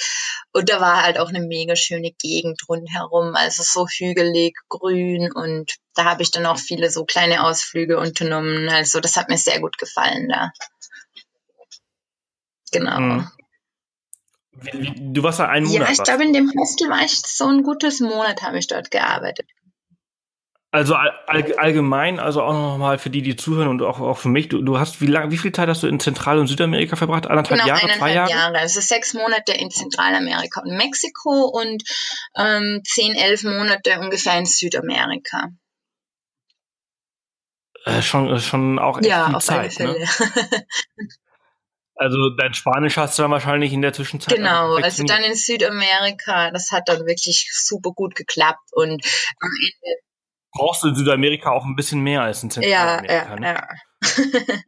Und 0.52 0.68
da 0.70 0.80
war 0.80 1.02
halt 1.02 1.18
auch 1.18 1.28
eine 1.28 1.40
mega 1.40 1.76
schöne 1.76 2.12
Gegend 2.12 2.62
rundherum. 2.68 3.34
Also 3.34 3.62
so 3.62 3.86
hügelig, 3.86 4.56
grün 4.68 5.30
und 5.32 5.74
da 5.94 6.04
habe 6.04 6.22
ich 6.22 6.30
dann 6.30 6.46
auch 6.46 6.58
viele 6.58 6.90
so 6.90 7.04
kleine 7.04 7.44
Ausflüge 7.44 7.98
unternommen. 7.98 8.68
Also 8.68 9.00
das 9.00 9.16
hat 9.16 9.28
mir 9.28 9.38
sehr 9.38 9.60
gut 9.60 9.76
gefallen 9.76 10.28
da. 10.28 10.50
Genau. 12.72 12.96
Hm. 12.96 13.30
Du 15.14 15.22
warst 15.22 15.38
da 15.38 15.46
einen 15.46 15.66
Monat. 15.66 15.88
Ja, 15.88 15.92
ich 15.92 16.02
glaube, 16.02 16.24
in 16.24 16.32
dem 16.32 16.52
Hostel 16.56 16.90
war 16.90 17.02
ich 17.04 17.12
so 17.12 17.46
ein 17.46 17.62
gutes 17.62 18.00
Monat, 18.00 18.42
habe 18.42 18.58
ich 18.58 18.66
dort 18.66 18.90
gearbeitet. 18.90 19.48
Also 20.72 20.94
all, 20.94 21.12
allgemein, 21.26 22.20
also 22.20 22.42
auch 22.42 22.52
nochmal 22.52 22.98
für 22.98 23.10
die, 23.10 23.22
die 23.22 23.34
zuhören 23.34 23.66
und 23.66 23.82
auch, 23.82 23.98
auch 23.98 24.18
für 24.18 24.28
mich, 24.28 24.48
du, 24.48 24.62
du 24.62 24.78
hast, 24.78 25.00
wie 25.00 25.06
lange, 25.06 25.32
wie 25.32 25.36
viel 25.36 25.50
Zeit 25.50 25.68
hast 25.68 25.82
du 25.82 25.88
in 25.88 25.98
Zentral- 25.98 26.38
und 26.38 26.46
Südamerika 26.46 26.94
verbracht? 26.94 27.26
Anderthalb 27.26 27.60
genau, 27.60 27.68
Jahre, 27.68 27.82
eineinhalb 27.82 27.98
zwei 27.98 28.14
Jahre? 28.14 28.30
Jahre. 28.30 28.58
Also 28.58 28.80
sechs 28.80 29.12
Monate 29.12 29.52
in 29.52 29.70
Zentralamerika 29.70 30.60
und 30.60 30.76
Mexiko 30.76 31.46
und 31.46 31.82
ähm, 32.36 32.82
zehn, 32.84 33.16
elf 33.16 33.42
Monate 33.42 33.98
ungefähr 33.98 34.38
in 34.38 34.46
Südamerika. 34.46 35.48
Äh, 37.84 38.02
schon, 38.02 38.38
schon 38.38 38.78
auch 38.78 38.98
echt 38.98 39.08
ja, 39.08 39.26
viel 39.26 39.34
auf 39.34 39.44
Zeit, 39.44 39.80
alle 39.80 39.92
ne? 39.92 39.96
Fälle. 39.96 39.98
Ne? 39.98 40.66
Also 42.00 42.30
dein 42.30 42.54
Spanisch 42.54 42.96
hast 42.96 43.18
du 43.18 43.22
dann 43.22 43.30
wahrscheinlich 43.30 43.74
in 43.74 43.82
der 43.82 43.92
Zwischenzeit. 43.92 44.34
Genau, 44.34 44.76
also 44.76 45.04
dann 45.04 45.22
in 45.22 45.34
Südamerika, 45.34 46.50
das 46.50 46.72
hat 46.72 46.88
dann 46.88 47.04
wirklich 47.04 47.50
super 47.52 47.90
gut 47.90 48.14
geklappt 48.14 48.70
und 48.72 49.04
am 49.38 49.50
Ende. 49.50 50.00
Brauchst 50.52 50.82
du 50.82 50.88
in 50.88 50.94
Südamerika 50.94 51.50
auch 51.50 51.66
ein 51.66 51.76
bisschen 51.76 52.00
mehr 52.00 52.22
als 52.22 52.42
in 52.42 52.50
Zentralamerika, 52.50 53.12
ja, 53.12 53.28
ja, 53.28 53.36
ne? 53.36 53.68
Ja. 54.48 54.60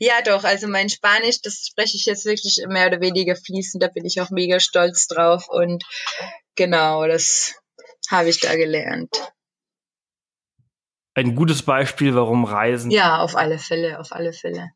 Ja, 0.00 0.22
doch. 0.24 0.44
Also 0.44 0.68
mein 0.68 0.88
Spanisch, 0.88 1.40
das 1.40 1.66
spreche 1.66 1.96
ich 1.96 2.06
jetzt 2.06 2.26
wirklich 2.26 2.64
mehr 2.68 2.88
oder 2.88 3.00
weniger 3.00 3.36
fließend. 3.36 3.82
Da 3.82 3.88
bin 3.88 4.04
ich 4.04 4.20
auch 4.20 4.30
mega 4.30 4.60
stolz 4.60 5.06
drauf. 5.06 5.48
Und 5.48 5.84
genau, 6.56 7.06
das 7.06 7.54
habe 8.10 8.28
ich 8.28 8.40
da 8.40 8.56
gelernt. 8.56 9.10
Ein 11.14 11.34
gutes 11.34 11.62
Beispiel, 11.62 12.14
warum 12.14 12.44
Reisen. 12.44 12.90
Ja, 12.90 13.18
auf 13.18 13.36
alle 13.36 13.58
Fälle, 13.58 14.00
auf 14.00 14.12
alle 14.12 14.32
Fälle. 14.32 14.70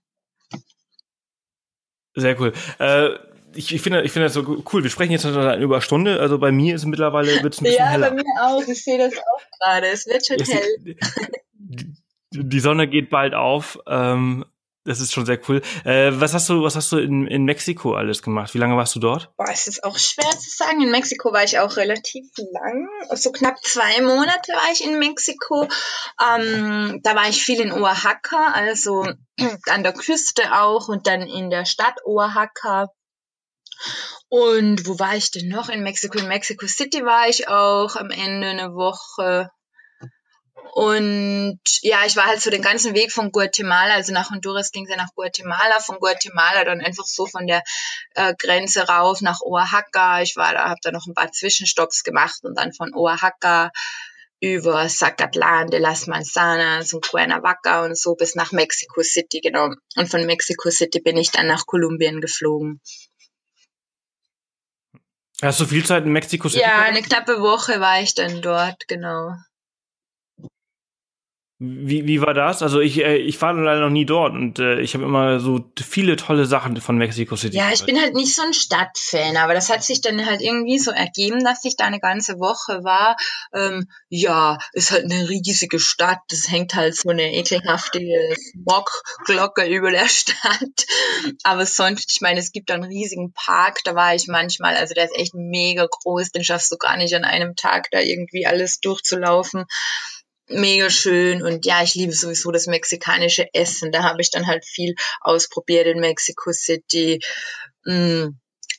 Sehr 2.20 2.40
cool. 2.40 2.52
Äh, 2.78 3.10
ich, 3.55 3.74
ich 3.74 3.82
finde 3.82 4.02
ich 4.02 4.12
finde 4.12 4.26
das 4.26 4.34
so 4.34 4.62
cool. 4.72 4.82
Wir 4.82 4.90
sprechen 4.90 5.12
jetzt 5.12 5.24
über 5.24 5.52
eine 5.52 5.82
Stunde. 5.82 6.20
Also 6.20 6.38
bei 6.38 6.52
mir 6.52 6.74
ist 6.74 6.84
mittlerweile 6.86 7.42
wird's 7.42 7.60
ein 7.60 7.64
bisschen 7.64 7.78
ja, 7.78 7.86
heller. 7.86 8.09
Ja, 8.09 8.14
bei 8.14 8.22
mir 8.22 8.24
auch. 8.42 8.66
Ich 8.66 8.84
sehe 8.84 8.98
das 8.98 9.14
auch 9.14 9.59
gerade. 9.59 9.88
Es 9.88 10.06
wird 10.06 10.26
schon 10.26 10.40
es, 10.40 10.52
hell. 10.52 10.97
Die 12.32 12.60
Sonne 12.60 12.86
geht 12.86 13.10
bald 13.10 13.34
auf. 13.34 13.78
Ähm, 13.88 14.44
das 14.91 15.01
ist 15.01 15.12
schon 15.12 15.25
sehr 15.25 15.41
cool. 15.49 15.62
Äh, 15.85 16.11
was 16.12 16.35
hast 16.35 16.49
du, 16.49 16.62
was 16.62 16.75
hast 16.75 16.91
du 16.91 16.99
in, 16.99 17.27
in 17.27 17.45
Mexiko 17.45 17.95
alles 17.95 18.23
gemacht? 18.23 18.53
Wie 18.55 18.59
lange 18.59 18.77
warst 18.77 18.95
du 18.97 19.01
dort? 19.01 19.31
Boah, 19.37 19.49
es 19.51 19.69
ist 19.69 19.85
auch 19.85 19.97
schwer 19.97 20.31
zu 20.31 20.51
sagen. 20.51 20.83
In 20.83 20.91
Mexiko 20.91 21.33
war 21.33 21.45
ich 21.45 21.59
auch 21.61 21.77
relativ 21.77 22.27
lang. 22.37 22.89
So 23.15 23.31
knapp 23.31 23.57
zwei 23.62 24.01
Monate 24.03 24.53
war 24.53 24.73
ich 24.73 24.85
in 24.85 24.99
Mexiko. 24.99 25.69
Ähm, 26.21 27.01
da 27.03 27.15
war 27.15 27.29
ich 27.29 27.43
viel 27.43 27.61
in 27.61 27.73
Oaxaca, 27.73 28.53
also 28.53 29.07
an 29.69 29.83
der 29.85 29.93
Küste 29.93 30.61
auch 30.61 30.89
und 30.89 31.07
dann 31.07 31.23
in 31.23 31.51
der 31.51 31.65
Stadt 31.65 32.05
Oaxaca. 32.05 32.89
Und 34.29 34.87
wo 34.87 34.99
war 34.99 35.17
ich 35.17 35.31
denn 35.31 35.49
noch 35.49 35.69
in 35.69 35.83
Mexiko? 35.83 36.19
In 36.19 36.29
Mexico 36.29 36.67
City 36.67 37.05
war 37.05 37.29
ich 37.29 37.49
auch 37.49 37.95
am 37.95 38.11
Ende 38.11 38.49
eine 38.49 38.75
Woche. 38.75 39.51
Und 40.72 41.60
ja, 41.82 42.05
ich 42.06 42.14
war 42.16 42.26
halt 42.26 42.40
so 42.40 42.51
den 42.51 42.62
ganzen 42.62 42.94
Weg 42.94 43.10
von 43.10 43.32
Guatemala, 43.32 43.94
also 43.94 44.12
nach 44.12 44.30
Honduras 44.30 44.70
ging 44.70 44.84
es 44.84 44.90
ja 44.90 44.97
nach 44.97 45.14
Guatemala, 45.14 45.80
von 45.80 45.98
Guatemala 45.98 46.64
dann 46.64 46.80
einfach 46.80 47.06
so 47.06 47.26
von 47.26 47.47
der 47.47 47.62
äh, 48.14 48.34
Grenze 48.38 48.86
rauf 48.86 49.20
nach 49.20 49.40
Oaxaca. 49.40 50.22
Ich 50.22 50.36
war 50.36 50.52
da, 50.52 50.68
habe 50.68 50.80
da 50.82 50.92
noch 50.92 51.06
ein 51.06 51.14
paar 51.14 51.32
Zwischenstopps 51.32 52.05
gemacht 52.05 52.44
und 52.44 52.56
dann 52.56 52.72
von 52.72 52.94
Oaxaca 52.94 53.72
über 54.40 54.88
Zacatlán 54.88 55.70
de 55.70 55.80
las 55.80 56.06
Manzanas 56.06 56.94
und 56.94 57.06
Cuernavaca 57.06 57.84
und 57.84 57.98
so 57.98 58.14
bis 58.14 58.34
nach 58.36 58.52
Mexico 58.52 59.02
City, 59.02 59.40
genau. 59.40 59.70
Und 59.97 60.09
von 60.09 60.24
Mexico 60.24 60.70
City 60.70 61.01
bin 61.01 61.16
ich 61.16 61.30
dann 61.30 61.47
nach 61.47 61.66
Kolumbien 61.66 62.20
geflogen. 62.20 62.80
Hast 65.42 65.60
du 65.60 65.66
viel 65.66 65.84
Zeit 65.84 66.05
in 66.05 66.12
Mexiko 66.12 66.48
City? 66.48 66.62
Ja, 66.62 66.80
eine 66.82 67.02
knappe 67.02 67.40
Woche 67.40 67.80
war 67.80 68.01
ich 68.01 68.14
dann 68.14 68.40
dort, 68.40 68.86
genau. 68.88 69.34
Wie, 71.62 72.07
wie 72.07 72.23
war 72.23 72.32
das? 72.32 72.62
Also 72.62 72.81
ich, 72.81 73.05
äh, 73.05 73.19
ich 73.19 73.39
war 73.43 73.53
leider 73.53 73.82
noch 73.82 73.91
nie 73.91 74.07
dort 74.07 74.32
und 74.32 74.59
äh, 74.59 74.81
ich 74.81 74.95
habe 74.95 75.05
immer 75.05 75.41
so 75.41 75.70
viele 75.78 76.16
tolle 76.16 76.47
Sachen 76.47 76.81
von 76.81 76.97
Mexico 76.97 77.37
City. 77.37 77.55
Ja, 77.55 77.70
ich 77.70 77.85
bin 77.85 78.01
halt 78.01 78.15
nicht 78.15 78.35
so 78.35 78.41
ein 78.41 78.55
Stadtfan, 78.55 79.37
aber 79.37 79.53
das 79.53 79.69
hat 79.69 79.85
sich 79.85 80.01
dann 80.01 80.24
halt 80.24 80.41
irgendwie 80.41 80.78
so 80.78 80.91
ergeben, 80.91 81.45
dass 81.45 81.62
ich 81.66 81.77
da 81.77 81.85
eine 81.85 82.01
ganze 82.01 82.39
Woche 82.39 82.82
war. 82.82 83.15
Ähm, 83.53 83.89
ja, 84.09 84.57
ist 84.73 84.91
halt 84.91 85.05
eine 85.05 85.28
riesige 85.28 85.78
Stadt. 85.78 86.20
Das 86.31 86.51
hängt 86.51 86.74
halt 86.74 86.97
so 86.97 87.11
eine 87.11 87.31
ekelhafte 87.35 88.01
Smogglocke 88.53 89.66
über 89.66 89.91
der 89.91 90.09
Stadt. 90.09 90.87
Aber 91.43 91.66
sonst, 91.66 92.11
ich 92.11 92.23
meine, 92.23 92.41
es 92.41 92.53
gibt 92.53 92.70
da 92.70 92.74
einen 92.74 92.85
riesigen 92.85 93.35
Park, 93.35 93.81
da 93.85 93.95
war 93.95 94.15
ich 94.15 94.28
manchmal, 94.28 94.77
also 94.77 94.95
der 94.95 95.05
ist 95.05 95.15
echt 95.15 95.35
mega 95.35 95.87
groß, 95.87 96.31
den 96.31 96.43
schaffst 96.43 96.73
du 96.73 96.78
gar 96.78 96.97
nicht 96.97 97.15
an 97.15 97.24
einem 97.24 97.55
Tag 97.55 97.91
da 97.91 98.01
irgendwie 98.01 98.47
alles 98.47 98.81
durchzulaufen 98.81 99.66
mega 100.51 100.90
schön 100.90 101.43
und 101.43 101.66
ja, 101.66 101.82
ich 101.82 101.94
liebe 101.94 102.12
sowieso 102.12 102.51
das 102.51 102.66
mexikanische 102.66 103.47
Essen. 103.52 103.93
Da 103.93 104.02
habe 104.02 104.20
ich 104.20 104.31
dann 104.31 104.47
halt 104.47 104.64
viel 104.64 104.94
ausprobiert 105.20 105.86
in 105.86 106.01
Mexico 106.01 106.52
City. 106.52 107.20
Mm, 107.85 108.28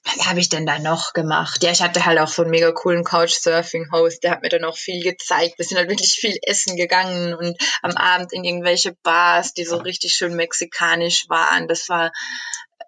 was 0.04 0.26
habe 0.26 0.40
ich 0.40 0.50
denn 0.50 0.66
da 0.66 0.80
noch 0.80 1.14
gemacht? 1.14 1.64
Ja, 1.64 1.72
ich 1.72 1.82
hatte 1.82 2.06
halt 2.06 2.20
auch 2.20 2.28
so 2.28 2.42
einen 2.42 2.52
mega 2.52 2.72
coolen 2.72 3.04
Couchsurfing-Host, 3.04 4.24
der 4.24 4.32
hat 4.32 4.42
mir 4.42 4.50
dann 4.50 4.64
auch 4.64 4.78
viel 4.78 5.04
gezeigt. 5.04 5.58
Wir 5.58 5.66
sind 5.66 5.78
halt 5.78 5.90
wirklich 5.90 6.14
viel 6.14 6.38
essen 6.42 6.76
gegangen 6.76 7.36
und 7.36 7.58
am 7.82 7.92
Abend 7.92 8.34
in 8.34 8.44
irgendwelche 8.44 8.96
Bars, 9.04 9.54
die 9.54 9.64
so 9.64 9.78
richtig 9.78 10.14
schön 10.14 10.36
mexikanisch 10.36 11.30
waren. 11.30 11.68
Das 11.68 11.88
war 11.88 12.12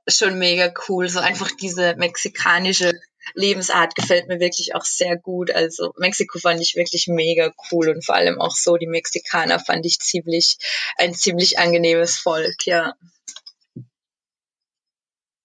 schon 0.07 0.39
mega 0.39 0.73
cool. 0.87 1.07
So 1.07 1.19
einfach 1.19 1.51
diese 1.61 1.95
mexikanische 1.95 2.93
Lebensart 3.33 3.95
gefällt 3.95 4.27
mir 4.27 4.39
wirklich 4.39 4.75
auch 4.75 4.85
sehr 4.85 5.17
gut. 5.17 5.51
Also 5.51 5.93
Mexiko 5.97 6.39
fand 6.39 6.61
ich 6.61 6.75
wirklich 6.75 7.07
mega 7.07 7.51
cool 7.71 7.89
und 7.89 8.05
vor 8.05 8.15
allem 8.15 8.39
auch 8.39 8.55
so 8.55 8.77
die 8.77 8.87
Mexikaner 8.87 9.59
fand 9.59 9.85
ich 9.85 9.99
ziemlich 9.99 10.57
ein 10.97 11.13
ziemlich 11.13 11.59
angenehmes 11.59 12.17
Volk, 12.17 12.65
ja. 12.65 12.93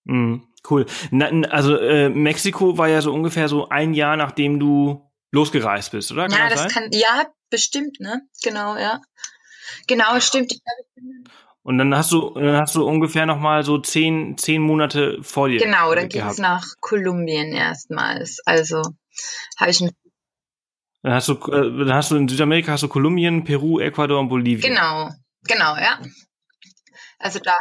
Mm, 0.05 0.39
cool. 0.69 0.87
Na, 1.11 1.29
also 1.49 1.77
äh, 1.77 2.09
Mexiko 2.09 2.79
war 2.79 2.89
ja 2.89 3.03
so 3.03 3.13
ungefähr 3.13 3.49
so 3.49 3.69
ein 3.69 3.95
Jahr 3.95 4.17
nachdem 4.17 4.59
du 4.59 5.09
losgereist 5.31 5.93
bist, 5.93 6.13
oder? 6.13 6.29
Kann 6.29 6.39
ja, 6.39 6.49
das, 6.49 6.65
das 6.65 6.73
kann 6.73 6.89
ja 6.93 7.27
bestimmt, 7.51 8.01
ne? 8.01 8.23
Genau, 8.43 8.77
ja. 8.77 9.01
Genau, 9.87 10.19
stimmt. 10.21 10.55
Und 11.69 11.77
dann 11.77 11.95
hast 11.95 12.13
du, 12.13 12.31
dann 12.31 12.57
hast 12.57 12.75
du 12.77 12.89
ungefähr 12.89 13.27
noch 13.27 13.39
mal 13.39 13.63
so 13.63 13.77
zehn, 13.77 14.39
zehn 14.39 14.63
Monate 14.63 15.19
vor 15.21 15.51
dir. 15.51 15.59
Genau, 15.59 15.95
dann 15.95 16.09
ging 16.09 16.23
es 16.23 16.39
nach 16.39 16.65
Kolumbien 16.81 17.53
erstmals. 17.53 18.41
Also 18.47 18.81
habe 19.59 19.71
ich 19.71 19.81
dann 21.03 21.13
hast 21.13 21.29
du, 21.29 21.35
äh, 21.35 21.85
dann 21.85 21.93
hast 21.93 22.11
du 22.11 22.17
in 22.17 22.27
Südamerika 22.27 22.73
hast 22.73 22.85
du 22.85 22.89
Kolumbien, 22.89 23.45
Peru, 23.45 23.81
Ecuador 23.81 24.19
und 24.19 24.31
Bolivien. 24.31 24.63
Genau, 24.63 25.11
genau, 25.47 25.77
ja. 25.77 25.99
Also 27.19 27.39
da. 27.39 27.59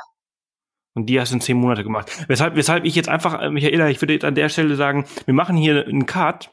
Und 0.94 1.08
die 1.08 1.20
hast 1.20 1.32
du 1.32 1.36
in 1.36 1.42
zehn 1.42 1.58
Monate 1.58 1.84
gemacht. 1.84 2.10
Weshalb, 2.30 2.56
weshalb 2.56 2.86
ich 2.86 2.96
jetzt 2.96 3.10
einfach, 3.10 3.42
äh, 3.42 3.50
Michaela, 3.50 3.90
ich 3.90 4.02
würde 4.02 4.14
jetzt 4.14 4.24
an 4.24 4.36
der 4.36 4.48
Stelle 4.48 4.78
sagen, 4.78 5.06
wir 5.26 5.34
machen 5.34 5.58
hier 5.58 5.86
einen 5.86 6.06
Cut 6.06 6.50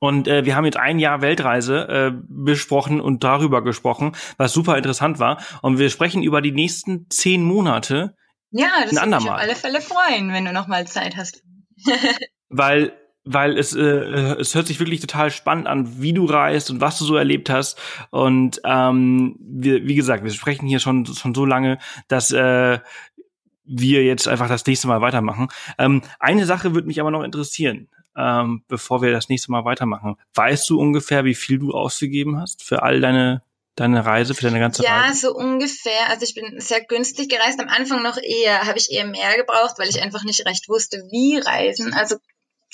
und 0.00 0.26
äh, 0.26 0.46
wir 0.46 0.56
haben 0.56 0.64
jetzt 0.64 0.78
ein 0.78 0.98
Jahr 0.98 1.20
Weltreise 1.20 1.88
äh, 1.88 2.12
besprochen 2.26 3.00
und 3.00 3.22
darüber 3.22 3.62
gesprochen, 3.62 4.16
was 4.38 4.52
super 4.52 4.76
interessant 4.78 5.18
war. 5.18 5.40
Und 5.60 5.78
wir 5.78 5.90
sprechen 5.90 6.22
über 6.22 6.40
die 6.40 6.52
nächsten 6.52 7.08
zehn 7.10 7.44
Monate. 7.44 8.16
Ja, 8.50 8.68
das 8.82 8.92
würde 8.92 9.06
mich 9.06 9.28
auf 9.28 9.38
alle 9.38 9.54
Fälle 9.54 9.80
freuen, 9.82 10.32
wenn 10.32 10.46
du 10.46 10.52
noch 10.52 10.66
mal 10.66 10.86
Zeit 10.86 11.16
hast. 11.16 11.44
weil 12.48 12.92
weil 13.22 13.58
es, 13.58 13.74
äh, 13.76 13.82
es 13.82 14.54
hört 14.54 14.66
sich 14.66 14.80
wirklich 14.80 15.00
total 15.00 15.30
spannend 15.30 15.66
an, 15.66 16.00
wie 16.00 16.14
du 16.14 16.24
reist 16.24 16.70
und 16.70 16.80
was 16.80 16.98
du 16.98 17.04
so 17.04 17.16
erlebt 17.16 17.50
hast. 17.50 17.78
Und 18.08 18.62
ähm, 18.64 19.36
wir, 19.38 19.86
wie 19.86 19.94
gesagt, 19.94 20.24
wir 20.24 20.30
sprechen 20.30 20.66
hier 20.66 20.78
schon, 20.80 21.04
schon 21.04 21.34
so 21.34 21.44
lange, 21.44 21.78
dass 22.08 22.32
äh, 22.32 22.78
wir 23.64 24.04
jetzt 24.04 24.26
einfach 24.26 24.48
das 24.48 24.64
nächste 24.64 24.88
Mal 24.88 25.02
weitermachen. 25.02 25.48
Ähm, 25.78 26.00
eine 26.18 26.46
Sache 26.46 26.74
würde 26.74 26.88
mich 26.88 26.98
aber 26.98 27.10
noch 27.10 27.22
interessieren 27.22 27.88
ähm, 28.20 28.64
bevor 28.68 29.02
wir 29.02 29.12
das 29.12 29.28
nächste 29.28 29.50
Mal 29.50 29.64
weitermachen. 29.64 30.16
Weißt 30.34 30.68
du 30.68 30.78
ungefähr, 30.78 31.24
wie 31.24 31.34
viel 31.34 31.58
du 31.58 31.72
ausgegeben 31.72 32.40
hast 32.40 32.62
für 32.62 32.82
all 32.82 33.00
deine 33.00 33.42
deine 33.76 34.04
Reise, 34.04 34.34
für 34.34 34.42
deine 34.42 34.58
ganze 34.58 34.82
ja, 34.82 35.00
Reise? 35.00 35.26
Ja, 35.26 35.32
so 35.32 35.36
ungefähr. 35.36 36.10
Also 36.10 36.24
ich 36.24 36.34
bin 36.34 36.60
sehr 36.60 36.84
günstig 36.84 37.30
gereist. 37.30 37.60
Am 37.60 37.68
Anfang 37.68 38.02
noch 38.02 38.18
eher, 38.18 38.66
habe 38.66 38.78
ich 38.78 38.90
eher 38.90 39.06
mehr 39.06 39.36
gebraucht, 39.36 39.78
weil 39.78 39.88
ich 39.88 40.02
einfach 40.02 40.22
nicht 40.24 40.44
recht 40.46 40.68
wusste, 40.68 40.98
wie 41.10 41.38
reisen. 41.38 41.94
Also 41.94 42.16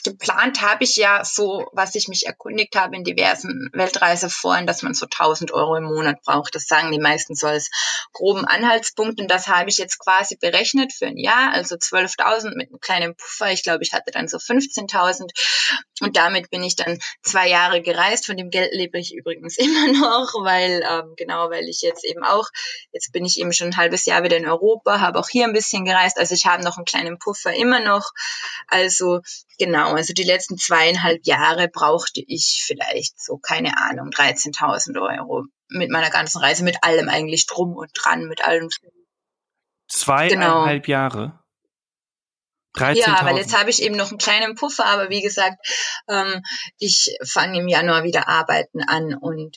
geplant 0.03 0.63
habe 0.63 0.85
ich 0.85 0.97
ja 0.97 1.25
so, 1.25 1.69
was 1.73 1.95
ich 1.95 2.09
mich 2.09 2.27
erkundigt 2.27 2.77
habe 2.77 2.97
in 2.97 3.05
diversen 3.05 3.71
Weltreiseforen, 3.73 4.67
dass 4.67 4.83
man 4.83 4.95
so 4.95 5.07
1000 5.07 5.53
Euro 5.53 5.77
im 5.77 5.85
Monat 5.85 6.23
braucht. 6.23 6.55
Das 6.55 6.67
sagen 6.67 6.93
die 6.93 6.99
meisten 6.99 7.35
so 7.35 7.47
als 7.47 7.71
groben 8.13 8.45
Anhaltspunkt. 8.45 9.21
Und 9.21 9.31
das 9.31 9.49
habe 9.49 9.69
ich 9.69 9.79
jetzt 9.79 9.99
quasi 9.99 10.37
berechnet 10.37 10.93
für 10.93 11.07
ein 11.07 11.19
Jahr, 11.19 11.53
also 11.53 11.77
12.000 11.77 12.57
mit 12.57 12.69
einem 12.69 12.81
kleinen 12.81 13.17
Puffer. 13.17 13.51
Ich 13.51 13.63
glaube, 13.63 13.83
ich 13.83 13.93
hatte 13.93 14.11
dann 14.11 14.29
so 14.29 14.39
15.000. 14.39 15.31
Und 16.01 16.17
damit 16.17 16.51
bin 16.51 16.63
ich 16.63 16.77
dann 16.77 16.99
zwei 17.23 17.49
Jahre 17.49 17.83
gereist. 17.83 18.27
Von 18.27 18.37
dem 18.37 18.51
Geld 18.51 18.73
lebe 18.73 18.99
ich 18.99 19.15
übrigens 19.15 19.57
immer 19.59 19.93
noch, 19.93 20.35
weil, 20.43 20.83
ähm, 20.89 21.15
genau, 21.17 21.51
weil 21.51 21.69
ich 21.69 21.81
jetzt 21.83 22.05
eben 22.05 22.23
auch, 22.23 22.49
jetzt 22.93 23.13
bin 23.13 23.25
ich 23.25 23.39
eben 23.39 23.53
schon 23.53 23.69
ein 23.69 23.77
halbes 23.77 24.05
Jahr 24.05 24.23
wieder 24.23 24.37
in 24.37 24.49
Europa, 24.49 25.01
habe 25.01 25.19
auch 25.19 25.29
hier 25.29 25.45
ein 25.45 25.53
bisschen 25.53 25.85
gereist. 25.85 26.19
Also 26.19 26.35
ich 26.35 26.47
habe 26.47 26.63
noch 26.63 26.77
einen 26.77 26.85
kleinen 26.85 27.19
Puffer 27.19 27.55
immer 27.55 27.81
noch. 27.81 28.11
Also 28.69 29.21
Genau, 29.59 29.95
also 29.95 30.13
die 30.13 30.23
letzten 30.23 30.59
zweieinhalb 30.59 31.25
Jahre 31.25 31.69
brauchte 31.69 32.23
ich 32.27 32.63
vielleicht 32.67 33.21
so, 33.21 33.39
keine 33.39 33.79
Ahnung, 33.79 34.11
13.000 34.11 35.01
Euro 35.01 35.45
mit 35.69 35.91
meiner 35.91 36.11
ganzen 36.11 36.39
Reise, 36.39 36.63
mit 36.63 36.85
allem 36.85 37.09
eigentlich 37.09 37.47
drum 37.47 37.75
und 37.75 37.91
dran, 37.95 38.27
mit 38.27 38.45
allem. 38.45 38.69
Zweieinhalb 39.89 40.85
genau. 40.85 40.93
Jahre? 40.93 41.39
13 42.75 43.03
ja, 43.03 43.25
weil 43.25 43.39
jetzt 43.39 43.59
habe 43.59 43.71
ich 43.71 43.83
eben 43.83 43.97
noch 43.97 44.11
einen 44.11 44.19
kleinen 44.19 44.55
Puffer, 44.55 44.85
aber 44.85 45.09
wie 45.09 45.23
gesagt, 45.23 45.57
ähm, 46.09 46.43
ich 46.79 47.17
fange 47.25 47.59
im 47.59 47.69
Januar 47.69 48.05
wieder 48.05 48.29
arbeiten 48.29 48.83
an 48.83 49.15
und 49.15 49.57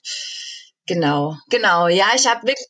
genau, 0.86 1.38
genau, 1.50 1.88
ja, 1.90 2.08
ich 2.16 2.28
habe 2.28 2.48
wirklich 2.48 2.68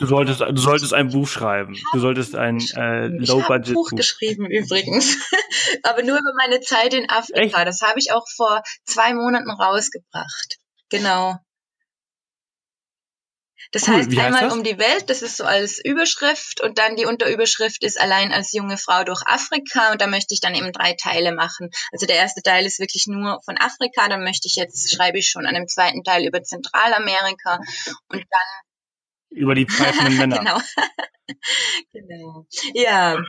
Du 0.00 0.06
solltest, 0.06 0.40
du 0.40 0.56
solltest 0.56 0.94
ein 0.94 1.10
Buch 1.10 1.28
schreiben. 1.28 1.78
Du 1.92 2.00
solltest 2.00 2.34
ein 2.34 2.58
äh, 2.74 3.08
Low-Budget-Buch. 3.08 3.88
Ich 3.88 3.90
Buch 3.90 3.96
geschrieben 3.96 4.46
übrigens, 4.46 5.18
aber 5.82 6.02
nur 6.02 6.16
über 6.16 6.32
meine 6.38 6.60
Zeit 6.60 6.94
in 6.94 7.10
Afrika. 7.10 7.58
Echt? 7.58 7.68
Das 7.68 7.82
habe 7.82 7.98
ich 7.98 8.10
auch 8.10 8.26
vor 8.34 8.62
zwei 8.84 9.12
Monaten 9.12 9.50
rausgebracht. 9.50 10.56
Genau. 10.88 11.36
Das 13.72 13.86
cool. 13.86 13.94
heißt 13.94 14.18
einmal 14.18 14.44
das? 14.44 14.54
um 14.54 14.64
die 14.64 14.78
Welt, 14.78 15.10
das 15.10 15.20
ist 15.20 15.36
so 15.36 15.44
als 15.44 15.78
Überschrift 15.84 16.62
und 16.62 16.78
dann 16.78 16.96
die 16.96 17.04
Unterüberschrift 17.04 17.84
ist 17.84 18.00
allein 18.00 18.32
als 18.32 18.52
junge 18.52 18.78
Frau 18.78 19.04
durch 19.04 19.20
Afrika 19.26 19.92
und 19.92 20.00
da 20.00 20.06
möchte 20.06 20.32
ich 20.32 20.40
dann 20.40 20.54
eben 20.54 20.72
drei 20.72 20.94
Teile 20.94 21.32
machen. 21.32 21.70
Also 21.92 22.06
der 22.06 22.16
erste 22.16 22.40
Teil 22.40 22.64
ist 22.64 22.80
wirklich 22.80 23.06
nur 23.06 23.38
von 23.44 23.58
Afrika, 23.58 24.08
dann 24.08 24.24
möchte 24.24 24.48
ich 24.48 24.56
jetzt, 24.56 24.92
schreibe 24.92 25.18
ich 25.18 25.28
schon 25.28 25.46
an 25.46 25.54
dem 25.54 25.68
zweiten 25.68 26.02
Teil 26.02 26.26
über 26.26 26.42
Zentralamerika 26.42 27.60
und 28.08 28.24
dann 28.30 28.69
über 29.30 29.54
die 29.54 29.66
pfeifenden 29.66 30.16
Männer. 30.18 30.38
genau. 30.38 30.60
genau. 31.92 32.46
Ja. 32.74 33.22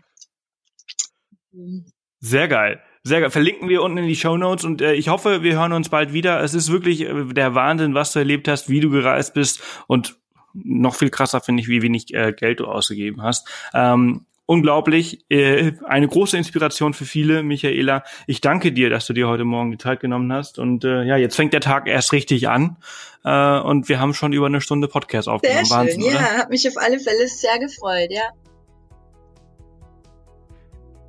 Sehr 2.20 2.48
geil. 2.48 2.82
Sehr 3.04 3.22
geil. 3.22 3.32
Verlinken 3.32 3.68
wir 3.68 3.82
unten 3.82 3.98
in 3.98 4.08
die 4.08 4.16
Show 4.16 4.38
Notes 4.38 4.64
und 4.64 4.82
äh, 4.82 4.94
ich 4.94 5.10
hoffe, 5.10 5.42
wir 5.42 5.56
hören 5.56 5.74
uns 5.74 5.90
bald 5.90 6.14
wieder. 6.14 6.42
Es 6.42 6.54
ist 6.54 6.72
wirklich 6.72 7.02
äh, 7.02 7.26
der 7.26 7.56
Wahnsinn, 7.56 7.96
was 7.96 8.14
du 8.14 8.20
erlebt 8.20 8.48
hast, 8.48 8.70
wie 8.70 8.80
du 8.80 8.90
gereist 8.90 9.34
bist 9.34 9.62
und 9.88 10.18
noch 10.54 10.96
viel 10.96 11.10
krasser 11.10 11.42
finde 11.42 11.62
ich, 11.62 11.70
wie 11.70 11.82
wenig 11.82 12.14
äh, 12.14 12.34
Geld 12.34 12.60
du 12.60 12.66
ausgegeben 12.66 13.22
hast. 13.24 13.48
Ähm, 13.74 14.26
unglaublich, 14.52 15.24
äh, 15.30 15.72
eine 15.86 16.10
große 16.10 16.36
Inspiration 16.36 16.94
für 16.94 17.06
viele, 17.06 17.42
Michaela. 17.42 18.04
Ich 18.28 18.42
danke 18.42 18.74
dir, 18.74 18.90
dass 18.90 19.06
du 19.06 19.14
dir 19.14 19.30
heute 19.30 19.46
Morgen 19.46 19.72
die 19.72 19.78
Zeit 19.78 20.02
genommen 20.02 20.32
hast. 20.34 20.60
Und 20.60 20.84
äh, 20.84 21.04
ja, 21.04 21.16
jetzt 21.16 21.38
fängt 21.38 21.54
der 21.54 21.62
Tag 21.62 21.88
erst 21.88 22.12
richtig 22.12 22.50
an. 22.50 22.76
Äh, 23.24 23.60
und 23.62 23.88
wir 23.88 24.02
haben 24.02 24.14
schon 24.14 24.34
über 24.34 24.48
eine 24.48 24.60
Stunde 24.60 24.90
Podcast 24.90 25.30
aufgenommen. 25.30 25.64
Sehr 25.64 25.78
schön, 25.78 25.88
Wahnsinn, 25.88 26.02
ja, 26.02 26.10
oder? 26.10 26.38
hat 26.40 26.50
mich 26.50 26.68
auf 26.68 26.76
alle 26.76 27.00
Fälle 27.00 27.30
sehr 27.30 27.60
gefreut, 27.60 28.10
ja. 28.10 28.24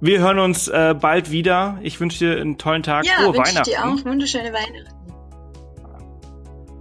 Wir 0.01 0.21
hören 0.21 0.39
uns 0.39 0.69
äh, 0.69 0.95
bald 0.95 1.33
wieder. 1.33 1.81
Ich 1.83 1.99
wünsche 1.99 2.21
dir 2.21 2.41
einen 2.41 2.59
tollen 2.59 2.85
Tag. 2.85 3.05
Ja, 3.07 3.25
Frohe 3.25 3.39
Weihnachten. 3.39 3.69
Ich 3.69 3.77
dir 3.77 3.85
auch 3.85 4.05
wunderschöne 4.05 4.53
Weihnachten 4.53 5.03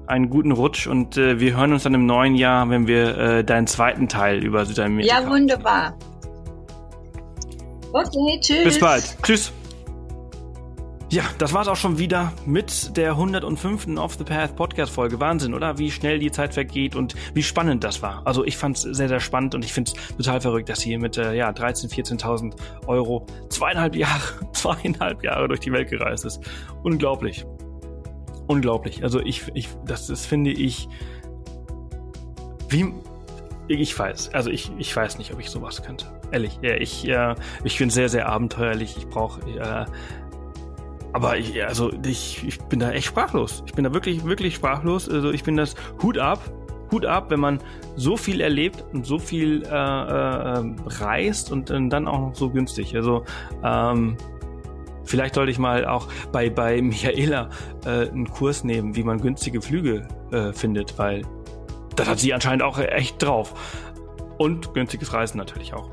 einen 0.08 0.30
guten 0.30 0.52
Rutsch 0.52 0.88
und 0.88 1.16
äh, 1.16 1.40
wir 1.40 1.56
hören 1.56 1.72
uns 1.72 1.84
dann 1.84 1.94
im 1.94 2.06
neuen 2.06 2.36
Jahr, 2.36 2.70
wenn 2.70 2.86
wir 2.86 3.18
äh, 3.18 3.44
deinen 3.46 3.66
zweiten 3.66 4.10
Teil 4.10 4.44
über 4.44 4.66
Südamerika. 4.66 5.22
Ja, 5.22 5.30
wunderbar. 5.30 5.96
Okay, 7.94 8.40
tschüss. 8.42 8.64
Bis 8.64 8.80
bald. 8.80 9.18
Tschüss. 9.24 9.52
Ja, 11.10 11.24
das 11.40 11.52
war's 11.52 11.68
auch 11.68 11.76
schon 11.76 11.98
wieder 11.98 12.32
mit 12.46 12.96
der 12.96 13.12
105. 13.12 13.98
Off 13.98 14.16
the 14.16 14.24
Path 14.24 14.56
Podcast 14.56 14.94
Folge. 14.94 15.20
Wahnsinn, 15.20 15.54
oder? 15.54 15.78
Wie 15.78 15.92
schnell 15.92 16.20
die 16.20 16.32
Zeit 16.32 16.54
vergeht 16.54 16.96
und 16.96 17.16
wie 17.34 17.44
spannend 17.44 17.84
das 17.84 18.02
war. 18.02 18.22
Also 18.24 18.46
ich 18.46 18.56
fand's 18.56 18.84
sehr, 18.84 19.10
sehr 19.10 19.20
spannend 19.20 19.54
und 19.54 19.66
ich 19.66 19.74
find's 19.74 19.94
total 20.16 20.40
verrückt, 20.40 20.70
dass 20.70 20.80
sie 20.80 20.98
mit 20.98 21.18
äh, 21.18 21.34
ja 21.34 21.50
13.000, 21.50 22.22
14.000 22.22 22.54
Euro 22.88 23.26
zweieinhalb 23.50 23.96
Jahre, 23.96 24.22
zweieinhalb 24.54 25.22
Jahre 25.22 25.50
durch 25.50 25.60
die 25.60 25.74
Welt 25.74 25.90
gereist 25.90 26.24
ist. 26.24 26.40
Unglaublich 26.84 27.46
unglaublich. 28.52 29.04
Also 29.04 29.20
ich, 29.22 29.44
ich, 29.54 29.70
das, 29.86 30.08
das 30.08 30.26
finde 30.26 30.52
ich, 30.52 30.88
wie, 32.70 32.94
ich 33.68 33.98
weiß, 33.98 34.34
also 34.34 34.50
ich, 34.50 34.72
ich 34.78 34.96
weiß 34.96 35.18
nicht, 35.18 35.34
ob 35.34 35.40
ich 35.40 35.50
sowas 35.50 35.82
könnte. 35.82 36.06
Ehrlich, 36.32 36.60
ja, 36.62 36.76
ich, 36.76 37.08
äh, 37.08 37.36
ich 37.64 37.78
bin 37.78 37.90
sehr, 37.90 38.10
sehr 38.10 38.30
abenteuerlich. 38.30 38.95
Ich 38.98 39.08
brauche, 39.08 39.41
äh, 39.49 39.86
aber 41.14 41.38
ich, 41.38 41.64
also 41.66 41.91
ich, 42.06 42.45
ich 42.48 42.60
bin 42.62 42.80
da 42.80 42.91
echt 42.91 43.08
sprachlos. 43.08 43.64
Ich 43.66 43.74
bin 43.74 43.84
da 43.84 43.94
wirklich, 43.94 44.24
wirklich 44.24 44.56
sprachlos. 44.56 45.10
Also 45.10 45.32
ich 45.32 45.44
bin 45.44 45.58
das 45.58 45.76
Hut 46.02 46.18
ab, 46.18 46.40
Hut 46.91 47.06
ab, 47.06 47.30
wenn 47.30 47.40
man 47.40 47.60
so 47.95 48.18
viel 48.18 48.41
erlebt 48.41 48.84
und 48.94 49.06
so 49.06 49.20
viel 49.20 49.64
äh, 49.64 49.68
äh, 49.68 50.76
reist 50.86 51.52
und 51.52 51.70
äh, 51.70 51.88
dann 51.90 52.08
auch 52.08 52.20
noch 52.20 52.36
so 52.36 52.49
günstig. 52.49 52.95
Also 52.95 53.24
ähm, 53.64 54.18
Vielleicht 55.03 55.36
sollte 55.36 55.52
ich 55.52 55.60
mal 55.60 55.86
auch 55.86 56.08
bei, 56.32 56.49
bei 56.49 56.82
Michaela 56.82 57.49
äh, 57.86 58.08
einen 58.08 58.30
Kurs 58.30 58.64
nehmen, 58.64 58.95
wie 58.95 59.03
man 59.03 59.20
günstige 59.20 59.62
Flüge 59.62 60.08
äh, 60.32 60.53
findet, 60.53 60.98
weil 60.98 61.24
das 61.95 62.08
hat 62.08 62.20
sie 62.20 62.34
anscheinend 62.34 62.64
auch 62.64 62.80
echt 62.80 63.22
drauf. 63.22 63.82
Und 64.38 64.74
günstiges 64.74 65.12
Reisen 65.12 65.38
natürlich 65.38 65.74
auch. 65.74 65.90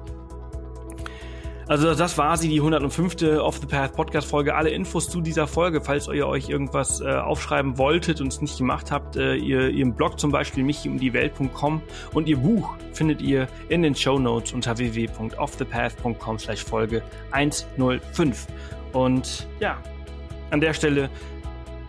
Also 1.69 1.95
das 1.95 2.17
war 2.17 2.35
sie, 2.39 2.49
die 2.49 2.61
105. 2.61 3.23
Off 3.41 3.59
the 3.59 3.67
Path 3.67 3.93
Podcast 3.93 4.27
Folge. 4.27 4.55
Alle 4.55 4.71
Infos 4.71 5.11
zu 5.11 5.21
dieser 5.21 5.47
Folge, 5.47 5.83
falls 5.83 6.09
ihr 6.09 6.27
euch 6.27 6.49
irgendwas 6.49 7.03
äh, 7.03 7.11
aufschreiben 7.11 7.77
wolltet 7.77 8.23
und 8.23 8.29
es 8.29 8.41
nicht 8.41 8.57
gemacht 8.57 8.91
habt, 8.91 9.17
äh, 9.17 9.35
ihr, 9.35 9.69
ihren 9.69 9.93
Blog 9.93 10.19
zum 10.19 10.31
Beispiel 10.31 10.65
michiumdiewelt.com 10.65 11.83
und 12.15 12.27
ihr 12.27 12.39
Buch 12.39 12.75
findet 12.95 13.21
ihr 13.21 13.49
in 13.69 13.83
den 13.83 13.95
Show 13.95 14.19
Notes 14.19 14.55
unter 14.55 14.79
www.offthepath.com 14.79 16.39
slash 16.39 16.65
Folge 16.65 17.03
105. 17.33 18.47
Und 18.95 19.47
ja, 19.61 19.77
an 20.51 20.63
der 20.63 20.73
Stelle 20.73 21.11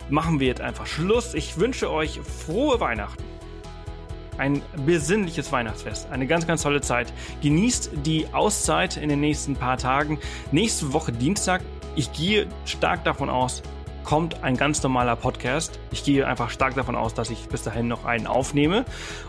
machen 0.10 0.42
wir 0.42 0.48
jetzt 0.48 0.62
einfach 0.62 0.88
Schluss. 0.88 1.34
Ich 1.34 1.58
wünsche 1.58 1.90
euch 1.90 2.20
frohe 2.20 2.82
Weihnachten. 2.82 3.24
Ein 4.40 4.62
besinnliches 4.86 5.52
Weihnachtsfest. 5.52 6.10
Eine 6.12 6.26
ganz, 6.26 6.48
ganz 6.48 6.64
tolle 6.64 6.80
Zeit. 6.80 7.14
Genießt 7.42 7.92
die 8.06 8.26
Auszeit 8.34 8.96
in 8.96 9.10
den 9.10 9.20
nächsten 9.20 9.56
paar 9.56 9.78
Tagen. 9.78 10.18
Nächste 10.52 10.94
Woche 10.94 11.12
Dienstag. 11.12 11.62
Ich 11.96 12.14
gehe 12.14 12.48
stark 12.64 13.04
davon 13.04 13.30
aus, 13.30 13.62
kommt 14.06 14.42
ein 14.44 14.56
ganz 14.56 14.82
normaler 14.82 15.18
Podcast. 15.18 15.78
Ich 15.92 16.06
gehe 16.06 16.26
einfach 16.26 16.50
stark 16.52 16.76
davon 16.76 16.96
aus, 16.96 17.14
dass 17.14 17.30
ich 17.30 17.50
bis 17.50 17.64
dahin 17.64 17.90
noch 17.90 18.06
einen 18.06 18.28
aufnehme. 18.28 18.86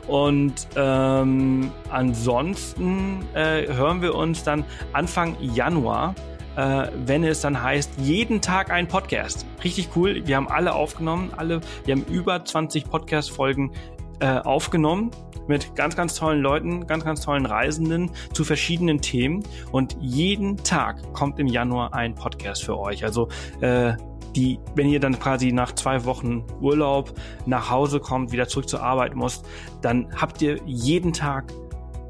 Und 0.06 0.68
ähm, 0.76 1.72
ansonsten 1.90 3.26
äh, 3.34 3.66
hören 3.66 4.02
wir 4.02 4.14
uns 4.14 4.44
dann 4.44 4.64
Anfang 4.92 5.36
Januar 5.40 6.14
äh, 6.56 6.88
wenn 7.06 7.24
es 7.24 7.40
dann 7.40 7.62
heißt, 7.62 7.92
jeden 7.98 8.40
Tag 8.40 8.70
ein 8.70 8.88
Podcast. 8.88 9.46
Richtig 9.62 9.90
cool. 9.94 10.26
Wir 10.26 10.36
haben 10.36 10.48
alle 10.48 10.74
aufgenommen, 10.74 11.32
alle, 11.36 11.60
wir 11.84 11.94
haben 11.94 12.04
über 12.04 12.44
20 12.44 12.90
Podcast-Folgen 12.90 13.72
äh, 14.20 14.38
aufgenommen 14.38 15.10
mit 15.46 15.74
ganz, 15.74 15.96
ganz 15.96 16.14
tollen 16.14 16.40
Leuten, 16.40 16.86
ganz, 16.86 17.04
ganz 17.04 17.22
tollen 17.22 17.44
Reisenden 17.44 18.10
zu 18.32 18.44
verschiedenen 18.44 19.00
Themen. 19.00 19.42
Und 19.72 19.96
jeden 20.00 20.56
Tag 20.58 21.12
kommt 21.12 21.38
im 21.38 21.48
Januar 21.48 21.92
ein 21.92 22.14
Podcast 22.14 22.64
für 22.64 22.78
euch. 22.78 23.04
Also 23.04 23.28
äh, 23.60 23.94
die, 24.36 24.60
wenn 24.76 24.88
ihr 24.88 25.00
dann 25.00 25.18
quasi 25.18 25.52
nach 25.52 25.72
zwei 25.72 26.04
Wochen 26.04 26.44
Urlaub 26.60 27.12
nach 27.46 27.68
Hause 27.68 27.98
kommt, 27.98 28.32
wieder 28.32 28.46
zurück 28.46 28.68
zur 28.68 28.82
Arbeit 28.82 29.16
muss, 29.16 29.42
dann 29.82 30.08
habt 30.16 30.40
ihr 30.40 30.58
jeden 30.66 31.12
Tag 31.12 31.52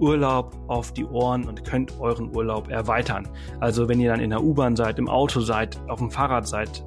Urlaub 0.00 0.56
auf 0.68 0.92
die 0.92 1.04
Ohren 1.04 1.46
und 1.46 1.64
könnt 1.64 1.98
euren 2.00 2.34
Urlaub 2.34 2.68
erweitern. 2.70 3.28
Also 3.60 3.88
wenn 3.88 4.00
ihr 4.00 4.10
dann 4.10 4.20
in 4.20 4.30
der 4.30 4.42
U-Bahn 4.42 4.76
seid, 4.76 4.98
im 4.98 5.08
Auto 5.08 5.40
seid, 5.40 5.78
auf 5.88 5.98
dem 5.98 6.10
Fahrrad 6.10 6.46
seid, 6.46 6.84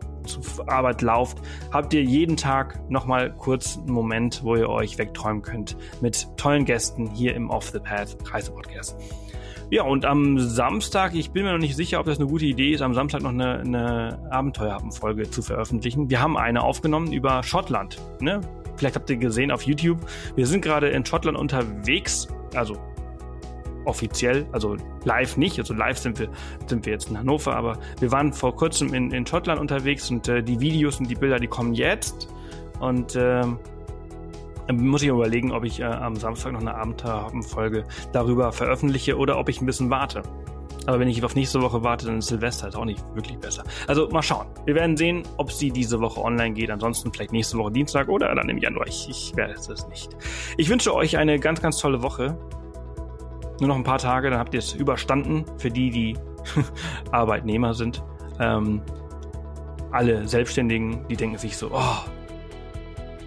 Arbeit 0.67 1.01
lauft, 1.01 1.39
habt 1.71 1.93
ihr 1.93 2.03
jeden 2.03 2.37
Tag 2.37 2.79
nochmal 2.89 3.33
kurz 3.37 3.77
einen 3.77 3.91
Moment, 3.91 4.41
wo 4.43 4.55
ihr 4.55 4.69
euch 4.69 4.97
wegträumen 4.97 5.41
könnt 5.41 5.77
mit 6.01 6.27
tollen 6.37 6.65
Gästen 6.65 7.09
hier 7.09 7.35
im 7.35 7.49
Off 7.49 7.69
the 7.69 7.79
Path 7.79 8.17
Reisepodcast. 8.31 8.95
Ja, 9.69 9.83
und 9.83 10.05
am 10.05 10.37
Samstag, 10.37 11.15
ich 11.15 11.31
bin 11.31 11.45
mir 11.45 11.51
noch 11.51 11.59
nicht 11.59 11.75
sicher, 11.75 11.99
ob 11.99 12.05
das 12.05 12.19
eine 12.19 12.27
gute 12.27 12.45
Idee 12.45 12.73
ist, 12.73 12.81
am 12.81 12.93
Samstag 12.93 13.23
noch 13.23 13.31
eine, 13.31 13.59
eine 13.59 14.19
Abenteuerhappen-Folge 14.29 15.29
zu 15.31 15.41
veröffentlichen. 15.41 16.09
Wir 16.09 16.21
haben 16.21 16.37
eine 16.37 16.61
aufgenommen 16.61 17.11
über 17.11 17.41
Schottland. 17.41 17.97
Ne? 18.19 18.41
Vielleicht 18.75 18.95
habt 18.95 19.09
ihr 19.09 19.17
gesehen 19.17 19.51
auf 19.51 19.63
YouTube. 19.63 19.99
Wir 20.35 20.45
sind 20.45 20.61
gerade 20.61 20.89
in 20.89 21.05
Schottland 21.05 21.37
unterwegs, 21.37 22.27
also 22.53 22.77
offiziell, 23.85 24.45
also 24.51 24.77
live 25.03 25.37
nicht, 25.37 25.59
also 25.59 25.73
live 25.73 25.97
sind 25.97 26.19
wir, 26.19 26.29
sind 26.67 26.85
wir 26.85 26.93
jetzt 26.93 27.09
in 27.09 27.17
Hannover, 27.17 27.55
aber 27.55 27.77
wir 27.99 28.11
waren 28.11 28.33
vor 28.33 28.55
kurzem 28.55 28.93
in, 28.93 29.11
in 29.11 29.25
Schottland 29.25 29.59
unterwegs 29.59 30.09
und 30.09 30.27
äh, 30.27 30.43
die 30.43 30.59
Videos 30.59 30.99
und 30.99 31.09
die 31.09 31.15
Bilder, 31.15 31.39
die 31.39 31.47
kommen 31.47 31.73
jetzt 31.73 32.29
und 32.79 33.15
äh, 33.15 33.43
muss 34.71 35.01
ich 35.01 35.09
überlegen, 35.09 35.51
ob 35.51 35.65
ich 35.65 35.79
äh, 35.79 35.83
am 35.83 36.15
Samstag 36.15 36.53
noch 36.53 36.61
eine 36.61 36.75
Abenteuerfolge 36.75 37.83
darüber 38.11 38.51
veröffentliche 38.51 39.17
oder 39.17 39.37
ob 39.37 39.49
ich 39.49 39.61
ein 39.61 39.65
bisschen 39.65 39.89
warte. 39.89 40.23
Aber 40.85 40.99
wenn 40.99 41.07
ich 41.07 41.23
auf 41.23 41.35
nächste 41.35 41.61
Woche 41.61 41.83
warte, 41.83 42.05
dann 42.07 42.19
ist 42.19 42.27
Silvester 42.27 42.67
ist 42.67 42.75
auch 42.75 42.85
nicht 42.85 43.01
wirklich 43.15 43.37
besser. 43.37 43.63
Also 43.87 44.09
mal 44.09 44.21
schauen. 44.21 44.47
Wir 44.65 44.75
werden 44.75 44.97
sehen, 44.97 45.23
ob 45.37 45.51
sie 45.51 45.71
diese 45.71 46.01
Woche 46.01 46.21
online 46.21 46.53
geht. 46.53 46.69
Ansonsten 46.69 47.11
vielleicht 47.13 47.31
nächste 47.31 47.57
Woche 47.57 47.71
Dienstag 47.71 48.09
oder 48.09 48.33
dann 48.35 48.49
im 48.49 48.57
Januar. 48.57 48.87
Ich, 48.87 49.07
ich 49.09 49.35
werde 49.35 49.53
es 49.53 49.87
nicht. 49.87 50.15
Ich 50.57 50.69
wünsche 50.69 50.93
euch 50.93 51.17
eine 51.17 51.39
ganz, 51.39 51.61
ganz 51.61 51.77
tolle 51.77 52.03
Woche. 52.03 52.37
Nur 53.59 53.69
noch 53.69 53.75
ein 53.75 53.83
paar 53.83 53.99
Tage, 53.99 54.29
dann 54.29 54.39
habt 54.39 54.53
ihr 54.53 54.59
es 54.59 54.73
überstanden. 54.73 55.45
Für 55.57 55.69
die, 55.69 55.89
die 55.89 56.17
Arbeitnehmer 57.11 57.73
sind. 57.73 58.03
Ähm, 58.39 58.81
alle 59.91 60.27
Selbstständigen, 60.27 61.07
die 61.07 61.15
denken 61.15 61.37
sich 61.37 61.55
so, 61.55 61.69
oh, 61.71 61.97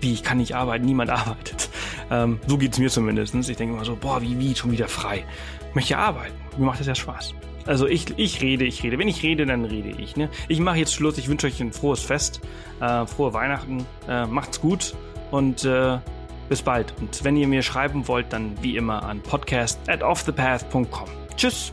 wie, 0.00 0.12
ich 0.12 0.22
kann 0.22 0.38
nicht 0.38 0.54
arbeiten, 0.54 0.84
niemand 0.84 1.10
arbeitet. 1.10 1.70
Ähm, 2.10 2.40
so 2.46 2.58
es 2.58 2.78
mir 2.78 2.90
zumindest. 2.90 3.34
Ich 3.34 3.56
denke 3.56 3.74
immer 3.74 3.84
so, 3.84 3.96
boah, 3.96 4.20
wie, 4.20 4.38
wie, 4.38 4.54
schon 4.54 4.72
wieder 4.72 4.88
frei. 4.88 5.24
Ich 5.68 5.74
möchte 5.74 5.98
arbeiten. 5.98 6.34
Mir 6.58 6.66
macht 6.66 6.80
das 6.80 6.86
ja 6.86 6.94
Spaß. 6.94 7.34
Also 7.66 7.86
ich, 7.86 8.16
ich 8.16 8.40
rede, 8.42 8.64
ich 8.64 8.82
rede. 8.82 8.98
Wenn 8.98 9.08
ich 9.08 9.22
rede, 9.22 9.44
dann 9.44 9.64
rede 9.64 9.90
ich. 9.90 10.16
Ne? 10.16 10.28
Ich 10.48 10.60
mache 10.60 10.78
jetzt 10.78 10.94
Schluss. 10.94 11.18
Ich 11.18 11.28
wünsche 11.28 11.48
euch 11.48 11.60
ein 11.60 11.72
frohes 11.72 12.00
Fest, 12.00 12.40
äh, 12.80 13.06
frohe 13.06 13.32
Weihnachten. 13.32 13.84
Äh, 14.08 14.26
macht's 14.26 14.60
gut 14.60 14.94
und 15.30 15.64
äh, 15.64 15.98
bis 16.48 16.62
bald. 16.62 16.94
Und 17.00 17.24
wenn 17.24 17.36
ihr 17.36 17.48
mir 17.48 17.62
schreiben 17.62 18.08
wollt, 18.08 18.32
dann 18.32 18.60
wie 18.62 18.76
immer 18.76 19.02
an 19.02 19.20
podcast 19.22 19.78
at 19.88 20.02
offthepath.com. 20.02 21.08
Tschüss! 21.36 21.72